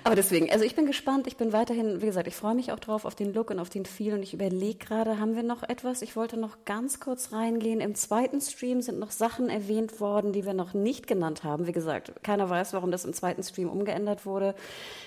Aber 0.03 0.15
deswegen, 0.15 0.51
also 0.51 0.63
ich 0.63 0.75
bin 0.75 0.85
gespannt, 0.85 1.27
ich 1.27 1.37
bin 1.37 1.53
weiterhin, 1.53 2.01
wie 2.01 2.05
gesagt, 2.05 2.27
ich 2.27 2.35
freue 2.35 2.55
mich 2.55 2.71
auch 2.71 2.79
drauf 2.79 3.05
auf 3.05 3.15
den 3.15 3.33
Look 3.33 3.49
und 3.49 3.59
auf 3.59 3.69
den 3.69 3.85
Feel 3.85 4.13
und 4.13 4.23
ich 4.23 4.33
überlege 4.33 4.77
gerade, 4.77 5.19
haben 5.19 5.35
wir 5.35 5.43
noch 5.43 5.63
etwas? 5.63 6.01
Ich 6.01 6.15
wollte 6.15 6.37
noch 6.37 6.65
ganz 6.65 6.99
kurz 6.99 7.31
reingehen. 7.31 7.81
Im 7.81 7.95
zweiten 7.95 8.41
Stream 8.41 8.81
sind 8.81 8.99
noch 8.99 9.11
Sachen 9.11 9.49
erwähnt 9.49 9.99
worden, 9.99 10.33
die 10.33 10.45
wir 10.45 10.53
noch 10.53 10.73
nicht 10.73 11.07
genannt 11.07 11.43
haben. 11.43 11.67
Wie 11.67 11.71
gesagt, 11.71 12.13
keiner 12.23 12.49
weiß, 12.49 12.73
warum 12.73 12.91
das 12.91 13.05
im 13.05 13.13
zweiten 13.13 13.43
Stream 13.43 13.69
umgeändert 13.69 14.25
wurde. 14.25 14.55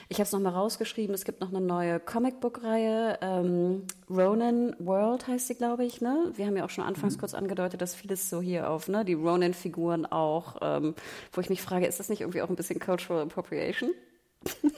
Ich 0.08 0.18
habe 0.18 0.24
es 0.24 0.32
nochmal 0.32 0.52
rausgeschrieben, 0.52 1.14
es 1.14 1.24
gibt 1.24 1.40
noch 1.40 1.48
eine 1.48 1.60
neue 1.60 1.98
Comicbook-Reihe, 1.98 3.18
ähm, 3.22 3.82
Ronin 4.08 4.76
World 4.78 5.26
heißt 5.26 5.48
sie, 5.48 5.56
glaube 5.56 5.84
ich. 5.84 6.00
Ne? 6.00 6.30
Wir 6.36 6.46
haben 6.46 6.56
ja 6.56 6.64
auch 6.64 6.70
schon 6.70 6.84
anfangs 6.84 7.16
mhm. 7.16 7.20
kurz 7.20 7.34
angedeutet, 7.34 7.82
dass 7.82 7.94
vieles 7.94 8.30
so 8.30 8.40
hier 8.40 8.70
auf 8.70 8.88
ne, 8.88 9.04
die 9.04 9.14
Ronin-Figuren 9.14 10.06
auch, 10.06 10.56
ähm, 10.62 10.94
wo 11.32 11.40
ich 11.40 11.50
mich 11.50 11.60
frage, 11.60 11.86
ist 11.86 11.98
das 11.98 12.08
nicht 12.08 12.20
irgendwie 12.20 12.42
auch 12.42 12.48
ein 12.48 12.56
bisschen 12.56 12.78
Cultural 12.96 13.22
Appropriation? 13.22 13.92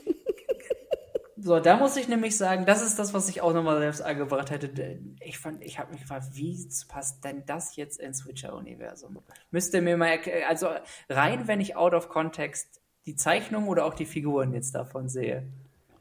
So, 1.41 1.61
da 1.61 1.77
muss 1.77 1.97
ich 1.97 2.09
nämlich 2.09 2.37
sagen, 2.37 2.67
das 2.67 2.83
ist 2.83 2.99
das, 2.99 3.15
was 3.15 3.29
ich 3.29 3.43
auch 3.43 3.55
nochmal 3.55 3.79
selbst 3.79 4.01
angebracht 4.03 4.51
hätte. 4.51 4.99
Ich 5.21 5.39
fand, 5.39 5.63
ich 5.63 5.79
habe 5.79 5.93
mich 5.93 6.01
gefragt, 6.01 6.27
wie 6.33 6.69
passt 6.89 7.25
denn 7.25 7.45
das 7.47 7.77
jetzt 7.77 8.01
ins 8.01 8.19
Switcher-Universum? 8.19 9.21
Müsste 9.53 9.81
mir 9.81 9.97
mal, 9.97 10.19
also 10.49 10.69
rein, 11.09 11.47
wenn 11.47 11.61
ich 11.61 11.77
out 11.77 11.95
of 11.95 12.09
context 12.09 12.81
die 13.07 13.15
Zeichnung 13.15 13.69
oder 13.69 13.85
auch 13.85 13.95
die 13.95 14.05
Figuren 14.05 14.53
jetzt 14.53 14.75
davon 14.75 15.09
sehe. 15.09 15.47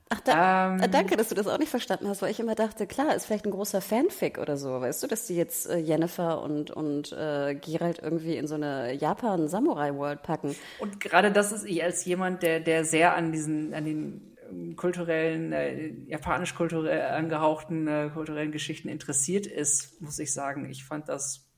Ach, 0.10 0.22
da, 0.22 0.76
ähm, 0.76 0.91
danke, 0.91 1.18
dass 1.18 1.30
du 1.30 1.36
das 1.36 1.47
auch 1.47 1.58
nicht 1.58 1.70
verstanden 1.70 2.08
hast, 2.08 2.22
weil 2.22 2.32
ich 2.32 2.39
immer 2.39 2.55
dachte, 2.55 2.88
klar, 2.88 3.14
ist 3.14 3.26
vielleicht 3.26 3.45
ein 3.45 3.51
großer 3.51 3.82
Fanfic 3.82 4.38
oder 4.38 4.55
so, 4.55 4.80
weißt 4.80 5.03
du, 5.03 5.08
dass 5.08 5.28
die 5.28 5.36
jetzt 5.36 5.70
äh, 5.70 5.78
Jennifer 5.78 6.41
und, 6.41 6.72
und 6.72 7.12
äh, 7.12 7.55
Geralt 7.55 7.99
irgendwie 8.01 8.38
in 8.38 8.47
so 8.47 8.55
eine 8.55 8.93
Japan-Samurai-World 8.93 10.24
packen. 10.24 10.55
Und 10.80 11.01
gerade 11.01 11.32
das 11.32 11.51
ist 11.51 11.66
ich 11.66 11.84
als 11.84 12.05
jemand, 12.05 12.41
der, 12.41 12.62
der 12.62 12.86
sehr 12.86 13.16
an 13.16 13.34
diesen, 13.34 13.74
an 13.74 13.84
den 13.84 14.38
ähm, 14.49 14.76
kulturellen, 14.78 15.51
äh, 15.51 15.89
japanisch-kulturell 16.08 17.01
angehauchten 17.01 17.88
äh, 17.88 18.10
kulturellen 18.14 18.53
Geschichten 18.53 18.88
interessiert 18.88 19.45
ist, 19.45 19.99
muss 20.01 20.20
ich 20.20 20.34
sagen, 20.34 20.70
ich 20.70 20.86
fand 20.86 21.10
das 21.10 21.49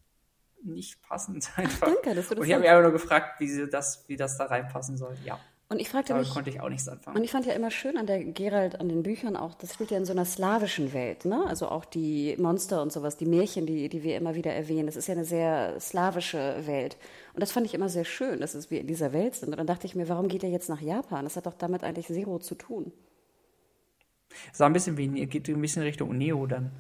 nicht 0.63 1.01
passend 1.03 1.51
einfach. 1.55 1.87
Danke, 1.87 2.15
dass 2.15 2.29
du 2.29 2.35
das 2.35 2.41
Und 2.41 2.47
ich 2.47 2.53
habe 2.53 2.61
mich 2.61 2.69
einfach 2.69 2.83
nur 2.83 2.91
gefragt, 2.91 3.39
wie, 3.39 3.67
das, 3.69 4.05
wie 4.07 4.17
das 4.17 4.37
da 4.37 4.45
reinpassen 4.45 4.97
soll. 4.97 5.15
Ja. 5.23 5.39
Und 5.71 5.79
ich 5.79 5.87
fragte 5.87 6.13
Damit 6.13 6.25
mich, 6.25 6.33
konnte 6.33 6.49
ich 6.49 6.59
auch 6.61 6.69
nichts 6.69 6.87
anfangen. 6.87 7.15
Und 7.15 7.23
ich 7.23 7.29
fand 7.29 7.45
ja 7.45 7.53
immer 7.53 7.69
schön 7.69 7.95
an 7.95 8.07
der 8.07 8.23
Gerald, 8.23 8.79
an 8.79 8.89
den 8.89 9.03
Büchern 9.03 9.35
auch, 9.35 9.53
das 9.53 9.75
spielt 9.75 9.91
ja 9.91 9.97
in 9.97 10.05
so 10.05 10.13
einer 10.13 10.25
slawischen 10.25 10.93
Welt, 10.93 11.25
ne? 11.25 11.45
Also 11.47 11.69
auch 11.69 11.85
die 11.85 12.35
Monster 12.39 12.81
und 12.81 12.91
sowas, 12.91 13.17
die 13.17 13.27
Märchen, 13.27 13.67
die, 13.67 13.87
die 13.87 14.01
wir 14.01 14.17
immer 14.17 14.33
wieder 14.33 14.51
erwähnen, 14.51 14.87
das 14.87 14.95
ist 14.95 15.07
ja 15.07 15.13
eine 15.13 15.25
sehr 15.25 15.79
slawische 15.79 16.65
Welt. 16.65 16.97
Und 17.35 17.41
das 17.41 17.51
fand 17.51 17.67
ich 17.67 17.75
immer 17.75 17.87
sehr 17.87 18.03
schön, 18.03 18.39
dass 18.39 18.71
wir 18.71 18.81
in 18.81 18.87
dieser 18.87 19.13
Welt 19.13 19.35
sind. 19.35 19.49
Und 19.49 19.57
dann 19.57 19.67
dachte 19.67 19.85
ich 19.85 19.93
mir, 19.93 20.09
warum 20.09 20.27
geht 20.27 20.43
er 20.43 20.49
jetzt 20.49 20.69
nach 20.69 20.81
Japan? 20.81 21.23
Das 21.23 21.35
hat 21.35 21.45
doch 21.45 21.53
damit 21.53 21.83
eigentlich 21.83 22.07
zero 22.07 22.39
zu 22.39 22.55
tun. 22.55 22.91
Sah 24.51 24.65
ein 24.65 24.73
bisschen 24.73 24.97
wie, 24.97 25.07
geht 25.27 25.47
ein 25.49 25.61
bisschen 25.61 25.83
Richtung 25.83 26.17
Neo 26.17 26.47
dann. 26.47 26.71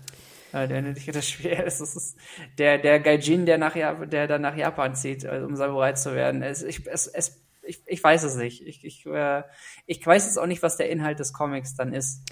Äh, 0.51 0.67
der 0.67 0.81
das 0.81 1.29
schwer 1.29 1.65
ist. 1.65 1.79
Das 1.79 1.95
ist 1.95 2.17
der, 2.57 2.79
der 2.79 2.99
Gaijin, 2.99 3.45
der, 3.45 3.59
nach, 3.59 3.73
der 3.73 4.27
dann 4.27 4.41
nach 4.41 4.55
Japan 4.57 4.95
zieht, 4.95 5.27
also 5.27 5.45
um 5.45 5.55
Samurai 5.55 5.93
zu 5.93 6.15
werden. 6.15 6.41
Es, 6.41 6.63
ich, 6.63 6.87
es, 6.87 7.05
es, 7.05 7.39
ich, 7.69 7.83
ich 7.85 8.03
weiß 8.03 8.23
es 8.23 8.35
nicht. 8.35 8.65
Ich, 8.65 8.83
ich, 8.83 9.05
äh, 9.05 9.43
ich 9.85 10.05
weiß 10.05 10.25
jetzt 10.25 10.37
auch 10.37 10.47
nicht, 10.47 10.63
was 10.63 10.77
der 10.77 10.89
Inhalt 10.89 11.19
des 11.19 11.33
Comics 11.33 11.75
dann 11.75 11.93
ist. 11.93 12.23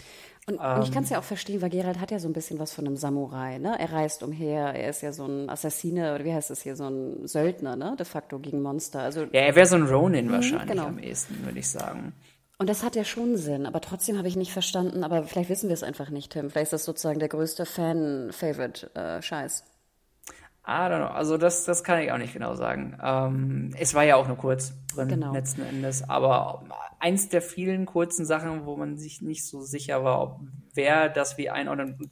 Und, 0.47 0.55
ähm, 0.55 0.77
und 0.77 0.83
ich 0.83 0.91
kann 0.91 1.03
es 1.03 1.09
ja 1.09 1.19
auch 1.19 1.23
verstehen, 1.23 1.61
weil 1.61 1.69
Gerald 1.69 1.99
hat 1.99 2.09
ja 2.09 2.19
so 2.19 2.27
ein 2.27 2.33
bisschen 2.33 2.57
was 2.57 2.73
von 2.73 2.87
einem 2.87 2.95
Samurai, 2.95 3.59
ne? 3.59 3.77
Er 3.79 3.91
reist 3.91 4.23
umher, 4.23 4.73
er 4.73 4.89
ist 4.89 5.01
ja 5.01 5.11
so 5.11 5.25
ein 5.25 5.49
Assassine, 5.49 6.15
oder 6.15 6.23
wie 6.25 6.33
heißt 6.33 6.49
das 6.49 6.61
hier, 6.61 6.75
so 6.75 6.89
ein 6.89 7.27
Söldner, 7.27 7.75
ne? 7.75 7.95
De 7.99 8.05
facto 8.05 8.39
gegen 8.39 8.61
Monster. 8.61 9.01
Also, 9.01 9.23
ja, 9.23 9.41
er 9.41 9.55
wäre 9.55 9.67
so 9.67 9.75
ein 9.75 9.83
Ronin 9.83 10.27
mhm, 10.27 10.31
wahrscheinlich 10.31 10.69
genau. 10.69 10.85
am 10.85 10.99
ehesten, 10.99 11.45
würde 11.45 11.59
ich 11.59 11.69
sagen. 11.69 12.13
Und 12.59 12.69
das 12.69 12.83
hat 12.83 12.95
ja 12.95 13.03
schon 13.03 13.37
Sinn, 13.37 13.67
aber 13.67 13.81
trotzdem 13.81 14.17
habe 14.17 14.27
ich 14.27 14.35
nicht 14.35 14.51
verstanden, 14.51 15.03
aber 15.03 15.23
vielleicht 15.25 15.49
wissen 15.49 15.69
wir 15.69 15.75
es 15.75 15.83
einfach 15.83 16.09
nicht, 16.09 16.31
Tim. 16.31 16.49
Vielleicht 16.49 16.67
ist 16.67 16.73
das 16.73 16.85
sozusagen 16.85 17.19
der 17.19 17.29
größte 17.29 17.67
Fan-Favorite-Scheiß. 17.67 19.63
I 20.67 20.89
don't 20.89 20.97
know. 20.97 21.07
Also 21.07 21.37
das, 21.37 21.63
das 21.63 21.83
kann 21.83 22.01
ich 22.01 22.11
auch 22.11 22.17
nicht 22.17 22.33
genau 22.33 22.53
sagen. 22.55 22.97
Ähm, 23.01 23.73
es 23.79 23.93
war 23.93 24.03
ja 24.03 24.17
auch 24.17 24.27
nur 24.27 24.35
kurz 24.35 24.73
drin, 24.93 25.07
genau. 25.07 25.31
letzten 25.31 25.61
Endes. 25.61 26.09
Aber 26.09 26.65
eins 26.99 27.29
der 27.29 27.41
vielen 27.41 27.85
kurzen 27.85 28.25
Sachen, 28.25 28.65
wo 28.65 28.75
man 28.75 28.97
sich 28.97 29.21
nicht 29.21 29.45
so 29.45 29.61
sicher 29.61 30.03
war, 30.03 30.21
ob 30.21 30.39
wer 30.73 31.07
das 31.07 31.37
wie 31.37 31.49
einordnen. 31.49 32.11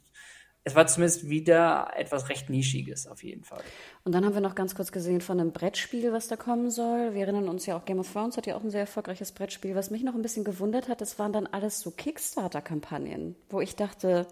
es 0.64 0.74
war 0.74 0.86
zumindest 0.86 1.28
wieder 1.28 1.90
etwas 1.96 2.30
recht 2.30 2.48
Nischiges 2.48 3.06
auf 3.06 3.22
jeden 3.22 3.44
Fall. 3.44 3.62
Und 4.04 4.12
dann 4.12 4.24
haben 4.24 4.32
wir 4.32 4.40
noch 4.40 4.54
ganz 4.54 4.74
kurz 4.74 4.90
gesehen 4.90 5.20
von 5.20 5.38
einem 5.38 5.52
Brettspiel, 5.52 6.14
was 6.14 6.28
da 6.28 6.36
kommen 6.36 6.70
soll. 6.70 7.12
Wir 7.12 7.22
erinnern 7.22 7.50
uns 7.50 7.66
ja 7.66 7.76
auch, 7.76 7.84
Game 7.84 7.98
of 7.98 8.10
Thrones 8.10 8.38
hat 8.38 8.46
ja 8.46 8.56
auch 8.56 8.64
ein 8.64 8.70
sehr 8.70 8.80
erfolgreiches 8.80 9.32
Brettspiel. 9.32 9.74
Was 9.74 9.90
mich 9.90 10.02
noch 10.02 10.14
ein 10.14 10.22
bisschen 10.22 10.44
gewundert 10.44 10.88
hat, 10.88 11.02
das 11.02 11.18
waren 11.18 11.34
dann 11.34 11.46
alles 11.46 11.80
so 11.80 11.90
Kickstarter-Kampagnen, 11.90 13.36
wo 13.50 13.60
ich 13.60 13.76
dachte, 13.76 14.26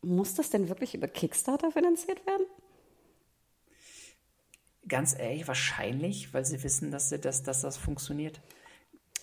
muss 0.00 0.34
das 0.34 0.50
denn 0.50 0.68
wirklich 0.68 0.94
über 0.94 1.08
Kickstarter 1.08 1.72
finanziert 1.72 2.24
werden? 2.24 2.46
Ganz 4.88 5.18
ehrlich, 5.18 5.48
wahrscheinlich, 5.48 6.32
weil 6.32 6.44
sie 6.44 6.62
wissen, 6.62 6.90
dass, 6.90 7.08
sie, 7.08 7.18
dass, 7.18 7.42
dass 7.42 7.62
das 7.62 7.76
funktioniert. 7.76 8.40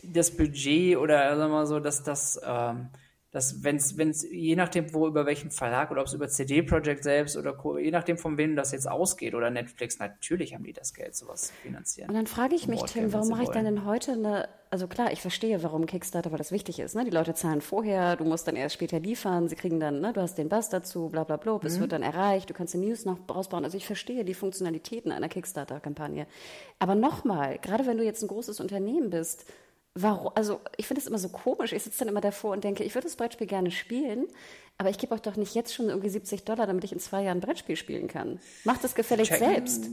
Das 0.02 0.36
Budget 0.36 0.98
oder 0.98 1.38
sagen 1.38 1.52
wir 1.52 1.60
mal 1.60 1.66
so, 1.66 1.80
dass 1.80 2.04
das 2.04 2.40
ähm, 2.46 2.90
dass 3.34 3.64
wenn 3.64 3.78
es, 3.78 4.24
je 4.32 4.56
nachdem, 4.56 4.94
wo 4.94 5.08
über 5.08 5.26
welchen 5.26 5.50
Verlag 5.50 5.90
oder 5.90 6.02
ob 6.02 6.08
es 6.08 6.14
über 6.14 6.30
CD 6.30 6.62
Projekt 6.62 7.04
selbst 7.04 7.36
oder 7.36 7.58
je 7.80 7.90
nachdem, 7.90 8.20
von 8.20 8.38
wem 8.38 8.56
das 8.56 8.72
jetzt 8.72 8.88
ausgeht 8.88 9.34
oder 9.34 9.50
Netflix, 9.50 9.98
natürlich 9.98 10.54
haben 10.54 10.64
die 10.64 10.72
das 10.72 10.94
Geld, 10.94 11.16
sowas 11.16 11.48
zu 11.48 11.54
finanzieren. 11.54 12.10
Und 12.10 12.16
dann 12.16 12.28
frage 12.28 12.54
ich 12.54 12.68
mich, 12.68 12.84
Tim, 12.84 13.12
warum 13.12 13.30
mache 13.30 13.44
ich 13.44 13.50
dann 13.50 13.66
denn 13.66 13.86
heute 13.86 14.12
eine, 14.12 14.50
also 14.70 14.88
klar, 14.88 15.12
ich 15.12 15.20
verstehe, 15.20 15.64
warum 15.64 15.88
Kickstarter, 15.88 16.30
weil 16.30 16.38
das 16.38 16.52
wichtig 16.52 16.80
ist, 16.80 16.94
ne? 16.96 17.06
Die 17.06 17.10
Leute 17.10 17.34
zahlen 17.34 17.62
vorher, 17.62 18.18
du 18.18 18.24
musst 18.24 18.48
dann 18.48 18.56
erst 18.56 18.76
später 18.76 19.00
liefern, 19.00 19.50
sie 19.50 19.56
kriegen 19.56 19.80
dann, 19.80 20.00
ne, 20.00 20.14
du 20.14 20.22
hast 20.22 20.38
den 20.38 20.48
Bass 20.48 20.70
dazu, 20.70 21.10
bla 21.10 21.24
bla 21.24 21.38
bla, 21.38 21.60
es 21.64 21.78
mhm. 21.78 21.82
wird 21.82 21.94
dann 21.94 22.04
erreicht, 22.04 22.52
du 22.52 22.54
kannst 22.54 22.76
die 22.76 22.78
News 22.78 23.04
noch 23.04 23.18
rausbauen. 23.28 23.64
Also 23.66 23.78
ich 23.78 23.88
verstehe 23.88 24.24
die 24.26 24.36
Funktionalitäten 24.36 25.12
einer 25.12 25.28
Kickstarter-Kampagne. 25.28 26.28
Aber 26.78 26.94
nochmal, 26.94 27.58
gerade 27.58 27.88
wenn 27.88 27.98
du 27.98 28.04
jetzt 28.04 28.22
ein 28.22 28.28
großes 28.28 28.60
Unternehmen 28.60 29.10
bist, 29.10 29.48
warum, 29.96 30.32
also 30.36 30.62
ich 30.78 30.88
finde 30.88 31.02
es 31.02 31.08
immer 31.08 31.18
so 31.18 31.30
komisch. 31.30 31.74
Ich 31.74 31.84
sitze 31.84 32.00
dann 32.00 32.08
immer 32.08 32.22
davor 32.22 32.52
und 32.52 32.64
denke, 32.64 32.84
ich 32.84 32.96
würde 32.96 33.08
das 33.08 33.16
Brettspiel 33.16 33.48
gerne 33.48 33.72
spielen, 33.72 34.28
aber 34.78 34.90
ich 34.90 34.98
gebe 34.98 35.14
euch 35.14 35.22
doch 35.22 35.36
nicht 35.36 35.56
jetzt 35.56 35.74
schon 35.74 35.90
irgendwie 35.90 36.10
70 36.10 36.46
Dollar, 36.46 36.68
damit 36.68 36.84
ich 36.84 36.92
in 36.92 37.00
zwei 37.00 37.24
Jahren 37.24 37.40
Brettspiel 37.40 37.76
spielen 37.76 38.08
kann. 38.08 38.40
Macht 38.64 38.84
das 38.84 38.96
gefällig 38.96 39.30
checken, 39.30 39.48
selbst. 39.48 39.90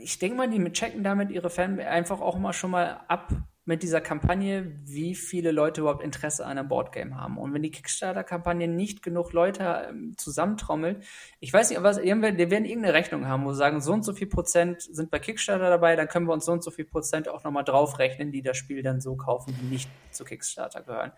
Ich 0.00 0.18
denke 0.18 0.36
mal, 0.36 0.48
die 0.48 0.62
checken 0.72 1.02
damit 1.02 1.30
ihre 1.30 1.50
Fans 1.50 1.78
einfach 1.80 2.20
auch 2.20 2.38
mal 2.38 2.52
schon 2.52 2.70
mal 2.70 3.00
ab, 3.08 3.30
mit 3.64 3.82
dieser 3.82 4.00
Kampagne, 4.00 4.72
wie 4.86 5.14
viele 5.14 5.52
Leute 5.52 5.82
überhaupt 5.82 6.02
Interesse 6.02 6.44
an 6.44 6.58
einem 6.58 6.68
Boardgame 6.68 7.14
haben. 7.16 7.36
Und 7.36 7.52
wenn 7.52 7.62
die 7.62 7.70
Kickstarter-Kampagne 7.70 8.66
nicht 8.66 9.02
genug 9.02 9.32
Leute 9.32 9.86
ähm, 9.88 10.14
zusammentrommelt, 10.16 11.04
ich 11.40 11.52
weiß 11.52 11.70
nicht, 11.70 11.78
aber 11.78 11.96
wir 11.96 12.50
werden 12.50 12.64
irgendeine 12.64 12.94
Rechnung 12.94 13.28
haben, 13.28 13.44
wo 13.44 13.48
wir 13.48 13.54
sagen, 13.54 13.80
so 13.80 13.92
und 13.92 14.04
so 14.04 14.12
viel 14.14 14.28
Prozent 14.28 14.82
sind 14.82 15.10
bei 15.10 15.18
Kickstarter 15.18 15.68
dabei, 15.68 15.94
dann 15.94 16.08
können 16.08 16.26
wir 16.26 16.32
uns 16.32 16.46
so 16.46 16.52
und 16.52 16.64
so 16.64 16.70
viel 16.70 16.86
Prozent 16.86 17.28
auch 17.28 17.44
nochmal 17.44 17.64
draufrechnen, 17.64 18.32
die 18.32 18.42
das 18.42 18.56
Spiel 18.56 18.82
dann 18.82 19.00
so 19.00 19.14
kaufen, 19.14 19.54
die 19.60 19.66
nicht 19.66 19.90
zu 20.10 20.24
Kickstarter 20.24 20.82
gehören. 20.82 21.12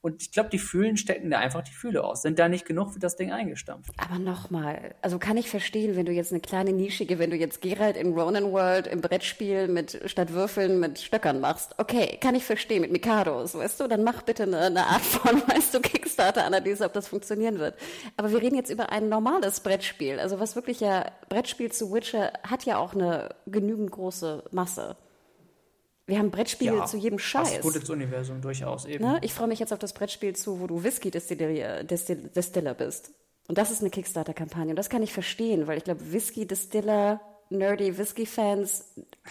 Und 0.00 0.22
ich 0.22 0.30
glaube, 0.30 0.48
die 0.48 0.60
Fühlen 0.60 0.96
stecken 0.96 1.28
da 1.28 1.40
einfach 1.40 1.62
die 1.62 1.72
Fühle 1.72 2.04
aus. 2.04 2.22
Sind 2.22 2.38
da 2.38 2.48
nicht 2.48 2.64
genug 2.64 2.92
für 2.92 3.00
das 3.00 3.16
Ding 3.16 3.32
eingestampft? 3.32 3.90
Aber 3.96 4.20
nochmal, 4.20 4.94
also 5.02 5.18
kann 5.18 5.36
ich 5.36 5.50
verstehen, 5.50 5.96
wenn 5.96 6.06
du 6.06 6.12
jetzt 6.12 6.30
eine 6.30 6.40
kleine 6.40 6.72
nischige, 6.72 7.18
wenn 7.18 7.30
du 7.30 7.36
jetzt 7.36 7.60
Geralt 7.60 7.96
in 7.96 8.12
Ronan 8.14 8.52
World 8.52 8.86
im 8.86 9.00
Brettspiel 9.00 9.66
mit 9.66 10.00
statt 10.06 10.32
Würfeln 10.32 10.78
mit 10.78 11.00
Stöckern 11.00 11.40
machst. 11.40 11.74
Okay, 11.78 11.87
kann 12.20 12.34
ich 12.34 12.44
verstehen, 12.44 12.82
mit 12.82 12.92
Mikados, 12.92 13.54
weißt 13.54 13.80
du? 13.80 13.88
Dann 13.88 14.04
mach 14.04 14.22
bitte 14.22 14.44
eine, 14.44 14.58
eine 14.58 14.86
Art 14.86 15.02
von, 15.02 15.42
weißt 15.48 15.74
du, 15.74 15.80
Kickstarter-Analyse, 15.80 16.84
ob 16.84 16.92
das 16.92 17.08
funktionieren 17.08 17.58
wird. 17.58 17.74
Aber 18.16 18.30
wir 18.30 18.40
reden 18.40 18.56
jetzt 18.56 18.70
über 18.70 18.90
ein 18.90 19.08
normales 19.08 19.60
Brettspiel. 19.60 20.20
Also 20.20 20.38
was 20.40 20.54
wirklich 20.54 20.80
ja, 20.80 21.10
Brettspiel 21.28 21.72
zu 21.72 21.92
Witcher 21.92 22.32
hat 22.42 22.64
ja 22.64 22.78
auch 22.78 22.94
eine 22.94 23.34
genügend 23.46 23.90
große 23.90 24.44
Masse. 24.50 24.96
Wir 26.06 26.18
haben 26.18 26.30
Brettspiele 26.30 26.76
ja, 26.76 26.86
zu 26.86 26.96
jedem 26.96 27.18
Scheiß. 27.18 27.56
Das 27.56 27.60
gut 27.60 27.76
ins 27.76 27.90
Universum 27.90 28.40
durchaus 28.40 28.86
eben. 28.86 29.04
Ne? 29.04 29.18
Ich 29.22 29.34
freue 29.34 29.48
mich 29.48 29.58
jetzt 29.58 29.74
auf 29.74 29.78
das 29.78 29.92
Brettspiel 29.92 30.34
zu, 30.34 30.58
wo 30.60 30.66
du 30.66 30.82
Whisky-Distiller 30.82 32.74
bist. 32.74 33.12
Und 33.46 33.58
das 33.58 33.70
ist 33.70 33.80
eine 33.80 33.90
Kickstarter-Kampagne. 33.90 34.70
Und 34.70 34.76
das 34.76 34.88
kann 34.88 35.02
ich 35.02 35.12
verstehen, 35.12 35.66
weil 35.66 35.76
ich 35.76 35.84
glaube, 35.84 36.12
Whisky-Distiller, 36.12 37.20
nerdy 37.50 37.96
Whisky-Fans 37.96 38.84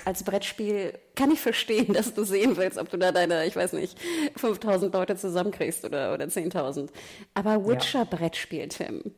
als 0.06 0.24
Brettspiel 0.24 0.98
kann 1.16 1.32
ich 1.32 1.40
verstehen, 1.40 1.94
dass 1.94 2.14
du 2.14 2.24
sehen 2.24 2.58
willst, 2.58 2.78
ob 2.78 2.90
du 2.90 2.98
da 2.98 3.12
deine, 3.12 3.46
ich 3.46 3.56
weiß 3.56 3.74
nicht, 3.74 3.98
5000 4.36 4.94
Leute 4.94 5.16
zusammenkriegst 5.16 5.86
oder, 5.86 6.14
oder 6.14 6.26
10.000. 6.26 6.90
Aber 7.34 7.66
Witcher-Brettspiel, 7.66 8.68
Tim. 8.68 9.12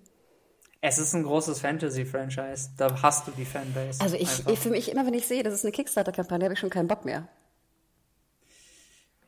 Es 0.82 0.97
ist 0.97 1.14
ein 1.14 1.24
großes 1.24 1.60
Fantasy-Franchise. 1.60 2.70
Da 2.78 3.02
hast 3.02 3.28
du 3.28 3.32
die 3.32 3.45
Fanbase. 3.45 4.00
Also 4.02 4.16
ich, 4.16 4.47
ich, 4.47 4.60
für 4.60 4.70
mich 4.70 4.91
immer, 4.91 5.06
wenn 5.06 5.14
ich 5.14 5.28
sehe, 5.28 5.43
das 5.43 5.54
ist 5.54 5.66
eine 5.66 5.74
Kickstarter-Kampagne, 5.74 6.45
habe 6.45 6.54
ich 6.54 6.60
schon 6.60 6.70
keinen 6.70 6.88
Bock 6.88 7.04
mehr. 7.04 7.28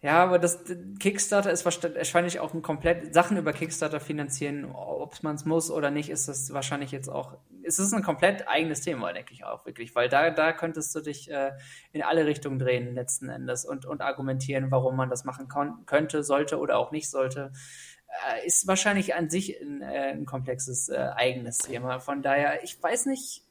Ja, 0.01 0.23
aber 0.23 0.39
das 0.39 0.59
Kickstarter 0.99 1.51
ist 1.51 1.63
wahrscheinlich 1.63 2.39
auch 2.39 2.55
ein 2.55 2.63
komplett 2.63 3.13
Sachen 3.13 3.37
über 3.37 3.53
Kickstarter 3.53 3.99
finanzieren, 3.99 4.65
ob 4.65 5.21
man 5.21 5.35
es 5.35 5.45
muss 5.45 5.69
oder 5.69 5.91
nicht, 5.91 6.09
ist 6.09 6.27
das 6.27 6.53
wahrscheinlich 6.53 6.91
jetzt 6.91 7.07
auch. 7.07 7.37
Es 7.65 7.79
ist 7.79 7.93
ein 7.93 8.03
komplett 8.03 8.47
eigenes 8.47 8.81
Thema, 8.81 9.13
denke 9.13 9.33
ich 9.33 9.43
auch 9.43 9.65
wirklich, 9.65 9.95
weil 9.95 10.09
da 10.09 10.29
da 10.29 10.53
könntest 10.53 10.93
du 10.95 11.01
dich 11.01 11.29
äh, 11.29 11.51
in 11.91 12.03
alle 12.03 12.25
Richtungen 12.25 12.59
drehen 12.59 12.93
letzten 12.93 13.29
Endes 13.29 13.65
und 13.65 13.85
und 13.85 14.01
argumentieren, 14.01 14.71
warum 14.71 14.95
man 14.95 15.09
das 15.09 15.23
machen 15.23 15.47
könnte, 15.85 16.23
sollte 16.23 16.59
oder 16.59 16.77
auch 16.77 16.91
nicht 16.91 17.09
sollte. 17.09 17.51
Äh, 18.07 18.45
ist 18.45 18.67
wahrscheinlich 18.67 19.15
an 19.15 19.29
sich 19.29 19.61
ein, 19.61 19.81
äh, 19.81 20.11
ein 20.11 20.25
komplexes 20.25 20.89
äh, 20.89 20.97
eigenes 21.15 21.59
Thema. 21.59 21.99
Von 21.99 22.21
daher, 22.21 22.63
ich 22.63 22.81
weiß 22.81 23.05
nicht 23.05 23.45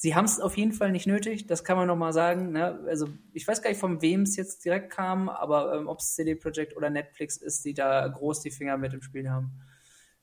Sie 0.00 0.14
haben 0.14 0.26
es 0.26 0.38
auf 0.38 0.56
jeden 0.56 0.70
Fall 0.70 0.92
nicht 0.92 1.08
nötig, 1.08 1.48
das 1.48 1.64
kann 1.64 1.76
man 1.76 1.88
nochmal 1.88 2.12
sagen. 2.12 2.52
Ne? 2.52 2.78
Also 2.86 3.08
ich 3.32 3.48
weiß 3.48 3.62
gar 3.62 3.70
nicht, 3.70 3.80
von 3.80 4.00
wem 4.00 4.22
es 4.22 4.36
jetzt 4.36 4.64
direkt 4.64 4.90
kam, 4.90 5.28
aber 5.28 5.74
ähm, 5.74 5.88
ob 5.88 5.98
es 5.98 6.14
CD 6.14 6.36
Projekt 6.36 6.76
oder 6.76 6.88
Netflix 6.88 7.36
ist, 7.36 7.64
die 7.64 7.74
da 7.74 8.06
groß 8.06 8.42
die 8.42 8.52
Finger 8.52 8.76
mit 8.76 8.94
im 8.94 9.02
Spiel 9.02 9.28
haben. 9.28 9.58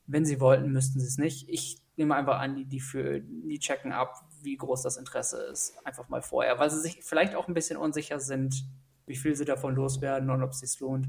Wenn 0.06 0.24
sie 0.24 0.40
wollten, 0.40 0.72
müssten 0.72 0.98
sie 0.98 1.06
es 1.06 1.18
nicht. 1.18 1.50
Ich 1.50 1.82
nehme 1.96 2.14
einfach 2.14 2.38
an, 2.38 2.54
die, 2.54 2.64
die, 2.64 2.80
für, 2.80 3.20
die 3.20 3.58
checken 3.58 3.92
ab, 3.92 4.24
wie 4.42 4.56
groß 4.56 4.82
das 4.82 4.96
Interesse 4.96 5.38
ist. 5.50 5.76
Einfach 5.84 6.08
mal 6.08 6.22
vorher, 6.22 6.58
weil 6.58 6.70
sie 6.70 6.80
sich 6.80 7.02
vielleicht 7.02 7.34
auch 7.34 7.48
ein 7.48 7.54
bisschen 7.54 7.76
unsicher 7.76 8.20
sind, 8.20 8.64
wie 9.06 9.16
viel 9.16 9.34
sie 9.34 9.44
davon 9.44 9.74
loswerden 9.74 10.30
und 10.30 10.42
ob 10.42 10.50
es 10.50 10.60
sich 10.60 10.78
lohnt. 10.80 11.06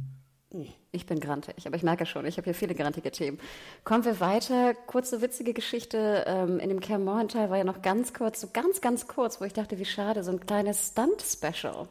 Ich 0.92 1.06
bin 1.06 1.20
grantig, 1.20 1.68
aber 1.68 1.76
ich 1.76 1.84
merke 1.84 2.06
schon, 2.06 2.26
ich 2.26 2.38
habe 2.38 2.46
hier 2.46 2.56
viele 2.56 2.74
grantige 2.74 3.12
Themen. 3.12 3.38
Kommen 3.84 4.06
wir 4.06 4.22
weiter. 4.22 4.74
Kurze 4.74 5.22
witzige 5.22 5.54
Geschichte. 5.54 6.24
Ähm, 6.26 6.60
in 6.60 6.70
dem 6.70 7.04
Morgenthal 7.04 7.50
war 7.50 7.58
ja 7.58 7.66
noch 7.66 7.82
ganz 7.82 8.14
kurz, 8.14 8.40
so 8.40 8.48
ganz, 8.54 8.80
ganz 8.80 9.08
kurz, 9.08 9.42
wo 9.42 9.46
ich 9.46 9.54
dachte, 9.54 9.78
wie 9.78 9.86
schade, 9.86 10.24
so 10.24 10.32
ein 10.32 10.40
kleines 10.40 10.88
Stunt-Special 10.88 11.90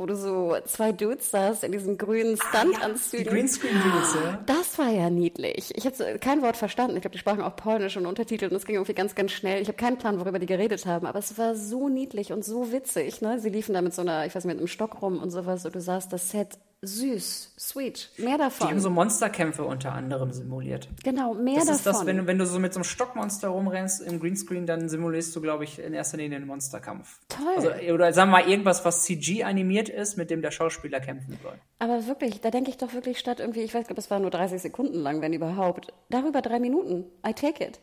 wo 0.00 0.06
du 0.06 0.16
so 0.16 0.56
zwei 0.64 0.92
Dudes 0.92 1.30
saßt 1.30 1.62
in 1.62 1.72
diesen 1.72 1.98
grünen 1.98 2.38
Stuntanzügen. 2.38 3.26
Ah, 3.26 3.28
ja, 3.28 3.36
Greenscreen-Dudes, 3.36 4.14
ja. 4.14 4.38
Das 4.46 4.78
war 4.78 4.88
ja 4.88 5.10
niedlich. 5.10 5.76
Ich 5.76 5.84
habe 5.84 6.18
kein 6.18 6.40
Wort 6.40 6.56
verstanden. 6.56 6.96
Ich 6.96 7.02
glaube, 7.02 7.12
die 7.12 7.18
sprachen 7.18 7.42
auch 7.42 7.54
Polnisch 7.54 7.98
und 7.98 8.06
Untertitel 8.06 8.46
und 8.46 8.54
es 8.54 8.64
ging 8.64 8.76
irgendwie 8.76 8.94
ganz, 8.94 9.14
ganz 9.14 9.32
schnell. 9.32 9.60
Ich 9.60 9.68
habe 9.68 9.76
keinen 9.76 9.98
Plan, 9.98 10.18
worüber 10.18 10.38
die 10.38 10.46
geredet 10.46 10.86
haben, 10.86 11.06
aber 11.06 11.18
es 11.18 11.36
war 11.36 11.54
so 11.54 11.90
niedlich 11.90 12.32
und 12.32 12.46
so 12.46 12.72
witzig. 12.72 13.20
Ne? 13.20 13.38
Sie 13.40 13.50
liefen 13.50 13.74
da 13.74 13.82
mit 13.82 13.92
so 13.92 14.00
einer, 14.00 14.24
ich 14.24 14.34
weiß 14.34 14.46
nicht, 14.46 14.54
mit 14.54 14.58
einem 14.58 14.68
Stock 14.68 15.02
rum 15.02 15.22
und 15.22 15.30
sowas 15.30 15.66
und 15.66 15.74
du 15.74 15.82
sahst 15.82 16.14
das 16.14 16.30
Set 16.30 16.56
süß, 16.82 17.54
sweet, 17.58 18.10
mehr 18.16 18.38
davon. 18.38 18.66
Die 18.66 18.72
haben 18.72 18.80
so 18.80 18.88
Monsterkämpfe 18.88 19.64
unter 19.64 19.92
anderem 19.92 20.32
simuliert. 20.32 20.88
Genau, 21.04 21.34
mehr 21.34 21.56
das 21.56 21.66
davon. 21.66 21.76
Ist 21.76 21.86
das, 21.86 22.06
wenn 22.06 22.16
du, 22.16 22.26
wenn 22.26 22.38
du 22.38 22.46
so 22.46 22.58
mit 22.58 22.72
so 22.72 22.78
einem 22.78 22.84
Stockmonster 22.84 23.48
rumrennst 23.48 24.00
im 24.00 24.18
Greenscreen, 24.18 24.64
dann 24.64 24.88
simulierst 24.88 25.36
du, 25.36 25.42
glaube 25.42 25.64
ich, 25.64 25.78
in 25.78 25.92
erster 25.92 26.16
Linie 26.16 26.36
einen 26.36 26.46
Monsterkampf. 26.46 27.20
Toll. 27.28 27.52
Also, 27.54 27.92
oder 27.92 28.12
sagen 28.14 28.30
wir 28.30 28.40
mal 28.40 28.48
irgendwas, 28.48 28.82
was 28.86 29.02
CG 29.02 29.44
animiert 29.44 29.90
ist, 29.90 30.16
mit 30.16 30.30
dem 30.30 30.40
der 30.40 30.52
Schauspieler 30.52 31.00
kämpfen 31.00 31.38
soll. 31.42 31.58
Aber 31.80 32.06
wirklich, 32.06 32.40
da 32.40 32.50
denke 32.50 32.70
ich 32.70 32.78
doch 32.78 32.94
wirklich 32.94 33.18
statt 33.18 33.40
irgendwie, 33.40 33.60
ich 33.60 33.74
weiß, 33.74 33.86
glaube, 33.86 34.00
es 34.00 34.10
war 34.10 34.18
nur 34.18 34.30
30 34.30 34.62
Sekunden 34.62 34.98
lang, 35.00 35.20
wenn 35.20 35.34
überhaupt, 35.34 35.92
darüber 36.08 36.40
drei 36.40 36.60
Minuten. 36.60 37.04
I 37.26 37.34
take 37.34 37.62
it. 37.62 37.78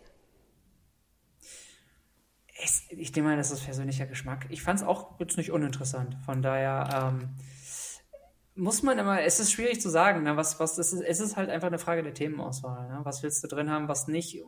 Ich 2.90 3.12
denke 3.12 3.30
mal, 3.30 3.38
das 3.38 3.52
ist 3.52 3.64
persönlicher 3.64 4.08
Geschmack. 4.08 4.48
Ich 4.50 4.64
fand 4.64 4.80
es 4.80 4.86
auch 4.86 5.20
jetzt 5.20 5.38
nicht 5.38 5.52
uninteressant. 5.52 6.18
Von 6.26 6.42
daher, 6.42 7.12
ähm, 7.14 7.30
muss 8.58 8.84
man 8.84 8.98
immer, 8.98 9.22
es 9.22 9.40
ist 9.40 9.52
schwierig 9.52 9.80
zu 9.82 9.90
sagen, 9.90 10.24
ne? 10.24 10.36
was, 10.36 10.60
was, 10.60 10.78
es 10.78 10.94
ist, 10.94 11.02
es 11.02 11.20
ist 11.20 11.38
halt 11.38 11.50
einfach 11.50 11.68
eine 11.68 11.80
Frage 11.80 12.04
der 12.04 12.14
Themenauswahl. 12.14 12.88
Ne? 12.90 13.00
Was 13.04 13.24
willst 13.24 13.44
du 13.44 13.48
drin 13.48 13.70
haben, 13.70 13.88
was 13.88 14.08
nicht? 14.08 14.44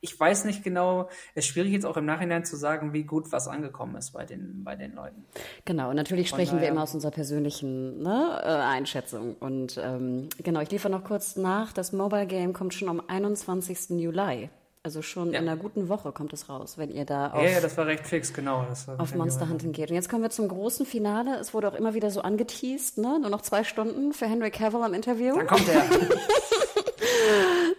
Ich 0.00 0.18
weiß 0.18 0.44
nicht 0.44 0.62
genau, 0.62 1.08
es 1.34 1.44
ist 1.44 1.52
schwierig 1.52 1.72
jetzt 1.72 1.86
auch 1.86 1.96
im 1.96 2.04
Nachhinein 2.04 2.44
zu 2.44 2.56
sagen, 2.56 2.92
wie 2.92 3.04
gut 3.04 3.32
was 3.32 3.48
angekommen 3.48 3.96
ist 3.96 4.12
bei 4.12 4.24
den, 4.24 4.62
bei 4.62 4.76
den 4.76 4.94
Leuten. 4.94 5.24
Genau, 5.64 5.90
und 5.90 5.96
natürlich 5.96 6.30
Von 6.30 6.38
sprechen 6.38 6.60
wir 6.60 6.68
immer 6.68 6.82
aus 6.82 6.94
unserer 6.94 7.10
persönlichen 7.10 8.02
ne, 8.02 8.40
äh, 8.42 8.46
Einschätzung. 8.46 9.34
Und 9.34 9.80
ähm, 9.82 10.28
genau, 10.42 10.60
ich 10.60 10.70
liefere 10.70 10.92
noch 10.92 11.04
kurz 11.04 11.36
nach, 11.36 11.72
das 11.72 11.92
Mobile 11.92 12.26
Game 12.26 12.52
kommt 12.52 12.74
schon 12.74 12.88
am 12.88 13.02
21. 13.06 13.90
Juli. 13.90 14.50
Also 14.86 15.02
schon 15.02 15.32
ja. 15.32 15.40
in 15.40 15.48
einer 15.48 15.56
guten 15.56 15.88
Woche 15.88 16.12
kommt 16.12 16.32
es 16.32 16.48
raus, 16.48 16.78
wenn 16.78 16.92
ihr 16.92 17.04
da 17.04 17.32
auf, 17.32 17.42
ja, 17.42 17.48
ja, 17.48 17.60
das 17.60 17.76
war 17.76 17.88
recht 17.88 18.06
fix, 18.06 18.32
genau. 18.32 18.64
auf 18.98 19.16
Monster 19.16 19.48
Hunting 19.48 19.72
geht. 19.72 19.90
Und 19.90 19.96
jetzt 19.96 20.08
kommen 20.08 20.22
wir 20.22 20.30
zum 20.30 20.46
großen 20.46 20.86
Finale. 20.86 21.40
Es 21.40 21.52
wurde 21.52 21.66
auch 21.66 21.74
immer 21.74 21.94
wieder 21.94 22.12
so 22.12 22.20
angeteased, 22.20 22.98
ne? 22.98 23.18
Nur 23.20 23.30
noch 23.30 23.42
zwei 23.42 23.64
Stunden 23.64 24.12
für 24.12 24.26
Henry 24.26 24.52
Cavill 24.52 24.84
am 24.84 24.94
Interview. 24.94 25.34
Dann 25.34 25.48
kommt 25.48 25.68
er. 25.68 25.82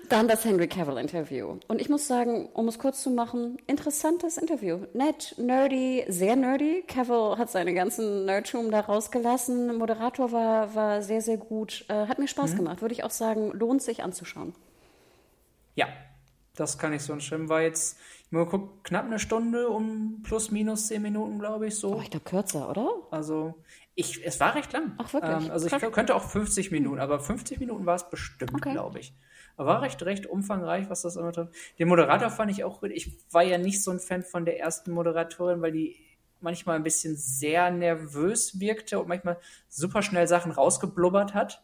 Dann 0.10 0.28
das 0.28 0.44
Henry 0.44 0.68
Cavill-Interview. 0.68 1.60
Und 1.70 1.80
ich 1.80 1.88
muss 1.88 2.08
sagen, 2.08 2.50
um 2.54 2.68
es 2.68 2.78
kurz 2.78 3.04
zu 3.04 3.10
machen, 3.10 3.58
interessantes 3.68 4.38
Interview. 4.38 4.80
Nett, 4.94 5.34
nerdy, 5.38 6.04
sehr 6.10 6.36
nerdy. 6.36 6.84
Cavill 6.90 7.38
hat 7.38 7.50
seinen 7.50 7.74
ganzen 7.74 8.26
Nerdtum 8.26 8.70
da 8.70 8.82
rausgelassen. 8.82 9.78
Moderator 9.78 10.34
war, 10.34 10.76
war 10.76 11.02
sehr, 11.02 11.22
sehr 11.22 11.38
gut. 11.38 11.86
Äh, 11.88 12.08
hat 12.08 12.20
mir 12.20 12.28
Spaß 12.28 12.52
mhm. 12.52 12.58
gemacht. 12.58 12.82
Würde 12.82 12.94
ich 12.94 13.06
auch 13.06 13.12
sagen, 13.12 13.54
lohnt 13.54 13.82
sich 13.82 14.04
anzuschauen. 14.04 14.54
Ja, 15.76 15.88
Das 16.58 16.78
kann 16.78 16.92
ich 16.92 17.04
so 17.04 17.18
schreiben. 17.20 17.50
War 17.50 17.62
jetzt, 17.62 17.98
ich 18.26 18.32
mal 18.32 18.46
guck, 18.46 18.84
knapp 18.84 19.06
eine 19.06 19.20
Stunde 19.20 19.70
um 19.70 20.22
plus 20.24 20.52
minus 20.52 20.88
zehn 20.88 21.02
Minuten, 21.02 21.40
glaube 21.40 21.68
ich, 21.68 21.76
so. 21.76 21.96
Oh, 21.96 22.02
ich 22.02 22.10
glaube 22.10 22.26
kürzer, 22.26 22.70
oder? 22.70 22.90
Also, 23.12 23.56
ich, 23.96 24.26
es 24.26 24.40
war 24.40 24.56
recht 24.56 24.74
lang. 24.74 24.94
Ach, 24.98 25.14
wirklich? 25.14 25.46
Ähm, 25.46 25.52
also, 25.52 25.68
ich 25.68 25.78
glaub, 25.78 25.94
könnte 25.94 26.16
auch 26.16 26.24
50 26.24 26.72
Minuten, 26.72 27.00
aber 27.00 27.20
50 27.20 27.60
Minuten 27.60 27.86
war 27.86 27.96
es 27.96 28.10
bestimmt, 28.10 28.56
Okay. 28.56 28.74
glaube 28.74 29.00
ich. 29.00 29.14
Aber 29.56 29.70
war 29.70 29.82
recht, 29.82 30.02
recht 30.04 30.28
umfangreich, 30.28 30.90
was 30.90 31.04
das 31.04 31.16
immer 31.16 31.32
tut. 31.32 31.50
Den 31.80 31.88
Moderator 31.88 32.30
fand 32.30 32.52
ich 32.52 32.64
auch 32.64 32.80
gut. 32.80 32.92
Ich 32.92 33.18
war 33.32 33.44
ja 33.44 33.58
nicht 33.58 33.84
so 33.84 33.90
ein 33.92 34.00
Fan 34.00 34.24
von 34.24 34.46
der 34.46 34.60
ersten 34.60 34.92
Moderatorin, 34.92 35.62
weil 35.62 35.72
die 35.72 35.96
manchmal 36.42 36.76
ein 36.76 36.84
bisschen 36.84 37.16
sehr 37.16 37.72
nervös 37.72 38.60
wirkte 38.60 39.00
und 39.00 39.08
manchmal 39.08 39.40
super 39.68 40.04
schnell 40.04 40.28
Sachen 40.28 40.52
rausgeblubbert 40.52 41.34
hat. 41.34 41.64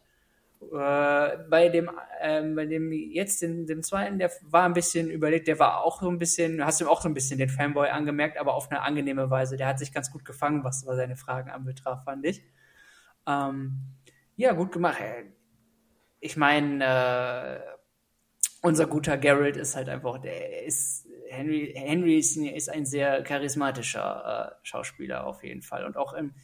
Äh, 0.72 1.38
bei 1.48 1.68
dem, 1.68 1.90
ähm, 2.20 2.54
bei 2.54 2.66
dem 2.66 2.92
jetzt, 2.92 3.42
den, 3.42 3.66
dem 3.66 3.82
zweiten, 3.82 4.18
der 4.18 4.30
war 4.42 4.64
ein 4.64 4.72
bisschen 4.72 5.10
überlegt, 5.10 5.48
der 5.48 5.58
war 5.58 5.84
auch 5.84 6.00
so 6.02 6.08
ein 6.08 6.18
bisschen, 6.18 6.64
hast 6.64 6.80
du 6.80 6.84
ihm 6.84 6.88
auch 6.88 7.00
so 7.02 7.08
ein 7.08 7.14
bisschen 7.14 7.38
den 7.38 7.48
Fanboy 7.48 7.88
angemerkt, 7.88 8.38
aber 8.38 8.54
auf 8.54 8.70
eine 8.70 8.82
angenehme 8.82 9.30
Weise. 9.30 9.56
Der 9.56 9.66
hat 9.66 9.78
sich 9.78 9.92
ganz 9.92 10.10
gut 10.10 10.24
gefangen, 10.24 10.64
was 10.64 10.80
seine 10.80 11.16
Fragen 11.16 11.50
anbetraf, 11.50 12.04
fand 12.04 12.24
ich. 12.26 12.42
Ähm, 13.26 13.80
ja, 14.36 14.52
gut 14.52 14.72
gemacht. 14.72 15.00
Äh, 15.00 15.24
Ich 16.20 16.36
meine, 16.36 16.82
äh, 16.84 17.60
unser 18.62 18.86
guter 18.86 19.18
Geralt 19.18 19.56
ist 19.58 19.76
halt 19.76 19.88
einfach, 19.90 20.18
der 20.18 20.64
ist, 20.64 21.06
Henry, 21.28 21.74
Henry 21.76 22.18
ist, 22.18 22.36
ist 22.36 22.70
ein 22.70 22.86
sehr 22.86 23.22
charismatischer 23.22 24.52
äh, 24.52 24.66
Schauspieler 24.66 25.26
auf 25.26 25.44
jeden 25.44 25.60
Fall 25.62 25.84
und 25.84 25.96
auch 25.98 26.14
im, 26.14 26.34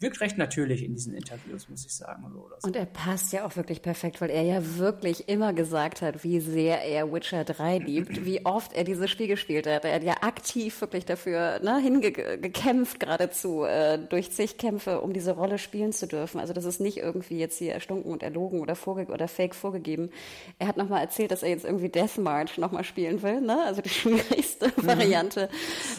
wirkt 0.00 0.20
recht 0.22 0.38
natürlich 0.38 0.82
in 0.82 0.94
diesen 0.94 1.14
Interviews, 1.14 1.68
muss 1.68 1.84
ich 1.84 1.94
sagen. 1.94 2.24
So. 2.32 2.66
Und 2.66 2.74
er 2.74 2.86
passt 2.86 3.32
ja 3.34 3.44
auch 3.44 3.54
wirklich 3.56 3.82
perfekt, 3.82 4.20
weil 4.22 4.30
er 4.30 4.42
ja 4.42 4.78
wirklich 4.78 5.28
immer 5.28 5.52
gesagt 5.52 6.00
hat, 6.00 6.24
wie 6.24 6.40
sehr 6.40 6.82
er 6.82 7.12
Witcher 7.12 7.44
3 7.44 7.78
liebt, 7.78 8.24
wie 8.24 8.44
oft 8.46 8.72
er 8.72 8.84
dieses 8.84 9.10
Spiel 9.10 9.28
gespielt 9.28 9.66
hat. 9.66 9.84
Er 9.84 9.94
hat 9.94 10.02
ja 10.02 10.14
aktiv 10.22 10.80
wirklich 10.80 11.04
dafür 11.04 11.60
ne, 11.62 11.78
hingekämpft, 11.78 12.98
geradezu, 12.98 13.64
äh, 13.64 13.98
durch 13.98 14.32
zig 14.32 14.56
Kämpfe, 14.56 15.02
um 15.02 15.12
diese 15.12 15.32
Rolle 15.32 15.58
spielen 15.58 15.92
zu 15.92 16.06
dürfen. 16.06 16.40
Also 16.40 16.54
das 16.54 16.64
ist 16.64 16.80
nicht 16.80 16.96
irgendwie 16.96 17.38
jetzt 17.38 17.58
hier 17.58 17.74
erstunken 17.74 18.10
und 18.10 18.22
erlogen 18.22 18.60
oder, 18.60 18.76
vorge 18.76 19.12
oder 19.12 19.28
fake 19.28 19.54
vorgegeben. 19.54 20.10
Er 20.58 20.66
hat 20.68 20.78
nochmal 20.78 21.02
erzählt, 21.02 21.30
dass 21.30 21.42
er 21.42 21.50
jetzt 21.50 21.66
irgendwie 21.66 21.90
Death 21.90 22.16
March 22.16 22.56
nochmal 22.56 22.84
spielen 22.84 23.22
will, 23.22 23.42
ne? 23.42 23.62
also 23.66 23.82
die 23.82 23.88
schwierigste 23.90 24.72
Variante. 24.76 25.50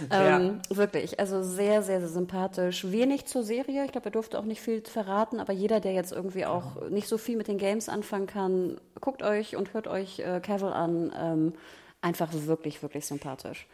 Ähm, 0.10 0.60
Wirklich, 0.70 1.20
also 1.20 1.44
sehr, 1.44 1.84
sehr, 1.84 2.00
sehr 2.00 2.10
sympathisch. 2.10 2.90
Wenig 2.90 3.26
zur 3.26 3.44
Serie. 3.44 3.91
Ich 3.92 3.94
glaube, 3.94 4.08
er 4.08 4.12
durfte 4.12 4.40
auch 4.40 4.46
nicht 4.46 4.62
viel 4.62 4.82
verraten, 4.82 5.42
aber 5.42 5.52
jeder, 5.52 5.82
der 5.82 5.92
jetzt 5.92 6.14
irgendwie 6.14 6.46
auch 6.46 6.90
nicht 6.90 7.10
so 7.10 7.18
viel 7.18 7.36
mit 7.36 7.50
den 7.50 7.58
Games 7.58 7.90
anfangen 7.90 8.26
kann, 8.26 8.80
guckt 9.02 9.22
euch 9.22 9.58
und 9.58 9.74
hört 9.74 9.88
euch 9.88 10.20
äh, 10.20 10.40
Cavill 10.40 10.72
an. 10.72 11.12
Ähm, 11.14 11.54
einfach 12.00 12.30
wirklich, 12.32 12.82
wirklich 12.82 13.06
sympathisch. 13.06 13.68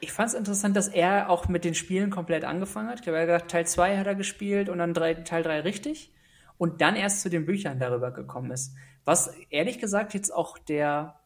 Ich 0.00 0.12
fand 0.12 0.28
es 0.28 0.34
interessant, 0.34 0.76
dass 0.76 0.88
er 0.88 1.30
auch 1.30 1.48
mit 1.48 1.64
den 1.64 1.74
Spielen 1.74 2.10
komplett 2.10 2.44
angefangen 2.44 2.90
hat. 2.90 2.96
Ich 2.96 3.02
glaube, 3.02 3.16
er 3.16 3.22
hat 3.22 3.28
gesagt, 3.28 3.50
Teil 3.50 3.66
2 3.66 3.96
hat 3.96 4.06
er 4.06 4.14
gespielt 4.14 4.68
und 4.68 4.76
dann 4.76 4.92
drei, 4.92 5.14
Teil 5.14 5.42
3 5.42 5.60
richtig. 5.60 6.12
Und 6.58 6.82
dann 6.82 6.94
erst 6.94 7.22
zu 7.22 7.30
den 7.30 7.46
Büchern 7.46 7.78
darüber 7.78 8.10
gekommen 8.10 8.50
ist. 8.50 8.74
Was 9.06 9.34
ehrlich 9.48 9.78
gesagt 9.78 10.12
jetzt 10.12 10.34
auch 10.34 10.58
der, 10.58 11.18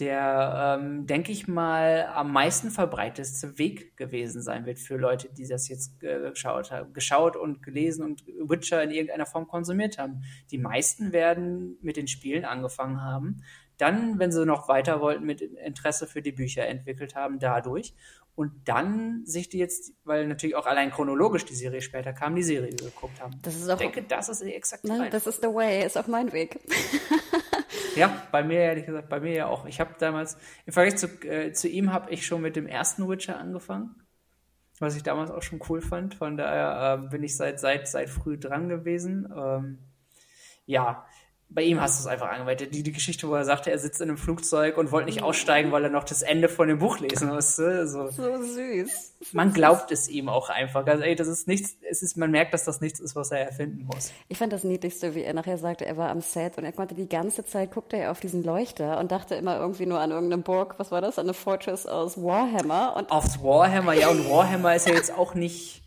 der 0.00 0.78
ähm, 0.80 1.06
denke 1.06 1.30
ich 1.30 1.46
mal, 1.46 2.06
am 2.14 2.32
meisten 2.32 2.70
verbreitetste 2.70 3.58
Weg 3.58 3.96
gewesen 3.96 4.42
sein 4.42 4.66
wird 4.66 4.80
für 4.80 4.96
Leute, 4.96 5.28
die 5.32 5.46
das 5.46 5.68
jetzt 5.68 6.02
äh, 6.02 6.30
geschaut 6.30 6.72
haben, 6.72 6.92
geschaut 6.92 7.36
und 7.36 7.62
gelesen 7.62 8.04
und 8.04 8.24
Witcher 8.26 8.82
in 8.82 8.90
irgendeiner 8.90 9.26
Form 9.26 9.46
konsumiert 9.46 9.98
haben. 9.98 10.22
Die 10.50 10.58
meisten 10.58 11.12
werden 11.12 11.78
mit 11.80 11.96
den 11.96 12.08
Spielen 12.08 12.44
angefangen 12.44 13.02
haben, 13.02 13.42
dann, 13.78 14.18
wenn 14.18 14.32
sie 14.32 14.44
noch 14.44 14.68
weiter 14.68 15.00
wollten, 15.00 15.24
mit 15.24 15.40
Interesse 15.40 16.06
für 16.06 16.22
die 16.22 16.32
Bücher 16.32 16.66
entwickelt 16.66 17.14
haben, 17.14 17.38
dadurch. 17.38 17.94
Und 18.36 18.50
dann 18.64 19.24
sich 19.24 19.48
die 19.48 19.58
jetzt, 19.58 19.92
weil 20.02 20.26
natürlich 20.26 20.56
auch 20.56 20.66
allein 20.66 20.90
chronologisch 20.90 21.44
die 21.44 21.54
Serie 21.54 21.80
später 21.80 22.12
kam, 22.12 22.34
die 22.34 22.42
Serie 22.42 22.70
geguckt 22.74 23.20
haben. 23.20 23.38
Das 23.42 23.54
ist 23.54 23.68
auch- 23.68 23.74
ich 23.74 23.78
denke, 23.92 24.02
das 24.02 24.28
ist 24.28 24.42
exakt 24.42 24.82
die 24.82 24.88
Ne? 24.88 24.94
Reihenfolge. 24.94 25.12
Das 25.24 25.26
ist 25.28 25.42
the 25.42 25.48
way, 25.48 25.86
ist 25.86 25.96
auch 25.96 26.08
mein 26.08 26.32
Weg. 26.32 26.58
Ja, 27.96 28.22
bei 28.32 28.42
mir 28.42 28.58
ehrlich 28.58 28.86
gesagt, 28.86 29.08
bei 29.08 29.20
mir 29.20 29.32
ja 29.32 29.46
auch. 29.46 29.66
Ich 29.66 29.78
habe 29.78 29.94
damals, 29.98 30.36
im 30.66 30.72
Vergleich 30.72 30.96
zu, 30.96 31.06
äh, 31.24 31.52
zu 31.52 31.68
ihm 31.68 31.92
habe 31.92 32.10
ich 32.10 32.26
schon 32.26 32.42
mit 32.42 32.56
dem 32.56 32.66
ersten 32.66 33.08
Witcher 33.08 33.38
angefangen, 33.38 33.94
was 34.80 34.96
ich 34.96 35.04
damals 35.04 35.30
auch 35.30 35.42
schon 35.42 35.60
cool 35.68 35.80
fand. 35.80 36.14
Von 36.14 36.36
daher 36.36 37.04
äh, 37.04 37.08
bin 37.08 37.22
ich 37.22 37.36
seit, 37.36 37.60
seit, 37.60 37.86
seit 37.86 38.10
früh 38.10 38.36
dran 38.36 38.68
gewesen. 38.68 39.32
Ähm, 39.36 39.78
ja, 40.66 41.06
bei 41.54 41.62
ihm 41.62 41.80
hast 41.80 41.98
du 41.98 42.00
es 42.00 42.12
einfach 42.12 42.28
angemeldet. 42.28 42.74
Die, 42.74 42.82
die 42.82 42.92
Geschichte, 42.92 43.28
wo 43.28 43.34
er 43.34 43.44
sagte, 43.44 43.70
er 43.70 43.78
sitzt 43.78 44.00
in 44.00 44.08
einem 44.08 44.18
Flugzeug 44.18 44.76
und 44.76 44.90
wollte 44.90 45.06
nicht 45.06 45.22
aussteigen, 45.22 45.70
weil 45.70 45.84
er 45.84 45.90
noch 45.90 46.02
das 46.02 46.22
Ende 46.22 46.48
von 46.48 46.66
dem 46.66 46.80
Buch 46.80 46.98
lesen 46.98 47.28
musste. 47.28 47.86
So. 47.86 48.10
So 48.10 48.42
süß. 48.42 49.14
Man 49.32 49.52
glaubt 49.52 49.92
es 49.92 50.08
ihm 50.08 50.28
auch 50.28 50.50
einfach. 50.50 50.84
Also, 50.84 51.04
ey, 51.04 51.14
das 51.14 51.28
ist 51.28 51.46
nichts, 51.46 51.76
es 51.88 52.02
ist, 52.02 52.16
man 52.16 52.32
merkt, 52.32 52.52
dass 52.54 52.64
das 52.64 52.80
nichts 52.80 52.98
ist, 52.98 53.14
was 53.14 53.30
er 53.30 53.38
erfinden 53.38 53.86
muss. 53.86 54.12
Ich 54.28 54.38
fand 54.38 54.52
das 54.52 54.64
Niedlichste, 54.64 55.14
wie 55.14 55.22
er 55.22 55.32
nachher 55.32 55.56
sagte, 55.56 55.86
er 55.86 55.96
war 55.96 56.10
am 56.10 56.20
Set 56.20 56.58
und 56.58 56.64
er 56.64 56.72
konnte 56.72 56.96
die 56.96 57.08
ganze 57.08 57.44
Zeit, 57.44 57.70
guckte 57.70 57.96
er 57.96 58.10
auf 58.10 58.18
diesen 58.18 58.42
Leuchter 58.42 58.98
und 58.98 59.12
dachte 59.12 59.36
immer 59.36 59.56
irgendwie 59.56 59.86
nur 59.86 60.00
an 60.00 60.10
irgendeine 60.10 60.42
Burg, 60.42 60.74
was 60.78 60.90
war 60.90 61.00
das, 61.00 61.18
an 61.18 61.26
eine 61.26 61.34
Fortress 61.34 61.86
aus 61.86 62.20
Warhammer 62.20 62.96
und 62.96 63.10
Aufs 63.12 63.40
Warhammer, 63.42 63.94
ja, 63.94 64.08
und 64.08 64.28
Warhammer 64.28 64.74
ist 64.74 64.88
ja 64.88 64.94
jetzt 64.94 65.16
auch 65.16 65.34
nicht. 65.34 65.83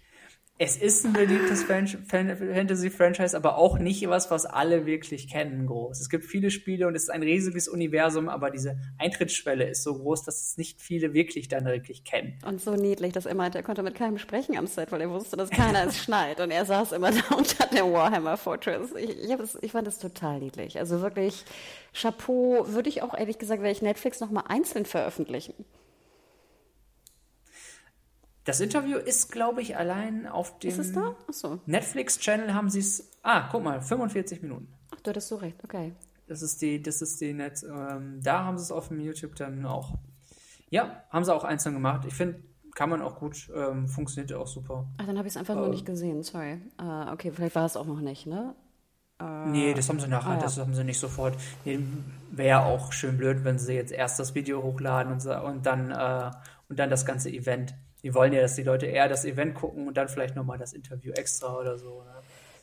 Es 0.60 0.76
ist 0.76 1.06
ein 1.06 1.14
beliebtes 1.14 1.64
Fan- 1.64 1.86
Fan- 1.86 2.36
Fantasy-Franchise, 2.36 3.38
aber 3.38 3.58
auch 3.58 3.78
nicht 3.78 4.10
was, 4.10 4.32
was 4.32 4.48
alle 4.48 4.88
wirklich 4.88 5.30
kennen, 5.30 5.68
groß. 5.68 6.00
Es 6.02 6.10
gibt 6.10 6.26
viele 6.26 6.50
Spiele 6.50 6.88
und 6.88 6.96
es 6.96 7.04
ist 7.04 7.10
ein 7.10 7.22
riesiges 7.22 7.68
Universum, 7.68 8.28
aber 8.28 8.50
diese 8.50 8.76
Eintrittsschwelle 8.98 9.70
ist 9.70 9.84
so 9.84 9.94
groß, 9.96 10.24
dass 10.24 10.42
es 10.42 10.58
nicht 10.58 10.82
viele 10.82 11.14
wirklich 11.14 11.48
dann 11.48 11.66
wirklich 11.66 12.04
kennen. 12.04 12.40
Und 12.44 12.60
so 12.60 12.72
niedlich, 12.74 13.14
dass 13.14 13.28
er 13.28 13.36
meinte, 13.36 13.60
er 13.60 13.64
konnte 13.64 13.84
mit 13.84 13.94
keinem 13.94 14.18
sprechen 14.18 14.58
am 14.58 14.66
Set, 14.66 14.92
weil 14.92 15.02
er 15.02 15.12
wusste, 15.12 15.38
dass 15.38 15.52
keiner 15.52 15.86
es 15.86 16.00
schneit. 16.00 16.40
Und 16.40 16.50
er 16.50 16.66
saß 16.66 16.94
immer 16.94 17.12
da 17.30 17.36
unter 17.36 17.68
der 17.68 17.86
Warhammer 17.92 18.36
Fortress. 18.38 18.96
Ich, 18.96 19.12
ich, 19.12 19.36
das, 19.38 19.60
ich 19.62 19.72
fand 19.74 19.86
das 19.86 20.00
total 20.00 20.40
niedlich. 20.40 20.80
Also 20.80 21.02
wirklich, 21.02 21.46
Chapeau, 21.94 22.66
würde 22.70 22.90
ich 22.90 23.04
auch 23.04 23.14
ehrlich 23.16 23.38
gesagt, 23.38 23.62
werde 23.62 23.74
ich 23.74 23.84
Netflix 23.84 24.20
nochmal 24.22 24.46
einzeln 24.48 24.86
veröffentlichen. 24.88 25.54
Das 28.48 28.62
Interview 28.62 28.98
ist, 28.98 29.30
glaube 29.30 29.62
ich, 29.62 29.76
allein 29.76 30.26
auf 30.26 30.58
dem 30.60 30.70
Ist 30.70 30.78
es 30.78 30.94
da? 30.94 31.18
Achso. 31.28 31.60
Netflix-Channel 31.66 32.54
haben 32.54 32.70
sie 32.70 32.80
es. 32.80 33.12
Ah, 33.22 33.50
guck 33.52 33.62
mal, 33.62 33.82
45 33.82 34.42
Minuten. 34.42 34.70
Ach, 34.96 35.02
du 35.02 35.10
hattest 35.10 35.28
so 35.28 35.36
recht, 35.36 35.62
okay. 35.66 35.94
Das 36.28 36.42
ist 36.42 36.62
die, 36.62 36.82
das 36.82 37.02
ist 37.02 37.20
die 37.20 37.34
Netz. 37.34 37.64
Ähm, 37.64 38.22
da 38.24 38.46
haben 38.46 38.58
sie 38.58 38.64
es 38.64 38.72
auf 38.72 38.88
dem 38.88 39.02
YouTube 39.02 39.36
dann 39.36 39.66
auch. 39.66 39.96
Ja, 40.70 41.04
haben 41.10 41.26
sie 41.26 41.36
auch 41.36 41.44
einzeln 41.44 41.76
gemacht. 41.76 42.06
Ich 42.08 42.14
finde, 42.14 42.42
kann 42.74 42.90
man 42.90 43.02
auch 43.02 43.20
gut, 43.20 43.50
ähm, 43.54 43.90
funktioniert 43.90 44.32
auch 44.32 44.48
super. 44.48 44.88
Ach, 44.98 45.06
dann 45.06 45.18
habe 45.18 45.28
ich 45.28 45.34
es 45.34 45.38
einfach 45.38 45.56
nur 45.56 45.68
nicht 45.68 45.86
gesehen, 45.86 46.24
sorry. 46.24 46.62
Äh, 46.80 47.12
okay, 47.12 47.34
vielleicht 47.36 47.56
war 47.56 47.66
es 47.66 47.76
auch 47.76 47.86
noch 47.86 48.00
nicht, 48.00 48.28
ne? 48.28 48.56
Nee, 49.48 49.74
das 49.74 49.90
haben 49.90 50.00
sie 50.00 50.08
nachher, 50.08 50.30
ah, 50.30 50.36
ja. 50.36 50.42
das 50.42 50.58
haben 50.58 50.74
sie 50.74 50.86
nicht 50.86 51.00
sofort. 51.00 51.36
Nee, 51.66 51.80
Wäre 52.32 52.64
auch 52.64 52.94
schön 52.94 53.18
blöd, 53.18 53.44
wenn 53.44 53.60
sie 53.60 53.74
jetzt 53.74 53.92
erst 53.92 54.20
das 54.20 54.36
Video 54.36 54.64
hochladen 54.64 55.12
und, 55.12 55.22
so- 55.22 55.38
und 55.38 55.66
dann 55.66 55.92
äh, 55.92 56.32
und 56.70 56.80
dann 56.80 56.90
das 56.90 57.06
ganze 57.06 57.30
Event. 57.30 57.74
Die 58.04 58.14
wollen 58.14 58.34
ja, 58.34 58.42
dass 58.42 58.56
die 58.56 58.64
Leute 58.64 58.86
eher 58.86 59.08
das 59.08 59.26
Event 59.26 59.56
gucken 59.56 59.88
und 59.88 59.98
dann 59.98 60.08
vielleicht 60.08 60.36
nochmal 60.36 60.58
das 60.58 60.74
Interview 60.74 61.12
extra 61.14 61.58
oder 61.58 61.78
so. 61.78 62.04
Ne? 62.04 62.22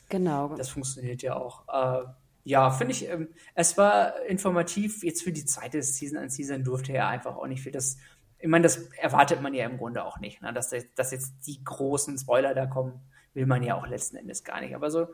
Genau. 0.09 0.55
Das 0.55 0.69
funktioniert 0.69 1.21
ja 1.21 1.35
auch. 1.35 1.63
Äh, 1.67 2.05
ja, 2.43 2.69
finde 2.69 2.93
ich, 2.93 3.09
ähm, 3.09 3.29
es 3.55 3.77
war 3.77 4.21
informativ. 4.27 5.03
Jetzt 5.03 5.23
für 5.23 5.31
die 5.31 5.45
zweite 5.45 5.81
Season 5.81 6.17
an 6.17 6.29
Season 6.29 6.63
durfte 6.63 6.93
er 6.93 7.07
einfach 7.07 7.35
auch 7.35 7.47
nicht 7.47 7.61
viel. 7.61 7.71
Das, 7.71 7.97
ich 8.39 8.47
meine, 8.47 8.63
das 8.63 8.77
erwartet 9.01 9.41
man 9.41 9.53
ja 9.53 9.65
im 9.65 9.77
Grunde 9.77 10.05
auch 10.05 10.19
nicht. 10.19 10.41
Ne? 10.41 10.53
Dass, 10.53 10.71
dass 10.95 11.11
jetzt 11.11 11.47
die 11.47 11.63
großen 11.63 12.17
Spoiler 12.17 12.53
da 12.53 12.67
kommen, 12.67 13.01
will 13.33 13.47
man 13.47 13.63
ja 13.63 13.75
auch 13.75 13.87
letzten 13.87 14.17
Endes 14.17 14.43
gar 14.43 14.61
nicht. 14.61 14.75
Aber 14.75 14.91
so 14.91 15.07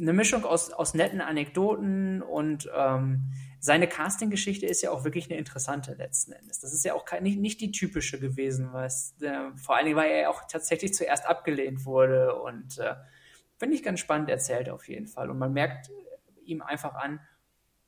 eine 0.00 0.12
Mischung 0.12 0.44
aus, 0.44 0.72
aus 0.72 0.94
netten 0.94 1.20
Anekdoten 1.20 2.22
und 2.22 2.70
ähm, 2.74 3.32
seine 3.64 3.88
Casting-Geschichte 3.88 4.66
ist 4.66 4.82
ja 4.82 4.90
auch 4.90 5.04
wirklich 5.04 5.30
eine 5.30 5.38
interessante 5.38 5.94
letzten 5.94 6.32
Endes. 6.32 6.58
Das 6.58 6.72
ist 6.72 6.84
ja 6.84 6.94
auch 6.94 7.06
nicht, 7.20 7.38
nicht 7.38 7.60
die 7.60 7.70
typische 7.70 8.18
gewesen, 8.18 8.70
was 8.72 9.14
äh, 9.20 9.56
vor 9.56 9.76
allen 9.76 9.84
Dingen, 9.84 9.96
weil 9.96 10.10
er 10.10 10.20
ja 10.22 10.28
auch 10.30 10.42
tatsächlich 10.48 10.94
zuerst 10.94 11.26
abgelehnt 11.26 11.84
wurde 11.84 12.34
und 12.34 12.78
äh, 12.78 12.96
finde 13.58 13.76
ich 13.76 13.84
ganz 13.84 14.00
spannend 14.00 14.28
erzählt 14.30 14.68
auf 14.68 14.88
jeden 14.88 15.06
Fall. 15.06 15.30
Und 15.30 15.38
man 15.38 15.52
merkt 15.52 15.92
ihm 16.44 16.60
einfach 16.60 16.96
an, 16.96 17.20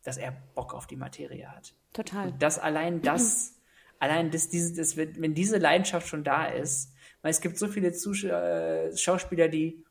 dass 0.05 0.17
er 0.17 0.31
Bock 0.55 0.75
auf 0.75 0.87
die 0.87 0.95
Materie 0.95 1.51
hat. 1.51 1.75
Total. 1.93 2.29
Und 2.29 2.41
das 2.41 2.61
allein 2.61 3.03
das, 3.03 3.61
allein 3.99 4.31
das, 4.31 4.49
diese, 4.51 4.77
das, 4.77 4.97
wenn 4.97 5.21
wenn 5.21 5.35
diese 5.35 5.59
Leidenschaft 5.59 6.07
schon 6.07 6.23
da 6.23 6.47
ist, 6.47 6.95
weil 7.23 7.33
es 7.33 7.41
gibt 7.41 7.59
so 7.59 7.67
viele 7.67 7.93
Zusch 7.93 8.23
äh, 8.23 8.97
Schauspieler, 8.97 9.49
die, 9.49 9.85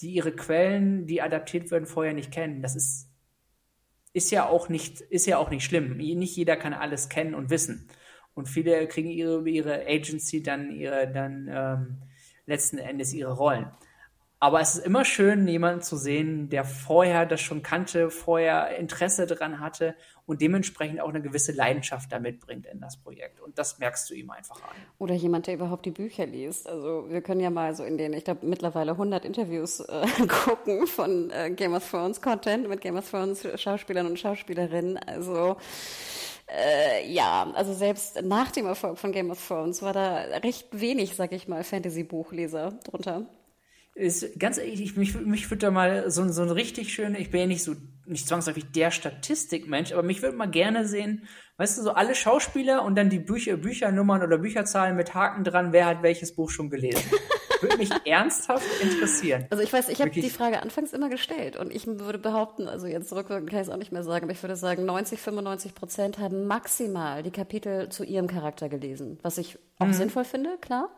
die 0.00 0.10
ihre 0.14 0.32
Quellen, 0.32 1.06
die 1.06 1.22
adaptiert 1.22 1.70
werden, 1.70 1.86
vorher 1.86 2.12
nicht 2.12 2.32
kennen. 2.32 2.60
Das 2.60 2.74
ist, 2.74 3.07
ist 4.12 4.30
ja 4.30 4.48
auch 4.48 4.68
nicht, 4.68 5.00
ist 5.00 5.26
ja 5.26 5.38
auch 5.38 5.50
nicht 5.50 5.64
schlimm. 5.64 5.96
Nicht 5.96 6.36
jeder 6.36 6.56
kann 6.56 6.72
alles 6.72 7.08
kennen 7.08 7.34
und 7.34 7.50
wissen. 7.50 7.88
Und 8.34 8.48
viele 8.48 8.86
kriegen 8.86 9.10
ihre, 9.10 9.48
ihre 9.48 9.86
Agency 9.86 10.42
dann 10.42 10.70
ihre, 10.70 11.10
dann 11.10 11.48
ähm, 11.50 11.96
letzten 12.46 12.78
Endes 12.78 13.12
ihre 13.12 13.32
Rollen. 13.32 13.70
Aber 14.40 14.60
es 14.60 14.76
ist 14.76 14.86
immer 14.86 15.04
schön, 15.04 15.48
jemanden 15.48 15.82
zu 15.82 15.96
sehen, 15.96 16.48
der 16.48 16.64
vorher 16.64 17.26
das 17.26 17.40
schon 17.40 17.64
kannte, 17.64 18.08
vorher 18.08 18.76
Interesse 18.76 19.26
daran 19.26 19.58
hatte 19.58 19.96
und 20.26 20.40
dementsprechend 20.40 21.00
auch 21.00 21.08
eine 21.08 21.20
gewisse 21.20 21.50
Leidenschaft 21.50 22.12
da 22.12 22.20
mitbringt 22.20 22.64
in 22.66 22.80
das 22.80 22.98
Projekt. 22.98 23.40
Und 23.40 23.58
das 23.58 23.80
merkst 23.80 24.08
du 24.08 24.14
ihm 24.14 24.30
einfach 24.30 24.62
an. 24.62 24.76
Oder 24.98 25.14
jemand, 25.14 25.48
der 25.48 25.54
überhaupt 25.54 25.86
die 25.86 25.90
Bücher 25.90 26.24
liest. 26.24 26.68
Also 26.68 27.06
wir 27.08 27.20
können 27.20 27.40
ja 27.40 27.50
mal 27.50 27.74
so 27.74 27.82
in 27.82 27.98
den, 27.98 28.12
ich 28.12 28.24
glaube, 28.24 28.46
mittlerweile 28.46 28.92
100 28.92 29.24
Interviews 29.24 29.80
äh, 29.80 30.06
gucken 30.28 30.86
von 30.86 31.30
äh, 31.30 31.50
Game 31.50 31.74
of 31.74 31.90
Thrones 31.90 32.22
Content 32.22 32.68
mit 32.68 32.80
Game 32.80 32.96
of 32.96 33.10
Thrones 33.10 33.44
Schauspielern 33.60 34.06
und 34.06 34.20
Schauspielerinnen. 34.20 34.98
Also 34.98 35.56
äh, 36.46 37.10
ja, 37.12 37.50
also 37.54 37.74
selbst 37.74 38.22
nach 38.22 38.52
dem 38.52 38.66
Erfolg 38.66 38.98
von 38.98 39.10
Game 39.10 39.32
of 39.32 39.44
Thrones 39.44 39.82
war 39.82 39.92
da 39.92 40.14
recht 40.44 40.68
wenig, 40.70 41.16
sag 41.16 41.32
ich 41.32 41.48
mal, 41.48 41.64
Fantasy-Buchleser 41.64 42.78
drunter 42.84 43.26
ist 43.98 44.38
ganz 44.38 44.58
ehrlich, 44.58 44.80
ich, 44.80 44.96
mich, 44.96 45.14
mich 45.20 45.50
würde 45.50 45.66
da 45.66 45.70
mal 45.70 46.10
so, 46.10 46.26
so 46.30 46.42
ein 46.42 46.50
richtig 46.50 46.92
schöner, 46.92 47.18
ich 47.18 47.30
bin 47.30 47.40
ja 47.40 47.46
nicht 47.46 47.64
so, 47.64 47.74
nicht 48.06 48.28
zwangsläufig 48.28 48.70
der 48.72 48.90
Statistikmensch, 48.90 49.92
aber 49.92 50.02
mich 50.02 50.22
würde 50.22 50.36
mal 50.36 50.46
gerne 50.46 50.86
sehen, 50.86 51.26
weißt 51.56 51.78
du, 51.78 51.82
so 51.82 51.90
alle 51.92 52.14
Schauspieler 52.14 52.84
und 52.84 52.96
dann 52.96 53.10
die 53.10 53.18
Bücher, 53.18 53.56
Büchernummern 53.56 54.22
oder 54.22 54.38
Bücherzahlen 54.38 54.96
mit 54.96 55.14
Haken 55.14 55.44
dran, 55.44 55.72
wer 55.72 55.86
hat 55.86 56.02
welches 56.02 56.34
Buch 56.34 56.50
schon 56.50 56.70
gelesen. 56.70 57.02
würde 57.60 57.76
mich 57.76 57.90
ernsthaft 58.04 58.66
interessieren. 58.80 59.46
Also 59.50 59.62
ich 59.62 59.72
weiß, 59.72 59.88
ich 59.88 60.00
habe 60.00 60.10
die 60.10 60.30
Frage 60.30 60.62
anfangs 60.62 60.92
immer 60.92 61.08
gestellt 61.08 61.56
und 61.56 61.74
ich 61.74 61.86
würde 61.86 62.18
behaupten, 62.18 62.68
also 62.68 62.86
jetzt 62.86 63.12
rückwirkend 63.12 63.50
kann 63.50 63.60
ich 63.60 63.66
es 63.66 63.72
auch 63.72 63.78
nicht 63.78 63.92
mehr 63.92 64.04
sagen, 64.04 64.24
aber 64.24 64.32
ich 64.32 64.42
würde 64.42 64.56
sagen, 64.56 64.84
90, 64.84 65.18
95 65.20 65.74
Prozent 65.74 66.18
haben 66.18 66.46
maximal 66.46 67.22
die 67.22 67.30
Kapitel 67.30 67.88
zu 67.88 68.04
ihrem 68.04 68.28
Charakter 68.28 68.68
gelesen, 68.68 69.18
was 69.22 69.38
ich 69.38 69.58
auch 69.78 69.86
mhm. 69.86 69.92
sinnvoll 69.92 70.24
finde, 70.24 70.56
klar. 70.60 70.90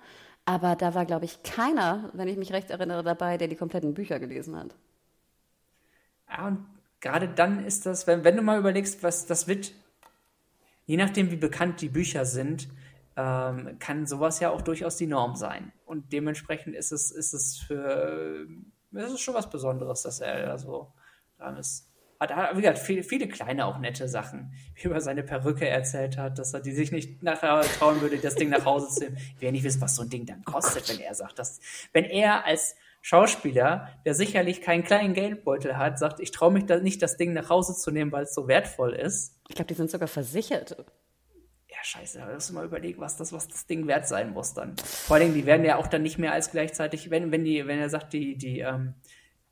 Aber 0.51 0.74
da 0.74 0.94
war, 0.97 1.06
glaube 1.06 1.27
ich, 1.27 1.44
keiner, 1.44 2.10
wenn 2.12 2.27
ich 2.27 2.36
mich 2.36 2.52
recht 2.52 2.70
erinnere, 2.70 3.05
dabei, 3.05 3.39
der 3.39 3.47
die 3.47 3.55
kompletten 3.55 3.94
Bücher 3.94 4.18
gelesen 4.18 4.56
hat. 4.56 4.74
Ja, 6.28 6.48
und 6.48 6.66
gerade 6.98 7.28
dann 7.28 7.64
ist 7.64 7.86
das, 7.86 8.09
wenn, 8.09 8.24
wenn 8.24 8.35
du 8.35 8.43
mal 8.43 8.59
überlegst, 8.59 9.05
was 9.05 9.27
das 9.27 9.47
wird, 9.47 9.72
je 10.86 10.97
nachdem, 10.97 11.31
wie 11.31 11.36
bekannt 11.36 11.81
die 11.81 11.89
Bücher 11.89 12.24
sind, 12.24 12.66
ähm, 13.16 13.78
kann 13.78 14.09
sowas 14.09 14.40
ja 14.40 14.51
auch 14.51 14.62
durchaus 14.62 14.97
die 14.97 15.06
Norm 15.06 15.36
sein. 15.36 15.70
Und 15.86 16.12
dementsprechend 16.12 16.74
ist 16.74 16.90
es, 16.90 17.12
ist 17.12 17.32
es 17.32 17.59
für, 17.59 18.48
es 18.93 19.12
ist 19.12 19.20
schon 19.20 19.35
was 19.35 19.51
Besonderes, 19.51 20.02
dass 20.02 20.18
er 20.18 20.47
da 20.47 20.59
so 20.59 20.93
dran 21.39 21.59
ist 21.59 21.89
hat, 22.20 22.56
wie 22.56 22.60
gesagt, 22.60 22.78
viele, 22.78 23.02
viele 23.02 23.28
kleine, 23.28 23.66
auch 23.66 23.78
nette 23.78 24.09
Sachen, 24.09 24.52
wie 24.74 24.88
über 24.88 25.01
seine 25.01 25.22
Perücke 25.22 25.66
erzählt 25.66 26.18
hat, 26.18 26.38
dass 26.38 26.52
er 26.52 26.60
die 26.60 26.72
sich 26.72 26.92
nicht 26.92 27.22
nachher 27.22 27.60
trauen 27.62 28.01
würde, 28.01 28.18
das 28.18 28.34
Ding 28.34 28.51
nach 28.51 28.64
Hause 28.64 28.88
zu 28.88 29.05
nehmen. 29.05 29.16
Ich 29.36 29.42
ja 29.42 29.51
nicht 29.51 29.64
wissen, 29.64 29.80
was 29.80 29.97
so 29.97 30.02
ein 30.02 30.10
Ding 30.10 30.26
dann 30.26 30.44
kostet, 30.44 30.88
wenn 30.90 31.01
er 31.01 31.14
sagt, 31.14 31.38
dass, 31.38 31.60
wenn 31.92 32.05
er 32.05 32.44
als 32.44 32.76
Schauspieler, 33.02 33.88
der 34.05 34.14
sicherlich 34.14 34.60
keinen 34.60 34.84
kleinen 34.84 35.14
Geldbeutel 35.14 35.78
hat, 35.78 35.98
sagt, 35.98 36.20
ich 36.20 36.32
traue 36.32 36.52
mich 36.52 36.66
da 36.66 36.78
nicht, 36.78 37.01
das 37.01 37.16
Ding 37.16 37.32
nach 37.32 37.48
Hause 37.48 37.74
zu 37.74 37.90
nehmen, 37.90 38.12
weil 38.12 38.24
es 38.24 38.34
so 38.34 38.47
wertvoll 38.47 38.92
ist. 38.92 39.34
Ich 39.48 39.55
glaube, 39.55 39.68
die 39.68 39.74
sind 39.74 39.90
sogar 39.90 40.09
versichert. 40.09 40.76
Ja, 41.68 41.78
scheiße, 41.82 42.18
da 42.18 42.34
musst 42.34 42.51
du 42.51 42.55
mal 42.55 42.66
überlegen, 42.66 43.01
was 43.01 43.16
das, 43.16 43.32
was 43.32 43.48
das 43.48 43.66
Ding 43.66 43.86
wert 43.86 44.06
sein 44.06 44.34
muss 44.34 44.52
dann. 44.52 44.76
Vor 44.76 45.16
allen 45.16 45.26
Dingen, 45.26 45.34
die 45.34 45.47
werden 45.47 45.64
ja 45.64 45.76
auch 45.76 45.86
dann 45.86 46.02
nicht 46.02 46.18
mehr 46.18 46.32
als 46.32 46.51
gleichzeitig, 46.51 47.10
wenn, 47.10 47.32
wenn 47.32 47.44
die, 47.44 47.66
wenn 47.66 47.78
er 47.78 47.88
sagt, 47.88 48.12
die, 48.12 48.36
die, 48.36 48.60
ähm, 48.60 48.94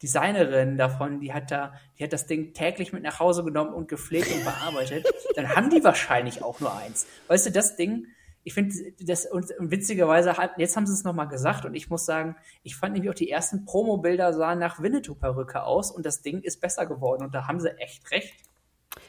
Designerin 0.03 0.79
davon, 0.79 1.21
die 1.21 1.33
hat 1.33 1.51
da, 1.51 1.73
die 1.99 2.05
hat 2.05 2.13
das 2.13 2.27
Ding 2.27 2.53
täglich 2.53 2.93
mit 2.93 3.03
nach 3.03 3.19
Hause 3.19 3.45
genommen 3.45 3.73
und 3.73 3.89
gepflegt 3.89 4.33
und 4.33 4.45
bearbeitet, 4.45 5.07
dann 5.35 5.55
haben 5.55 5.71
die 5.71 5.83
wahrscheinlich 5.83 6.43
auch 6.43 6.61
nur 6.61 6.77
eins. 6.77 7.07
Weißt 7.27 7.47
du, 7.47 7.51
das 7.51 7.77
Ding, 7.77 8.07
ich 8.45 8.55
finde 8.55 8.75
das 9.01 9.27
und 9.27 9.53
witzigerweise 9.59 10.35
jetzt 10.57 10.77
haben 10.77 10.87
sie 10.87 10.93
es 10.93 11.05
nochmal 11.05 11.29
gesagt 11.29 11.65
und 11.65 11.75
ich 11.75 11.91
muss 11.91 12.07
sagen, 12.07 12.37
ich 12.63 12.77
fand 12.77 12.95
nämlich 12.95 13.11
auch 13.11 13.15
die 13.15 13.31
ersten 13.31 13.65
Promo-Bilder 13.65 14.33
sahen 14.33 14.59
nach 14.59 14.81
Winnetou-Perücke 14.81 15.65
aus 15.65 15.91
und 15.91 16.07
das 16.07 16.23
Ding 16.23 16.41
ist 16.41 16.61
besser 16.61 16.87
geworden 16.87 17.25
und 17.25 17.35
da 17.35 17.47
haben 17.47 17.61
sie 17.61 17.77
echt 17.79 18.11
recht. 18.11 18.35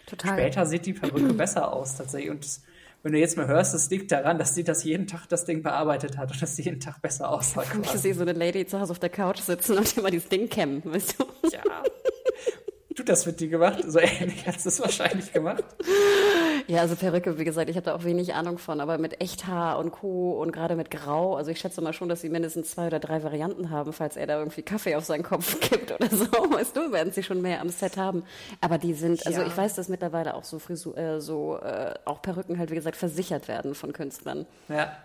Total. 0.07 0.33
Später 0.33 0.65
sieht 0.65 0.85
die 0.85 0.93
Perücke 0.93 1.33
besser 1.33 1.71
aus 1.71 1.95
tatsächlich 1.95 2.31
und 2.31 2.43
das, 2.43 2.63
wenn 3.03 3.13
du 3.13 3.19
jetzt 3.19 3.37
mal 3.37 3.47
hörst, 3.47 3.73
es 3.73 3.89
liegt 3.89 4.11
daran, 4.11 4.37
dass 4.37 4.55
sie 4.55 4.63
das 4.63 4.83
jeden 4.83 5.07
Tag 5.07 5.27
das 5.27 5.45
Ding 5.45 5.63
bearbeitet 5.63 6.17
hat 6.17 6.31
und 6.31 6.41
dass 6.41 6.55
sie 6.55 6.63
jeden 6.63 6.79
Tag 6.79 7.01
besser 7.01 7.29
aussah. 7.29 7.63
Ich 7.81 7.89
sehe 7.91 8.13
so 8.13 8.21
eine 8.21 8.33
Lady 8.33 8.65
zu 8.65 8.79
Hause 8.79 8.91
auf 8.91 8.99
der 8.99 9.09
Couch 9.09 9.39
sitzen 9.39 9.77
und 9.77 9.97
immer 9.97 10.11
dieses 10.11 10.29
Ding 10.29 10.49
kämmen, 10.49 10.81
weißt 10.83 11.15
du? 11.19 11.25
Ja. 11.51 11.83
Du, 12.95 13.03
das 13.03 13.25
wird 13.25 13.39
die 13.39 13.47
gemacht. 13.47 13.79
So 13.87 13.99
ähnlich 13.99 14.45
hast 14.45 14.65
du 14.65 14.69
es 14.69 14.79
wahrscheinlich 14.81 15.31
gemacht. 15.31 15.63
Ja, 16.69 16.81
also 16.81 16.95
Perücke, 16.95 17.39
wie 17.39 17.45
gesagt, 17.45 17.67
ich 17.71 17.77
habe 17.77 17.85
da 17.85 17.95
auch 17.95 18.03
wenig 18.03 18.35
Ahnung 18.35 18.59
von, 18.59 18.79
aber 18.79 18.99
mit 18.99 19.21
Echthaar 19.21 19.79
und 19.79 19.89
Co. 19.89 20.39
und 20.39 20.51
gerade 20.51 20.75
mit 20.75 20.91
Grau, 20.91 21.35
also 21.35 21.49
ich 21.49 21.59
schätze 21.59 21.81
mal 21.81 21.93
schon, 21.93 22.09
dass 22.09 22.21
sie 22.21 22.29
mindestens 22.29 22.69
zwei 22.69 22.85
oder 22.85 22.99
drei 22.99 23.23
Varianten 23.23 23.71
haben, 23.71 23.91
falls 23.91 24.15
er 24.15 24.27
da 24.27 24.37
irgendwie 24.37 24.61
Kaffee 24.61 24.93
auf 24.93 25.03
seinen 25.03 25.23
Kopf 25.23 25.59
kippt 25.61 25.91
oder 25.91 26.07
so, 26.15 26.27
weißt 26.27 26.77
du, 26.77 26.91
werden 26.91 27.11
sie 27.11 27.23
schon 27.23 27.41
mehr 27.41 27.61
am 27.61 27.69
Set 27.69 27.97
haben. 27.97 28.21
Aber 28.61 28.77
die 28.77 28.93
sind, 28.93 29.25
also 29.25 29.41
ja. 29.41 29.47
ich 29.47 29.57
weiß, 29.57 29.73
dass 29.73 29.89
mittlerweile 29.89 30.35
auch 30.35 30.43
so 30.43 30.59
Frisur, 30.59 30.95
äh, 30.95 31.19
so 31.19 31.57
äh, 31.57 31.95
auch 32.05 32.21
Perücken 32.21 32.59
halt, 32.59 32.69
wie 32.69 32.75
gesagt, 32.75 32.97
versichert 32.97 33.47
werden 33.47 33.73
von 33.73 33.91
Künstlern. 33.91 34.45
Ja. 34.67 34.95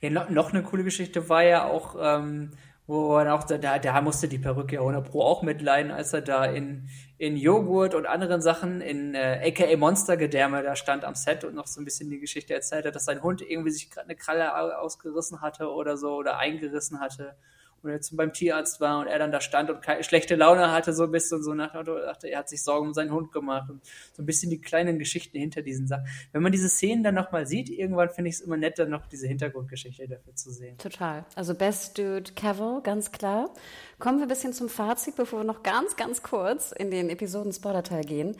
Ja, 0.00 0.10
noch, 0.10 0.28
noch 0.28 0.52
eine 0.52 0.64
coole 0.64 0.82
Geschichte 0.82 1.28
war 1.28 1.44
ja 1.44 1.68
auch, 1.68 1.94
ähm, 2.00 2.50
wo 2.92 3.16
er 3.16 3.34
auch, 3.34 3.44
da, 3.44 3.78
da 3.78 4.00
musste 4.02 4.28
die 4.28 4.38
Perücke 4.38 4.76
ja 4.76 4.80
100 4.80 5.10
Pro 5.10 5.22
auch 5.22 5.42
mitleiden, 5.42 5.90
als 5.90 6.12
er 6.12 6.20
da 6.20 6.44
in, 6.44 6.88
in 7.16 7.36
Joghurt 7.36 7.94
und 7.94 8.06
anderen 8.06 8.42
Sachen, 8.42 8.80
in 8.80 9.14
äh, 9.14 9.40
aka 9.48 9.76
Monstergedärme, 9.76 10.62
da 10.62 10.76
stand 10.76 11.04
am 11.04 11.14
Set 11.14 11.44
und 11.44 11.54
noch 11.54 11.66
so 11.66 11.80
ein 11.80 11.84
bisschen 11.84 12.10
die 12.10 12.20
Geschichte 12.20 12.52
erzählt 12.52 12.84
hat, 12.84 12.94
dass 12.94 13.06
sein 13.06 13.22
Hund 13.22 13.40
irgendwie 13.40 13.70
sich 13.70 13.90
gerade 13.90 14.08
eine 14.08 14.16
Kralle 14.16 14.78
ausgerissen 14.78 15.40
hatte 15.40 15.70
oder 15.70 15.96
so 15.96 16.14
oder 16.16 16.38
eingerissen 16.38 17.00
hatte 17.00 17.34
oder 17.82 17.94
jetzt 17.94 18.16
beim 18.16 18.32
Tierarzt 18.32 18.80
war 18.80 19.00
und 19.00 19.06
er 19.06 19.18
dann 19.18 19.32
da 19.32 19.40
stand 19.40 19.70
und 19.70 19.82
keine, 19.82 20.04
schlechte 20.04 20.36
Laune 20.36 20.72
hatte, 20.72 20.92
so 20.92 21.04
ein 21.04 21.10
bisschen 21.10 21.42
so 21.42 21.54
nach 21.54 21.72
dachte, 21.72 22.28
er 22.28 22.40
hat 22.40 22.48
sich 22.48 22.62
Sorgen 22.62 22.88
um 22.88 22.94
seinen 22.94 23.12
Hund 23.12 23.32
gemacht 23.32 23.70
und 23.70 23.84
so 24.12 24.22
ein 24.22 24.26
bisschen 24.26 24.50
die 24.50 24.60
kleinen 24.60 24.98
Geschichten 24.98 25.38
hinter 25.38 25.62
diesen 25.62 25.86
Sachen. 25.86 26.06
Wenn 26.32 26.42
man 26.42 26.52
diese 26.52 26.68
Szenen 26.68 27.02
dann 27.02 27.14
nochmal 27.14 27.46
sieht, 27.46 27.68
irgendwann 27.68 28.10
finde 28.10 28.30
ich 28.30 28.36
es 28.36 28.40
immer 28.40 28.56
netter, 28.56 28.86
noch 28.86 29.06
diese 29.06 29.26
Hintergrundgeschichte 29.26 30.08
dafür 30.08 30.34
zu 30.34 30.50
sehen. 30.50 30.78
Total. 30.78 31.24
Also 31.34 31.54
Best 31.54 31.98
Dude 31.98 32.32
Cavill, 32.34 32.80
ganz 32.82 33.12
klar. 33.12 33.50
Kommen 33.98 34.18
wir 34.18 34.26
ein 34.26 34.28
bisschen 34.28 34.52
zum 34.52 34.68
Fazit, 34.68 35.16
bevor 35.16 35.40
wir 35.40 35.44
noch 35.44 35.62
ganz, 35.62 35.96
ganz 35.96 36.22
kurz 36.22 36.72
in 36.72 36.90
den 36.90 37.10
Episoden-Spoiler-Teil 37.10 38.04
gehen. 38.04 38.36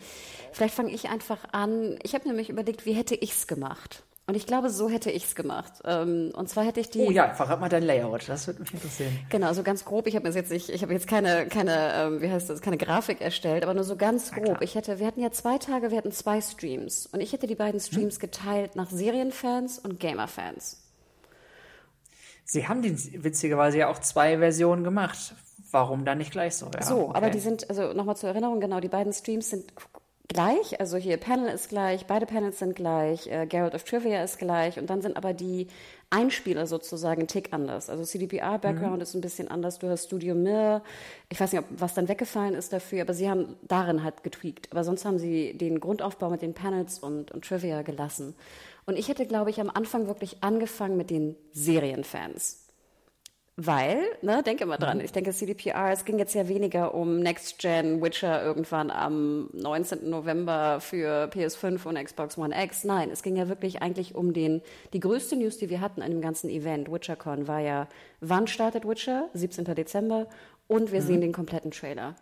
Vielleicht 0.51 0.75
fange 0.75 0.91
ich 0.91 1.09
einfach 1.09 1.45
an. 1.51 1.97
Ich 2.03 2.13
habe 2.15 2.27
nämlich 2.27 2.49
überlegt, 2.49 2.85
wie 2.85 2.93
hätte 2.93 3.15
ich's 3.15 3.47
gemacht? 3.47 4.03
Und 4.25 4.35
ich 4.35 4.47
glaube, 4.47 4.69
so 4.69 4.89
hätte 4.89 5.11
ich 5.11 5.25
es 5.25 5.35
gemacht. 5.35 5.81
Ähm, 5.83 6.31
und 6.33 6.47
zwar 6.47 6.63
hätte 6.63 6.79
ich 6.79 6.89
die. 6.89 6.99
Oh 6.99 7.11
ja, 7.11 7.33
verrat 7.33 7.59
mal 7.59 7.67
dein 7.67 7.83
Layout, 7.83 8.29
das 8.29 8.47
würde 8.47 8.61
mich 8.61 8.73
interessieren. 8.73 9.11
Genau, 9.29 9.51
so 9.51 9.63
ganz 9.63 9.83
grob. 9.83 10.07
Ich 10.07 10.15
habe 10.15 10.29
jetzt 10.29 10.49
nicht, 10.49 10.69
ich 10.69 10.81
habe 10.81 10.93
jetzt 10.93 11.07
keine, 11.07 11.45
keine, 11.47 11.93
ähm, 11.93 12.21
wie 12.21 12.29
heißt 12.29 12.49
das, 12.49 12.61
keine 12.61 12.77
Grafik 12.77 13.19
erstellt, 13.19 13.63
aber 13.63 13.73
nur 13.73 13.83
so 13.83 13.97
ganz 13.97 14.31
grob. 14.31 14.61
Ich 14.61 14.75
hätte, 14.75 14.99
wir 14.99 15.07
hatten 15.07 15.19
ja 15.19 15.31
zwei 15.31 15.57
Tage, 15.57 15.91
wir 15.91 15.97
hatten 15.97 16.13
zwei 16.13 16.39
Streams 16.39 17.05
und 17.07 17.19
ich 17.19 17.33
hätte 17.33 17.47
die 17.47 17.55
beiden 17.55 17.81
Streams 17.81 18.15
hm. 18.15 18.21
geteilt 18.21 18.77
nach 18.77 18.89
Serienfans 18.89 19.79
und 19.79 19.99
Gamerfans. 19.99 20.81
Sie 22.45 22.67
haben 22.67 22.81
den 22.81 22.97
witzigerweise 23.23 23.79
ja 23.79 23.89
auch 23.89 23.99
zwei 23.99 24.37
Versionen 24.37 24.85
gemacht. 24.85 25.35
Warum 25.71 26.05
dann 26.05 26.19
nicht 26.19 26.31
gleich 26.31 26.55
so? 26.55 26.69
Ja, 26.73 26.83
so, 26.83 27.09
okay. 27.09 27.17
aber 27.17 27.29
die 27.29 27.39
sind, 27.39 27.69
also 27.69 27.93
nochmal 27.93 28.15
zur 28.15 28.29
Erinnerung, 28.29 28.61
genau, 28.61 28.79
die 28.79 28.89
beiden 28.89 29.11
Streams 29.11 29.49
sind 29.49 29.73
gleich. 30.33 30.79
Also 30.79 30.97
hier 30.97 31.17
Panel 31.17 31.47
ist 31.53 31.69
gleich, 31.69 32.05
beide 32.05 32.25
Panels 32.25 32.59
sind 32.59 32.75
gleich, 32.75 33.27
äh, 33.27 33.45
Geralt 33.45 33.75
of 33.75 33.83
Trivia 33.83 34.23
ist 34.23 34.39
gleich 34.39 34.77
und 34.79 34.89
dann 34.89 35.01
sind 35.01 35.15
aber 35.15 35.33
die 35.33 35.67
Einspieler 36.09 36.67
sozusagen 36.67 37.21
ein 37.21 37.27
Tick 37.27 37.53
anders. 37.53 37.89
Also 37.89 38.03
CDPR-Background 38.03 38.97
mhm. 38.97 39.01
ist 39.01 39.15
ein 39.15 39.21
bisschen 39.21 39.47
anders. 39.47 39.79
Du 39.79 39.89
hast 39.89 40.05
Studio 40.05 40.35
Mill. 40.35 40.81
Ich 41.29 41.39
weiß 41.39 41.51
nicht, 41.51 41.61
ob 41.61 41.65
was 41.77 41.93
dann 41.95 42.07
weggefallen 42.07 42.53
ist 42.53 42.71
dafür, 42.71 43.01
aber 43.01 43.13
sie 43.13 43.29
haben 43.29 43.55
darin 43.63 44.03
halt 44.03 44.23
getweakt. 44.23 44.67
Aber 44.71 44.83
sonst 44.83 45.05
haben 45.05 45.17
sie 45.17 45.57
den 45.57 45.79
Grundaufbau 45.79 46.29
mit 46.29 46.41
den 46.41 46.53
Panels 46.53 46.99
und, 46.99 47.31
und 47.31 47.45
Trivia 47.45 47.81
gelassen. 47.81 48.35
Und 48.85 48.97
ich 48.97 49.07
hätte, 49.07 49.25
glaube 49.25 49.49
ich, 49.49 49.59
am 49.59 49.69
Anfang 49.69 50.07
wirklich 50.07 50.43
angefangen 50.43 50.97
mit 50.97 51.09
den 51.09 51.35
Serienfans. 51.53 52.62
Weil, 53.55 54.01
ne, 54.23 54.41
denke 54.41 54.65
mal 54.65 54.77
dran, 54.77 54.97
mhm. 54.97 55.05
ich 55.05 55.11
denke 55.11 55.31
CDPR, 55.31 55.91
es 55.91 56.05
ging 56.05 56.17
jetzt 56.17 56.33
ja 56.33 56.47
weniger 56.47 56.95
um 56.95 57.19
Next 57.19 57.59
Gen 57.59 58.01
Witcher 58.01 58.43
irgendwann 58.43 58.89
am 58.89 59.49
19. 59.53 60.09
November 60.09 60.79
für 60.81 61.25
PS5 61.25 61.85
und 61.85 62.03
Xbox 62.03 62.35
One 62.39 62.63
X. 62.63 62.83
Nein, 62.83 63.11
es 63.11 63.21
ging 63.21 63.35
ja 63.35 63.47
wirklich 63.49 63.83
eigentlich 63.83 64.15
um 64.15 64.33
den, 64.33 64.63
die 64.93 64.99
größte 64.99 65.35
News, 65.35 65.59
die 65.59 65.69
wir 65.69 65.81
hatten 65.81 66.01
an 66.01 66.09
dem 66.09 66.21
ganzen 66.21 66.49
Event, 66.49 66.91
WitcherCon, 66.91 67.47
war 67.47 67.59
ja, 67.59 67.87
wann 68.21 68.47
startet 68.47 68.87
Witcher? 68.87 69.29
17. 69.35 69.65
Dezember. 69.75 70.27
Und 70.67 70.91
wir 70.91 71.01
mhm. 71.01 71.05
sehen 71.05 71.21
den 71.21 71.31
kompletten 71.31 71.69
Trailer. 71.69 72.15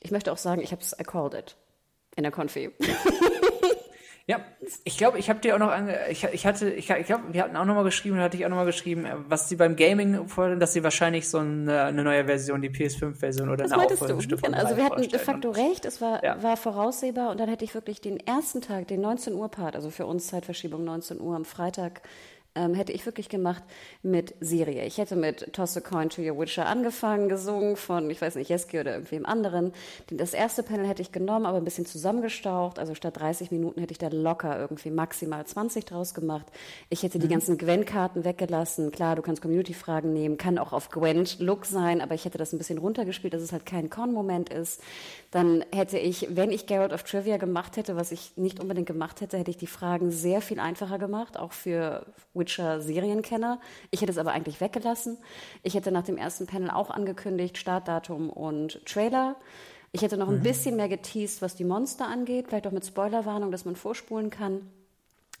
Ich 0.00 0.10
möchte 0.10 0.32
auch 0.32 0.38
sagen, 0.38 0.62
ich 0.62 0.72
habe 0.72 0.80
es, 0.80 0.96
I 0.98 1.04
called 1.04 1.34
it. 1.34 1.56
In 2.16 2.22
der 2.22 2.32
Konfi. 2.32 2.70
Ja, 4.26 4.40
ich 4.84 4.96
glaube, 4.96 5.18
ich 5.18 5.28
habe 5.28 5.40
dir 5.40 5.54
auch 5.54 5.58
noch 5.58 5.70
ange 5.70 5.98
ich, 6.08 6.24
ich 6.24 6.46
hatte, 6.46 6.70
ich, 6.70 6.90
ich 6.90 7.06
glaube, 7.06 7.32
wir 7.32 7.42
hatten 7.42 7.56
auch 7.56 7.64
nochmal 7.64 7.84
geschrieben, 7.84 8.16
da 8.16 8.24
hatte 8.24 8.36
ich 8.36 8.44
auch 8.44 8.50
nochmal 8.50 8.66
geschrieben, 8.66 9.04
äh, 9.04 9.14
was 9.28 9.48
sie 9.48 9.56
beim 9.56 9.76
Gaming 9.76 10.28
fordern, 10.28 10.60
dass 10.60 10.72
sie 10.72 10.84
wahrscheinlich 10.84 11.28
so 11.28 11.38
eine, 11.38 11.84
eine 11.84 12.04
neue 12.04 12.26
Version, 12.26 12.62
die 12.62 12.70
PS5-Version 12.70 13.48
oder 13.48 13.64
das 13.64 13.72
eine 13.72 13.84
Auffolgestück 13.84 14.40
von 14.40 14.52
genau, 14.52 14.62
Also 14.62 14.76
wir 14.76 14.84
hatten 14.84 15.02
de 15.02 15.18
facto 15.18 15.50
recht, 15.50 15.84
es 15.84 16.00
war, 16.00 16.22
ja. 16.22 16.42
war 16.42 16.56
voraussehbar 16.56 17.30
und 17.30 17.40
dann 17.40 17.48
hätte 17.48 17.64
ich 17.64 17.74
wirklich 17.74 18.00
den 18.00 18.20
ersten 18.20 18.60
Tag, 18.60 18.88
den 18.88 19.00
19 19.00 19.34
Uhr 19.34 19.50
Part, 19.50 19.74
also 19.74 19.90
für 19.90 20.06
uns 20.06 20.28
Zeitverschiebung 20.28 20.84
19 20.84 21.20
Uhr 21.20 21.34
am 21.34 21.44
Freitag, 21.44 22.02
ähm, 22.54 22.74
hätte 22.74 22.92
ich 22.92 23.06
wirklich 23.06 23.28
gemacht 23.28 23.62
mit 24.02 24.34
Serie. 24.40 24.84
Ich 24.84 24.98
hätte 24.98 25.16
mit 25.16 25.52
Toss 25.52 25.76
a 25.76 25.80
Coin 25.80 26.10
to 26.10 26.22
Your 26.22 26.38
Witcher 26.38 26.66
angefangen, 26.66 27.28
gesungen 27.28 27.76
von, 27.76 28.10
ich 28.10 28.20
weiß 28.20 28.34
nicht, 28.34 28.50
Jeski 28.50 28.80
oder 28.80 28.94
irgendwem 28.94 29.26
anderen. 29.26 29.72
Das 30.10 30.34
erste 30.34 30.62
Panel 30.62 30.86
hätte 30.86 31.02
ich 31.02 31.12
genommen, 31.12 31.46
aber 31.46 31.58
ein 31.58 31.64
bisschen 31.64 31.86
zusammengestaucht. 31.86 32.78
Also 32.78 32.94
statt 32.94 33.18
30 33.18 33.50
Minuten 33.50 33.80
hätte 33.80 33.92
ich 33.92 33.98
da 33.98 34.08
locker 34.08 34.58
irgendwie 34.58 34.90
maximal 34.90 35.46
20 35.46 35.84
draus 35.84 36.14
gemacht. 36.14 36.46
Ich 36.88 37.02
hätte 37.02 37.18
mhm. 37.18 37.22
die 37.22 37.28
ganzen 37.28 37.58
Gwen-Karten 37.58 38.24
weggelassen. 38.24 38.90
Klar, 38.90 39.16
du 39.16 39.22
kannst 39.22 39.42
Community-Fragen 39.42 40.12
nehmen, 40.12 40.36
kann 40.36 40.58
auch 40.58 40.72
auf 40.72 40.90
Gwen-Look 40.90 41.66
sein, 41.66 42.00
aber 42.00 42.14
ich 42.14 42.24
hätte 42.24 42.38
das 42.38 42.52
ein 42.52 42.58
bisschen 42.58 42.78
runtergespielt, 42.78 43.32
dass 43.32 43.42
es 43.42 43.52
halt 43.52 43.66
kein 43.66 43.90
Con-Moment 43.90 44.52
ist. 44.52 44.82
Dann 45.30 45.64
hätte 45.72 45.98
ich, 45.98 46.28
wenn 46.30 46.50
ich 46.50 46.66
Geralt 46.66 46.92
of 46.92 47.04
Trivia 47.04 47.36
gemacht 47.36 47.76
hätte, 47.76 47.96
was 47.96 48.10
ich 48.10 48.32
nicht 48.36 48.60
unbedingt 48.60 48.88
gemacht 48.88 49.20
hätte, 49.20 49.38
hätte 49.38 49.50
ich 49.50 49.56
die 49.56 49.66
Fragen 49.66 50.10
sehr 50.10 50.40
viel 50.40 50.58
einfacher 50.58 50.98
gemacht, 50.98 51.38
auch 51.38 51.52
für 51.52 52.04
Witcher-Serienkenner. 52.40 53.60
Ich 53.92 54.00
hätte 54.00 54.10
es 54.10 54.18
aber 54.18 54.32
eigentlich 54.32 54.60
weggelassen. 54.60 55.18
Ich 55.62 55.74
hätte 55.74 55.92
nach 55.92 56.02
dem 56.02 56.16
ersten 56.16 56.46
Panel 56.46 56.70
auch 56.70 56.90
angekündigt, 56.90 57.56
Startdatum 57.56 58.28
und 58.30 58.84
Trailer. 58.84 59.36
Ich 59.92 60.02
hätte 60.02 60.16
noch 60.16 60.28
ein 60.28 60.38
mhm. 60.38 60.42
bisschen 60.42 60.74
mehr 60.74 60.88
geteased, 60.88 61.42
was 61.42 61.54
die 61.54 61.64
Monster 61.64 62.08
angeht, 62.08 62.48
vielleicht 62.48 62.66
auch 62.66 62.72
mit 62.72 62.84
Spoilerwarnung, 62.84 63.52
dass 63.52 63.64
man 63.64 63.76
vorspulen 63.76 64.30
kann. 64.30 64.68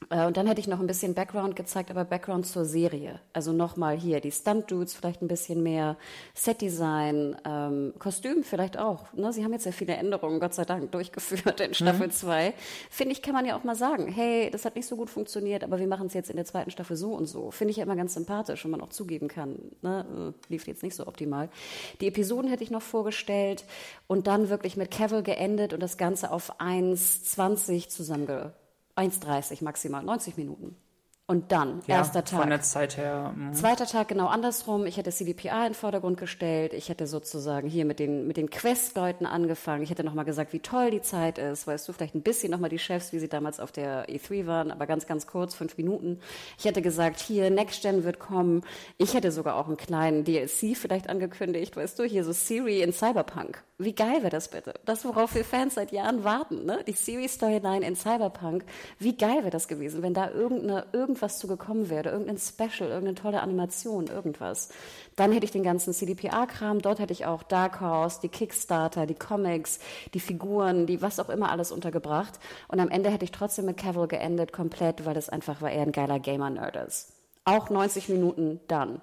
Äh, 0.08 0.26
und 0.26 0.36
dann 0.36 0.46
hätte 0.46 0.60
ich 0.60 0.68
noch 0.68 0.80
ein 0.80 0.86
bisschen 0.86 1.14
Background 1.14 1.56
gezeigt, 1.56 1.90
aber 1.90 2.04
Background 2.04 2.46
zur 2.46 2.64
Serie. 2.64 3.20
Also 3.32 3.52
nochmal 3.52 3.96
hier 3.96 4.20
die 4.20 4.32
Stunt-Dudes, 4.32 4.94
vielleicht 4.94 5.22
ein 5.22 5.28
bisschen 5.28 5.62
mehr 5.62 5.96
Set-Design, 6.34 7.36
ähm, 7.44 7.92
Kostüm 7.98 8.42
vielleicht 8.42 8.78
auch. 8.78 9.12
Ne? 9.12 9.32
Sie 9.32 9.44
haben 9.44 9.52
jetzt 9.52 9.66
ja 9.66 9.72
viele 9.72 9.94
Änderungen, 9.94 10.40
Gott 10.40 10.54
sei 10.54 10.64
Dank, 10.64 10.90
durchgeführt 10.92 11.60
in 11.60 11.74
Staffel 11.74 12.10
2. 12.10 12.48
Mhm. 12.48 12.52
Finde 12.90 13.12
ich, 13.12 13.22
kann 13.22 13.34
man 13.34 13.44
ja 13.44 13.56
auch 13.56 13.64
mal 13.64 13.76
sagen, 13.76 14.08
hey, 14.08 14.50
das 14.50 14.64
hat 14.64 14.76
nicht 14.76 14.86
so 14.86 14.96
gut 14.96 15.10
funktioniert, 15.10 15.62
aber 15.64 15.78
wir 15.78 15.86
machen 15.86 16.06
es 16.06 16.14
jetzt 16.14 16.30
in 16.30 16.36
der 16.36 16.44
zweiten 16.44 16.70
Staffel 16.70 16.96
so 16.96 17.12
und 17.12 17.26
so. 17.26 17.50
Finde 17.50 17.72
ich 17.72 17.76
ja 17.76 17.84
immer 17.84 17.96
ganz 17.96 18.14
sympathisch, 18.14 18.64
wenn 18.64 18.70
man 18.70 18.80
auch 18.80 18.90
zugeben 18.90 19.28
kann, 19.28 19.56
ne? 19.82 20.06
Äh, 20.10 20.52
lief 20.52 20.66
jetzt 20.66 20.82
nicht 20.82 20.94
so 20.94 21.06
optimal. 21.06 21.48
Die 22.00 22.08
Episoden 22.08 22.50
hätte 22.50 22.64
ich 22.64 22.70
noch 22.70 22.82
vorgestellt 22.82 23.64
und 24.06 24.26
dann 24.26 24.48
wirklich 24.48 24.76
mit 24.76 24.90
Cavill 24.90 25.22
geendet 25.22 25.72
und 25.72 25.80
das 25.80 25.96
Ganze 25.96 26.30
auf 26.30 26.60
1,20 26.60 27.88
zusammenge 27.88 28.52
1,30 29.00 29.64
maximal, 29.64 30.02
90 30.02 30.36
Minuten. 30.36 30.76
Und 31.30 31.52
dann, 31.52 31.80
ja, 31.86 31.98
erster 31.98 32.24
Tag. 32.24 32.40
Von 32.40 32.50
der 32.50 32.60
Zeit 32.60 32.96
her. 32.96 33.32
Mh. 33.36 33.52
Zweiter 33.52 33.86
Tag 33.86 34.08
genau 34.08 34.26
andersrum. 34.26 34.84
Ich 34.84 34.96
hätte 34.96 35.12
CDPA 35.12 35.58
in 35.60 35.68
den 35.68 35.74
Vordergrund 35.74 36.18
gestellt. 36.18 36.72
Ich 36.72 36.88
hätte 36.88 37.06
sozusagen 37.06 37.68
hier 37.68 37.84
mit 37.84 38.00
den, 38.00 38.26
mit 38.26 38.36
den 38.36 38.50
Quest-Leuten 38.50 39.26
angefangen. 39.26 39.84
Ich 39.84 39.90
hätte 39.90 40.02
nochmal 40.02 40.24
gesagt, 40.24 40.52
wie 40.52 40.58
toll 40.58 40.90
die 40.90 41.02
Zeit 41.02 41.38
ist. 41.38 41.68
Weißt 41.68 41.88
du, 41.88 41.92
vielleicht 41.92 42.16
ein 42.16 42.22
bisschen 42.22 42.50
nochmal 42.50 42.68
die 42.68 42.80
Chefs, 42.80 43.12
wie 43.12 43.20
sie 43.20 43.28
damals 43.28 43.60
auf 43.60 43.70
der 43.70 44.08
E3 44.08 44.48
waren, 44.48 44.72
aber 44.72 44.88
ganz, 44.88 45.06
ganz 45.06 45.28
kurz, 45.28 45.54
fünf 45.54 45.76
Minuten. 45.76 46.18
Ich 46.58 46.64
hätte 46.64 46.82
gesagt, 46.82 47.20
hier, 47.20 47.48
Next 47.48 47.80
Gen 47.82 48.02
wird 48.02 48.18
kommen. 48.18 48.62
Ich 48.98 49.14
hätte 49.14 49.30
sogar 49.30 49.54
auch 49.54 49.68
einen 49.68 49.76
kleinen 49.76 50.24
DLC 50.24 50.76
vielleicht 50.76 51.08
angekündigt. 51.08 51.76
Weißt 51.76 51.96
du, 51.96 52.02
hier 52.02 52.24
so 52.24 52.32
Siri 52.32 52.82
in 52.82 52.92
Cyberpunk. 52.92 53.62
Wie 53.82 53.94
geil 53.94 54.18
wäre 54.18 54.28
das 54.28 54.48
bitte? 54.48 54.74
Das, 54.84 55.06
worauf 55.06 55.34
wir 55.34 55.42
Fans 55.42 55.76
seit 55.76 55.90
Jahren 55.90 56.22
warten, 56.22 56.66
ne? 56.66 56.84
Die 56.86 56.92
Siri-Storyline 56.92 57.86
in 57.86 57.96
Cyberpunk. 57.96 58.66
Wie 58.98 59.16
geil 59.16 59.38
wäre 59.38 59.48
das 59.48 59.68
gewesen, 59.68 60.02
wenn 60.02 60.12
da 60.12 60.30
irgendeine, 60.30 60.84
irgendwas 60.92 61.38
zu 61.38 61.46
gekommen 61.46 61.88
wäre, 61.88 62.10
irgendein 62.10 62.36
Special, 62.36 62.90
irgendeine 62.90 63.14
tolle 63.14 63.40
Animation, 63.40 64.08
irgendwas. 64.08 64.68
Dann 65.16 65.32
hätte 65.32 65.46
ich 65.46 65.50
den 65.50 65.62
ganzen 65.62 65.94
CDPA-Kram, 65.94 66.82
dort 66.82 66.98
hätte 66.98 67.14
ich 67.14 67.24
auch 67.24 67.42
Dark 67.42 67.80
Horse, 67.80 68.20
die 68.22 68.28
Kickstarter, 68.28 69.06
die 69.06 69.14
Comics, 69.14 69.78
die 70.12 70.20
Figuren, 70.20 70.84
die 70.84 71.00
was 71.00 71.18
auch 71.18 71.30
immer 71.30 71.50
alles 71.50 71.72
untergebracht. 71.72 72.38
Und 72.68 72.80
am 72.80 72.90
Ende 72.90 73.08
hätte 73.08 73.24
ich 73.24 73.32
trotzdem 73.32 73.64
mit 73.64 73.78
Cavill 73.78 74.08
geendet, 74.08 74.52
komplett, 74.52 75.06
weil 75.06 75.14
das 75.14 75.30
einfach, 75.30 75.62
weil 75.62 75.74
er 75.74 75.84
ein 75.84 75.92
geiler 75.92 76.20
Gamer-Nerd 76.20 76.76
ist. 76.86 77.14
Auch 77.46 77.70
90 77.70 78.10
Minuten, 78.10 78.60
dann. 78.68 79.00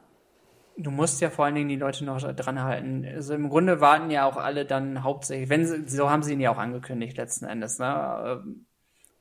Du 0.78 0.92
musst 0.92 1.22
ja 1.22 1.30
vor 1.30 1.46
allen 1.46 1.56
Dingen 1.56 1.70
die 1.70 1.76
Leute 1.76 2.06
noch 2.06 2.22
dran 2.22 2.62
halten. 2.62 3.06
Also 3.06 3.34
im 3.34 3.50
Grunde 3.50 3.82
warten 3.82 4.12
ja 4.12 4.26
auch 4.26 4.38
alle 4.38 4.66
dann 4.66 5.04
hauptsächlich, 5.04 5.50
wenn 5.50 5.66
sie, 5.66 5.88
so 5.88 6.10
haben 6.10 6.22
sie 6.22 6.34
ihn 6.34 6.40
ja 6.40 6.52
auch 6.52 6.60
angekündigt 6.60 7.18
letzten 7.18 7.46
Endes, 7.46 7.80
ne? 7.80 8.44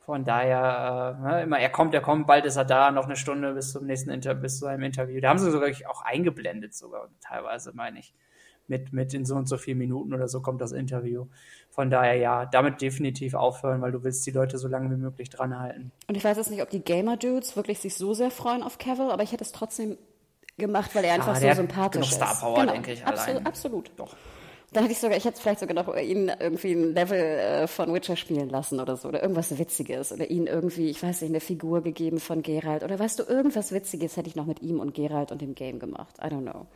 Von 0.07 0.25
daher, 0.25 1.19
äh, 1.19 1.23
ne, 1.25 1.43
immer, 1.43 1.59
er 1.59 1.69
kommt, 1.69 1.93
er 1.93 2.01
kommt, 2.01 2.29
bald 2.29 2.45
ist 2.45 2.55
er 2.55 2.65
da, 2.65 2.93
noch 2.93 3.07
eine 3.07 3.17
Stunde 3.17 3.55
bis 3.55 3.73
zum 3.73 3.87
nächsten 3.87 4.11
Inter 4.11 4.37
bis 4.37 4.61
zu 4.61 4.67
einem 4.67 4.85
Interview. 4.85 5.21
Da 5.21 5.31
haben 5.31 5.41
sie 5.41 5.51
sogar 5.51 5.69
auch 5.89 6.03
eingeblendet, 6.03 6.75
sogar 6.75 7.09
teilweise, 7.21 7.73
meine 7.75 7.99
ich. 7.99 8.15
Mit, 8.69 8.93
mit 8.93 9.15
in 9.15 9.25
so 9.25 9.35
und 9.35 9.49
so 9.49 9.59
vielen 9.59 9.79
Minuten 9.79 10.15
oder 10.15 10.29
so 10.29 10.43
kommt 10.43 10.61
das 10.61 10.71
Interview. 10.71 11.27
Von 11.71 11.91
daher, 11.91 12.15
ja, 12.15 12.47
damit 12.47 12.81
definitiv 12.81 13.35
aufhören, 13.35 13.81
weil 13.81 13.93
du 13.93 14.05
willst 14.05 14.25
die 14.27 14.31
Leute 14.31 14.59
so 14.59 14.69
lange 14.69 14.91
wie 14.91 15.01
möglich 15.01 15.29
dran 15.29 15.59
halten. 15.59 15.91
Und 16.09 16.17
ich 16.17 16.25
weiß 16.25 16.37
jetzt 16.37 16.51
nicht, 16.51 16.63
ob 16.63 16.71
die 16.71 16.83
Gamer-Dudes 16.83 17.57
wirklich 17.57 17.81
sich 17.81 17.97
so 17.97 18.15
sehr 18.15 18.31
freuen 18.31 18.63
auf 18.63 18.79
Cavill, 18.79 19.11
aber 19.11 19.25
ich 19.25 19.33
hätte 19.33 19.45
es 19.45 19.53
trotzdem 19.53 19.99
gemacht, 20.59 20.95
weil 20.95 21.05
er 21.05 21.15
einfach 21.15 21.37
ah, 21.37 21.41
so 21.41 21.53
sympathisch 21.55 22.09
ist. 22.09 22.15
Star 22.15 22.35
Power, 22.35 22.61
genau. 22.61 22.73
denke 22.73 22.93
ich, 22.93 23.07
allein. 23.07 23.45
Absolut. 23.47 23.91
Doch. 23.97 24.15
Dann 24.73 24.83
hätte 24.83 24.93
ich 24.93 24.99
sogar, 24.99 25.17
ich 25.17 25.25
hätte 25.25 25.41
vielleicht 25.41 25.61
sogar 25.61 25.75
noch 25.75 25.97
ihn 25.97 26.31
irgendwie 26.41 26.73
ein 26.73 26.93
Level 26.93 27.19
äh, 27.19 27.67
von 27.67 27.93
Witcher 27.95 28.17
spielen 28.17 28.49
lassen 28.49 28.81
oder 28.81 28.97
so, 28.97 29.09
oder 29.09 29.23
irgendwas 29.23 29.57
Witziges. 29.59 30.13
Oder 30.13 30.29
ihn 30.29 30.47
irgendwie, 30.47 30.91
ich 30.91 31.03
weiß 31.03 31.23
nicht, 31.23 31.31
eine 31.31 31.41
Figur 31.41 31.83
gegeben 31.83 32.21
von 32.21 32.43
Geralt. 32.43 32.83
Oder 32.83 32.99
weißt 32.99 33.19
du, 33.19 33.23
irgendwas 33.23 33.73
Witziges 33.73 34.17
hätte 34.17 34.29
ich 34.29 34.37
noch 34.37 34.47
mit 34.47 34.63
ihm 34.63 34.81
und 34.81 34.95
Geralt 34.95 35.31
und 35.33 35.41
dem 35.41 35.55
Game 35.55 35.79
gemacht. 35.79 36.17
I 36.19 36.27
don't 36.27 36.43
know. 36.43 36.67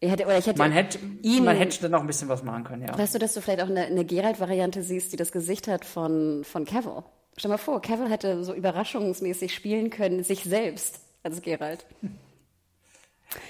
Ich 0.00 0.10
hätte, 0.10 0.24
oder 0.24 0.38
ich 0.38 0.46
hätte 0.46 0.58
man 0.58 0.72
hätte, 0.72 0.98
ihn, 1.22 1.44
man 1.44 1.56
hätte 1.56 1.82
dann 1.82 1.90
noch 1.90 2.00
ein 2.00 2.06
bisschen 2.06 2.28
was 2.28 2.42
machen 2.42 2.64
können, 2.64 2.86
ja. 2.86 2.96
Weißt 2.96 3.14
du, 3.14 3.18
dass 3.18 3.34
du 3.34 3.42
vielleicht 3.42 3.62
auch 3.62 3.68
eine, 3.68 3.84
eine 3.84 4.04
Geralt-Variante 4.04 4.82
siehst, 4.82 5.12
die 5.12 5.16
das 5.16 5.30
Gesicht 5.30 5.68
hat 5.68 5.84
von, 5.84 6.42
von 6.44 6.64
Cavill? 6.64 7.02
Stell 7.36 7.50
mal 7.50 7.58
vor, 7.58 7.82
Cavill 7.82 8.08
hätte 8.08 8.42
so 8.42 8.54
überraschungsmäßig 8.54 9.54
spielen 9.54 9.90
können, 9.90 10.24
sich 10.24 10.44
selbst 10.44 11.00
als 11.22 11.42
Geralt. 11.42 11.84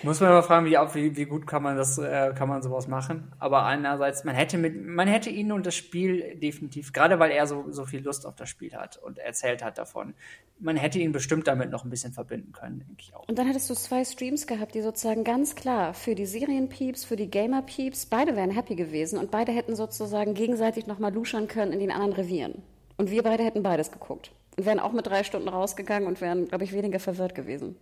Muss 0.03 0.21
man 0.21 0.31
mal 0.31 0.43
fragen, 0.43 0.67
wie, 0.67 0.77
wie, 0.95 1.17
wie 1.17 1.25
gut 1.25 1.47
kann 1.47 1.63
man 1.63 1.77
das, 1.77 1.97
äh, 1.97 2.35
kann 2.35 2.49
man 2.49 2.63
sowas 2.63 2.87
machen? 2.87 3.33
Aber 3.39 3.65
einerseits, 3.65 4.25
man 4.25 4.35
hätte 4.35 4.59
mit, 4.59 4.87
man 4.87 5.09
hätte 5.09 5.31
ihn 5.31 5.53
und 5.53 5.65
das 5.65 5.75
Spiel 5.75 6.37
definitiv, 6.37 6.93
gerade 6.93 7.19
weil 7.19 7.31
er 7.31 7.47
so, 7.47 7.65
so 7.71 7.87
viel 7.87 8.03
Lust 8.03 8.27
auf 8.27 8.37
das 8.37 8.51
Spiel 8.51 8.75
hat 8.75 8.99
und 8.99 9.19
erzählt 9.19 9.65
hat 9.65 9.79
davon, 9.79 10.15
man 10.59 10.77
hätte 10.77 10.99
ihn 10.99 11.13
bestimmt 11.13 11.47
damit 11.47 11.71
noch 11.71 11.85
ein 11.85 11.91
bisschen 11.91 12.13
verbinden 12.13 12.53
können, 12.53 12.81
denke 12.81 12.97
ich 12.99 13.15
auch. 13.15 13.27
Und 13.27 13.39
dann 13.39 13.47
hättest 13.47 13.71
du 13.71 13.75
zwei 13.75 14.05
Streams 14.05 14.47
gehabt, 14.47 14.75
die 14.75 14.83
sozusagen 14.83 15.25
ganz 15.25 15.55
klar 15.55 15.95
für 15.95 16.15
die 16.15 16.27
Serienpeeps, 16.27 17.05
für 17.05 17.17
die 17.17 17.31
Gamer-Peeps, 17.31 18.07
beide 18.07 18.37
wären 18.37 18.51
happy 18.51 18.75
gewesen 18.75 19.19
und 19.19 19.31
beide 19.31 19.53
hätten 19.53 19.77
sozusagen 19.77 20.35
gegenseitig 20.35 20.87
nochmal 20.87 21.13
luschern 21.13 21.49
können 21.49 21.73
in 21.73 21.81
den 21.81 21.91
anderen 21.91 22.13
Revieren. 22.13 22.63
Und 22.99 23.11
wir 23.11 23.23
beide 23.23 23.43
hätten 23.45 23.63
beides 23.63 23.91
geguckt. 23.91 24.31
Und 24.59 24.67
wären 24.67 24.79
auch 24.79 24.93
mit 24.93 25.07
drei 25.07 25.25
Stunden 25.25 25.49
rausgegangen 25.49 26.07
und 26.07 26.21
wären, 26.21 26.49
glaube 26.49 26.65
ich, 26.65 26.75
weniger 26.75 27.01
verwirrt 27.01 27.35
gewesen. 27.35 27.77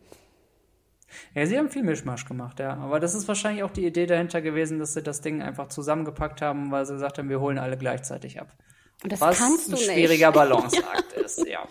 Ja, 1.35 1.47
sie 1.47 1.59
haben 1.59 1.70
viel 1.70 1.82
Mischmasch 1.82 2.24
gemacht, 2.24 2.60
ja. 2.60 2.74
Aber 2.76 3.01
das 3.01 3.14
ist 3.14 3.28
wahrscheinlich 3.28 3.62
auch 3.62 3.70
die 3.70 3.86
Idee 3.86 4.06
dahinter 4.06 4.40
gewesen, 4.40 4.78
dass 4.78 4.94
sie 4.94 5.02
das 5.02 5.20
Ding 5.20 5.43
einfach 5.43 5.68
zusammengepackt 5.68 6.43
haben, 6.43 6.70
weil 6.70 6.86
sie 6.86 6.94
gesagt 6.94 7.18
haben, 7.18 7.28
wir 7.28 7.40
holen 7.40 7.59
alle 7.59 7.76
gleichzeitig 7.76 8.40
ab. 8.40 8.55
Und 9.02 9.12
das 9.12 9.20
Was 9.20 9.39
kannst 9.39 9.68
du 9.68 9.76
ein 9.76 9.82
schwieriger 9.82 10.32
Balanceakt 10.32 11.12
ist, 11.24 11.47
ja. 11.47 11.66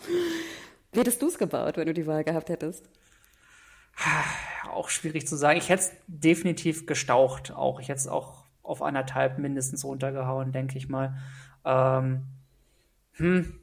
Wie 0.91 0.99
hättest 0.99 1.21
du 1.21 1.27
es 1.27 1.37
gebaut, 1.37 1.77
wenn 1.77 1.87
du 1.87 1.93
die 1.93 2.07
Wahl 2.07 2.23
gehabt 2.23 2.49
hättest? 2.49 2.89
Auch 4.71 4.89
schwierig 4.89 5.27
zu 5.27 5.35
sagen. 5.35 5.57
Ich 5.57 5.69
hätte 5.69 5.83
es 5.83 5.91
definitiv 6.07 6.85
gestaucht 6.85 7.51
auch. 7.51 7.79
Ich 7.79 7.89
hätte 7.89 7.99
es 7.99 8.07
auch 8.07 8.45
auf 8.63 8.81
anderthalb 8.81 9.39
mindestens 9.39 9.83
runtergehauen, 9.83 10.51
denke 10.51 10.77
ich 10.77 10.87
mal. 10.87 11.17
Ähm, 11.65 12.23
hm, 13.13 13.59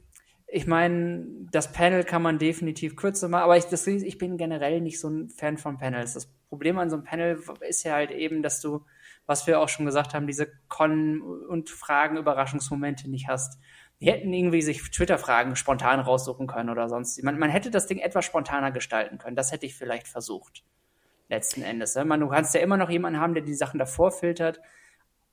ich 0.55 0.67
meine, 0.67 1.25
das 1.51 1.73
Panel 1.73 2.05
kann 2.05 2.21
man 2.21 2.39
definitiv 2.39 2.95
kürzer 2.95 3.27
machen, 3.27 3.43
aber 3.43 3.57
ich, 3.57 3.65
das, 3.65 3.85
ich 3.87 4.17
bin 4.17 4.37
generell 4.37 4.79
nicht 4.79 5.01
so 5.01 5.09
ein 5.09 5.27
Fan 5.27 5.57
von 5.57 5.77
Panels. 5.77 6.13
Das 6.13 6.27
Problem 6.47 6.79
an 6.79 6.89
so 6.89 6.95
einem 6.95 7.03
Panel 7.03 7.43
ist 7.67 7.83
ja 7.83 7.95
halt 7.95 8.11
eben, 8.11 8.41
dass 8.41 8.61
du, 8.61 8.85
was 9.25 9.47
wir 9.47 9.59
auch 9.59 9.67
schon 9.67 9.85
gesagt 9.85 10.13
haben, 10.13 10.27
diese 10.27 10.47
Con- 10.69 11.21
und 11.21 11.69
Fragen-Überraschungsmomente 11.69 13.09
nicht 13.09 13.27
hast. 13.27 13.59
Die 13.99 14.09
hätten 14.09 14.31
irgendwie 14.31 14.61
sich 14.61 14.81
Twitter-Fragen 14.91 15.57
spontan 15.57 15.99
raussuchen 15.99 16.47
können 16.47 16.69
oder 16.69 16.87
sonst. 16.87 17.21
Man, 17.21 17.37
man 17.37 17.49
hätte 17.49 17.69
das 17.69 17.87
Ding 17.87 17.97
etwas 17.97 18.23
spontaner 18.23 18.71
gestalten 18.71 19.17
können. 19.17 19.35
Das 19.35 19.51
hätte 19.51 19.65
ich 19.65 19.75
vielleicht 19.75 20.07
versucht. 20.07 20.63
Letzten 21.27 21.63
Endes. 21.63 21.95
Ne? 21.95 22.05
Man, 22.05 22.21
du 22.21 22.29
kannst 22.29 22.55
ja 22.55 22.61
immer 22.61 22.77
noch 22.77 22.89
jemanden 22.89 23.19
haben, 23.19 23.33
der 23.33 23.43
die 23.43 23.55
Sachen 23.55 23.77
davor 23.77 24.09
filtert 24.13 24.61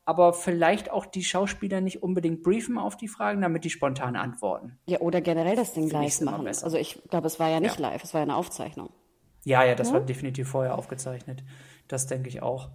aber 0.05 0.33
vielleicht 0.33 0.91
auch 0.91 1.07
die 1.07 1.23
Schauspieler 1.23 1.81
nicht 1.81 2.03
unbedingt 2.03 2.43
briefen 2.43 2.79
auf 2.79 2.97
die 2.97 3.09
Fragen, 3.09 3.41
damit 3.41 3.65
die 3.65 3.71
spontan 3.71 4.17
antworten. 4.17 4.79
Ja, 4.87 5.01
oder 5.01 5.21
generell 5.21 5.57
das 5.57 5.75
Ding 5.75 5.89
live 5.89 6.21
machen. 6.23 6.47
Also 6.47 6.77
ich 6.77 7.01
glaube, 7.09 7.27
es 7.27 7.39
war 7.39 7.49
ja 7.49 7.61
nicht 7.61 7.79
ja. 7.79 7.91
live, 7.91 8.03
es 8.03 8.13
war 8.13 8.21
ja 8.21 8.25
eine 8.25 8.37
Aufzeichnung. 8.37 8.91
Ja, 9.45 9.65
ja, 9.65 9.75
das 9.75 9.89
ja? 9.89 9.95
war 9.95 10.01
definitiv 10.01 10.49
vorher 10.49 10.77
aufgezeichnet. 10.77 11.45
Das 11.89 12.07
denke 12.07 12.29
ich 12.29 12.43
auch. 12.43 12.71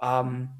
Ähm, 0.00 0.50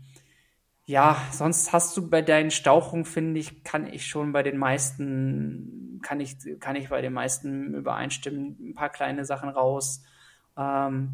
ja, 0.84 1.16
sonst 1.32 1.72
hast 1.72 1.96
du 1.96 2.08
bei 2.08 2.22
deinen 2.22 2.50
Stauchungen, 2.50 3.04
finde 3.04 3.38
ich, 3.38 3.62
kann 3.62 3.86
ich 3.86 4.06
schon 4.06 4.32
bei 4.32 4.42
den 4.42 4.56
meisten, 4.56 6.00
kann 6.02 6.18
ich, 6.18 6.36
kann 6.60 6.76
ich 6.76 6.88
bei 6.88 7.02
den 7.02 7.12
meisten 7.12 7.74
übereinstimmen, 7.74 8.56
ein 8.60 8.74
paar 8.74 8.88
kleine 8.88 9.24
Sachen 9.24 9.50
raus. 9.50 10.02
Ähm, 10.56 11.10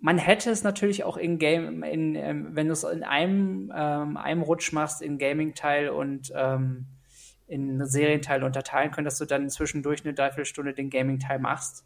man 0.00 0.18
hätte 0.18 0.50
es 0.50 0.64
natürlich 0.64 1.04
auch 1.04 1.16
in 1.16 1.38
Game, 1.38 1.82
in, 1.82 2.14
ähm, 2.14 2.48
wenn 2.52 2.66
du 2.66 2.72
es 2.72 2.84
in 2.84 3.02
einem, 3.02 3.72
ähm, 3.74 4.16
einem 4.16 4.42
Rutsch 4.42 4.72
machst, 4.72 5.02
in 5.02 5.18
Gaming-Teil 5.18 5.90
und 5.90 6.32
ähm, 6.34 6.86
in 7.46 7.84
Serienteil 7.84 8.42
unterteilen 8.44 8.92
können, 8.92 9.04
dass 9.04 9.18
du 9.18 9.26
dann 9.26 9.50
zwischendurch 9.50 10.04
eine 10.04 10.14
Dreiviertelstunde 10.14 10.72
den 10.72 10.88
Gaming-Teil 10.88 11.38
machst. 11.38 11.84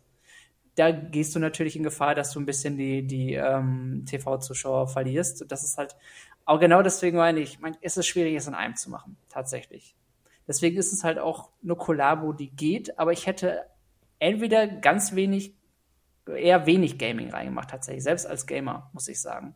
da 0.76 0.90
gehst 0.90 1.34
du 1.36 1.38
natürlich 1.38 1.76
in 1.76 1.84
Gefahr, 1.84 2.16
dass 2.16 2.32
du 2.32 2.40
ein 2.40 2.46
bisschen 2.46 2.76
die, 2.76 3.06
die 3.06 3.34
ähm, 3.34 4.04
TV-Zuschauer 4.06 4.88
verlierst. 4.88 5.42
Und 5.42 5.52
das 5.52 5.62
ist 5.62 5.78
halt, 5.78 5.96
auch 6.44 6.58
genau 6.58 6.82
deswegen 6.82 7.16
meine 7.16 7.40
ich, 7.40 7.60
mein, 7.60 7.76
ist 7.80 7.96
es 7.96 8.06
schwierig, 8.06 8.34
es 8.34 8.48
in 8.48 8.54
einem 8.54 8.76
zu 8.76 8.90
machen, 8.90 9.16
tatsächlich. 9.28 9.94
Deswegen 10.46 10.76
ist 10.76 10.92
es 10.92 11.04
halt 11.04 11.18
auch 11.18 11.50
eine 11.62 11.76
Kollabo, 11.76 12.32
die 12.32 12.50
geht, 12.50 12.98
aber 12.98 13.12
ich 13.12 13.26
hätte 13.26 13.64
entweder 14.18 14.66
ganz 14.66 15.14
wenig, 15.14 15.54
eher 16.26 16.66
wenig 16.66 16.98
Gaming 16.98 17.30
reingemacht, 17.30 17.70
tatsächlich, 17.70 18.04
selbst 18.04 18.26
als 18.26 18.46
Gamer, 18.46 18.90
muss 18.92 19.08
ich 19.08 19.20
sagen. 19.20 19.54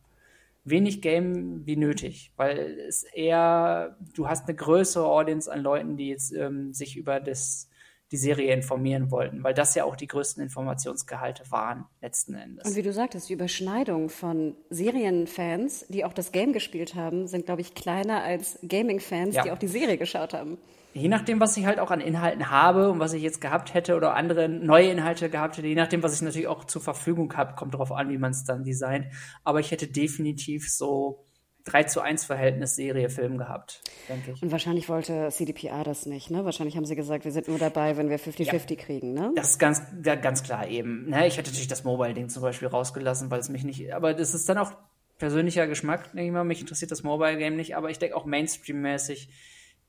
Wenig 0.64 1.00
Game 1.00 1.64
wie 1.66 1.76
nötig, 1.76 2.32
weil 2.36 2.78
es 2.86 3.04
eher, 3.04 3.96
du 4.14 4.28
hast 4.28 4.48
eine 4.48 4.56
größere 4.56 5.06
Audience 5.06 5.50
an 5.50 5.60
Leuten, 5.60 5.96
die 5.96 6.08
jetzt 6.08 6.32
ähm, 6.32 6.74
sich 6.74 6.96
über 6.96 7.20
das 7.20 7.68
die 8.10 8.16
Serie 8.16 8.54
informieren 8.54 9.10
wollten, 9.10 9.44
weil 9.44 9.52
das 9.52 9.74
ja 9.74 9.84
auch 9.84 9.94
die 9.94 10.06
größten 10.06 10.42
Informationsgehalte 10.42 11.50
waren, 11.50 11.84
letzten 12.00 12.34
Endes. 12.34 12.66
Und 12.66 12.76
wie 12.76 12.82
du 12.82 12.92
sagtest, 12.92 13.28
die 13.28 13.34
Überschneidung 13.34 14.08
von 14.08 14.56
Serienfans, 14.70 15.86
die 15.88 16.04
auch 16.04 16.14
das 16.14 16.32
Game 16.32 16.52
gespielt 16.54 16.94
haben, 16.94 17.26
sind, 17.26 17.44
glaube 17.46 17.60
ich, 17.60 17.74
kleiner 17.74 18.22
als 18.22 18.58
Gaming-Fans, 18.66 19.34
ja. 19.34 19.42
die 19.42 19.50
auch 19.50 19.58
die 19.58 19.68
Serie 19.68 19.98
geschaut 19.98 20.32
haben. 20.32 20.58
Je 20.94 21.08
nachdem, 21.08 21.38
was 21.40 21.56
ich 21.56 21.66
halt 21.66 21.78
auch 21.78 21.90
an 21.90 22.00
Inhalten 22.00 22.50
habe 22.50 22.90
und 22.90 22.98
was 22.98 23.12
ich 23.12 23.22
jetzt 23.22 23.40
gehabt 23.40 23.74
hätte 23.74 23.94
oder 23.94 24.14
andere 24.14 24.48
neue 24.48 24.90
Inhalte 24.90 25.28
gehabt 25.30 25.58
hätte, 25.58 25.66
je 25.66 25.74
nachdem, 25.74 26.02
was 26.02 26.14
ich 26.14 26.22
natürlich 26.22 26.48
auch 26.48 26.64
zur 26.64 26.82
Verfügung 26.82 27.36
habe, 27.36 27.54
kommt 27.54 27.74
darauf 27.74 27.92
an, 27.92 28.08
wie 28.10 28.18
man 28.18 28.30
es 28.30 28.44
dann 28.44 28.64
designt. 28.64 29.06
Aber 29.44 29.60
ich 29.60 29.70
hätte 29.70 29.86
definitiv 29.86 30.68
so 30.70 31.28
3 31.68 31.84
zu 31.84 32.00
1 32.00 32.24
Verhältnis 32.24 32.76
Serie, 32.76 33.10
Film 33.10 33.36
gehabt, 33.36 33.82
denke 34.08 34.32
ich. 34.32 34.42
Und 34.42 34.50
wahrscheinlich 34.50 34.88
wollte 34.88 35.28
CDPR 35.30 35.84
das 35.84 36.06
nicht, 36.06 36.30
ne? 36.30 36.44
Wahrscheinlich 36.44 36.76
haben 36.76 36.86
sie 36.86 36.96
gesagt, 36.96 37.24
wir 37.24 37.32
sind 37.32 37.48
nur 37.48 37.58
dabei, 37.58 37.96
wenn 37.96 38.08
wir 38.08 38.18
50-50 38.18 38.70
ja. 38.70 38.76
kriegen, 38.76 39.12
ne? 39.12 39.32
Das 39.36 39.50
ist 39.50 39.58
ganz, 39.58 39.82
ja, 40.04 40.14
ganz 40.14 40.42
klar 40.42 40.66
eben. 40.68 41.10
Ne? 41.10 41.26
Ich 41.26 41.36
hätte 41.36 41.50
natürlich 41.50 41.68
das 41.68 41.84
Mobile-Ding 41.84 42.30
zum 42.30 42.42
Beispiel 42.42 42.68
rausgelassen, 42.68 43.30
weil 43.30 43.40
es 43.40 43.50
mich 43.50 43.64
nicht, 43.64 43.92
aber 43.92 44.14
das 44.14 44.34
ist 44.34 44.48
dann 44.48 44.58
auch 44.58 44.72
persönlicher 45.18 45.66
Geschmack, 45.66 46.12
denke 46.12 46.26
ich 46.26 46.32
mal. 46.32 46.44
Mich 46.44 46.60
interessiert 46.60 46.90
das 46.90 47.02
Mobile-Game 47.02 47.56
nicht, 47.56 47.76
aber 47.76 47.90
ich 47.90 47.98
denke 47.98 48.16
auch 48.16 48.24
Mainstream-mäßig 48.24 49.28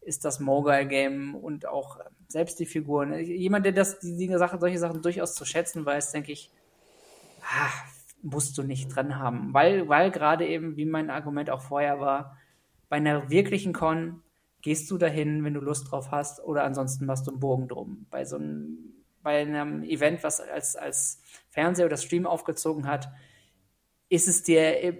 ist 0.10 0.26
das 0.26 0.40
Mobile-Game 0.40 1.36
und 1.36 1.68
auch 1.68 2.00
selbst 2.28 2.60
die 2.60 2.66
Figuren. 2.66 3.18
Jemand, 3.20 3.66
der 3.66 3.72
das, 3.72 4.00
die, 4.00 4.18
die 4.18 4.38
Sache, 4.38 4.58
solche 4.60 4.80
Sachen 4.80 5.02
durchaus 5.02 5.36
zu 5.36 5.46
schätzen 5.46 5.86
weiß, 5.86 6.12
denke 6.12 6.32
ich, 6.32 6.52
ah, 7.44 7.70
musst 8.22 8.58
du 8.58 8.64
nicht 8.64 8.94
dran 8.94 9.18
haben. 9.18 9.54
Weil, 9.54 9.88
weil 9.88 10.12
gerade 10.12 10.48
eben, 10.48 10.76
wie 10.76 10.86
mein 10.86 11.10
Argument 11.10 11.50
auch 11.52 11.62
vorher 11.62 12.00
war, 12.00 12.38
bei 12.90 12.98
einer 12.98 13.30
wirklichen 13.30 13.72
Con 13.72 14.24
gehst 14.62 14.90
du 14.92 14.98
dahin, 14.98 15.44
wenn 15.46 15.54
du 15.54 15.62
Lust 15.62 15.92
drauf 15.92 16.12
hast, 16.12 16.44
oder 16.44 16.64
ansonsten 16.64 17.06
machst 17.06 17.28
du 17.28 17.32
einen 17.32 17.40
Bogen 17.40 17.68
drum. 17.68 18.08
Bei 18.10 18.26
so 18.26 18.36
einem, 18.36 18.78
bei 19.22 19.42
einem 19.42 19.84
Event, 19.84 20.24
was 20.24 20.42
als, 20.42 20.76
als 20.76 21.22
Fernseher 21.50 21.86
oder 21.86 21.98
Stream 21.98 22.26
aufgezogen 22.26 22.88
hat, 22.88 23.10
ist 24.10 24.28
es 24.28 24.42
dir, 24.42 24.98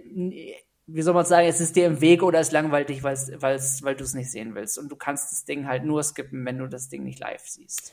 wie 0.92 1.02
soll 1.02 1.14
man 1.14 1.24
sagen, 1.24 1.48
ist 1.48 1.60
es 1.60 1.72
dir 1.72 1.86
im 1.86 2.00
Weg 2.00 2.22
oder 2.22 2.40
ist 2.40 2.52
langweilig, 2.52 3.02
weil's, 3.02 3.30
weil's, 3.36 3.82
weil 3.82 3.94
du 3.94 4.04
es 4.04 4.14
nicht 4.14 4.30
sehen 4.30 4.54
willst. 4.54 4.78
Und 4.78 4.90
du 4.90 4.96
kannst 4.96 5.32
das 5.32 5.44
Ding 5.44 5.66
halt 5.66 5.84
nur 5.84 6.02
skippen, 6.02 6.44
wenn 6.44 6.58
du 6.58 6.66
das 6.66 6.88
Ding 6.88 7.04
nicht 7.04 7.20
live 7.20 7.42
siehst. 7.44 7.92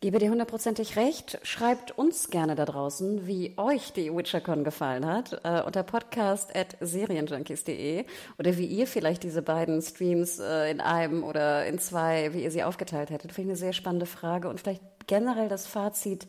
Gebe 0.00 0.18
dir 0.18 0.30
hundertprozentig 0.30 0.96
recht. 0.96 1.38
Schreibt 1.44 1.96
uns 1.96 2.28
gerne 2.28 2.56
da 2.56 2.66
draußen, 2.66 3.26
wie 3.26 3.54
euch 3.56 3.94
die 3.94 4.14
WitcherCon 4.14 4.62
gefallen 4.62 5.06
hat, 5.06 5.40
äh, 5.44 5.62
unter 5.62 5.82
podcast.serienjunkies.de 5.82 8.04
oder 8.38 8.58
wie 8.58 8.66
ihr 8.66 8.86
vielleicht 8.86 9.22
diese 9.22 9.40
beiden 9.40 9.80
Streams 9.80 10.40
äh, 10.40 10.70
in 10.70 10.82
einem 10.82 11.24
oder 11.24 11.64
in 11.64 11.78
zwei, 11.78 12.34
wie 12.34 12.44
ihr 12.44 12.50
sie 12.50 12.64
aufgeteilt 12.64 13.08
hättet. 13.08 13.32
Finde 13.32 13.52
ich 13.52 13.52
eine 13.52 13.58
sehr 13.58 13.72
spannende 13.72 14.04
Frage 14.04 14.50
und 14.50 14.60
vielleicht 14.60 14.82
generell 15.06 15.48
das 15.48 15.66
Fazit. 15.66 16.26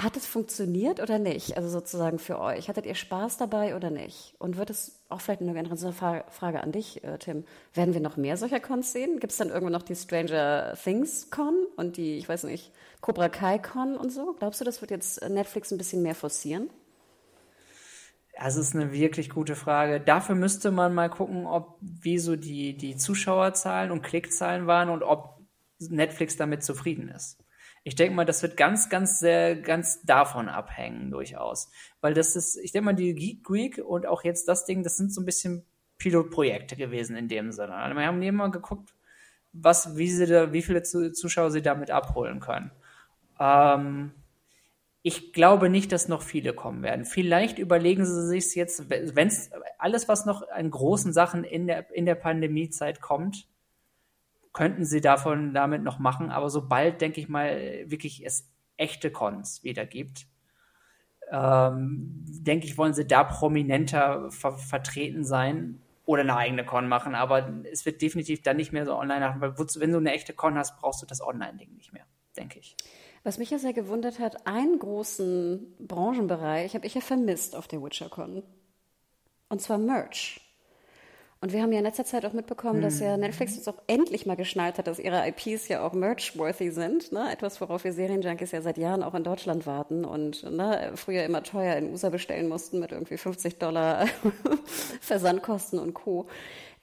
Hat 0.00 0.16
es 0.16 0.24
funktioniert 0.24 0.98
oder 0.98 1.18
nicht? 1.18 1.58
Also 1.58 1.68
sozusagen 1.68 2.18
für 2.18 2.40
euch. 2.40 2.70
Hattet 2.70 2.86
ihr 2.86 2.94
Spaß 2.94 3.36
dabei 3.36 3.76
oder 3.76 3.90
nicht? 3.90 4.34
Und 4.38 4.56
wird 4.56 4.70
es 4.70 4.98
auch 5.10 5.20
vielleicht 5.20 5.42
eine 5.42 5.58
interessante 5.58 6.24
Frage 6.30 6.62
an 6.62 6.72
dich, 6.72 7.04
äh, 7.04 7.18
Tim. 7.18 7.44
Werden 7.74 7.92
wir 7.92 8.00
noch 8.00 8.16
mehr 8.16 8.38
solcher 8.38 8.60
Cons 8.60 8.92
sehen? 8.92 9.20
Gibt 9.20 9.32
es 9.32 9.36
dann 9.36 9.50
irgendwann 9.50 9.74
noch 9.74 9.82
die 9.82 9.94
Stranger 9.94 10.74
Things 10.82 11.28
Con 11.30 11.54
und 11.76 11.98
die, 11.98 12.16
ich 12.16 12.26
weiß 12.26 12.44
nicht, 12.44 12.72
Cobra 13.02 13.28
Kai 13.28 13.58
Con 13.58 13.94
und 13.94 14.10
so? 14.10 14.34
Glaubst 14.38 14.62
du, 14.62 14.64
das 14.64 14.80
wird 14.80 14.90
jetzt 14.90 15.22
Netflix 15.28 15.70
ein 15.70 15.76
bisschen 15.76 16.00
mehr 16.00 16.14
forcieren? 16.14 16.70
Das 18.38 18.56
ist 18.56 18.74
eine 18.74 18.92
wirklich 18.92 19.28
gute 19.28 19.54
Frage. 19.54 20.00
Dafür 20.00 20.34
müsste 20.34 20.70
man 20.70 20.94
mal 20.94 21.10
gucken, 21.10 21.44
ob 21.44 21.76
wie 21.80 22.18
so 22.18 22.36
die, 22.36 22.74
die 22.74 22.96
Zuschauerzahlen 22.96 23.90
und 23.90 24.00
Klickzahlen 24.00 24.66
waren 24.66 24.88
und 24.88 25.02
ob 25.02 25.42
Netflix 25.78 26.38
damit 26.38 26.64
zufrieden 26.64 27.08
ist. 27.08 27.39
Ich 27.82 27.94
denke 27.94 28.14
mal, 28.14 28.26
das 28.26 28.42
wird 28.42 28.56
ganz, 28.56 28.88
ganz, 28.90 29.20
sehr, 29.20 29.56
ganz 29.56 30.02
davon 30.02 30.48
abhängen, 30.48 31.10
durchaus. 31.10 31.70
Weil 32.00 32.14
das 32.14 32.36
ist, 32.36 32.56
ich 32.56 32.72
denke 32.72 32.86
mal, 32.86 32.94
die 32.94 33.14
Geek 33.14 33.42
Greek 33.42 33.78
und 33.78 34.06
auch 34.06 34.22
jetzt 34.22 34.48
das 34.48 34.66
Ding, 34.66 34.82
das 34.82 34.96
sind 34.96 35.12
so 35.12 35.20
ein 35.22 35.26
bisschen 35.26 35.64
Pilotprojekte 35.98 36.76
gewesen 36.76 37.16
in 37.16 37.28
dem 37.28 37.52
Sinne. 37.52 37.74
Also 37.74 37.96
wir 37.96 38.06
haben 38.06 38.22
immer 38.22 38.50
geguckt, 38.50 38.94
was, 39.52 39.96
wie 39.96 40.10
sie 40.10 40.26
da, 40.26 40.52
wie 40.52 40.62
viele 40.62 40.82
Zuschauer 40.82 41.50
sie 41.50 41.62
damit 41.62 41.90
abholen 41.90 42.40
können. 42.40 42.70
Ähm, 43.38 44.12
ich 45.02 45.32
glaube 45.32 45.70
nicht, 45.70 45.92
dass 45.92 46.08
noch 46.08 46.22
viele 46.22 46.52
kommen 46.52 46.82
werden. 46.82 47.06
Vielleicht 47.06 47.58
überlegen 47.58 48.04
sie 48.04 48.26
sich 48.26 48.54
jetzt, 48.54 48.90
wenn 48.90 49.28
es 49.28 49.50
alles, 49.78 50.08
was 50.08 50.26
noch 50.26 50.46
an 50.50 50.70
großen 50.70 51.12
Sachen 51.12 51.44
in 51.44 51.66
der, 51.66 51.90
in 51.94 52.04
der 52.04 52.16
Pandemiezeit 52.16 53.00
kommt, 53.00 53.48
könnten 54.52 54.84
sie 54.84 55.00
davon 55.00 55.54
damit 55.54 55.82
noch 55.82 55.98
machen. 55.98 56.30
Aber 56.30 56.50
sobald, 56.50 57.00
denke 57.00 57.20
ich 57.20 57.28
mal, 57.28 57.84
wirklich 57.86 58.24
es 58.24 58.50
echte 58.76 59.10
Cons 59.10 59.62
wieder 59.62 59.86
gibt, 59.86 60.26
ähm, 61.30 62.24
denke 62.26 62.66
ich, 62.66 62.76
wollen 62.76 62.94
sie 62.94 63.06
da 63.06 63.24
prominenter 63.24 64.30
ver 64.30 64.52
vertreten 64.52 65.24
sein 65.24 65.80
oder 66.04 66.22
eine 66.22 66.36
eigene 66.36 66.64
Con 66.64 66.88
machen. 66.88 67.14
Aber 67.14 67.48
es 67.70 67.86
wird 67.86 68.02
definitiv 68.02 68.42
dann 68.42 68.56
nicht 68.56 68.72
mehr 68.72 68.84
so 68.84 68.96
online 68.96 69.20
machen, 69.20 69.40
weil 69.40 69.54
wenn 69.56 69.92
du 69.92 69.98
eine 69.98 70.12
echte 70.12 70.32
Con 70.32 70.58
hast, 70.58 70.76
brauchst 70.80 71.02
du 71.02 71.06
das 71.06 71.20
Online-Ding 71.20 71.74
nicht 71.74 71.92
mehr, 71.92 72.04
denke 72.36 72.58
ich. 72.58 72.76
Was 73.22 73.38
mich 73.38 73.50
ja 73.50 73.58
sehr 73.58 73.74
gewundert 73.74 74.18
hat, 74.18 74.46
einen 74.46 74.78
großen 74.78 75.76
Branchenbereich 75.78 76.74
habe 76.74 76.86
ich 76.86 76.94
ja 76.94 77.00
vermisst 77.00 77.54
auf 77.54 77.68
der 77.68 77.82
WitcherCon. 77.82 78.42
Und 79.48 79.60
zwar 79.60 79.78
Merch. 79.78 80.40
Und 81.42 81.54
wir 81.54 81.62
haben 81.62 81.72
ja 81.72 81.78
in 81.78 81.84
letzter 81.84 82.04
Zeit 82.04 82.26
auch 82.26 82.34
mitbekommen, 82.34 82.76
hm. 82.76 82.82
dass 82.82 83.00
ja 83.00 83.14
mhm. 83.16 83.22
Netflix 83.22 83.56
jetzt 83.56 83.68
auch 83.68 83.80
endlich 83.86 84.26
mal 84.26 84.36
geschnallt 84.36 84.76
hat, 84.76 84.86
dass 84.86 84.98
ihre 84.98 85.26
IPs 85.26 85.68
ja 85.68 85.86
auch 85.86 85.94
merch-worthy 85.94 86.70
sind. 86.70 87.12
Ne? 87.12 87.32
Etwas, 87.32 87.60
worauf 87.62 87.84
wir 87.84 87.94
Serienjunkies 87.94 88.52
ja 88.52 88.60
seit 88.60 88.76
Jahren 88.76 89.02
auch 89.02 89.14
in 89.14 89.24
Deutschland 89.24 89.66
warten 89.66 90.04
und 90.04 90.42
ne, 90.50 90.92
früher 90.96 91.24
immer 91.24 91.42
teuer 91.42 91.76
in 91.76 91.90
USA 91.90 92.10
bestellen 92.10 92.48
mussten 92.48 92.78
mit 92.78 92.92
irgendwie 92.92 93.16
50 93.16 93.58
Dollar 93.58 94.06
Versandkosten 95.00 95.78
und 95.78 95.94
Co. 95.94 96.26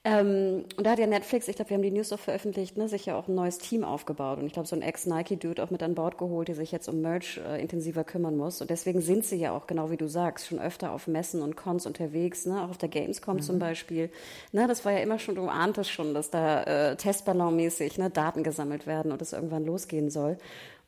Ähm, 0.08 0.64
und 0.76 0.86
da 0.86 0.92
hat 0.92 0.98
ja 0.98 1.06
Netflix, 1.06 1.48
ich 1.48 1.56
glaube, 1.56 1.68
wir 1.68 1.74
haben 1.76 1.82
die 1.82 1.90
News 1.90 2.12
auch 2.14 2.18
veröffentlicht, 2.18 2.78
ne, 2.78 2.88
sich 2.88 3.04
ja 3.04 3.18
auch 3.18 3.28
ein 3.28 3.34
neues 3.34 3.58
Team 3.58 3.84
aufgebaut. 3.84 4.38
Und 4.38 4.46
ich 4.46 4.54
glaube, 4.54 4.66
so 4.66 4.74
ein 4.74 4.80
Ex-Nike-Dude 4.80 5.62
auch 5.62 5.70
mit 5.70 5.82
an 5.82 5.94
Bord 5.94 6.16
geholt, 6.16 6.48
der 6.48 6.54
sich 6.54 6.72
jetzt 6.72 6.88
um 6.88 7.02
Merch 7.02 7.38
äh, 7.46 7.60
intensiver 7.60 8.04
kümmern 8.04 8.34
muss. 8.34 8.62
Und 8.62 8.70
deswegen 8.70 9.02
sind 9.02 9.26
sie 9.26 9.36
ja 9.36 9.52
auch, 9.52 9.66
genau 9.66 9.90
wie 9.90 9.98
du 9.98 10.08
sagst, 10.08 10.46
schon 10.46 10.60
öfter 10.60 10.92
auf 10.92 11.08
Messen 11.08 11.42
und 11.42 11.56
Cons 11.56 11.84
unterwegs, 11.84 12.46
ne? 12.46 12.64
auch 12.64 12.70
auf 12.70 12.78
der 12.78 12.88
Gamescom 12.88 13.36
mhm. 13.36 13.42
zum 13.42 13.58
Beispiel. 13.58 14.10
Ne, 14.52 14.66
das 14.66 14.86
war 14.86 14.92
ja 14.92 15.00
immer 15.00 15.18
schon, 15.18 15.34
du 15.34 15.46
ahntest 15.46 15.90
schon, 15.90 16.14
dass 16.14 16.30
da 16.30 16.62
äh, 16.62 16.96
Testballonmäßig 16.96 17.98
ne, 17.98 18.08
Daten 18.08 18.42
gesammelt 18.42 18.86
werden 18.86 19.12
und 19.12 19.20
es 19.20 19.34
irgendwann 19.34 19.66
losgehen 19.66 20.08
soll. 20.08 20.38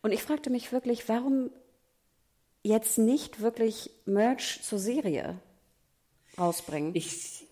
Und 0.00 0.12
ich 0.12 0.22
fragte 0.22 0.48
mich 0.48 0.72
wirklich, 0.72 1.10
warum 1.10 1.50
jetzt 2.62 2.96
nicht 2.96 3.42
wirklich 3.42 3.90
Merch 4.06 4.60
zur 4.62 4.78
Serie 4.78 5.36
rausbringen? 6.38 6.92
Ich 6.94 7.49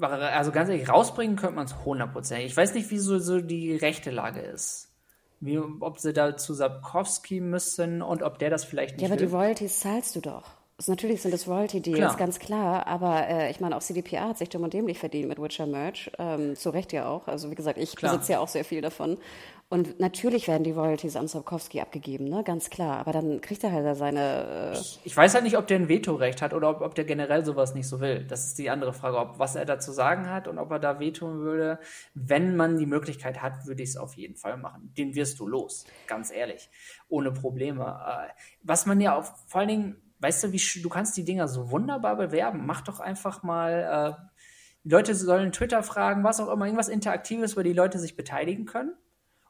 also 0.00 0.52
ganz 0.52 0.68
ehrlich, 0.68 0.88
rausbringen 0.88 1.36
könnte 1.36 1.56
man 1.56 1.66
es 1.66 1.84
hundertprozentig. 1.84 2.46
Ich 2.46 2.56
weiß 2.56 2.74
nicht, 2.74 2.90
wie 2.90 2.98
so, 2.98 3.18
so 3.18 3.40
die 3.40 3.74
rechte 3.76 4.10
Lage 4.10 4.40
ist. 4.40 4.92
Wie, 5.40 5.58
ob 5.58 5.98
sie 6.00 6.12
da 6.12 6.36
zu 6.36 6.52
Sapkowski 6.52 7.40
müssen 7.40 8.02
und 8.02 8.22
ob 8.22 8.38
der 8.38 8.50
das 8.50 8.64
vielleicht 8.64 8.96
nicht 8.96 9.02
Ja, 9.02 9.08
aber 9.08 9.20
will. 9.20 9.28
die 9.28 9.32
Royalties 9.34 9.80
zahlst 9.80 10.16
du 10.16 10.20
doch. 10.20 10.57
Natürlich 10.86 11.22
sind 11.22 11.34
das 11.34 11.48
Royalty-Deals, 11.48 12.16
ganz 12.16 12.38
klar. 12.38 12.86
Aber 12.86 13.26
äh, 13.26 13.50
ich 13.50 13.58
meine, 13.58 13.76
auch 13.76 13.80
CDPR 13.80 14.28
hat 14.28 14.38
sich 14.38 14.48
dumm 14.48 14.62
und 14.62 14.72
dämlich 14.72 14.98
verdient 14.98 15.28
mit 15.28 15.42
Witcher 15.42 15.66
Merch. 15.66 16.08
Ähm, 16.18 16.54
zu 16.54 16.70
Recht 16.70 16.92
ja 16.92 17.08
auch. 17.08 17.26
Also 17.26 17.50
wie 17.50 17.56
gesagt, 17.56 17.78
ich 17.78 17.96
klar. 17.96 18.12
besitze 18.12 18.32
ja 18.34 18.38
auch 18.38 18.46
sehr 18.46 18.64
viel 18.64 18.80
davon. 18.80 19.18
Und 19.70 20.00
natürlich 20.00 20.48
werden 20.48 20.62
die 20.62 20.70
Royalties 20.70 21.16
an 21.16 21.28
Sapkowski 21.28 21.80
abgegeben, 21.80 22.28
ne? 22.28 22.42
ganz 22.42 22.70
klar. 22.70 22.98
Aber 22.98 23.12
dann 23.12 23.40
kriegt 23.40 23.64
er 23.64 23.72
halt 23.72 23.84
da 23.84 23.96
seine. 23.96 24.72
Äh 24.72 24.78
ich, 24.78 25.00
ich, 25.04 25.16
weiß 25.16 25.34
halt 25.34 25.44
nicht, 25.44 25.58
ob 25.58 25.66
der 25.66 25.80
ein 25.80 25.88
Vetorecht 25.88 26.40
hat 26.40 26.54
oder 26.54 26.70
ob, 26.70 26.80
ob 26.80 26.94
der 26.94 27.04
generell 27.04 27.44
sowas 27.44 27.74
nicht 27.74 27.88
so 27.88 28.00
will. 28.00 28.24
Das 28.24 28.46
ist 28.46 28.58
die 28.58 28.70
andere 28.70 28.94
Frage, 28.94 29.18
ob 29.18 29.40
was 29.40 29.56
er 29.56 29.66
da 29.66 29.80
zu 29.80 29.90
sagen 29.92 30.30
hat 30.30 30.46
und 30.46 30.58
ob 30.58 30.70
er 30.70 30.78
da 30.78 31.00
vetoen 31.00 31.40
würde. 31.40 31.80
Wenn 32.14 32.56
man 32.56 32.78
die 32.78 32.86
Möglichkeit 32.86 33.42
hat, 33.42 33.66
würde 33.66 33.82
ich 33.82 33.90
es 33.90 33.96
auf 33.96 34.14
jeden 34.14 34.36
Fall 34.36 34.56
machen. 34.56 34.94
Den 34.96 35.14
wirst 35.16 35.38
du 35.40 35.46
los, 35.46 35.84
ganz 36.06 36.30
ehrlich, 36.30 36.70
ohne 37.08 37.32
Probleme. 37.32 37.84
Äh, 37.84 38.32
was 38.62 38.86
man 38.86 39.00
ja 39.00 39.18
auch 39.18 39.24
vor 39.48 39.60
allen 39.60 39.68
Dingen, 39.68 39.96
weißt 40.20 40.44
du, 40.44 40.52
wie 40.52 40.80
du 40.82 40.88
kannst 40.88 41.16
die 41.16 41.24
Dinger 41.24 41.48
so 41.48 41.70
wunderbar 41.70 42.16
bewerben. 42.16 42.66
Mach 42.66 42.82
doch 42.82 43.00
einfach 43.00 43.42
mal. 43.42 44.16
Äh, 44.18 44.22
die 44.84 44.90
Leute 44.90 45.14
sollen 45.14 45.52
Twitter 45.52 45.82
fragen, 45.82 46.24
was 46.24 46.40
auch 46.40 46.50
immer, 46.50 46.64
irgendwas 46.64 46.88
Interaktives, 46.88 47.56
wo 47.56 47.62
die 47.62 47.72
Leute 47.72 47.98
sich 47.98 48.16
beteiligen 48.16 48.64
können 48.64 48.92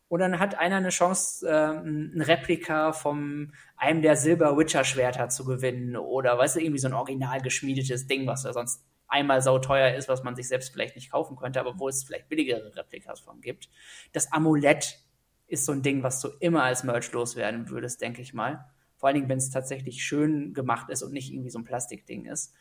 Und 0.08 0.20
dann 0.20 0.38
hat 0.38 0.58
einer 0.58 0.76
eine 0.76 0.88
Chance, 0.88 1.46
äh, 1.48 1.52
ein 1.52 2.20
Replika 2.20 2.92
von 2.92 3.52
einem 3.76 4.02
der 4.02 4.16
Silber-Witcher-Schwerter 4.16 5.28
zu 5.28 5.44
gewinnen. 5.44 5.96
Oder, 5.96 6.38
weißt 6.38 6.56
du, 6.56 6.60
irgendwie 6.60 6.80
so 6.80 6.88
ein 6.88 6.94
original 6.94 7.40
geschmiedetes 7.42 8.06
Ding, 8.06 8.26
was 8.26 8.44
ja 8.44 8.52
sonst 8.52 8.84
einmal 9.06 9.42
sauteuer 9.42 9.94
ist, 9.94 10.08
was 10.08 10.22
man 10.22 10.36
sich 10.36 10.48
selbst 10.48 10.72
vielleicht 10.72 10.96
nicht 10.96 11.10
kaufen 11.10 11.36
könnte, 11.36 11.60
aber 11.60 11.78
wo 11.78 11.88
es 11.88 12.04
vielleicht 12.04 12.28
billigere 12.28 12.74
Replikas 12.76 13.20
von 13.20 13.40
gibt. 13.40 13.68
Das 14.12 14.32
Amulett 14.32 14.98
ist 15.46 15.64
so 15.64 15.72
ein 15.72 15.82
Ding, 15.82 16.02
was 16.02 16.20
du 16.20 16.28
immer 16.40 16.62
als 16.64 16.84
Merch 16.84 17.10
loswerden 17.12 17.70
würdest, 17.70 18.00
denke 18.02 18.22
ich 18.22 18.34
mal. 18.34 18.66
Vor 18.98 19.08
allen 19.08 19.14
Dingen, 19.14 19.28
wenn 19.28 19.38
es 19.38 19.50
tatsächlich 19.50 20.04
schön 20.04 20.52
gemacht 20.52 20.90
ist 20.90 21.02
und 21.02 21.12
nicht 21.12 21.32
irgendwie 21.32 21.50
so 21.50 21.58
ein 21.58 21.64
Plastikding 21.64 22.26
ist. 22.26 22.52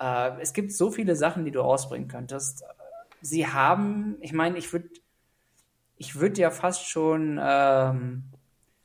Äh, 0.00 0.40
es 0.40 0.52
gibt 0.52 0.72
so 0.72 0.90
viele 0.90 1.16
Sachen, 1.16 1.44
die 1.44 1.50
du 1.50 1.60
rausbringen 1.60 2.08
könntest. 2.08 2.64
Sie 3.20 3.46
haben, 3.46 4.16
ich 4.20 4.32
meine, 4.32 4.58
ich 4.58 4.72
würde 4.72 4.88
ich 6.02 6.16
würde 6.16 6.40
ja 6.40 6.50
fast 6.50 6.88
schon 6.88 7.38
ähm, 7.40 8.24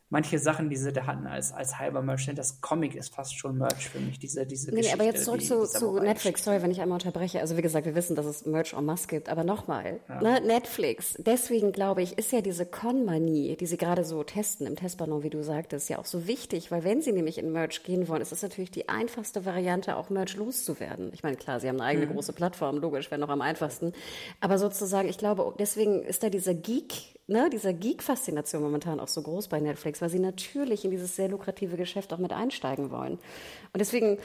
manche 0.09 0.39
Sachen, 0.39 0.69
die 0.69 0.77
sie 0.77 0.93
da 0.93 1.05
hatten 1.05 1.27
als, 1.27 1.51
als 1.51 1.79
halber 1.79 2.01
Merch, 2.01 2.29
das 2.33 2.61
Comic 2.61 2.95
ist 2.95 3.13
fast 3.13 3.37
schon 3.37 3.57
Merch 3.57 3.89
für 3.89 3.99
mich, 3.99 4.19
diese, 4.19 4.45
diese 4.45 4.71
nee, 4.71 4.77
Geschichte. 4.77 4.97
aber 4.97 5.03
jetzt 5.03 5.25
zurück 5.25 5.43
zu, 5.43 5.65
zu 5.65 5.99
Netflix, 5.99 6.43
sorry, 6.43 6.61
wenn 6.61 6.71
ich 6.71 6.81
einmal 6.81 6.95
unterbreche. 6.95 7.41
Also 7.41 7.57
wie 7.57 7.61
gesagt, 7.61 7.85
wir 7.85 7.95
wissen, 7.95 8.15
dass 8.15 8.25
es 8.25 8.45
Merch 8.45 8.73
en 8.73 8.85
masse 8.85 9.07
gibt, 9.07 9.27
aber 9.27 9.43
nochmal, 9.43 9.99
ja. 10.07 10.21
ne, 10.21 10.41
Netflix, 10.41 11.15
deswegen 11.17 11.73
glaube 11.73 12.01
ich, 12.01 12.17
ist 12.17 12.31
ja 12.31 12.41
diese 12.41 12.65
Con-Manie, 12.65 13.57
die 13.57 13.65
sie 13.65 13.77
gerade 13.77 14.05
so 14.05 14.23
testen 14.23 14.65
im 14.65 14.75
Testballon, 14.75 15.23
wie 15.23 15.29
du 15.29 15.43
sagtest, 15.43 15.89
ja 15.89 15.99
auch 15.99 16.05
so 16.05 16.25
wichtig, 16.25 16.71
weil 16.71 16.83
wenn 16.83 17.01
sie 17.01 17.11
nämlich 17.11 17.37
in 17.37 17.51
Merch 17.51 17.83
gehen 17.83 18.07
wollen, 18.07 18.21
ist 18.21 18.31
das 18.31 18.41
natürlich 18.41 18.71
die 18.71 18.87
einfachste 18.87 19.45
Variante, 19.45 19.97
auch 19.97 20.09
Merch 20.09 20.35
loszuwerden. 20.35 21.11
Ich 21.13 21.23
meine, 21.23 21.35
klar, 21.35 21.59
sie 21.59 21.67
haben 21.67 21.81
eine 21.81 21.89
eigene 21.89 22.05
mhm. 22.05 22.13
große 22.13 22.33
Plattform, 22.33 22.77
logisch, 22.77 23.11
wäre 23.11 23.19
noch 23.19 23.29
am 23.29 23.41
einfachsten, 23.41 23.91
aber 24.39 24.57
sozusagen, 24.57 25.09
ich 25.09 25.17
glaube, 25.17 25.53
deswegen 25.59 26.03
ist 26.03 26.23
da 26.23 26.29
dieser 26.29 26.53
Geek 26.53 27.16
ne, 27.27 27.49
dieser 27.49 27.73
Geek-Faszination 27.73 28.63
momentan 28.63 28.99
auch 28.99 29.07
so 29.07 29.21
groß 29.21 29.47
bei 29.47 29.59
Netflix, 29.59 30.01
weil 30.01 30.09
sie 30.09 30.19
natürlich 30.19 30.85
in 30.85 30.91
dieses 30.91 31.15
sehr 31.15 31.29
lukrative 31.29 31.77
Geschäft 31.77 32.13
auch 32.13 32.17
mit 32.17 32.33
einsteigen 32.33 32.89
wollen. 32.89 33.13
Und 33.73 33.79
deswegen, 33.79 34.17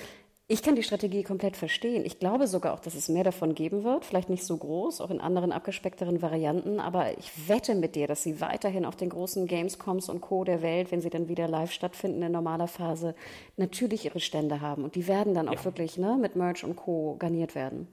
ich 0.49 0.63
kann 0.63 0.77
die 0.77 0.83
Strategie 0.83 1.23
komplett 1.23 1.57
verstehen. 1.57 2.05
Ich 2.05 2.19
glaube 2.19 2.47
sogar 2.47 2.75
auch, 2.75 2.81
dass 2.81 2.95
es 2.95 3.09
mehr 3.09 3.25
davon 3.25 3.55
geben 3.55 3.85
wird. 3.85 4.05
Vielleicht 4.05 4.29
nicht 4.29 4.45
so 4.45 4.57
groß, 4.57 5.01
auch 5.01 5.11
in 5.11 5.21
anderen 5.21 5.53
abgespeckteren 5.53 6.21
Varianten. 6.21 6.79
Aber 6.79 7.17
ich 7.19 7.49
wette 7.49 7.75
mit 7.75 7.95
dir, 7.95 8.07
dass 8.07 8.23
sie 8.23 8.41
weiterhin 8.41 8.85
auf 8.85 8.97
den 8.97 9.09
großen 9.09 9.47
Gamescoms 9.47 10.09
und 10.09 10.21
Co. 10.21 10.45
der 10.45 10.63
Welt, 10.63 10.93
wenn 10.93 11.01
sie 11.01 11.11
dann 11.11 11.29
wieder 11.29 11.49
live 11.49 11.73
stattfinden 11.73 12.23
in 12.23 12.33
normaler 12.33 12.69
Phase, 12.69 13.15
natürlich 13.57 14.05
ihre 14.05 14.21
Stände 14.21 14.61
haben. 14.61 14.85
Und 14.85 14.95
die 14.95 15.09
werden 15.09 15.35
dann 15.35 15.49
auch 15.49 15.55
ja. 15.55 15.65
wirklich 15.65 15.97
ne, 15.97 16.19
mit 16.21 16.37
Merch 16.37 16.65
und 16.65 16.77
Co. 16.77 17.17
garniert 17.19 17.55
werden. 17.55 17.89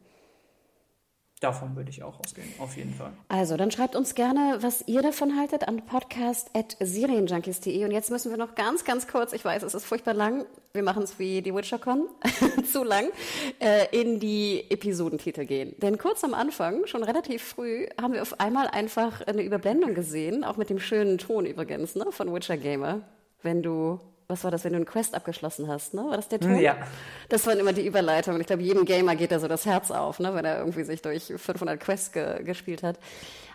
Davon 1.39 1.77
würde 1.77 1.89
ich 1.89 2.03
auch 2.03 2.19
ausgehen, 2.19 2.49
auf 2.59 2.75
jeden 2.75 2.93
Fall. 2.93 3.13
Also, 3.29 3.55
dann 3.55 3.71
schreibt 3.71 3.95
uns 3.95 4.13
gerne, 4.13 4.57
was 4.59 4.85
ihr 4.87 5.01
davon 5.01 5.37
haltet, 5.37 5.69
an 5.69 5.85
podcast.serienjunkies.de. 5.85 7.85
Und 7.85 7.91
jetzt 7.91 8.11
müssen 8.11 8.29
wir 8.29 8.37
noch 8.37 8.55
ganz, 8.55 8.83
ganz 8.83 9.07
kurz, 9.07 9.31
ich 9.31 9.45
weiß, 9.45 9.63
es 9.63 9.73
ist 9.73 9.85
furchtbar 9.85 10.13
lang, 10.13 10.45
wir 10.73 10.83
machen 10.83 11.03
es 11.03 11.17
wie 11.17 11.41
die 11.41 11.55
WitcherCon, 11.55 12.09
zu 12.69 12.83
lang, 12.83 13.07
äh, 13.59 13.85
in 13.97 14.19
die 14.19 14.65
Episodentitel 14.69 15.45
gehen. 15.45 15.75
Denn 15.77 15.97
kurz 15.97 16.25
am 16.25 16.33
Anfang, 16.33 16.85
schon 16.87 17.03
relativ 17.03 17.41
früh, 17.41 17.87
haben 18.01 18.13
wir 18.13 18.21
auf 18.21 18.41
einmal 18.41 18.67
einfach 18.67 19.25
eine 19.25 19.41
Überblendung 19.41 19.93
gesehen, 19.93 20.43
auch 20.43 20.57
mit 20.57 20.69
dem 20.69 20.79
schönen 20.79 21.19
Ton 21.19 21.45
übrigens, 21.45 21.95
ne, 21.95 22.07
von 22.11 22.33
Witcher 22.33 22.57
Gamer. 22.57 22.99
Wenn 23.41 23.63
du 23.63 24.01
was 24.29 24.43
war 24.43 24.51
das, 24.51 24.63
wenn 24.63 24.73
du 24.73 24.77
einen 24.77 24.85
Quest 24.85 25.15
abgeschlossen 25.15 25.67
hast, 25.67 25.95
ne? 25.95 26.05
War 26.05 26.15
das 26.15 26.29
der 26.29 26.39
Ton? 26.39 26.59
Ja. 26.59 26.77
Das 27.29 27.47
waren 27.47 27.57
immer 27.57 27.73
die 27.73 27.85
Überleitungen. 27.85 28.39
Ich 28.39 28.47
glaube, 28.47 28.61
jedem 28.61 28.85
Gamer 28.85 29.15
geht 29.15 29.31
da 29.31 29.39
so 29.39 29.47
das 29.47 29.65
Herz 29.65 29.89
auf, 29.89 30.19
ne? 30.19 30.35
Wenn 30.35 30.45
er 30.45 30.59
irgendwie 30.59 30.83
sich 30.83 31.01
durch 31.01 31.33
500 31.35 31.79
Quests 31.79 32.11
ge 32.11 32.43
gespielt 32.43 32.83
hat. 32.83 32.99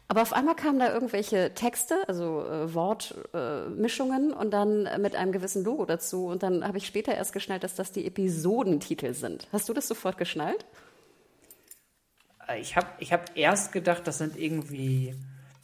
Aber 0.09 0.23
auf 0.23 0.33
einmal 0.33 0.57
kamen 0.57 0.81
da 0.81 0.93
irgendwelche 0.93 1.55
Texte, 1.55 1.97
also 2.09 2.45
äh, 2.45 2.75
Wortmischungen 2.75 4.33
äh, 4.33 4.35
und 4.35 4.51
dann 4.51 4.89
mit 5.01 5.15
einem 5.15 5.31
gewissen 5.31 5.65
Logo 5.65 5.87
dazu. 5.87 6.27
Und 6.27 6.43
dann 6.43 6.67
habe 6.67 6.79
ich 6.79 6.87
später 6.87 7.15
erst 7.15 7.33
geschnallt, 7.33 7.63
dass 7.63 7.77
das 7.77 7.93
die 7.93 8.05
Episodentitel 8.05 9.15
sind. 9.15 9.47
Hast 9.53 9.69
du 9.69 9.73
das 9.73 9.87
sofort 9.87 10.19
geschnallt? 10.19 10.67
Äh, 12.49 12.61
ich 12.61 12.77
habe 12.77 12.89
ich 12.99 13.13
hab 13.13 13.37
erst 13.37 13.71
gedacht, 13.73 14.09
das 14.09 14.19
sind 14.19 14.37
irgendwie 14.37 15.15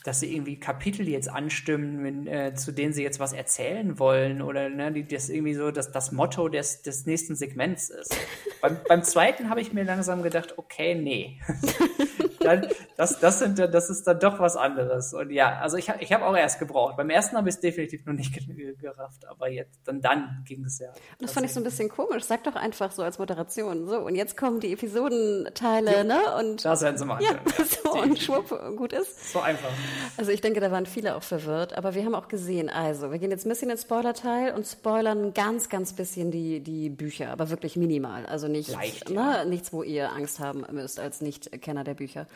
dass 0.04 0.20
sie 0.20 0.34
irgendwie 0.34 0.58
Kapitel 0.58 1.08
jetzt 1.08 1.28
anstimmen, 1.28 2.04
wenn, 2.04 2.26
äh, 2.26 2.54
zu 2.54 2.72
denen 2.72 2.92
sie 2.92 3.02
jetzt 3.02 3.20
was 3.20 3.32
erzählen 3.32 3.98
wollen 3.98 4.40
oder 4.42 4.68
ne, 4.68 4.92
die, 4.92 5.06
das 5.06 5.28
irgendwie 5.28 5.54
so 5.54 5.70
das, 5.70 5.92
das 5.92 6.12
Motto 6.12 6.48
des, 6.48 6.82
des 6.82 7.06
nächsten 7.06 7.34
Segments 7.36 7.90
ist. 7.90 8.16
beim, 8.62 8.78
beim 8.88 9.02
zweiten 9.02 9.50
habe 9.50 9.60
ich 9.60 9.72
mir 9.72 9.84
langsam 9.84 10.22
gedacht, 10.22 10.54
okay, 10.56 10.94
nee. 10.94 11.40
dann, 12.40 12.66
das, 12.96 13.20
das, 13.20 13.38
sind, 13.38 13.58
das 13.58 13.90
ist 13.90 14.06
dann 14.06 14.18
doch 14.18 14.38
was 14.38 14.56
anderes. 14.56 15.12
Und 15.12 15.30
ja, 15.30 15.58
also 15.60 15.76
ich, 15.76 15.92
ich 16.00 16.12
habe 16.12 16.24
auch 16.24 16.36
erst 16.36 16.58
gebraucht. 16.58 16.96
Beim 16.96 17.10
ersten 17.10 17.36
habe 17.36 17.48
ich 17.48 17.56
es 17.56 17.60
definitiv 17.60 18.04
noch 18.06 18.14
nicht 18.14 18.32
gerafft, 18.80 19.26
aber 19.28 19.48
jetzt, 19.50 19.80
dann, 19.84 20.00
dann 20.00 20.42
ging 20.46 20.64
es 20.64 20.78
ja. 20.78 20.88
Das 21.18 21.32
fand 21.32 21.46
ich 21.46 21.52
so 21.52 21.60
ein 21.60 21.64
bisschen 21.64 21.90
komisch. 21.90 22.24
Sag 22.24 22.44
doch 22.44 22.56
einfach 22.56 22.92
so 22.92 23.02
als 23.02 23.18
Moderation. 23.18 23.86
So, 23.86 23.98
und 23.98 24.14
jetzt 24.14 24.36
kommen 24.36 24.58
die 24.60 24.72
Episodenteile, 24.72 25.92
ja, 25.92 26.04
ne? 26.04 26.18
Und, 26.38 26.64
das 26.64 26.80
werden 26.80 26.96
sie 26.96 27.04
machen. 27.04 27.24
Ja, 27.24 27.64
so, 27.64 27.92
und 27.92 28.18
schwupp, 28.18 28.48
gut 28.76 28.92
ist. 28.92 29.32
So 29.32 29.40
einfach. 29.40 29.70
Also 30.16 30.30
ich 30.30 30.40
denke, 30.40 30.60
da 30.60 30.70
waren 30.70 30.86
viele 30.86 31.16
auch 31.16 31.22
verwirrt, 31.22 31.76
aber 31.76 31.94
wir 31.94 32.04
haben 32.04 32.14
auch 32.14 32.28
gesehen, 32.28 32.70
also 32.70 33.10
wir 33.12 33.18
gehen 33.18 33.30
jetzt 33.30 33.44
ein 33.44 33.50
bisschen 33.50 33.70
ins 33.70 33.82
Spoiler-Teil 33.82 34.54
und 34.54 34.66
spoilern 34.66 35.34
ganz, 35.34 35.68
ganz 35.68 35.92
bisschen 35.92 36.30
die, 36.30 36.60
die 36.60 36.88
Bücher, 36.88 37.30
aber 37.30 37.50
wirklich 37.50 37.76
minimal. 37.76 38.24
Also 38.26 38.48
nicht, 38.48 38.70
Leicht, 38.70 39.10
ne, 39.10 39.14
ja. 39.14 39.44
nichts, 39.44 39.72
wo 39.72 39.82
ihr 39.82 40.10
Angst 40.12 40.40
haben 40.40 40.64
müsst 40.72 40.98
als 40.98 41.20
Nicht-Kenner 41.20 41.84
der 41.84 41.94
Bücher. 41.94 42.26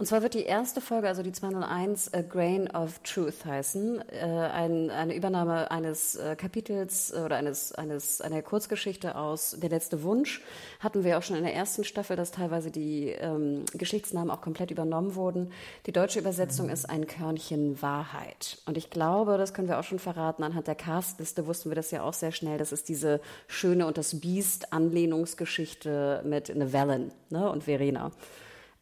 Und 0.00 0.06
zwar 0.06 0.22
wird 0.22 0.32
die 0.32 0.44
erste 0.44 0.80
Folge, 0.80 1.08
also 1.08 1.22
die 1.22 1.30
201, 1.30 2.14
A 2.14 2.22
Grain 2.22 2.70
of 2.70 3.00
Truth 3.00 3.44
heißen. 3.44 4.02
Äh, 4.08 4.24
ein, 4.24 4.88
eine 4.88 5.14
Übernahme 5.14 5.70
eines 5.70 6.16
äh, 6.16 6.36
Kapitels 6.36 7.10
äh, 7.10 7.18
oder 7.18 7.36
eines, 7.36 7.72
eines, 7.72 8.22
einer 8.22 8.40
Kurzgeschichte 8.40 9.14
aus 9.14 9.58
Der 9.60 9.68
letzte 9.68 10.02
Wunsch 10.02 10.40
hatten 10.78 11.04
wir 11.04 11.18
auch 11.18 11.22
schon 11.22 11.36
in 11.36 11.42
der 11.42 11.54
ersten 11.54 11.84
Staffel, 11.84 12.16
dass 12.16 12.30
teilweise 12.30 12.70
die 12.70 13.08
ähm, 13.08 13.66
Geschichtsnamen 13.74 14.30
auch 14.30 14.40
komplett 14.40 14.70
übernommen 14.70 15.16
wurden. 15.16 15.52
Die 15.84 15.92
deutsche 15.92 16.18
Übersetzung 16.18 16.70
ist 16.70 16.88
ein 16.88 17.06
Körnchen 17.06 17.82
Wahrheit. 17.82 18.56
Und 18.64 18.78
ich 18.78 18.88
glaube, 18.88 19.36
das 19.36 19.52
können 19.52 19.68
wir 19.68 19.78
auch 19.78 19.84
schon 19.84 19.98
verraten, 19.98 20.44
anhand 20.44 20.66
der 20.66 20.76
Castliste 20.76 21.46
wussten 21.46 21.68
wir 21.68 21.76
das 21.76 21.90
ja 21.90 22.04
auch 22.04 22.14
sehr 22.14 22.32
schnell, 22.32 22.56
das 22.56 22.72
ist 22.72 22.88
diese 22.88 23.20
Schöne 23.48 23.86
und 23.86 23.98
das 23.98 24.18
Biest 24.18 24.72
Anlehnungsgeschichte 24.72 26.22
mit 26.24 26.56
Nevellen 26.56 27.12
ne, 27.28 27.50
und 27.50 27.64
Verena. 27.64 28.12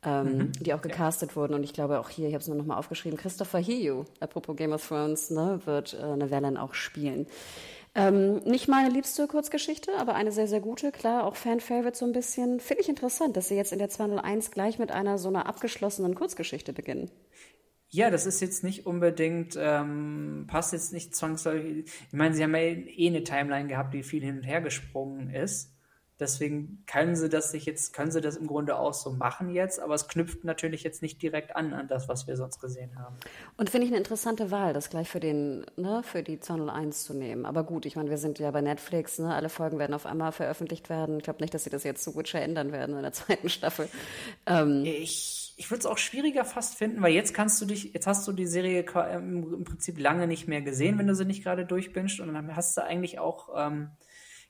Ähm, 0.05 0.39
mhm. 0.39 0.53
die 0.61 0.75
auch 0.75 0.81
gecastet 0.81 1.31
ja. 1.31 1.37
wurden. 1.37 1.55
Und 1.55 1.65
ich 1.65 1.73
glaube 1.73 1.99
auch 1.99 2.09
hier, 2.09 2.29
ich 2.29 2.35
habe 2.35 2.41
es 2.41 2.47
nur 2.47 2.57
nochmal 2.57 2.79
aufgeschrieben, 2.79 3.19
Christopher 3.19 3.61
Hugh, 3.61 4.05
apropos 4.21 4.55
Game 4.55 4.73
of 4.73 4.87
Thrones, 4.87 5.31
ne, 5.31 5.61
wird 5.65 5.95
äh, 5.95 6.17
Nevellen 6.17 6.57
auch 6.57 6.75
spielen. 6.75 7.27
Ähm, 7.97 8.37
nicht 8.45 8.69
meine 8.69 8.91
liebste 8.91 9.27
Kurzgeschichte, 9.27 9.91
aber 9.99 10.15
eine 10.15 10.31
sehr, 10.31 10.47
sehr 10.47 10.61
gute. 10.61 10.93
Klar, 10.93 11.25
auch 11.25 11.35
Fan-Favorite 11.35 11.99
so 11.99 12.05
ein 12.05 12.13
bisschen. 12.13 12.61
Finde 12.61 12.83
ich 12.83 12.89
interessant, 12.89 13.37
dass 13.37 13.49
Sie 13.49 13.57
jetzt 13.57 13.73
in 13.73 13.81
der 13.81 13.89
201 13.89 14.53
gleich 14.53 14.79
mit 14.79 14.93
einer 14.93 15.19
so 15.19 15.29
einer 15.29 15.47
abgeschlossenen 15.47 16.15
Kurzgeschichte 16.15 16.73
beginnen. 16.73 17.11
Ja, 17.91 18.11
das 18.11 18.27
ist 18.27 18.41
jetzt 18.41 18.63
nicht 18.65 18.87
unbedingt, 18.87 19.57
ähm, 19.59 20.45
passt 20.47 20.75
jetzt 20.75 20.93
nicht 20.93 21.17
zwangsläufig. 21.17 21.87
Ich 21.87 22.13
meine, 22.13 22.35
sie 22.35 22.45
haben 22.45 22.55
ja 22.55 22.61
eh 22.61 23.07
eine 23.09 23.25
Timeline 23.25 23.67
gehabt, 23.67 23.95
die 23.95 24.03
viel 24.03 24.23
hin 24.23 24.37
und 24.37 24.43
her 24.43 24.61
gesprungen 24.61 25.31
ist. 25.31 25.75
Deswegen 26.21 26.83
können 26.87 27.15
sie 27.15 27.29
das 27.29 27.53
sich 27.53 27.65
jetzt, 27.65 27.93
können 27.93 28.11
sie 28.11 28.21
das 28.21 28.37
im 28.37 28.47
Grunde 28.47 28.77
auch 28.77 28.95
so 28.95 29.13
machen 29.13 29.51
jetzt, 29.51 29.79
aber 29.79 29.95
es 29.95 30.09
knüpft 30.09 30.45
natürlich 30.45 30.83
jetzt 30.83 31.01
nicht 31.01 31.23
direkt 31.23 31.55
an 31.55 31.73
an 31.73 31.87
das, 31.89 32.09
was 32.09 32.27
wir 32.27 32.37
sonst 32.37 32.61
gesehen 32.61 32.99
haben. 32.99 33.17
Und 33.57 33.71
finde 33.71 33.87
ich 33.87 33.93
eine 33.93 33.99
interessante 33.99 34.51
Wahl, 34.51 34.73
das 34.73 34.91
gleich 34.91 35.09
für 35.09 35.21
den, 35.21 35.65
ne, 35.77 36.03
für 36.03 36.23
die 36.23 36.41
201 36.41 37.05
zu 37.05 37.15
nehmen. 37.15 37.47
Aber 37.47 37.65
gut, 37.65 37.87
ich 37.87 37.97
meine, 37.97 38.11
wir 38.11 38.19
sind 38.19 38.39
ja 38.39 38.51
bei 38.51 38.61
Netflix, 38.61 39.19
ne, 39.19 39.33
alle 39.33 39.49
Folgen 39.49 39.79
werden 39.79 39.95
auf 39.95 40.07
einmal 40.07 40.33
veröffentlicht 40.33 40.91
werden. 40.91 41.19
Ich 41.19 41.25
glaube 41.25 41.41
nicht, 41.41 41.55
dass 41.55 41.65
sie 41.65 41.71
das 41.71 41.85
jetzt 41.85 42.03
zu 42.03 42.17
Witcher 42.17 42.41
ändern 42.41 42.73
werden 42.73 42.97
in 42.97 43.03
der 43.03 43.13
zweiten 43.13 43.49
Staffel. 43.49 43.89
Ähm, 44.47 44.85
ich 44.85 45.49
ich 45.59 45.73
würde 45.73 45.81
es 45.81 45.87
auch 45.87 45.99
schwieriger 45.99 46.45
fast 46.45 46.77
finden, 46.77 47.03
weil 47.03 47.13
jetzt 47.13 47.35
kannst 47.35 47.61
du 47.61 47.67
dich, 47.67 47.93
jetzt 47.93 48.07
hast 48.07 48.27
du 48.29 48.33
die 48.33 48.47
Serie 48.47 48.85
im, 49.13 49.65
Prinzip 49.65 49.99
lange 49.99 50.29
nicht 50.29 50.47
mehr 50.47 50.63
gesehen, 50.63 50.99
wenn 50.99 51.09
du 51.09 51.17
sie 51.17 51.25
nicht 51.25 51.43
gerade 51.43 51.67
durchbingst 51.67 52.21
und 52.21 52.33
dann 52.33 52.55
hast 52.55 52.77
du 52.77 52.85
eigentlich 52.85 53.19
auch 53.19 53.49
ähm, 53.57 53.91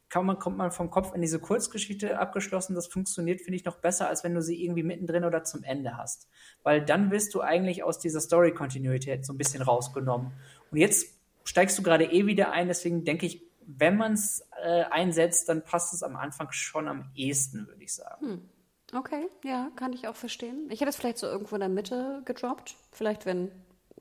kann 0.09 0.24
man, 0.24 0.39
kommt 0.39 0.56
man 0.56 0.72
vom 0.72 0.90
Kopf 0.90 1.14
in 1.14 1.20
diese 1.20 1.39
Kurzgeschichte 1.39 2.18
abgeschlossen. 2.18 2.74
Das 2.74 2.86
funktioniert, 2.86 3.40
finde 3.40 3.56
ich, 3.56 3.64
noch 3.64 3.76
besser, 3.76 4.09
als 4.09 4.24
wenn 4.24 4.35
du 4.35 4.43
sie 4.43 4.62
irgendwie 4.62 4.82
mittendrin 4.82 5.24
oder 5.24 5.44
zum 5.44 5.62
Ende 5.62 5.97
hast. 5.97 6.28
Weil 6.62 6.85
dann 6.85 7.10
wirst 7.10 7.35
du 7.35 7.40
eigentlich 7.40 7.82
aus 7.85 7.98
dieser 7.98 8.20
Story-Kontinuität 8.20 9.26
so 9.26 9.32
ein 9.32 9.39
bisschen 9.39 9.62
rausgenommen. 9.62 10.32
Und 10.70 10.78
jetzt 10.78 11.18
steigst 11.44 11.78
du 11.78 11.82
gerade 11.82 12.05
eh 12.05 12.26
wieder 12.26 12.52
ein, 12.52 12.68
deswegen 12.68 13.05
denke 13.05 13.26
ich, 13.26 13.43
wenn 13.66 13.97
man 13.97 14.14
es 14.14 14.43
äh, 14.62 14.85
einsetzt, 14.85 15.48
dann 15.48 15.62
passt 15.62 15.93
es 15.93 16.02
am 16.02 16.16
Anfang 16.16 16.51
schon 16.52 16.89
am 16.89 17.10
ehesten, 17.14 17.66
würde 17.66 17.82
ich 17.82 17.94
sagen. 17.94 18.26
Hm. 18.26 18.48
Okay, 18.94 19.28
ja, 19.44 19.70
kann 19.76 19.93
ich 19.93 20.09
auch 20.09 20.16
verstehen. 20.16 20.68
Ich 20.70 20.80
hätte 20.80 20.89
es 20.89 20.97
vielleicht 20.97 21.18
so 21.18 21.26
irgendwo 21.26 21.56
in 21.56 21.60
der 21.60 21.68
Mitte 21.68 22.22
gedroppt. 22.24 22.76
Vielleicht, 22.90 23.26
wenn 23.26 23.51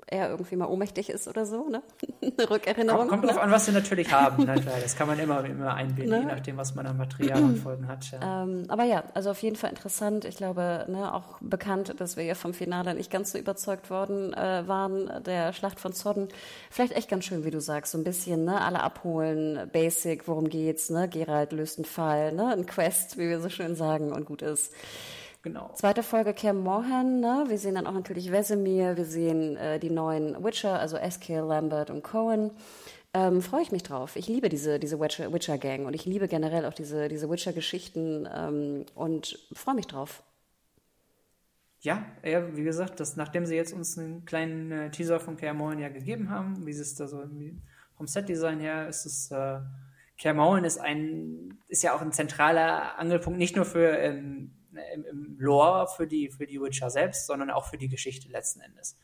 er 0.08 0.30
irgendwie 0.30 0.56
mal 0.56 0.66
ohnmächtig 0.66 1.10
ist 1.10 1.28
oder 1.28 1.46
so, 1.46 1.68
ne? 1.68 1.84
Eine 2.22 2.50
Rückerinnerung. 2.50 3.00
Kommt, 3.08 3.10
kommt 3.10 3.24
ne? 3.24 3.30
drauf 3.30 3.42
an, 3.42 3.52
was 3.52 3.66
sie 3.66 3.72
natürlich 3.72 4.12
haben. 4.12 4.46
Ne? 4.48 4.62
Das 4.82 4.96
kann 4.96 5.08
man 5.08 5.20
immer, 5.20 5.44
immer 5.44 5.74
einbinden, 5.74 6.10
Ne? 6.10 6.20
je 6.20 6.26
nachdem, 6.26 6.58
was 6.58 6.74
man 6.74 6.86
an 6.88 6.96
Material 6.96 7.44
und 7.44 7.58
Folgen 7.58 7.88
hat. 7.88 8.10
Ja. 8.12 8.44
Ähm, 8.44 8.64
aber 8.70 8.86
ja, 8.86 9.04
also 9.14 9.32
auf 9.32 9.42
jeden 9.42 9.58
Fall 9.58 9.70
interessant. 9.70 10.24
Ich 10.24 10.38
glaube, 10.38 10.86
ne, 10.88 11.14
auch 11.14 11.40
bekannt, 11.42 11.96
dass 11.98 12.16
wir 12.16 12.24
ja 12.24 12.34
vom 12.34 12.54
Finale 12.54 12.94
nicht 12.94 13.12
ganz 13.12 13.34
so 13.34 13.38
überzeugt 13.38 13.90
worden 13.90 14.34
äh, 14.34 14.68
waren, 14.68 15.12
der 15.26 15.52
Schlacht 15.52 15.80
von 15.80 15.92
Zodden. 15.92 16.30
Vielleicht 16.70 16.94
echt 16.94 17.10
ganz 17.10 17.26
schön, 17.26 17.44
wie 17.44 17.52
du 17.52 17.60
sagst, 17.60 17.92
so 17.92 17.98
ein 17.98 18.04
bisschen, 18.06 18.46
ne, 18.46 18.62
alle 18.62 18.82
abholen, 18.82 19.70
Basic, 19.74 20.28
worum 20.28 20.48
geht's, 20.50 20.90
ne? 20.90 21.10
Geralt 21.10 21.52
löst 21.52 21.78
einen 21.78 21.86
Fall, 21.86 22.32
ne? 22.32 22.48
Ein 22.54 22.66
Quest, 22.66 23.18
wie 23.18 23.28
wir 23.28 23.42
so 23.42 23.50
schön 23.50 23.76
sagen, 23.76 24.14
und 24.14 24.26
gut 24.26 24.42
ist. 24.42 24.72
Genau. 25.48 25.72
Zweite 25.76 26.04
Folge 26.04 26.34
Cam 26.34 26.60
Morhan, 26.60 27.22
ne? 27.22 27.46
Wir 27.48 27.58
sehen 27.58 27.76
dann 27.76 27.88
auch 27.88 27.94
natürlich 27.94 28.34
Vesemir, 28.34 28.98
wir 28.98 29.06
sehen 29.06 29.56
äh, 29.56 29.80
die 29.80 29.90
neuen 29.90 30.44
Witcher, 30.44 30.78
also 30.78 30.98
Eskill, 30.98 31.40
Lambert 31.40 31.90
und 31.90 32.04
Cohen. 32.04 32.52
Ähm, 33.14 33.42
Freue 33.42 33.62
ich 33.62 33.72
mich 33.72 33.84
drauf. 33.84 34.18
Ich 34.18 34.28
liebe 34.28 34.50
diese, 34.50 34.78
diese 34.78 35.00
Witcher- 35.00 35.32
Witcher-Gang 35.32 35.86
und 35.86 35.94
ich 35.94 36.04
liebe 36.04 36.28
generell 36.28 36.66
auch 36.66 36.74
diese, 36.74 37.08
diese 37.08 37.30
Witcher-Geschichten 37.30 38.28
ähm, 38.30 38.86
und 38.94 39.40
freue 39.54 39.76
mich 39.76 39.88
drauf. 39.88 40.22
Ja, 41.80 42.06
ja, 42.26 42.54
wie 42.58 42.64
gesagt, 42.66 43.00
das, 43.00 43.16
nachdem 43.16 43.46
sie 43.46 43.56
jetzt 43.56 43.72
uns 43.72 43.98
einen 43.98 44.26
kleinen 44.26 44.72
äh, 44.74 44.92
Teaser 44.92 45.22
von 45.22 45.38
Cameron 45.38 45.80
ja 45.80 45.88
gegeben 45.88 46.30
haben, 46.30 46.66
wie 46.66 46.74
sie 46.74 46.82
es 46.82 46.96
da 46.96 47.08
so 47.08 47.24
vom 47.96 48.06
Setdesign 48.06 48.60
her 48.60 48.90
ist 48.90 49.06
es, 49.06 49.32
äh, 49.32 49.60
Cameron 50.20 50.66
ist 50.66 50.78
ein, 50.78 51.58
ist 51.70 51.84
ja 51.84 51.96
auch 51.96 52.02
ein 52.02 52.12
zentraler 52.12 53.00
Angelpunkt, 53.00 53.40
nicht 53.40 53.56
nur 53.56 53.64
für 53.64 53.98
ähm, 53.98 54.52
im, 54.94 55.06
im 55.06 55.36
Lore 55.40 55.88
für 55.88 56.08
die, 56.08 56.30
für 56.30 56.48
die 56.48 56.62
Witcher 56.62 56.90
selbst, 56.90 57.28
sondern 57.28 57.52
auch 57.52 57.66
für 57.66 57.78
die 57.78 57.90
Geschichte 57.90 58.30
letzten 58.30 58.62
Endes. 58.62 59.00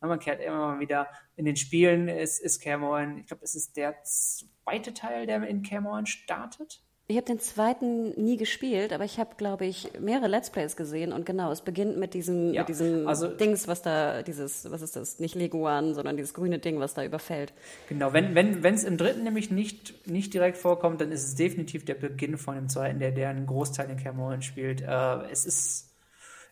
Man 0.00 0.20
kehrt 0.20 0.40
immer 0.40 0.74
mal 0.74 0.80
wieder 0.80 1.08
in 1.34 1.44
den 1.44 1.56
Spielen, 1.56 2.08
ist, 2.08 2.38
ist 2.38 2.60
Cameron, 2.60 3.18
ich 3.18 3.26
glaube, 3.26 3.42
es 3.42 3.56
ist 3.56 3.76
der 3.76 4.00
zweite 4.04 4.94
Teil, 4.94 5.26
der 5.26 5.42
in 5.42 5.62
Cameron 5.62 6.06
startet. 6.06 6.84
Ich 7.10 7.16
habe 7.16 7.24
den 7.24 7.40
zweiten 7.40 8.10
nie 8.22 8.36
gespielt, 8.36 8.92
aber 8.92 9.02
ich 9.02 9.18
habe, 9.18 9.30
glaube 9.38 9.64
ich, 9.64 9.90
mehrere 9.98 10.28
Let's 10.28 10.50
Plays 10.50 10.76
gesehen 10.76 11.14
und 11.14 11.24
genau, 11.24 11.50
es 11.50 11.62
beginnt 11.62 11.96
mit 11.96 12.12
diesem, 12.12 12.52
Ja, 12.52 12.60
mit 12.60 12.68
diesem 12.68 13.08
also- 13.08 13.28
Dings, 13.28 13.66
was 13.66 13.80
da, 13.80 14.22
dieses, 14.22 14.70
was 14.70 14.82
ist 14.82 14.94
das, 14.94 15.18
nicht 15.18 15.34
Leguan, 15.34 15.94
sondern 15.94 16.18
dieses 16.18 16.34
grüne 16.34 16.58
Ding, 16.58 16.80
was 16.80 16.92
da 16.92 17.02
überfällt. 17.02 17.54
Genau, 17.88 18.12
wenn 18.12 18.34
wenn 18.34 18.62
wenn, 18.62 18.74
es 18.74 18.84
im 18.84 18.98
dritten 18.98 19.22
nämlich 19.24 19.50
nicht, 19.50 20.06
nicht 20.06 20.34
direkt 20.34 20.58
vorkommt, 20.58 21.00
dann 21.00 21.10
ist 21.10 21.24
es 21.24 21.34
definitiv 21.34 21.86
der 21.86 21.94
Beginn 21.94 22.36
von 22.36 22.56
dem 22.56 22.68
zweiten, 22.68 22.98
der, 22.98 23.10
der 23.12 23.30
einen 23.30 23.46
Großteil 23.46 23.88
in 23.88 23.96
Cameron 23.96 24.42
spielt. 24.42 24.82
Äh, 24.82 25.30
es 25.32 25.46
ist, 25.46 25.88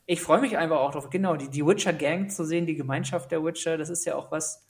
ich 0.06 0.22
freue 0.22 0.40
mich 0.40 0.56
einfach 0.56 0.78
auch 0.78 0.92
drauf, 0.92 1.10
genau, 1.10 1.36
die, 1.36 1.50
die 1.50 1.66
Witcher-Gang 1.66 2.30
zu 2.30 2.44
sehen, 2.46 2.64
die 2.64 2.76
Gemeinschaft 2.76 3.30
der 3.30 3.44
Witcher, 3.44 3.76
das 3.76 3.90
ist 3.90 4.06
ja 4.06 4.14
auch 4.14 4.30
was, 4.30 4.65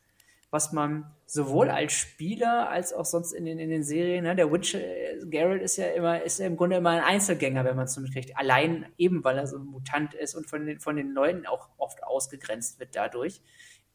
was 0.56 0.72
man 0.72 1.04
sowohl 1.26 1.68
als 1.68 1.92
Spieler 1.92 2.70
als 2.70 2.94
auch 2.94 3.04
sonst 3.04 3.32
in 3.32 3.44
den, 3.44 3.58
in 3.58 3.68
den 3.68 3.82
Serien, 3.82 4.24
ne, 4.24 4.34
der 4.34 4.50
Witcher, 4.50 4.80
äh, 4.80 5.18
Geralt 5.26 5.60
ist 5.60 5.76
ja 5.76 5.88
immer, 5.88 6.22
ist 6.22 6.38
ja 6.38 6.46
im 6.46 6.56
Grunde 6.56 6.76
immer 6.76 6.90
ein 6.90 7.02
Einzelgänger, 7.02 7.62
wenn 7.66 7.76
man 7.76 7.84
es 7.84 7.92
so 7.92 8.00
mitkriegt. 8.00 8.38
Allein 8.38 8.86
eben, 8.96 9.22
weil 9.22 9.36
er 9.36 9.46
so 9.46 9.58
ein 9.58 9.66
Mutant 9.66 10.14
ist 10.14 10.34
und 10.34 10.48
von 10.48 10.64
den, 10.64 10.80
von 10.80 10.96
den 10.96 11.10
Leuten 11.10 11.44
auch 11.44 11.68
oft 11.76 12.02
ausgegrenzt 12.02 12.80
wird 12.80 12.96
dadurch, 12.96 13.42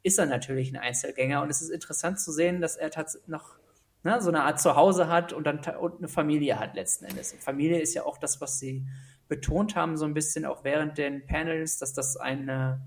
ist 0.03 0.19
er 0.19 0.27
natürlich 0.27 0.71
ein 0.71 0.77
Einzelgänger. 0.77 1.41
Und 1.41 1.49
es 1.49 1.63
ist 1.63 1.71
interessant 1.71 2.19
zu 2.19 2.31
sehen, 2.31 2.61
dass 2.61 2.77
er 2.77 2.91
tatsächlich 2.91 3.27
noch 3.27 3.57
ne, 4.03 4.21
so 4.21 4.29
eine 4.29 4.43
Art 4.43 4.61
Zuhause 4.61 5.07
hat 5.07 5.33
und 5.33 5.45
dann 5.47 5.61
und 5.79 5.97
eine 5.97 6.09
Familie 6.09 6.59
hat 6.59 6.75
letzten 6.75 7.05
Endes. 7.05 7.33
Und 7.33 7.41
Familie 7.41 7.79
ist 7.79 7.95
ja 7.95 8.05
auch 8.05 8.19
das, 8.19 8.39
was 8.39 8.59
sie 8.59 8.85
betont 9.27 9.75
haben, 9.75 9.97
so 9.97 10.05
ein 10.05 10.13
bisschen 10.13 10.45
auch 10.45 10.63
während 10.63 10.99
den 10.99 11.25
Panels, 11.25 11.79
dass 11.79 11.93
das 11.93 12.17
eine, 12.17 12.81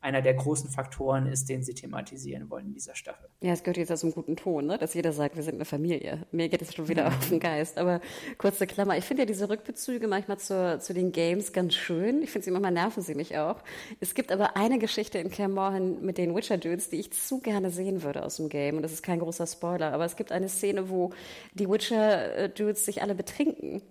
einer 0.00 0.22
der 0.22 0.34
großen 0.34 0.70
Faktoren 0.70 1.26
ist, 1.26 1.48
den 1.48 1.62
sie 1.62 1.74
thematisieren 1.74 2.48
wollen 2.48 2.66
in 2.66 2.74
dieser 2.74 2.94
Staffel. 2.94 3.28
Ja, 3.40 3.52
es 3.52 3.62
gehört 3.62 3.76
jetzt 3.76 3.92
aus 3.92 4.02
einem 4.02 4.14
guten 4.14 4.36
Ton, 4.36 4.66
ne? 4.66 4.78
dass 4.78 4.94
jeder 4.94 5.12
sagt, 5.12 5.36
wir 5.36 5.42
sind 5.42 5.56
eine 5.56 5.64
Familie. 5.64 6.26
Mir 6.32 6.48
geht 6.48 6.62
es 6.62 6.74
schon 6.74 6.88
wieder 6.88 7.08
auf 7.08 7.28
den 7.28 7.38
Geist. 7.38 7.78
Aber 7.78 8.00
kurze 8.38 8.66
Klammer, 8.66 8.96
ich 8.96 9.04
finde 9.04 9.22
ja 9.22 9.26
diese 9.26 9.48
Rückbezüge 9.48 10.08
manchmal 10.08 10.38
zur, 10.38 10.80
zu 10.80 10.94
den 10.94 11.12
Games 11.12 11.52
ganz 11.52 11.74
schön. 11.74 12.22
Ich 12.22 12.30
finde 12.30 12.46
sie 12.46 12.50
manchmal 12.50 12.72
nerven 12.72 13.02
sie 13.02 13.14
mich 13.14 13.36
auch. 13.36 13.62
Es 14.00 14.14
gibt 14.14 14.32
aber 14.32 14.56
eine 14.56 14.78
Geschichte 14.78 15.18
in 15.18 15.30
Cam 15.30 15.52
Morhan 15.52 16.02
mit 16.02 16.16
den 16.16 16.34
Witcher-Dudes, 16.34 16.88
die 16.88 16.96
ich 16.96 17.12
zu 17.12 17.40
gerne 17.40 17.70
sehen 17.70 18.02
würde 18.02 18.24
aus 18.24 18.36
dem 18.36 18.48
Game. 18.48 18.76
Und 18.76 18.82
das 18.82 18.92
ist 18.92 19.02
kein 19.02 19.20
großer 19.20 19.46
Spoiler, 19.46 19.92
aber 19.92 20.06
es 20.06 20.16
gibt 20.16 20.32
eine 20.32 20.48
Szene, 20.48 20.88
wo 20.88 21.10
die 21.54 21.68
Witcher-Dudes 21.68 22.84
sich 22.84 23.02
alle 23.02 23.14
betrinken. 23.14 23.82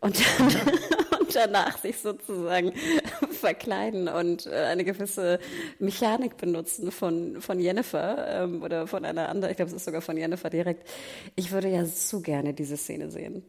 Und, 0.00 0.18
dann, 0.38 0.48
danach 1.34 1.78
sich 1.78 1.98
sozusagen 1.98 2.72
verkleiden 3.30 4.08
und 4.08 4.46
äh, 4.46 4.66
eine 4.66 4.84
gewisse 4.84 5.38
Mechanik 5.78 6.36
benutzen 6.36 6.90
von, 6.90 7.40
von 7.40 7.60
Jennifer 7.60 8.42
ähm, 8.42 8.62
oder 8.62 8.86
von 8.86 9.04
einer 9.04 9.28
anderen, 9.28 9.50
ich 9.50 9.56
glaube, 9.56 9.70
es 9.70 9.76
ist 9.76 9.84
sogar 9.84 10.00
von 10.00 10.16
Jennifer 10.16 10.50
direkt. 10.50 10.88
Ich 11.36 11.52
würde 11.52 11.68
ja 11.68 11.84
so 11.84 12.20
gerne 12.20 12.54
diese 12.54 12.76
Szene 12.76 13.10
sehen. 13.10 13.44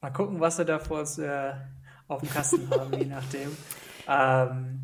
Mal 0.00 0.10
gucken, 0.10 0.40
was 0.40 0.56
sie 0.56 0.64
da 0.64 0.78
vor 0.78 1.00
uns 1.00 1.18
äh, 1.18 1.52
auf 2.08 2.20
dem 2.20 2.30
Kasten 2.30 2.68
haben, 2.70 2.92
je 2.92 3.04
nachdem. 3.06 3.56
Ähm, 4.06 4.80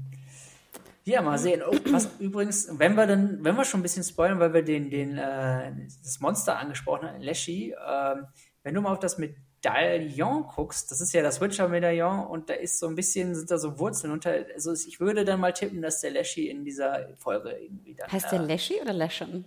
ja, 1.05 1.22
mal 1.22 1.38
sehen. 1.38 1.62
Oh, 1.66 1.74
was 1.90 2.09
übrigens, 2.20 2.68
wenn 2.78 2.94
wir 2.94 3.06
dann, 3.06 3.42
wenn 3.42 3.56
wir 3.56 3.64
schon 3.64 3.80
ein 3.80 3.82
bisschen 3.82 4.05
spoilern, 4.05 4.38
weil 4.38 4.55
wir 4.55 4.62
den, 4.62 4.90
den, 4.90 5.18
äh, 5.18 5.72
das 6.02 6.20
Monster 6.20 6.59
angesprochen 6.59 7.09
haben, 7.09 7.20
Leshy, 7.20 7.74
ähm, 7.74 8.26
wenn 8.62 8.74
du 8.74 8.80
mal 8.80 8.92
auf 8.92 8.98
das 8.98 9.18
Medaillon 9.62 10.44
guckst, 10.44 10.90
das 10.90 11.00
ist 11.00 11.12
ja 11.12 11.22
das 11.22 11.40
Witcher-Medaillon 11.40 12.26
und 12.26 12.48
da 12.48 12.54
ist 12.54 12.78
so 12.78 12.86
ein 12.86 12.94
bisschen, 12.94 13.34
sind 13.34 13.50
da 13.50 13.58
so 13.58 13.78
Wurzeln 13.78 14.12
unter, 14.12 14.32
also 14.54 14.72
ich 14.72 15.00
würde 15.00 15.24
dann 15.24 15.40
mal 15.40 15.52
tippen, 15.52 15.82
dass 15.82 16.00
der 16.00 16.10
Leshy 16.10 16.48
in 16.48 16.64
dieser 16.64 17.08
Folge 17.18 17.50
irgendwie 17.50 17.94
dann. 17.94 18.10
Heißt 18.10 18.32
der 18.32 18.42
Leshy 18.42 18.80
oder 18.80 18.92
Leshen? 18.92 19.44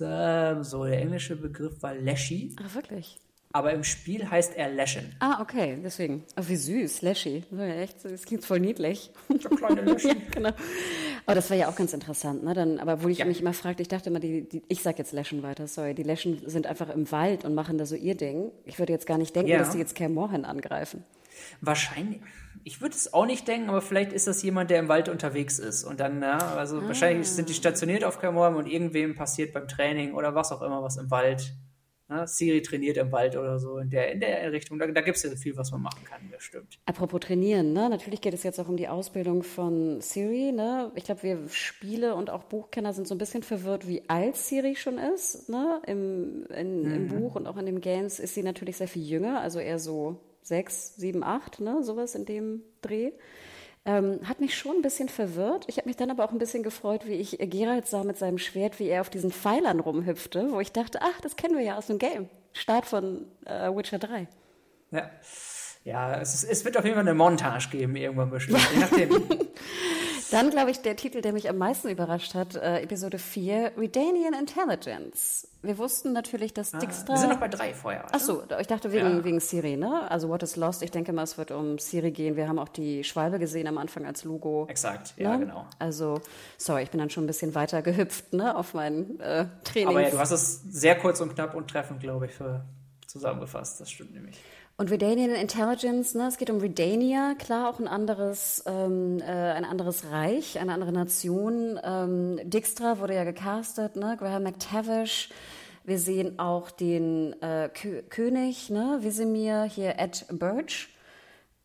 äh, 0.00 0.62
so, 0.62 0.84
der 0.84 1.00
englische 1.00 1.36
Begriff 1.36 1.82
war 1.82 1.94
Leshy, 1.94 2.54
Ach, 2.62 2.74
wirklich? 2.74 3.20
Aber 3.54 3.72
im 3.72 3.84
Spiel 3.84 4.28
heißt 4.28 4.56
er 4.56 4.68
Leshen. 4.68 5.14
Ah, 5.20 5.40
okay, 5.40 5.78
deswegen. 5.82 6.24
Oh, 6.38 6.42
wie 6.46 6.56
süß. 6.56 7.00
Ja, 7.02 7.64
echt, 7.66 8.04
das 8.04 8.24
klingt 8.24 8.44
voll 8.44 8.58
niedlich. 8.60 9.10
Der 9.28 9.50
kleine 9.56 9.80
Leshy. 9.92 10.08
ja, 10.08 10.14
genau. 10.32 10.50
Aber 11.24 11.34
das 11.36 11.48
war 11.48 11.56
ja 11.56 11.68
auch 11.68 11.76
ganz 11.76 11.92
interessant, 11.94 12.42
ne? 12.42 12.52
Dann, 12.52 12.80
aber 12.80 13.02
wo 13.02 13.08
ich 13.08 13.18
Ja. 13.18 13.24
mich 13.24 13.40
immer 13.40 13.54
fragte, 13.54 13.80
ich 13.82 13.88
dachte 13.88 14.10
immer, 14.10 14.18
die, 14.20 14.48
die, 14.48 14.62
ich 14.68 14.82
sag 14.82 14.98
jetzt 14.98 15.12
Leschen 15.12 15.42
weiter, 15.42 15.68
sorry, 15.68 15.94
die 15.94 16.02
Leschen 16.02 16.42
sind 16.46 16.66
einfach 16.66 16.90
im 16.90 17.10
Wald 17.12 17.44
und 17.44 17.54
machen 17.54 17.78
da 17.78 17.86
so 17.86 17.94
ihr 17.94 18.16
Ding. 18.16 18.50
Ich 18.64 18.78
würde 18.78 18.92
jetzt 18.92 19.06
gar 19.06 19.18
nicht 19.18 19.34
denken, 19.36 19.50
Ja. 19.50 19.58
dass 19.58 19.72
sie 19.72 19.78
jetzt 19.78 19.94
Cam 19.94 20.12
Morhan 20.14 20.44
angreifen. 20.44 21.04
Wahrscheinlich, 21.60 22.20
ich 22.64 22.80
würde 22.80 22.94
es 22.94 23.12
auch 23.14 23.26
nicht 23.26 23.46
denken, 23.48 23.68
aber 23.68 23.82
vielleicht 23.82 24.12
ist 24.12 24.26
das 24.26 24.42
jemand, 24.42 24.70
der 24.70 24.78
im 24.80 24.88
Wald 24.88 25.08
unterwegs 25.08 25.58
ist. 25.58 25.84
Und 25.84 26.00
dann, 26.00 26.20
ja, 26.22 26.38
also 26.38 26.82
wahrscheinlich 26.86 27.28
sind 27.28 27.48
die 27.48 27.54
stationiert 27.54 28.04
auf 28.04 28.18
Kamorm 28.18 28.56
und 28.56 28.66
irgendwem 28.66 29.14
passiert 29.14 29.52
beim 29.52 29.68
Training 29.68 30.14
oder 30.14 30.34
was 30.34 30.52
auch 30.52 30.62
immer 30.62 30.82
was 30.82 30.96
im 30.96 31.10
Wald. 31.10 31.54
Ja, 32.10 32.26
Siri 32.26 32.60
trainiert 32.60 32.98
im 32.98 33.10
Wald 33.12 33.34
oder 33.34 33.58
so 33.58 33.78
in 33.78 33.88
der, 33.88 34.12
in 34.12 34.20
der 34.20 34.52
Richtung. 34.52 34.78
Da, 34.78 34.86
da 34.86 35.00
gibt 35.00 35.16
es 35.16 35.22
ja 35.22 35.34
viel, 35.36 35.56
was 35.56 35.70
man 35.72 35.80
machen 35.80 36.04
kann, 36.04 36.20
das 36.30 36.42
stimmt. 36.42 36.78
Apropos 36.84 37.20
trainieren, 37.20 37.72
ne? 37.72 37.88
Natürlich 37.88 38.20
geht 38.20 38.34
es 38.34 38.42
jetzt 38.42 38.60
auch 38.60 38.68
um 38.68 38.76
die 38.76 38.88
Ausbildung 38.88 39.42
von 39.42 40.02
Siri, 40.02 40.52
ne? 40.52 40.92
Ich 40.96 41.04
glaube, 41.04 41.22
wir 41.22 41.48
Spiele 41.48 42.14
und 42.14 42.28
auch 42.28 42.44
Buchkenner 42.44 42.92
sind 42.92 43.08
so 43.08 43.14
ein 43.14 43.18
bisschen 43.18 43.42
verwirrt, 43.42 43.88
wie 43.88 44.08
alt 44.08 44.36
Siri 44.36 44.76
schon 44.76 44.98
ist, 44.98 45.48
ne? 45.48 45.80
Im, 45.86 46.44
in, 46.54 46.84
im 46.84 47.08
Buch 47.08 47.36
und 47.36 47.46
auch 47.46 47.56
in 47.56 47.64
den 47.64 47.80
Games 47.80 48.20
ist 48.20 48.34
sie 48.34 48.42
natürlich 48.42 48.76
sehr 48.76 48.88
viel 48.88 49.02
jünger, 49.02 49.40
also 49.40 49.58
eher 49.58 49.78
so 49.78 50.20
sechs, 50.42 50.96
sieben, 50.96 51.24
acht, 51.24 51.60
ne? 51.60 51.82
Sowas 51.82 52.14
in 52.14 52.26
dem 52.26 52.62
Dreh. 52.82 53.12
Ähm, 53.86 54.20
hat 54.24 54.40
mich 54.40 54.56
schon 54.56 54.76
ein 54.76 54.82
bisschen 54.82 55.10
verwirrt. 55.10 55.64
Ich 55.66 55.76
habe 55.76 55.88
mich 55.88 55.96
dann 55.96 56.10
aber 56.10 56.24
auch 56.24 56.32
ein 56.32 56.38
bisschen 56.38 56.62
gefreut, 56.62 57.06
wie 57.06 57.14
ich 57.14 57.36
Geralt 57.38 57.86
sah 57.86 58.02
mit 58.02 58.16
seinem 58.16 58.38
Schwert, 58.38 58.78
wie 58.78 58.88
er 58.88 59.02
auf 59.02 59.10
diesen 59.10 59.30
Pfeilern 59.30 59.78
rumhüpfte, 59.80 60.48
wo 60.52 60.60
ich 60.60 60.72
dachte, 60.72 61.00
ach, 61.02 61.20
das 61.20 61.36
kennen 61.36 61.56
wir 61.56 61.64
ja 61.64 61.76
aus 61.76 61.88
dem 61.88 61.98
Game. 61.98 62.30
Start 62.54 62.86
von 62.86 63.26
äh, 63.44 63.68
Witcher 63.68 63.98
3. 63.98 64.26
Ja, 64.90 65.10
ja 65.84 66.20
es, 66.20 66.34
ist, 66.34 66.44
es 66.44 66.64
wird 66.64 66.78
auf 66.78 66.84
jeden 66.84 66.94
Fall 66.94 67.06
eine 67.06 67.14
Montage 67.14 67.68
geben, 67.70 67.94
irgendwann 67.96 68.30
bestimmt. 68.30 68.66
Je 68.72 68.80
nachdem. 68.80 69.22
Dann, 70.30 70.50
glaube 70.50 70.70
ich, 70.70 70.80
der 70.80 70.96
Titel, 70.96 71.20
der 71.20 71.32
mich 71.32 71.48
am 71.48 71.58
meisten 71.58 71.88
überrascht 71.88 72.34
hat, 72.34 72.54
äh, 72.56 72.80
Episode 72.80 73.18
4, 73.18 73.72
Redanian 73.78 74.34
Intelligence. 74.34 75.48
Wir 75.62 75.78
wussten 75.78 76.12
natürlich, 76.12 76.52
dass 76.52 76.72
Dijkstra... 76.72 77.14
Wir 77.14 77.18
sind 77.18 77.30
noch 77.30 77.40
bei 77.40 77.48
drei 77.48 77.72
vorher. 77.72 78.04
Ach 78.12 78.20
so, 78.20 78.42
ich 78.60 78.66
dachte 78.66 78.92
wegen, 78.92 79.18
Ja. 79.18 79.24
wegen 79.24 79.40
Siri, 79.40 79.76
ne? 79.76 80.10
Also 80.10 80.28
What 80.28 80.42
is 80.42 80.56
Lost, 80.56 80.82
ich 80.82 80.90
denke 80.90 81.12
mal, 81.12 81.22
es 81.22 81.38
wird 81.38 81.50
um 81.50 81.78
Siri 81.78 82.10
gehen. 82.10 82.36
Wir 82.36 82.48
haben 82.48 82.58
auch 82.58 82.68
die 82.68 83.04
Schwalbe 83.04 83.38
gesehen 83.38 83.66
am 83.66 83.78
Anfang 83.78 84.04
als 84.04 84.24
Logo. 84.24 84.66
Exakt, 84.68 85.14
ja, 85.16 85.32
ne? 85.36 85.46
genau. 85.46 85.66
Also, 85.78 86.20
sorry, 86.58 86.82
ich 86.82 86.90
bin 86.90 86.98
dann 87.00 87.10
schon 87.10 87.24
ein 87.24 87.28
bisschen 87.28 87.54
weiter 87.54 87.82
gehüpft, 87.82 88.32
ne, 88.32 88.56
auf 88.56 88.74
mein 88.74 89.18
äh, 89.20 89.46
Training. 89.64 89.88
Aber 89.88 90.00
ja, 90.02 90.10
du 90.10 90.18
hast 90.18 90.32
es 90.32 90.62
sehr 90.70 90.96
kurz 90.98 91.20
und 91.20 91.34
knapp 91.34 91.54
und 91.54 91.68
treffend, 91.68 92.00
glaube 92.00 92.26
ich, 92.26 92.32
für 92.32 92.64
zusammengefasst. 93.06 93.80
Das 93.80 93.90
stimmt 93.90 94.12
nämlich. 94.12 94.36
Und 94.76 94.90
Redanian 94.90 95.30
Intelligence, 95.30 96.14
ne, 96.14 96.26
es 96.26 96.36
geht 96.36 96.50
um 96.50 96.58
Redania, 96.58 97.34
klar 97.38 97.70
auch 97.70 97.78
ein 97.78 97.86
anderes, 97.86 98.64
ähm, 98.66 99.20
äh, 99.20 99.24
ein 99.24 99.64
anderes 99.64 100.10
Reich, 100.10 100.58
eine 100.58 100.72
andere 100.72 100.90
Nation. 100.90 101.78
Ähm, 101.82 102.40
Dijkstra 102.42 102.98
wurde 102.98 103.14
ja 103.14 103.22
gecastet, 103.22 103.94
ne, 103.94 104.16
Graham 104.18 104.42
McTavish. 104.42 105.28
Wir 105.84 105.98
sehen 106.00 106.40
auch 106.40 106.72
den 106.72 107.40
äh, 107.40 107.68
Kö 107.72 108.02
König, 108.02 108.68
ne, 108.70 108.98
Wisemir, 109.02 109.62
hier 109.62 109.98
Ed 109.98 110.26
Birch. 110.30 110.88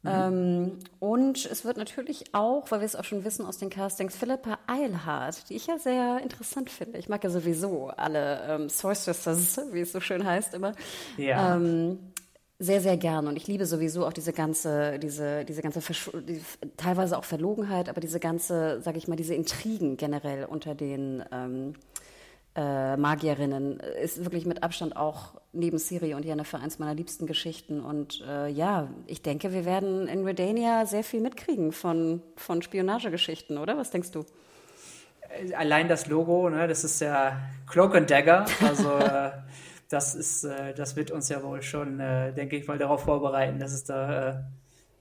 Mhm. 0.02 0.10
Ähm, 0.10 0.80
und 1.00 1.46
es 1.46 1.66
wird 1.66 1.78
natürlich 1.78 2.34
auch, 2.34 2.72
weil 2.72 2.80
wir 2.80 2.86
es 2.86 2.96
auch 2.96 3.04
schon 3.04 3.26
wissen 3.26 3.46
aus 3.46 3.58
den 3.58 3.70
Castings, 3.70 4.16
Philippa 4.16 4.60
Eilhardt, 4.68 5.50
die 5.50 5.56
ich 5.56 5.68
ja 5.68 5.78
sehr 5.78 6.22
interessant 6.22 6.70
finde. 6.70 7.00
Ich 7.00 7.10
mag 7.10 7.24
ja 7.24 7.30
sowieso 7.30 7.88
alle 7.88 8.42
ähm, 8.48 8.70
Sorceresses, 8.70 9.60
wie 9.74 9.82
es 9.82 9.92
so 9.92 10.00
schön 10.00 10.26
heißt 10.26 10.54
immer. 10.54 10.72
Ja. 11.18 11.56
Ähm, 11.56 12.00
sehr, 12.60 12.82
sehr 12.82 12.98
gern. 12.98 13.28
Und 13.28 13.38
ich 13.38 13.48
liebe 13.48 13.66
sowieso 13.66 14.06
auch 14.06 14.14
diese 14.14 14.34
ganze, 14.34 15.00
diese, 15.00 15.46
diese 15.46 15.62
ganze, 15.62 15.80
Versch 15.80 16.12
die, 16.28 16.42
teilweise 16.76 17.18
auch 17.18 17.24
Verlogenheit, 17.24 17.88
aber 17.88 18.02
diese 18.02 18.20
ganze, 18.20 18.82
sag 18.82 18.98
ich 18.98 19.08
mal, 19.08 19.16
diese 19.16 19.34
Intrigen 19.34 19.96
generell 19.96 20.44
unter 20.44 20.76
den 20.76 21.24
ähm, 21.32 21.74
äh, 22.56 22.98
Magierinnen 22.98 23.80
ist 23.80 24.24
wirklich 24.26 24.46
mit 24.46 24.62
Abstand 24.62 24.98
auch 24.98 25.40
neben 25.54 25.78
Siri 25.78 26.14
und 26.14 26.26
Jennifer 26.26 26.60
eins 26.60 26.80
meiner 26.80 26.94
liebsten 26.94 27.28
Geschichten. 27.28 27.80
Und 27.80 28.22
äh, 28.28 28.50
ja, 28.50 28.90
ich 29.08 29.22
denke, 29.22 29.54
wir 29.54 29.64
werden 29.64 30.10
in 30.10 30.26
Redania 30.26 30.86
sehr 30.86 31.06
viel 31.06 31.22
mitkriegen 31.22 31.72
von, 31.72 32.22
von 32.36 32.62
Spionagegeschichten, 32.62 33.58
oder? 33.58 33.78
Was 33.78 33.92
denkst 33.92 34.12
du? 34.12 34.26
Allein 35.56 35.88
das 35.88 36.08
Logo, 36.08 36.50
ne, 36.50 36.68
das 36.68 36.84
ist 36.84 37.00
ja 37.00 37.40
Cloak 37.68 37.96
and 37.96 38.10
Dagger, 38.10 38.46
also 38.62 38.90
äh, 38.98 39.32
das 39.90 40.16
ist, 40.16 40.44
äh, 40.44 40.74
das 40.74 40.96
wird 40.96 41.12
uns 41.12 41.30
ja 41.30 41.44
wohl 41.44 41.62
schon, 41.62 42.00
äh, 42.00 42.34
denke 42.34 42.56
ich 42.56 42.68
mal, 42.68 42.78
darauf 42.78 43.04
vorbereiten, 43.04 43.60
dass 43.60 43.74
es 43.74 43.84
da 43.84 44.30
äh, 44.30 44.44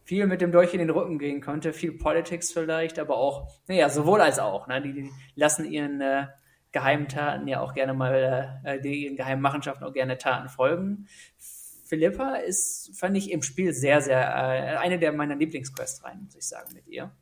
viel 0.05 0.27
mit 0.27 0.41
dem 0.41 0.51
Dolch 0.51 0.73
in 0.73 0.81
den 0.81 0.91
Rücken 0.91 1.19
gehen 1.19 1.43
konnte, 1.43 1.73
viel 1.75 1.93
Politics 1.93 2.53
vielleicht, 2.53 2.99
aber 2.99 3.19
auch, 3.19 3.53
naja, 3.69 3.91
sowohl 3.91 4.23
als 4.23 4.39
auch. 4.39 4.67
Ne? 4.67 4.81
Die, 4.81 4.95
die 4.95 5.11
lassen 5.35 5.71
ihren 5.71 6.01
äh, 6.01 6.27
geheimen 6.73 7.09
Taten 7.09 7.47
ja 7.47 7.61
auch 7.61 7.75
gerne 7.75 7.93
mal, 7.93 8.61
äh, 8.65 8.81
die 8.81 9.05
ihren 9.05 9.17
geheimen 9.17 9.43
Machenschaften 9.43 9.85
auch 9.85 9.93
gerne 9.93 10.17
Taten 10.17 10.49
folgen. 10.49 11.07
Philippa 11.85 12.37
ist, 12.37 12.99
fand 12.99 13.17
ich 13.17 13.31
im 13.31 13.43
Spiel 13.43 13.75
sehr, 13.75 14.01
sehr, 14.01 14.21
äh, 14.21 14.77
eine 14.79 14.99
der 14.99 15.13
meiner 15.13 15.37
Lieblingsquests 15.37 16.03
rein, 16.05 16.23
muss 16.25 16.35
ich 16.35 16.49
sagen, 16.49 16.73
mit 16.73 16.87
ihr 16.87 17.13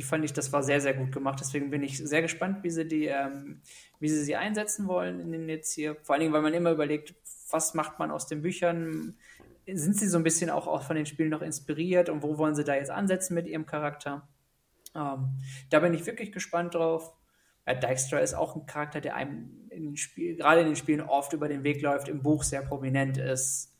die 0.00 0.06
fand 0.06 0.24
ich, 0.24 0.32
das 0.32 0.50
war 0.50 0.62
sehr, 0.62 0.80
sehr 0.80 0.94
gut 0.94 1.12
gemacht. 1.12 1.40
Deswegen 1.40 1.68
bin 1.68 1.82
ich 1.82 1.98
sehr 1.98 2.22
gespannt, 2.22 2.62
wie 2.62 2.70
sie 2.70 2.88
die, 2.88 3.04
ähm, 3.04 3.60
wie 3.98 4.08
sie 4.08 4.24
sie 4.24 4.34
einsetzen 4.34 4.88
wollen 4.88 5.20
in 5.20 5.30
den 5.30 5.46
jetzt 5.46 5.74
hier. 5.74 5.94
Vor 5.96 6.14
allen 6.14 6.20
Dingen, 6.20 6.32
weil 6.32 6.40
man 6.40 6.54
immer 6.54 6.70
überlegt, 6.70 7.14
was 7.50 7.74
macht 7.74 7.98
man 7.98 8.10
aus 8.10 8.26
den 8.26 8.40
Büchern? 8.40 9.18
Sind 9.66 9.98
sie 9.98 10.08
so 10.08 10.16
ein 10.16 10.22
bisschen 10.22 10.48
auch, 10.48 10.66
auch 10.66 10.84
von 10.84 10.96
den 10.96 11.04
Spielen 11.04 11.28
noch 11.28 11.42
inspiriert 11.42 12.08
und 12.08 12.22
wo 12.22 12.38
wollen 12.38 12.54
sie 12.54 12.64
da 12.64 12.76
jetzt 12.76 12.90
ansetzen 12.90 13.34
mit 13.34 13.46
ihrem 13.46 13.66
Charakter? 13.66 14.26
Ähm, 14.94 15.36
da 15.68 15.80
bin 15.80 15.92
ich 15.92 16.06
wirklich 16.06 16.32
gespannt 16.32 16.74
drauf. 16.74 17.12
Ja, 17.66 17.74
Dijkstra 17.74 18.20
ist 18.20 18.32
auch 18.32 18.56
ein 18.56 18.64
Charakter, 18.64 19.02
der 19.02 19.16
einem 19.16 19.68
in 19.68 19.84
den 19.84 19.96
Spiel, 19.98 20.34
gerade 20.36 20.62
in 20.62 20.66
den 20.66 20.76
Spielen 20.76 21.02
oft 21.02 21.34
über 21.34 21.46
den 21.46 21.62
Weg 21.62 21.82
läuft, 21.82 22.08
im 22.08 22.22
Buch 22.22 22.42
sehr 22.42 22.62
prominent 22.62 23.18
ist. 23.18 23.76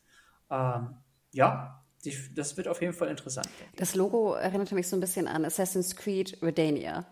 Ähm, 0.51 0.97
ja, 1.31 1.80
die, 2.01 2.17
das 2.33 2.57
wird 2.57 2.67
auf 2.67 2.81
jeden 2.81 2.93
Fall 2.93 3.09
interessant. 3.09 3.47
Das 3.75 3.95
Logo 3.95 4.33
erinnert 4.33 4.71
mich 4.71 4.87
so 4.87 4.95
ein 4.95 4.99
bisschen 4.99 5.27
an 5.27 5.45
Assassin's 5.45 5.95
Creed 5.95 6.37
Redania. 6.41 7.05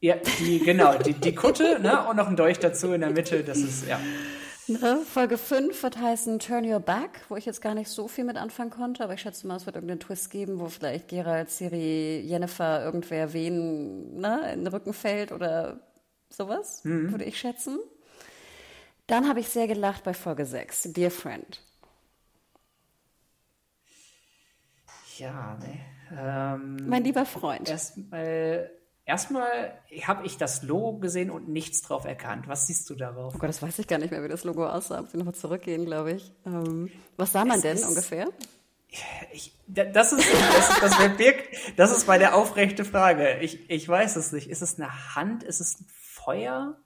Ja, 0.00 0.16
die, 0.38 0.60
genau, 0.60 0.96
die, 0.98 1.12
die 1.12 1.34
Kutte 1.34 1.80
ne, 1.80 2.06
und 2.08 2.16
noch 2.16 2.28
ein 2.28 2.36
Dolch 2.36 2.58
dazu 2.58 2.92
in 2.92 3.00
der 3.00 3.10
Mitte, 3.10 3.42
das 3.42 3.58
ist, 3.58 3.86
ja. 3.88 3.98
Ne, 4.68 5.00
Folge 5.04 5.38
5 5.38 5.82
wird 5.82 5.98
heißen 5.98 6.38
Turn 6.38 6.70
Your 6.70 6.78
Back, 6.78 7.22
wo 7.28 7.36
ich 7.36 7.46
jetzt 7.46 7.62
gar 7.62 7.74
nicht 7.74 7.88
so 7.88 8.06
viel 8.06 8.24
mit 8.24 8.36
anfangen 8.36 8.70
konnte, 8.70 9.02
aber 9.02 9.14
ich 9.14 9.22
schätze 9.22 9.46
mal, 9.46 9.56
es 9.56 9.66
wird 9.66 9.76
irgendeinen 9.76 10.00
Twist 10.00 10.30
geben, 10.30 10.60
wo 10.60 10.68
vielleicht 10.68 11.08
Gerald, 11.08 11.50
Siri, 11.50 12.20
Jennifer, 12.20 12.84
irgendwer 12.84 13.32
wen 13.32 14.20
ne, 14.20 14.52
in 14.52 14.60
den 14.60 14.66
Rücken 14.68 14.92
fällt 14.92 15.32
oder 15.32 15.80
sowas, 16.28 16.84
mhm. 16.84 17.10
würde 17.10 17.24
ich 17.24 17.38
schätzen. 17.38 17.78
Dann 19.06 19.26
habe 19.26 19.40
ich 19.40 19.48
sehr 19.48 19.66
gelacht 19.66 20.04
bei 20.04 20.12
Folge 20.12 20.44
6, 20.44 20.92
Dear 20.92 21.10
Friend. 21.10 21.60
Ja, 25.18 25.56
ne. 25.60 25.80
Ähm, 26.16 26.76
mein 26.86 27.04
lieber 27.04 27.26
Freund. 27.26 27.68
Erstmal, 27.68 28.70
erstmal 29.04 29.72
habe 30.06 30.26
ich 30.26 30.36
das 30.38 30.62
Logo 30.62 30.98
gesehen 30.98 31.30
und 31.30 31.48
nichts 31.48 31.82
drauf 31.82 32.04
erkannt. 32.04 32.48
Was 32.48 32.66
siehst 32.66 32.88
du 32.88 32.94
darauf? 32.94 33.34
Oh 33.34 33.38
Gott, 33.38 33.48
das 33.48 33.60
weiß 33.60 33.78
ich 33.78 33.86
gar 33.86 33.98
nicht 33.98 34.10
mehr, 34.10 34.22
wie 34.22 34.28
das 34.28 34.44
Logo 34.44 34.66
aussah. 34.66 35.02
Muss 35.02 35.10
ich 35.12 35.18
nochmal 35.18 35.34
zurückgehen, 35.34 35.84
glaube 35.84 36.12
ich. 36.12 36.32
Ähm, 36.46 36.90
was 37.16 37.32
sah 37.32 37.44
man 37.44 37.56
es 37.56 37.62
denn 37.62 37.76
ist, 37.76 37.86
ungefähr? 37.86 38.28
Ich, 39.32 39.54
das 39.66 40.12
ist, 40.12 40.26
das, 40.80 40.80
das, 40.96 41.16
birgt, 41.16 41.48
das 41.76 41.94
ist 41.94 42.06
meine 42.06 42.32
aufrechte 42.32 42.86
Frage. 42.86 43.38
Ich, 43.40 43.68
ich 43.68 43.86
weiß 43.86 44.16
es 44.16 44.32
nicht. 44.32 44.48
Ist 44.48 44.62
es 44.62 44.78
eine 44.78 45.14
Hand? 45.14 45.42
Ist 45.42 45.60
es 45.60 45.80
ein 45.80 45.86
Feuer? 45.88 46.78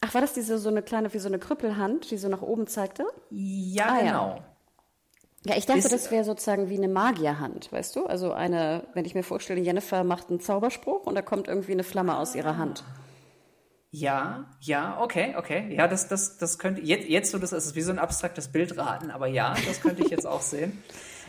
Ach, 0.00 0.14
war 0.14 0.22
das 0.22 0.32
diese 0.32 0.58
so 0.58 0.70
eine 0.70 0.82
kleine, 0.82 1.12
wie 1.12 1.18
so 1.18 1.28
eine 1.28 1.38
Krüppelhand, 1.38 2.10
die 2.10 2.16
so 2.16 2.28
nach 2.28 2.40
oben 2.40 2.66
zeigte? 2.66 3.04
Ja, 3.28 3.88
ah, 3.88 3.98
genau. 4.00 4.36
Ja. 4.36 4.49
Ja, 5.46 5.56
ich 5.56 5.64
dachte, 5.64 5.78
ist, 5.78 5.92
das 5.92 6.10
wäre 6.10 6.24
sozusagen 6.24 6.68
wie 6.68 6.76
eine 6.76 6.88
Magierhand, 6.88 7.72
weißt 7.72 7.96
du? 7.96 8.04
Also 8.04 8.32
eine, 8.32 8.86
wenn 8.92 9.06
ich 9.06 9.14
mir 9.14 9.22
vorstelle, 9.22 9.60
Jennifer 9.60 10.04
macht 10.04 10.28
einen 10.28 10.40
Zauberspruch 10.40 11.06
und 11.06 11.14
da 11.14 11.22
kommt 11.22 11.48
irgendwie 11.48 11.72
eine 11.72 11.84
Flamme 11.84 12.18
aus 12.18 12.34
ihrer 12.34 12.58
Hand. 12.58 12.84
Ja, 13.90 14.44
ja, 14.60 15.00
okay, 15.00 15.34
okay. 15.36 15.74
Ja, 15.74 15.88
das, 15.88 16.08
das, 16.08 16.36
das 16.36 16.58
könnte, 16.58 16.82
jetzt, 16.82 17.08
jetzt 17.08 17.30
so, 17.30 17.38
das 17.38 17.52
ist 17.52 17.74
wie 17.74 17.80
so 17.80 17.90
ein 17.90 17.98
abstraktes 17.98 18.48
Bildraten, 18.52 19.10
aber 19.10 19.26
ja, 19.26 19.56
das 19.66 19.80
könnte 19.80 20.02
ich 20.04 20.10
jetzt 20.10 20.26
auch 20.26 20.42
sehen, 20.42 20.82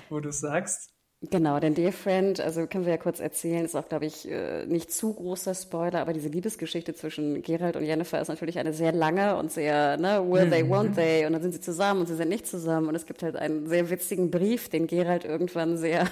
wo 0.10 0.20
du 0.20 0.32
sagst. 0.32 0.91
Genau, 1.30 1.60
denn 1.60 1.76
Dear 1.76 1.92
Friend, 1.92 2.40
also 2.40 2.66
können 2.66 2.86
wir 2.86 2.94
ja 2.94 2.98
kurz 2.98 3.20
erzählen, 3.20 3.64
ist 3.64 3.76
auch, 3.76 3.88
glaube 3.88 4.08
ich, 4.08 4.28
äh, 4.28 4.66
nicht 4.66 4.92
zu 4.92 5.14
großer 5.14 5.54
Spoiler, 5.54 6.00
aber 6.00 6.14
diese 6.14 6.30
Liebesgeschichte 6.30 6.96
zwischen 6.96 7.44
Gerald 7.44 7.76
und 7.76 7.86
Jennifer 7.86 8.20
ist 8.20 8.30
natürlich 8.30 8.58
eine 8.58 8.74
sehr 8.74 8.92
lange 8.92 9.38
und 9.38 9.52
sehr, 9.52 9.98
ne, 9.98 10.26
will 10.28 10.50
they, 10.50 10.64
won't 10.64 10.90
mhm. 10.90 10.96
they, 10.96 11.28
und 11.28 11.34
dann 11.34 11.44
sind 11.44 11.54
sie 11.54 11.62
zusammen 11.62 12.02
und 12.02 12.08
sie 12.08 12.16
sind 12.16 12.30
nicht 12.30 12.48
zusammen 12.48 12.88
und 12.88 12.96
es 12.96 13.06
gibt 13.06 13.22
halt 13.22 13.36
einen 13.36 13.68
sehr 13.70 13.92
witzigen 13.92 14.32
Brief, 14.32 14.70
den 14.70 14.88
Gerald 14.88 15.24
irgendwann 15.24 15.78
sehr, 15.78 16.08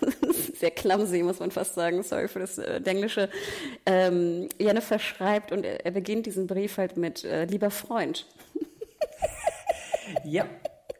sehr 0.58 0.72
clumsy, 0.72 1.22
muss 1.22 1.38
man 1.38 1.52
fast 1.52 1.74
sagen, 1.74 2.02
sorry 2.02 2.26
für 2.26 2.40
das 2.40 2.58
äh, 2.58 2.80
Englische, 2.84 3.28
ähm, 3.86 4.48
Jennifer 4.58 4.98
schreibt 4.98 5.52
und 5.52 5.64
er, 5.64 5.86
er 5.86 5.92
beginnt 5.92 6.26
diesen 6.26 6.48
Brief 6.48 6.76
halt 6.76 6.96
mit, 6.96 7.22
äh, 7.22 7.44
lieber 7.44 7.70
Freund. 7.70 8.26
ja. 10.24 10.44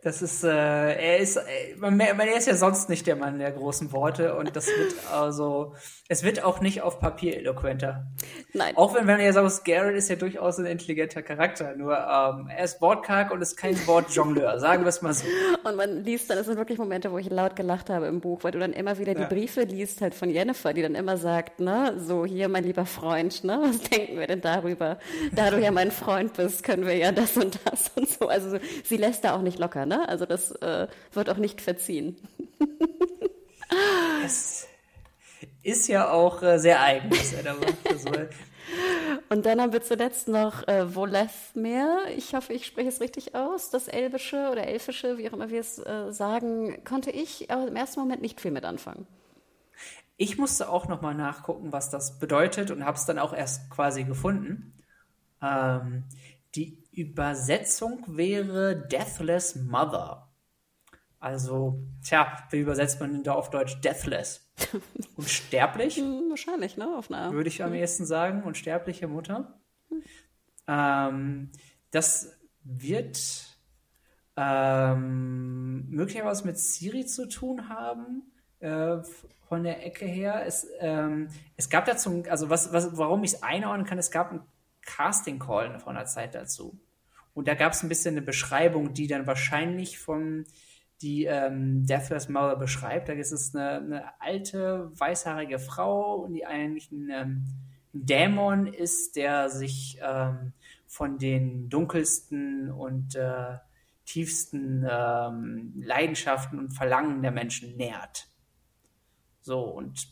Das 0.03 0.23
ist, 0.23 0.45
äh, 0.45 0.49
er 0.49 1.19
ist, 1.19 1.37
äh, 1.37 1.77
man, 1.77 1.97
man, 1.97 2.21
er 2.21 2.37
ist 2.39 2.47
ja 2.47 2.55
sonst 2.55 2.89
nicht 2.89 3.07
der 3.07 3.17
Mann 3.17 3.39
der 3.39 3.51
großen 3.51 3.93
Worte 3.93 4.35
und 4.35 4.57
das 4.57 4.67
wird 4.67 4.95
also, 5.13 5.75
es 6.09 6.23
wird 6.23 6.43
auch 6.43 6.61
nicht 6.63 6.81
auf 6.81 7.01
Papier 7.01 7.37
eloquenter. 7.37 8.07
Nein. 8.55 8.77
Auch 8.77 8.95
wenn, 8.95 9.07
wenn 9.07 9.21
ihr 9.21 9.33
sagt, 9.35 9.65
Garrett 9.67 9.95
ist 9.95 10.09
ja 10.09 10.17
durchaus 10.17 10.59
ein 10.59 10.65
intelligenter 10.65 11.23
Charakter, 11.23 11.77
nur 11.77 11.93
ähm, 11.93 12.49
er 12.49 12.65
ist 12.65 12.81
wortkarg 12.81 13.31
und 13.31 13.43
ist 13.43 13.59
kein 13.59 13.77
Wortjongleur, 13.87 14.59
sagen 14.59 14.85
wir 14.85 14.89
es 14.89 15.03
mal 15.03 15.13
so. 15.13 15.27
Und 15.65 15.77
man 15.77 16.03
liest 16.03 16.31
dann, 16.31 16.39
es 16.39 16.47
sind 16.47 16.57
wirklich 16.57 16.79
Momente, 16.79 17.13
wo 17.13 17.19
ich 17.19 17.29
laut 17.29 17.55
gelacht 17.55 17.91
habe 17.91 18.07
im 18.07 18.21
Buch, 18.21 18.43
weil 18.43 18.53
du 18.53 18.59
dann 18.59 18.73
immer 18.73 18.99
wieder 18.99 19.15
die 19.15 19.23
ja. 19.23 19.29
Briefe 19.29 19.65
liest 19.65 20.01
halt 20.01 20.15
von 20.15 20.31
Jennifer, 20.31 20.73
die 20.73 20.81
dann 20.81 20.95
immer 20.95 21.19
sagt, 21.19 21.61
ne, 21.61 21.95
so 21.99 22.25
hier 22.25 22.49
mein 22.49 22.65
lieber 22.65 22.87
Freund, 22.87 23.45
ne, 23.45 23.61
was 23.63 23.81
denken 23.91 24.19
wir 24.19 24.27
denn 24.27 24.41
darüber? 24.41 24.99
Da 25.33 25.51
du 25.51 25.61
ja 25.61 25.71
mein 25.71 25.91
Freund 25.91 26.33
bist, 26.33 26.63
können 26.63 26.87
wir 26.87 26.97
ja 26.97 27.13
das 27.13 27.37
und 27.37 27.59
das 27.65 27.91
und 27.95 28.09
so. 28.09 28.29
Also 28.29 28.59
sie 28.85 28.97
lässt 28.97 29.25
da 29.25 29.35
auch 29.35 29.43
nicht 29.43 29.59
locker, 29.59 29.85
ne? 29.91 30.09
Also 30.09 30.25
das 30.25 30.53
äh, 30.53 30.89
wird 31.13 31.29
auch 31.29 31.37
nicht 31.37 31.61
verziehen. 31.61 32.17
es 34.25 34.67
ist 35.63 35.89
ja 35.89 36.11
auch 36.11 36.43
äh, 36.43 36.59
sehr 36.59 36.81
eigen, 36.81 37.11
was 37.11 37.35
er 37.35 37.43
da 37.43 37.55
macht. 37.55 38.35
Und 39.29 39.47
dann 39.47 39.61
haben 39.61 39.73
wir 39.73 39.83
zuletzt 39.83 40.29
noch 40.29 40.67
äh, 40.69 40.95
Volethmer. 40.95 42.05
Ich 42.17 42.35
hoffe, 42.35 42.53
ich 42.53 42.67
spreche 42.67 42.89
es 42.89 43.01
richtig 43.01 43.35
aus. 43.35 43.71
Das 43.71 43.89
Elbische 43.89 44.51
oder 44.51 44.67
Elfische, 44.67 45.19
wie 45.19 45.29
auch 45.29 45.33
immer 45.35 45.51
wir 45.51 45.61
es 45.61 45.79
äh, 45.79 46.13
sagen, 46.13 46.83
konnte 46.85 47.11
ich 47.11 47.51
im 47.51 47.77
ersten 47.77 48.01
Moment 48.01 48.23
nicht 48.23 48.41
viel 48.41 48.53
mit 48.53 48.65
anfangen. 48.65 49.07
Ich 50.17 50.39
musste 50.39 50.69
auch 50.69 50.87
noch 50.87 51.01
mal 51.01 51.15
nachgucken, 51.15 51.73
was 51.73 51.91
das 51.91 52.19
bedeutet 52.19 52.71
und 52.71 52.85
habe 52.85 52.97
es 52.97 53.07
dann 53.07 53.19
auch 53.19 53.33
erst 53.33 53.71
quasi 53.71 54.05
gefunden. 54.05 54.75
Ähm, 55.43 56.05
die 56.55 56.79
Übersetzung 57.01 58.05
wäre 58.09 58.87
Deathless 58.89 59.57
Mother. 59.57 60.29
Also, 61.19 61.83
tja, 62.03 62.39
wie 62.51 62.61
übersetzt 62.61 63.01
man 63.01 63.13
denn 63.13 63.23
da 63.23 63.35
auf 63.35 63.51
Deutsch 63.51 63.81
Deathless? 63.81 64.51
Unsterblich? 65.17 65.97
Hm, 65.97 66.31
wahrscheinlich, 66.31 66.77
ne? 66.77 66.97
Auf 66.97 67.11
eine 67.11 67.33
Würde 67.33 67.49
ich 67.49 67.63
am 67.63 67.75
ehesten 67.75 68.07
sagen. 68.07 68.43
Unsterbliche 68.43 69.07
Mutter. 69.07 69.61
Ähm, 70.67 71.51
das 71.91 72.39
wird 72.63 73.19
ähm, 74.37 75.91
möglicherweise 75.91 76.47
mit 76.47 76.59
Siri 76.59 77.05
zu 77.05 77.29
tun 77.29 77.69
haben. 77.69 78.23
Äh, 78.61 79.03
von 79.51 79.65
der 79.65 79.85
Ecke 79.85 80.07
her. 80.07 80.47
Es, 80.47 80.67
ähm, 80.79 81.29
es 81.57 81.69
gab 81.69 81.85
dazu, 81.85 82.23
also 82.31 82.51
was, 82.51 82.73
was, 82.73 82.97
warum 82.97 83.25
ich 83.25 83.33
es 83.33 83.43
einordnen 83.43 83.85
kann, 83.85 83.99
es 83.99 84.13
gab 84.13 84.31
ein 84.31 84.43
Casting 84.83 85.41
Call 85.41 85.77
vor 85.81 85.91
einer 85.91 86.05
Zeit 86.05 86.37
dazu. 86.37 86.79
Und 87.41 87.49
da 87.49 87.55
gab 87.55 87.73
es 87.73 87.83
ein 87.83 87.89
bisschen 87.89 88.17
eine 88.17 88.23
Beschreibung, 88.27 88.93
die 88.93 89.07
dann 89.07 89.27
wahrscheinlich 89.27 89.99
von 89.99 90.45
die 91.01 91.25
ähm, 91.25 91.87
Deathless 91.87 92.29
Mother 92.29 92.57
beschreibt. 92.57 93.09
Da 93.09 93.15
ist 93.15 93.33
es 93.33 93.55
eine, 93.55 93.79
eine 93.79 94.21
alte, 94.21 94.93
weißhaarige 94.95 95.59
Frau 95.59 96.17
und 96.17 96.35
die 96.35 96.45
eigentlich 96.45 96.93
ein, 96.93 97.09
ähm, 97.11 97.45
Dämon 97.95 98.67
ist, 98.67 99.17
der 99.17 99.49
sich 99.49 99.99
ähm, 100.07 100.53
von 100.87 101.17
den 101.17 101.71
dunkelsten 101.71 102.71
und 102.71 103.17
äh, 103.17 103.57
tiefsten 104.05 104.87
ähm, 104.87 105.73
Leidenschaften 105.83 106.59
und 106.59 106.75
Verlangen 106.75 107.23
der 107.23 107.31
Menschen 107.31 107.75
nährt. 107.79 108.29
So, 109.41 109.63
und 109.63 110.09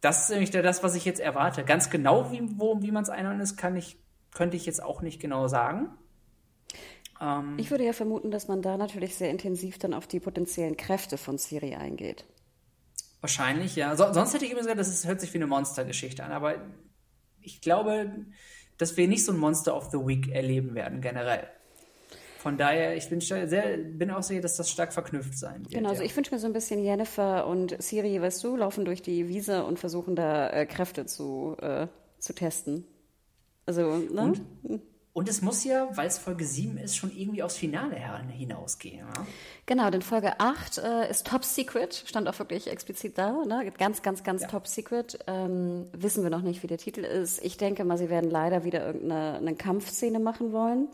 das 0.00 0.22
ist 0.22 0.30
nämlich 0.30 0.52
das, 0.52 0.84
was 0.84 0.94
ich 0.94 1.04
jetzt 1.06 1.18
erwarte. 1.18 1.64
Ganz 1.64 1.90
genau, 1.90 2.30
wie, 2.30 2.40
wie 2.40 2.92
man 2.92 3.02
es 3.02 3.10
einordnen 3.10 3.40
ist, 3.40 3.56
kann 3.56 3.74
ich, 3.74 3.98
könnte 4.32 4.56
ich 4.56 4.64
jetzt 4.64 4.80
auch 4.80 5.02
nicht 5.02 5.20
genau 5.20 5.48
sagen. 5.48 5.98
Ähm, 7.22 7.54
ich 7.56 7.70
würde 7.70 7.84
ja 7.84 7.92
vermuten, 7.92 8.30
dass 8.30 8.48
man 8.48 8.60
da 8.60 8.76
natürlich 8.76 9.14
sehr 9.14 9.30
intensiv 9.30 9.78
dann 9.78 9.94
auf 9.94 10.06
die 10.06 10.20
potenziellen 10.20 10.76
Kräfte 10.76 11.16
von 11.16 11.38
Siri 11.38 11.74
eingeht. 11.74 12.24
Wahrscheinlich, 13.20 13.76
ja. 13.76 13.94
So, 13.96 14.12
sonst 14.12 14.34
hätte 14.34 14.44
ich 14.44 14.50
immer 14.50 14.60
gesagt, 14.60 14.80
das 14.80 14.88
ist, 14.88 15.06
hört 15.06 15.20
sich 15.20 15.32
wie 15.32 15.38
eine 15.38 15.46
Monstergeschichte 15.46 16.24
an, 16.24 16.32
aber 16.32 16.56
ich 17.40 17.60
glaube, 17.60 18.10
dass 18.78 18.96
wir 18.96 19.06
nicht 19.06 19.24
so 19.24 19.32
ein 19.32 19.38
Monster 19.38 19.76
of 19.76 19.90
the 19.92 19.98
Week 19.98 20.28
erleben 20.28 20.74
werden, 20.74 21.00
generell. 21.00 21.46
Von 22.38 22.58
daher, 22.58 22.96
ich 22.96 23.08
bin, 23.08 23.20
sehr, 23.20 23.76
bin 23.76 24.10
auch 24.10 24.24
sicher, 24.24 24.40
dass 24.40 24.56
das 24.56 24.68
stark 24.68 24.92
verknüpft 24.92 25.38
sein 25.38 25.60
wird. 25.60 25.74
Genau, 25.74 25.90
also 25.90 26.02
ich 26.02 26.16
wünsche 26.16 26.34
mir 26.34 26.40
so 26.40 26.48
ein 26.48 26.52
bisschen 26.52 26.82
Jennifer 26.82 27.46
und 27.46 27.80
Siri, 27.80 28.20
weißt 28.20 28.42
du, 28.42 28.56
laufen 28.56 28.84
durch 28.84 29.00
die 29.00 29.28
Wiese 29.28 29.64
und 29.64 29.78
versuchen 29.78 30.16
da 30.16 30.50
äh, 30.50 30.66
Kräfte 30.66 31.06
zu, 31.06 31.56
äh, 31.60 31.86
zu 32.18 32.32
testen. 32.32 32.84
Also, 33.64 33.96
ne? 33.96 34.34
Und, 34.64 34.82
und 35.14 35.28
es 35.28 35.42
muss 35.42 35.64
ja, 35.64 35.88
weil 35.94 36.06
es 36.06 36.18
Folge 36.18 36.44
7 36.44 36.78
ist, 36.78 36.96
schon 36.96 37.14
irgendwie 37.14 37.42
aufs 37.42 37.56
Finale 37.56 37.96
hinausgehen. 38.30 38.98
Ja? 38.98 39.26
Genau, 39.66 39.90
denn 39.90 40.02
Folge 40.02 40.40
8 40.40 40.78
äh, 40.78 41.10
ist 41.10 41.26
Top 41.26 41.44
Secret, 41.44 42.04
stand 42.06 42.28
auch 42.28 42.38
wirklich 42.38 42.70
explizit 42.70 43.18
da. 43.18 43.44
Ne? 43.44 43.70
Ganz, 43.78 44.02
ganz, 44.02 44.24
ganz 44.24 44.42
ja. 44.42 44.48
Top 44.48 44.66
Secret. 44.66 45.18
Ähm, 45.26 45.86
wissen 45.92 46.22
wir 46.22 46.30
noch 46.30 46.40
nicht, 46.40 46.62
wie 46.62 46.66
der 46.66 46.78
Titel 46.78 47.04
ist. 47.04 47.44
Ich 47.44 47.58
denke 47.58 47.84
mal, 47.84 47.98
sie 47.98 48.08
werden 48.08 48.30
leider 48.30 48.64
wieder 48.64 48.86
irgendeine 48.86 49.54
Kampfszene 49.54 50.18
machen 50.18 50.52
wollen 50.52 50.88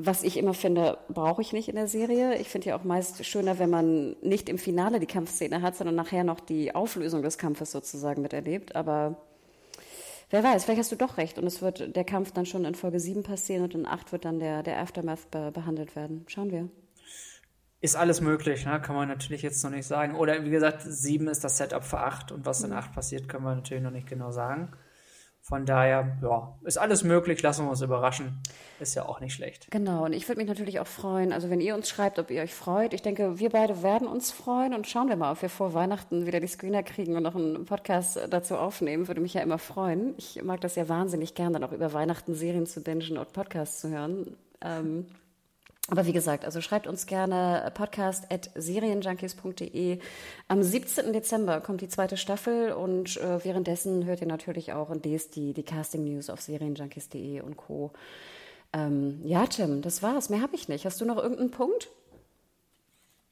was 0.00 0.22
ich 0.22 0.36
immer 0.36 0.54
finde, 0.54 0.96
brauche 1.08 1.42
ich 1.42 1.52
nicht 1.52 1.68
in 1.68 1.74
der 1.74 1.88
Serie. 1.88 2.38
Ich 2.38 2.48
finde 2.48 2.68
ja 2.68 2.76
auch 2.76 2.84
meist 2.84 3.26
schöner, 3.26 3.58
wenn 3.58 3.68
man 3.68 4.14
nicht 4.22 4.48
im 4.48 4.56
Finale 4.56 5.00
die 5.00 5.06
Kampfszene 5.06 5.60
hat, 5.60 5.74
sondern 5.74 5.96
nachher 5.96 6.22
noch 6.22 6.38
die 6.38 6.72
Auflösung 6.72 7.22
des 7.22 7.36
Kampfes 7.36 7.72
sozusagen 7.72 8.22
miterlebt. 8.22 8.76
Aber 8.76 9.16
wer 10.30 10.44
weiß, 10.44 10.64
vielleicht 10.64 10.80
hast 10.80 10.92
du 10.92 10.96
doch 10.96 11.16
recht 11.16 11.38
und 11.38 11.46
es 11.46 11.62
wird 11.62 11.94
der 11.96 12.04
Kampf 12.04 12.32
dann 12.32 12.46
schon 12.46 12.64
in 12.64 12.74
Folge 12.74 13.00
7 13.00 13.22
passieren 13.22 13.64
und 13.64 13.74
in 13.74 13.86
8 13.86 14.12
wird 14.12 14.24
dann 14.24 14.38
der, 14.38 14.62
der 14.62 14.80
Aftermath 14.80 15.30
be 15.30 15.50
behandelt 15.52 15.96
werden. 15.96 16.24
Schauen 16.28 16.50
wir. 16.50 16.68
Ist 17.80 17.94
alles 17.94 18.20
möglich, 18.20 18.66
ne? 18.66 18.80
kann 18.80 18.96
man 18.96 19.08
natürlich 19.08 19.42
jetzt 19.42 19.62
noch 19.62 19.70
nicht 19.70 19.86
sagen. 19.86 20.16
Oder 20.16 20.44
wie 20.44 20.50
gesagt, 20.50 20.82
7 20.82 21.28
ist 21.28 21.44
das 21.44 21.58
Setup 21.58 21.84
für 21.84 22.00
8 22.00 22.32
und 22.32 22.44
was 22.44 22.62
in 22.64 22.72
8 22.72 22.92
passiert, 22.92 23.28
können 23.28 23.44
wir 23.44 23.54
natürlich 23.54 23.82
noch 23.82 23.92
nicht 23.92 24.08
genau 24.08 24.32
sagen. 24.32 24.72
Von 25.48 25.64
daher, 25.64 26.18
ja, 26.20 26.54
ist 26.64 26.76
alles 26.76 27.04
möglich, 27.04 27.40
lassen 27.40 27.64
wir 27.64 27.70
uns 27.70 27.80
überraschen. 27.80 28.38
Ist 28.80 28.94
ja 28.94 29.06
auch 29.06 29.18
nicht 29.20 29.32
schlecht. 29.32 29.70
Genau, 29.70 30.04
und 30.04 30.12
ich 30.12 30.28
würde 30.28 30.38
mich 30.38 30.46
natürlich 30.46 30.78
auch 30.78 30.86
freuen, 30.86 31.32
also 31.32 31.48
wenn 31.48 31.62
ihr 31.62 31.74
uns 31.74 31.88
schreibt, 31.88 32.18
ob 32.18 32.30
ihr 32.30 32.42
euch 32.42 32.54
freut. 32.54 32.92
Ich 32.92 33.00
denke, 33.00 33.38
wir 33.38 33.48
beide 33.48 33.82
werden 33.82 34.06
uns 34.06 34.30
freuen 34.30 34.74
und 34.74 34.86
schauen 34.86 35.08
wir 35.08 35.16
mal, 35.16 35.32
ob 35.32 35.40
wir 35.40 35.48
vor 35.48 35.72
Weihnachten 35.72 36.26
wieder 36.26 36.40
die 36.40 36.46
Screener 36.48 36.82
kriegen 36.82 37.16
und 37.16 37.22
noch 37.22 37.34
einen 37.34 37.64
Podcast 37.64 38.20
dazu 38.28 38.58
aufnehmen. 38.58 39.08
Würde 39.08 39.22
mich 39.22 39.32
ja 39.32 39.40
immer 39.40 39.58
freuen. 39.58 40.12
Ich 40.18 40.38
mag 40.42 40.60
das 40.60 40.76
ja 40.76 40.86
wahnsinnig 40.90 41.34
gern, 41.34 41.54
dann 41.54 41.64
auch 41.64 41.72
über 41.72 41.94
Weihnachten 41.94 42.34
Serien 42.34 42.66
zu 42.66 42.82
bingen 42.82 43.16
und 43.16 43.32
Podcasts 43.32 43.80
zu 43.80 43.88
hören. 43.88 44.36
Ähm, 44.60 45.06
aber 45.90 46.04
wie 46.04 46.12
gesagt, 46.12 46.44
also 46.44 46.60
schreibt 46.60 46.86
uns 46.86 47.06
gerne 47.06 47.72
podcast.serienjunkies.de. 47.74 50.00
Am 50.46 50.62
17. 50.62 51.14
Dezember 51.14 51.60
kommt 51.60 51.80
die 51.80 51.88
zweite 51.88 52.18
Staffel 52.18 52.72
und 52.72 53.16
äh, 53.16 53.42
währenddessen 53.44 54.04
hört 54.04 54.20
ihr 54.20 54.26
natürlich 54.26 54.74
auch 54.74 54.90
und 54.90 55.06
lest 55.06 55.34
die, 55.34 55.54
die 55.54 55.62
Casting 55.62 56.04
News 56.04 56.28
auf 56.28 56.42
serienjunkies.de 56.42 57.40
und 57.40 57.56
Co. 57.56 57.92
Ähm, 58.74 59.22
ja, 59.24 59.46
Tim, 59.46 59.80
das 59.80 60.02
war's. 60.02 60.28
Mehr 60.28 60.42
habe 60.42 60.54
ich 60.54 60.68
nicht. 60.68 60.84
Hast 60.84 61.00
du 61.00 61.06
noch 61.06 61.16
irgendeinen 61.16 61.50
Punkt? 61.50 61.88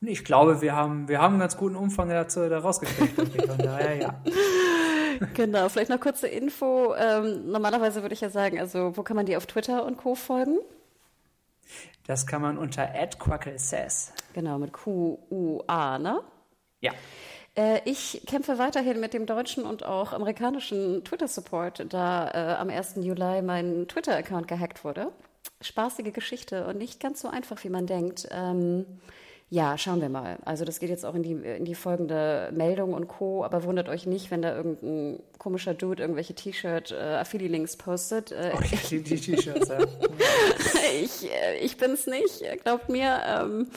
Ich 0.00 0.24
glaube, 0.24 0.62
wir 0.62 0.74
haben, 0.74 1.08
wir 1.08 1.20
haben 1.20 1.34
einen 1.34 1.40
ganz 1.40 1.58
guten 1.58 1.76
Umfang 1.76 2.08
dazu 2.08 2.48
da 2.48 2.58
rausgekriegt. 2.58 3.14
Von 3.14 3.58
daher, 3.58 3.96
ja. 3.96 4.24
Genau, 5.32 5.70
vielleicht 5.70 5.88
noch 5.88 6.00
kurze 6.00 6.28
Info. 6.28 6.94
Ähm, 6.94 7.50
normalerweise 7.50 8.02
würde 8.02 8.12
ich 8.12 8.20
ja 8.20 8.28
sagen, 8.28 8.60
also 8.60 8.98
wo 8.98 9.02
kann 9.02 9.16
man 9.16 9.24
dir 9.24 9.38
auf 9.38 9.46
Twitter 9.46 9.86
und 9.86 9.96
Co. 9.96 10.14
folgen? 10.14 10.58
Das 12.06 12.26
kann 12.26 12.43
man 12.43 12.59
unter 12.59 12.86
@quacklesays. 12.86 14.12
Genau, 14.34 14.59
mit 14.59 14.72
Q-U-A, 14.72 15.98
ne? 15.98 16.20
Ja. 16.80 16.93
Äh, 17.56 17.80
ich 17.84 18.22
kämpfe 18.26 18.59
weiterhin 18.59 19.01
mit 19.01 19.14
dem 19.14 19.26
deutschen 19.26 19.64
und 19.64 19.84
auch 19.84 20.12
amerikanischen 20.12 21.05
Twitter-Support, 21.05 21.86
da 21.88 22.30
äh, 22.30 22.55
am 22.56 22.68
1. 22.68 22.97
Juli 22.97 23.43
mein 23.43 23.88
Twitter-Account 23.88 24.47
gehackt 24.47 24.84
wurde. 24.84 25.12
Spaßige 25.60 26.12
Geschichte 26.12 26.66
und 26.66 26.76
nicht 26.76 27.01
ganz 27.01 27.22
so 27.22 27.28
einfach, 27.28 27.64
wie 27.64 27.70
man 27.70 27.86
denkt. 27.86 28.28
Ähm, 28.30 28.84
ja, 29.48 29.78
schauen 29.78 30.01
wir 30.01 30.09
mal. 30.09 30.38
Also 30.44 30.64
das 30.64 30.80
geht 30.80 30.90
jetzt 30.90 31.06
auch 31.06 31.14
in 31.14 31.22
die, 31.22 31.32
in 31.32 31.64
die 31.64 31.76
folgende 31.76 32.51
Meldung 32.52 32.94
und 32.94 33.06
Co. 33.06 33.44
Aber 33.44 33.62
wundert 33.62 33.88
euch 33.88 34.05
nicht, 34.05 34.30
wenn 34.30 34.43
da 34.43 34.55
irgendein 34.55 35.22
komischer 35.38 35.74
Dude 35.74 36.02
irgendwelche 36.02 36.34
T-Shirt 36.34 36.92
äh, 36.92 37.66
postet. 37.78 38.32
Äh, 38.32 38.52
okay, 38.54 38.78
die, 38.90 39.02
die 39.02 39.16
T-Shirts, 39.20 39.68
ja. 39.68 39.78
ich, 41.02 41.30
äh, 41.30 41.58
ich 41.60 41.76
bin's 41.76 42.06
nicht, 42.06 42.42
glaubt 42.62 42.88
mir. 42.88 43.20
Ähm, 43.26 43.68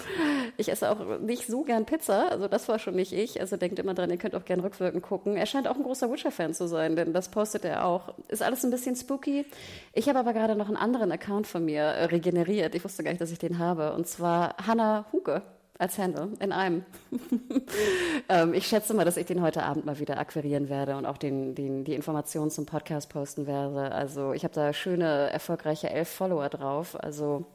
ich 0.58 0.70
esse 0.70 0.90
auch 0.90 1.20
nicht 1.20 1.48
so 1.48 1.64
gern 1.64 1.86
Pizza, 1.86 2.30
also 2.32 2.48
das 2.48 2.68
war 2.68 2.80
schon 2.80 2.96
nicht 2.96 3.14
ich. 3.14 3.40
Also 3.40 3.58
denkt 3.58 3.80
immer 3.80 3.94
dran, 3.94 4.10
ihr 4.10 4.18
könnt 4.18 4.36
auch 4.36 4.46
gern 4.46 4.60
rückwirkend 4.60 5.04
gucken. 5.04 5.36
Er 5.36 5.46
scheint 5.46 5.68
auch 5.68 5.76
ein 5.76 5.84
großer 5.84 6.12
Witcher-Fan 6.12 6.54
zu 6.54 6.68
sein, 6.68 6.96
denn 6.96 7.14
das 7.14 7.30
postet 7.30 7.66
er 7.66 7.86
auch. 7.86 8.14
Ist 8.28 8.44
alles 8.44 8.64
ein 8.64 8.72
bisschen 8.72 8.96
spooky. 8.96 9.46
Ich 9.94 10.10
habe 10.10 10.20
aber 10.20 10.34
gerade 10.34 10.56
noch 10.56 10.68
einen 10.68 10.78
anderen 10.78 11.12
Account 11.12 11.48
von 11.48 11.66
mir 11.66 11.82
äh, 11.82 12.06
regeneriert. 12.06 12.76
Ich 12.76 12.84
wusste 12.84 13.04
gar 13.04 13.12
nicht, 13.12 13.22
dass 13.22 13.32
ich 13.32 13.40
den 13.40 13.60
habe. 13.60 13.94
Und 13.94 14.08
zwar 14.08 14.56
Hannah 14.66 15.06
Huge 15.12 15.42
als 15.80 15.98
Handle 15.98 16.34
in 16.40 16.52
einem. 16.52 16.84
ähm, 18.30 18.54
ich 18.54 18.68
schätze 18.68 18.94
mal, 18.94 19.06
dass 19.06 19.18
ich 19.18 19.26
den 19.26 19.42
heute 19.42 19.64
Abend 19.64 19.86
mal 19.86 19.98
wieder 19.98 20.20
akquirieren 20.20 20.70
werde 20.70 20.98
und 20.98 21.06
auch 21.06 21.18
den, 21.18 21.56
den, 21.56 21.86
die 21.86 21.96
Informationen 21.96 22.52
zum 22.52 22.66
Podcast 22.66 23.10
posten 23.10 23.48
werde. 23.48 23.92
Also 23.92 24.34
ich 24.34 24.44
habe 24.44 24.54
da 24.54 24.74
schöne, 24.74 25.32
erfolgreiche 25.32 25.90
elf 25.90 26.10
Follower 26.10 26.50
drauf. 26.50 27.02
Also 27.02 27.46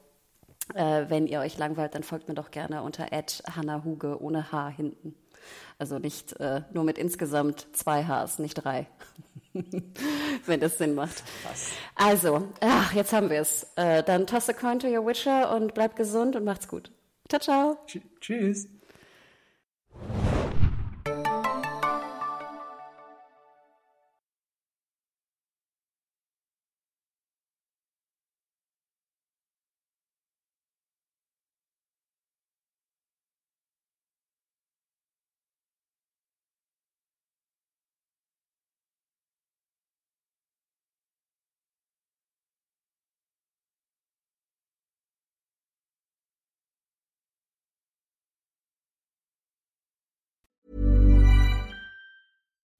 äh, 0.73 1.05
wenn 1.07 1.27
ihr 1.27 1.39
euch 1.39 1.57
langweilt, 1.57 1.93
dann 1.93 2.01
folgt 2.01 2.27
mir 2.27 2.33
doch 2.33 2.49
gerne 2.49 2.81
unter 2.81 3.05
Huge 3.85 4.21
ohne 4.21 4.51
H 4.51 4.69
hinten. 4.69 5.15
Also 5.77 5.99
nicht 5.99 6.39
äh, 6.39 6.61
nur 6.73 6.83
mit 6.83 6.97
insgesamt 6.97 7.67
zwei 7.73 8.05
Hs, 8.05 8.39
nicht 8.39 8.55
drei. 8.55 8.87
wenn 10.45 10.59
das 10.59 10.79
Sinn 10.79 10.95
macht. 10.95 11.23
Was? 11.47 11.69
Also, 11.93 12.47
ach, 12.59 12.91
jetzt 12.93 13.13
haben 13.13 13.29
wir 13.29 13.39
es. 13.39 13.67
Äh, 13.75 14.01
dann 14.01 14.25
toss 14.25 14.49
a 14.49 14.53
coin 14.53 14.79
to 14.79 14.87
your 14.87 15.05
Witcher 15.05 15.55
und 15.55 15.75
bleibt 15.75 15.95
gesund 15.95 16.35
und 16.35 16.43
macht's 16.43 16.67
gut. 16.67 16.91
Ciao, 17.29 17.39
ciao. 17.39 17.77
Tschüss. 18.19 18.67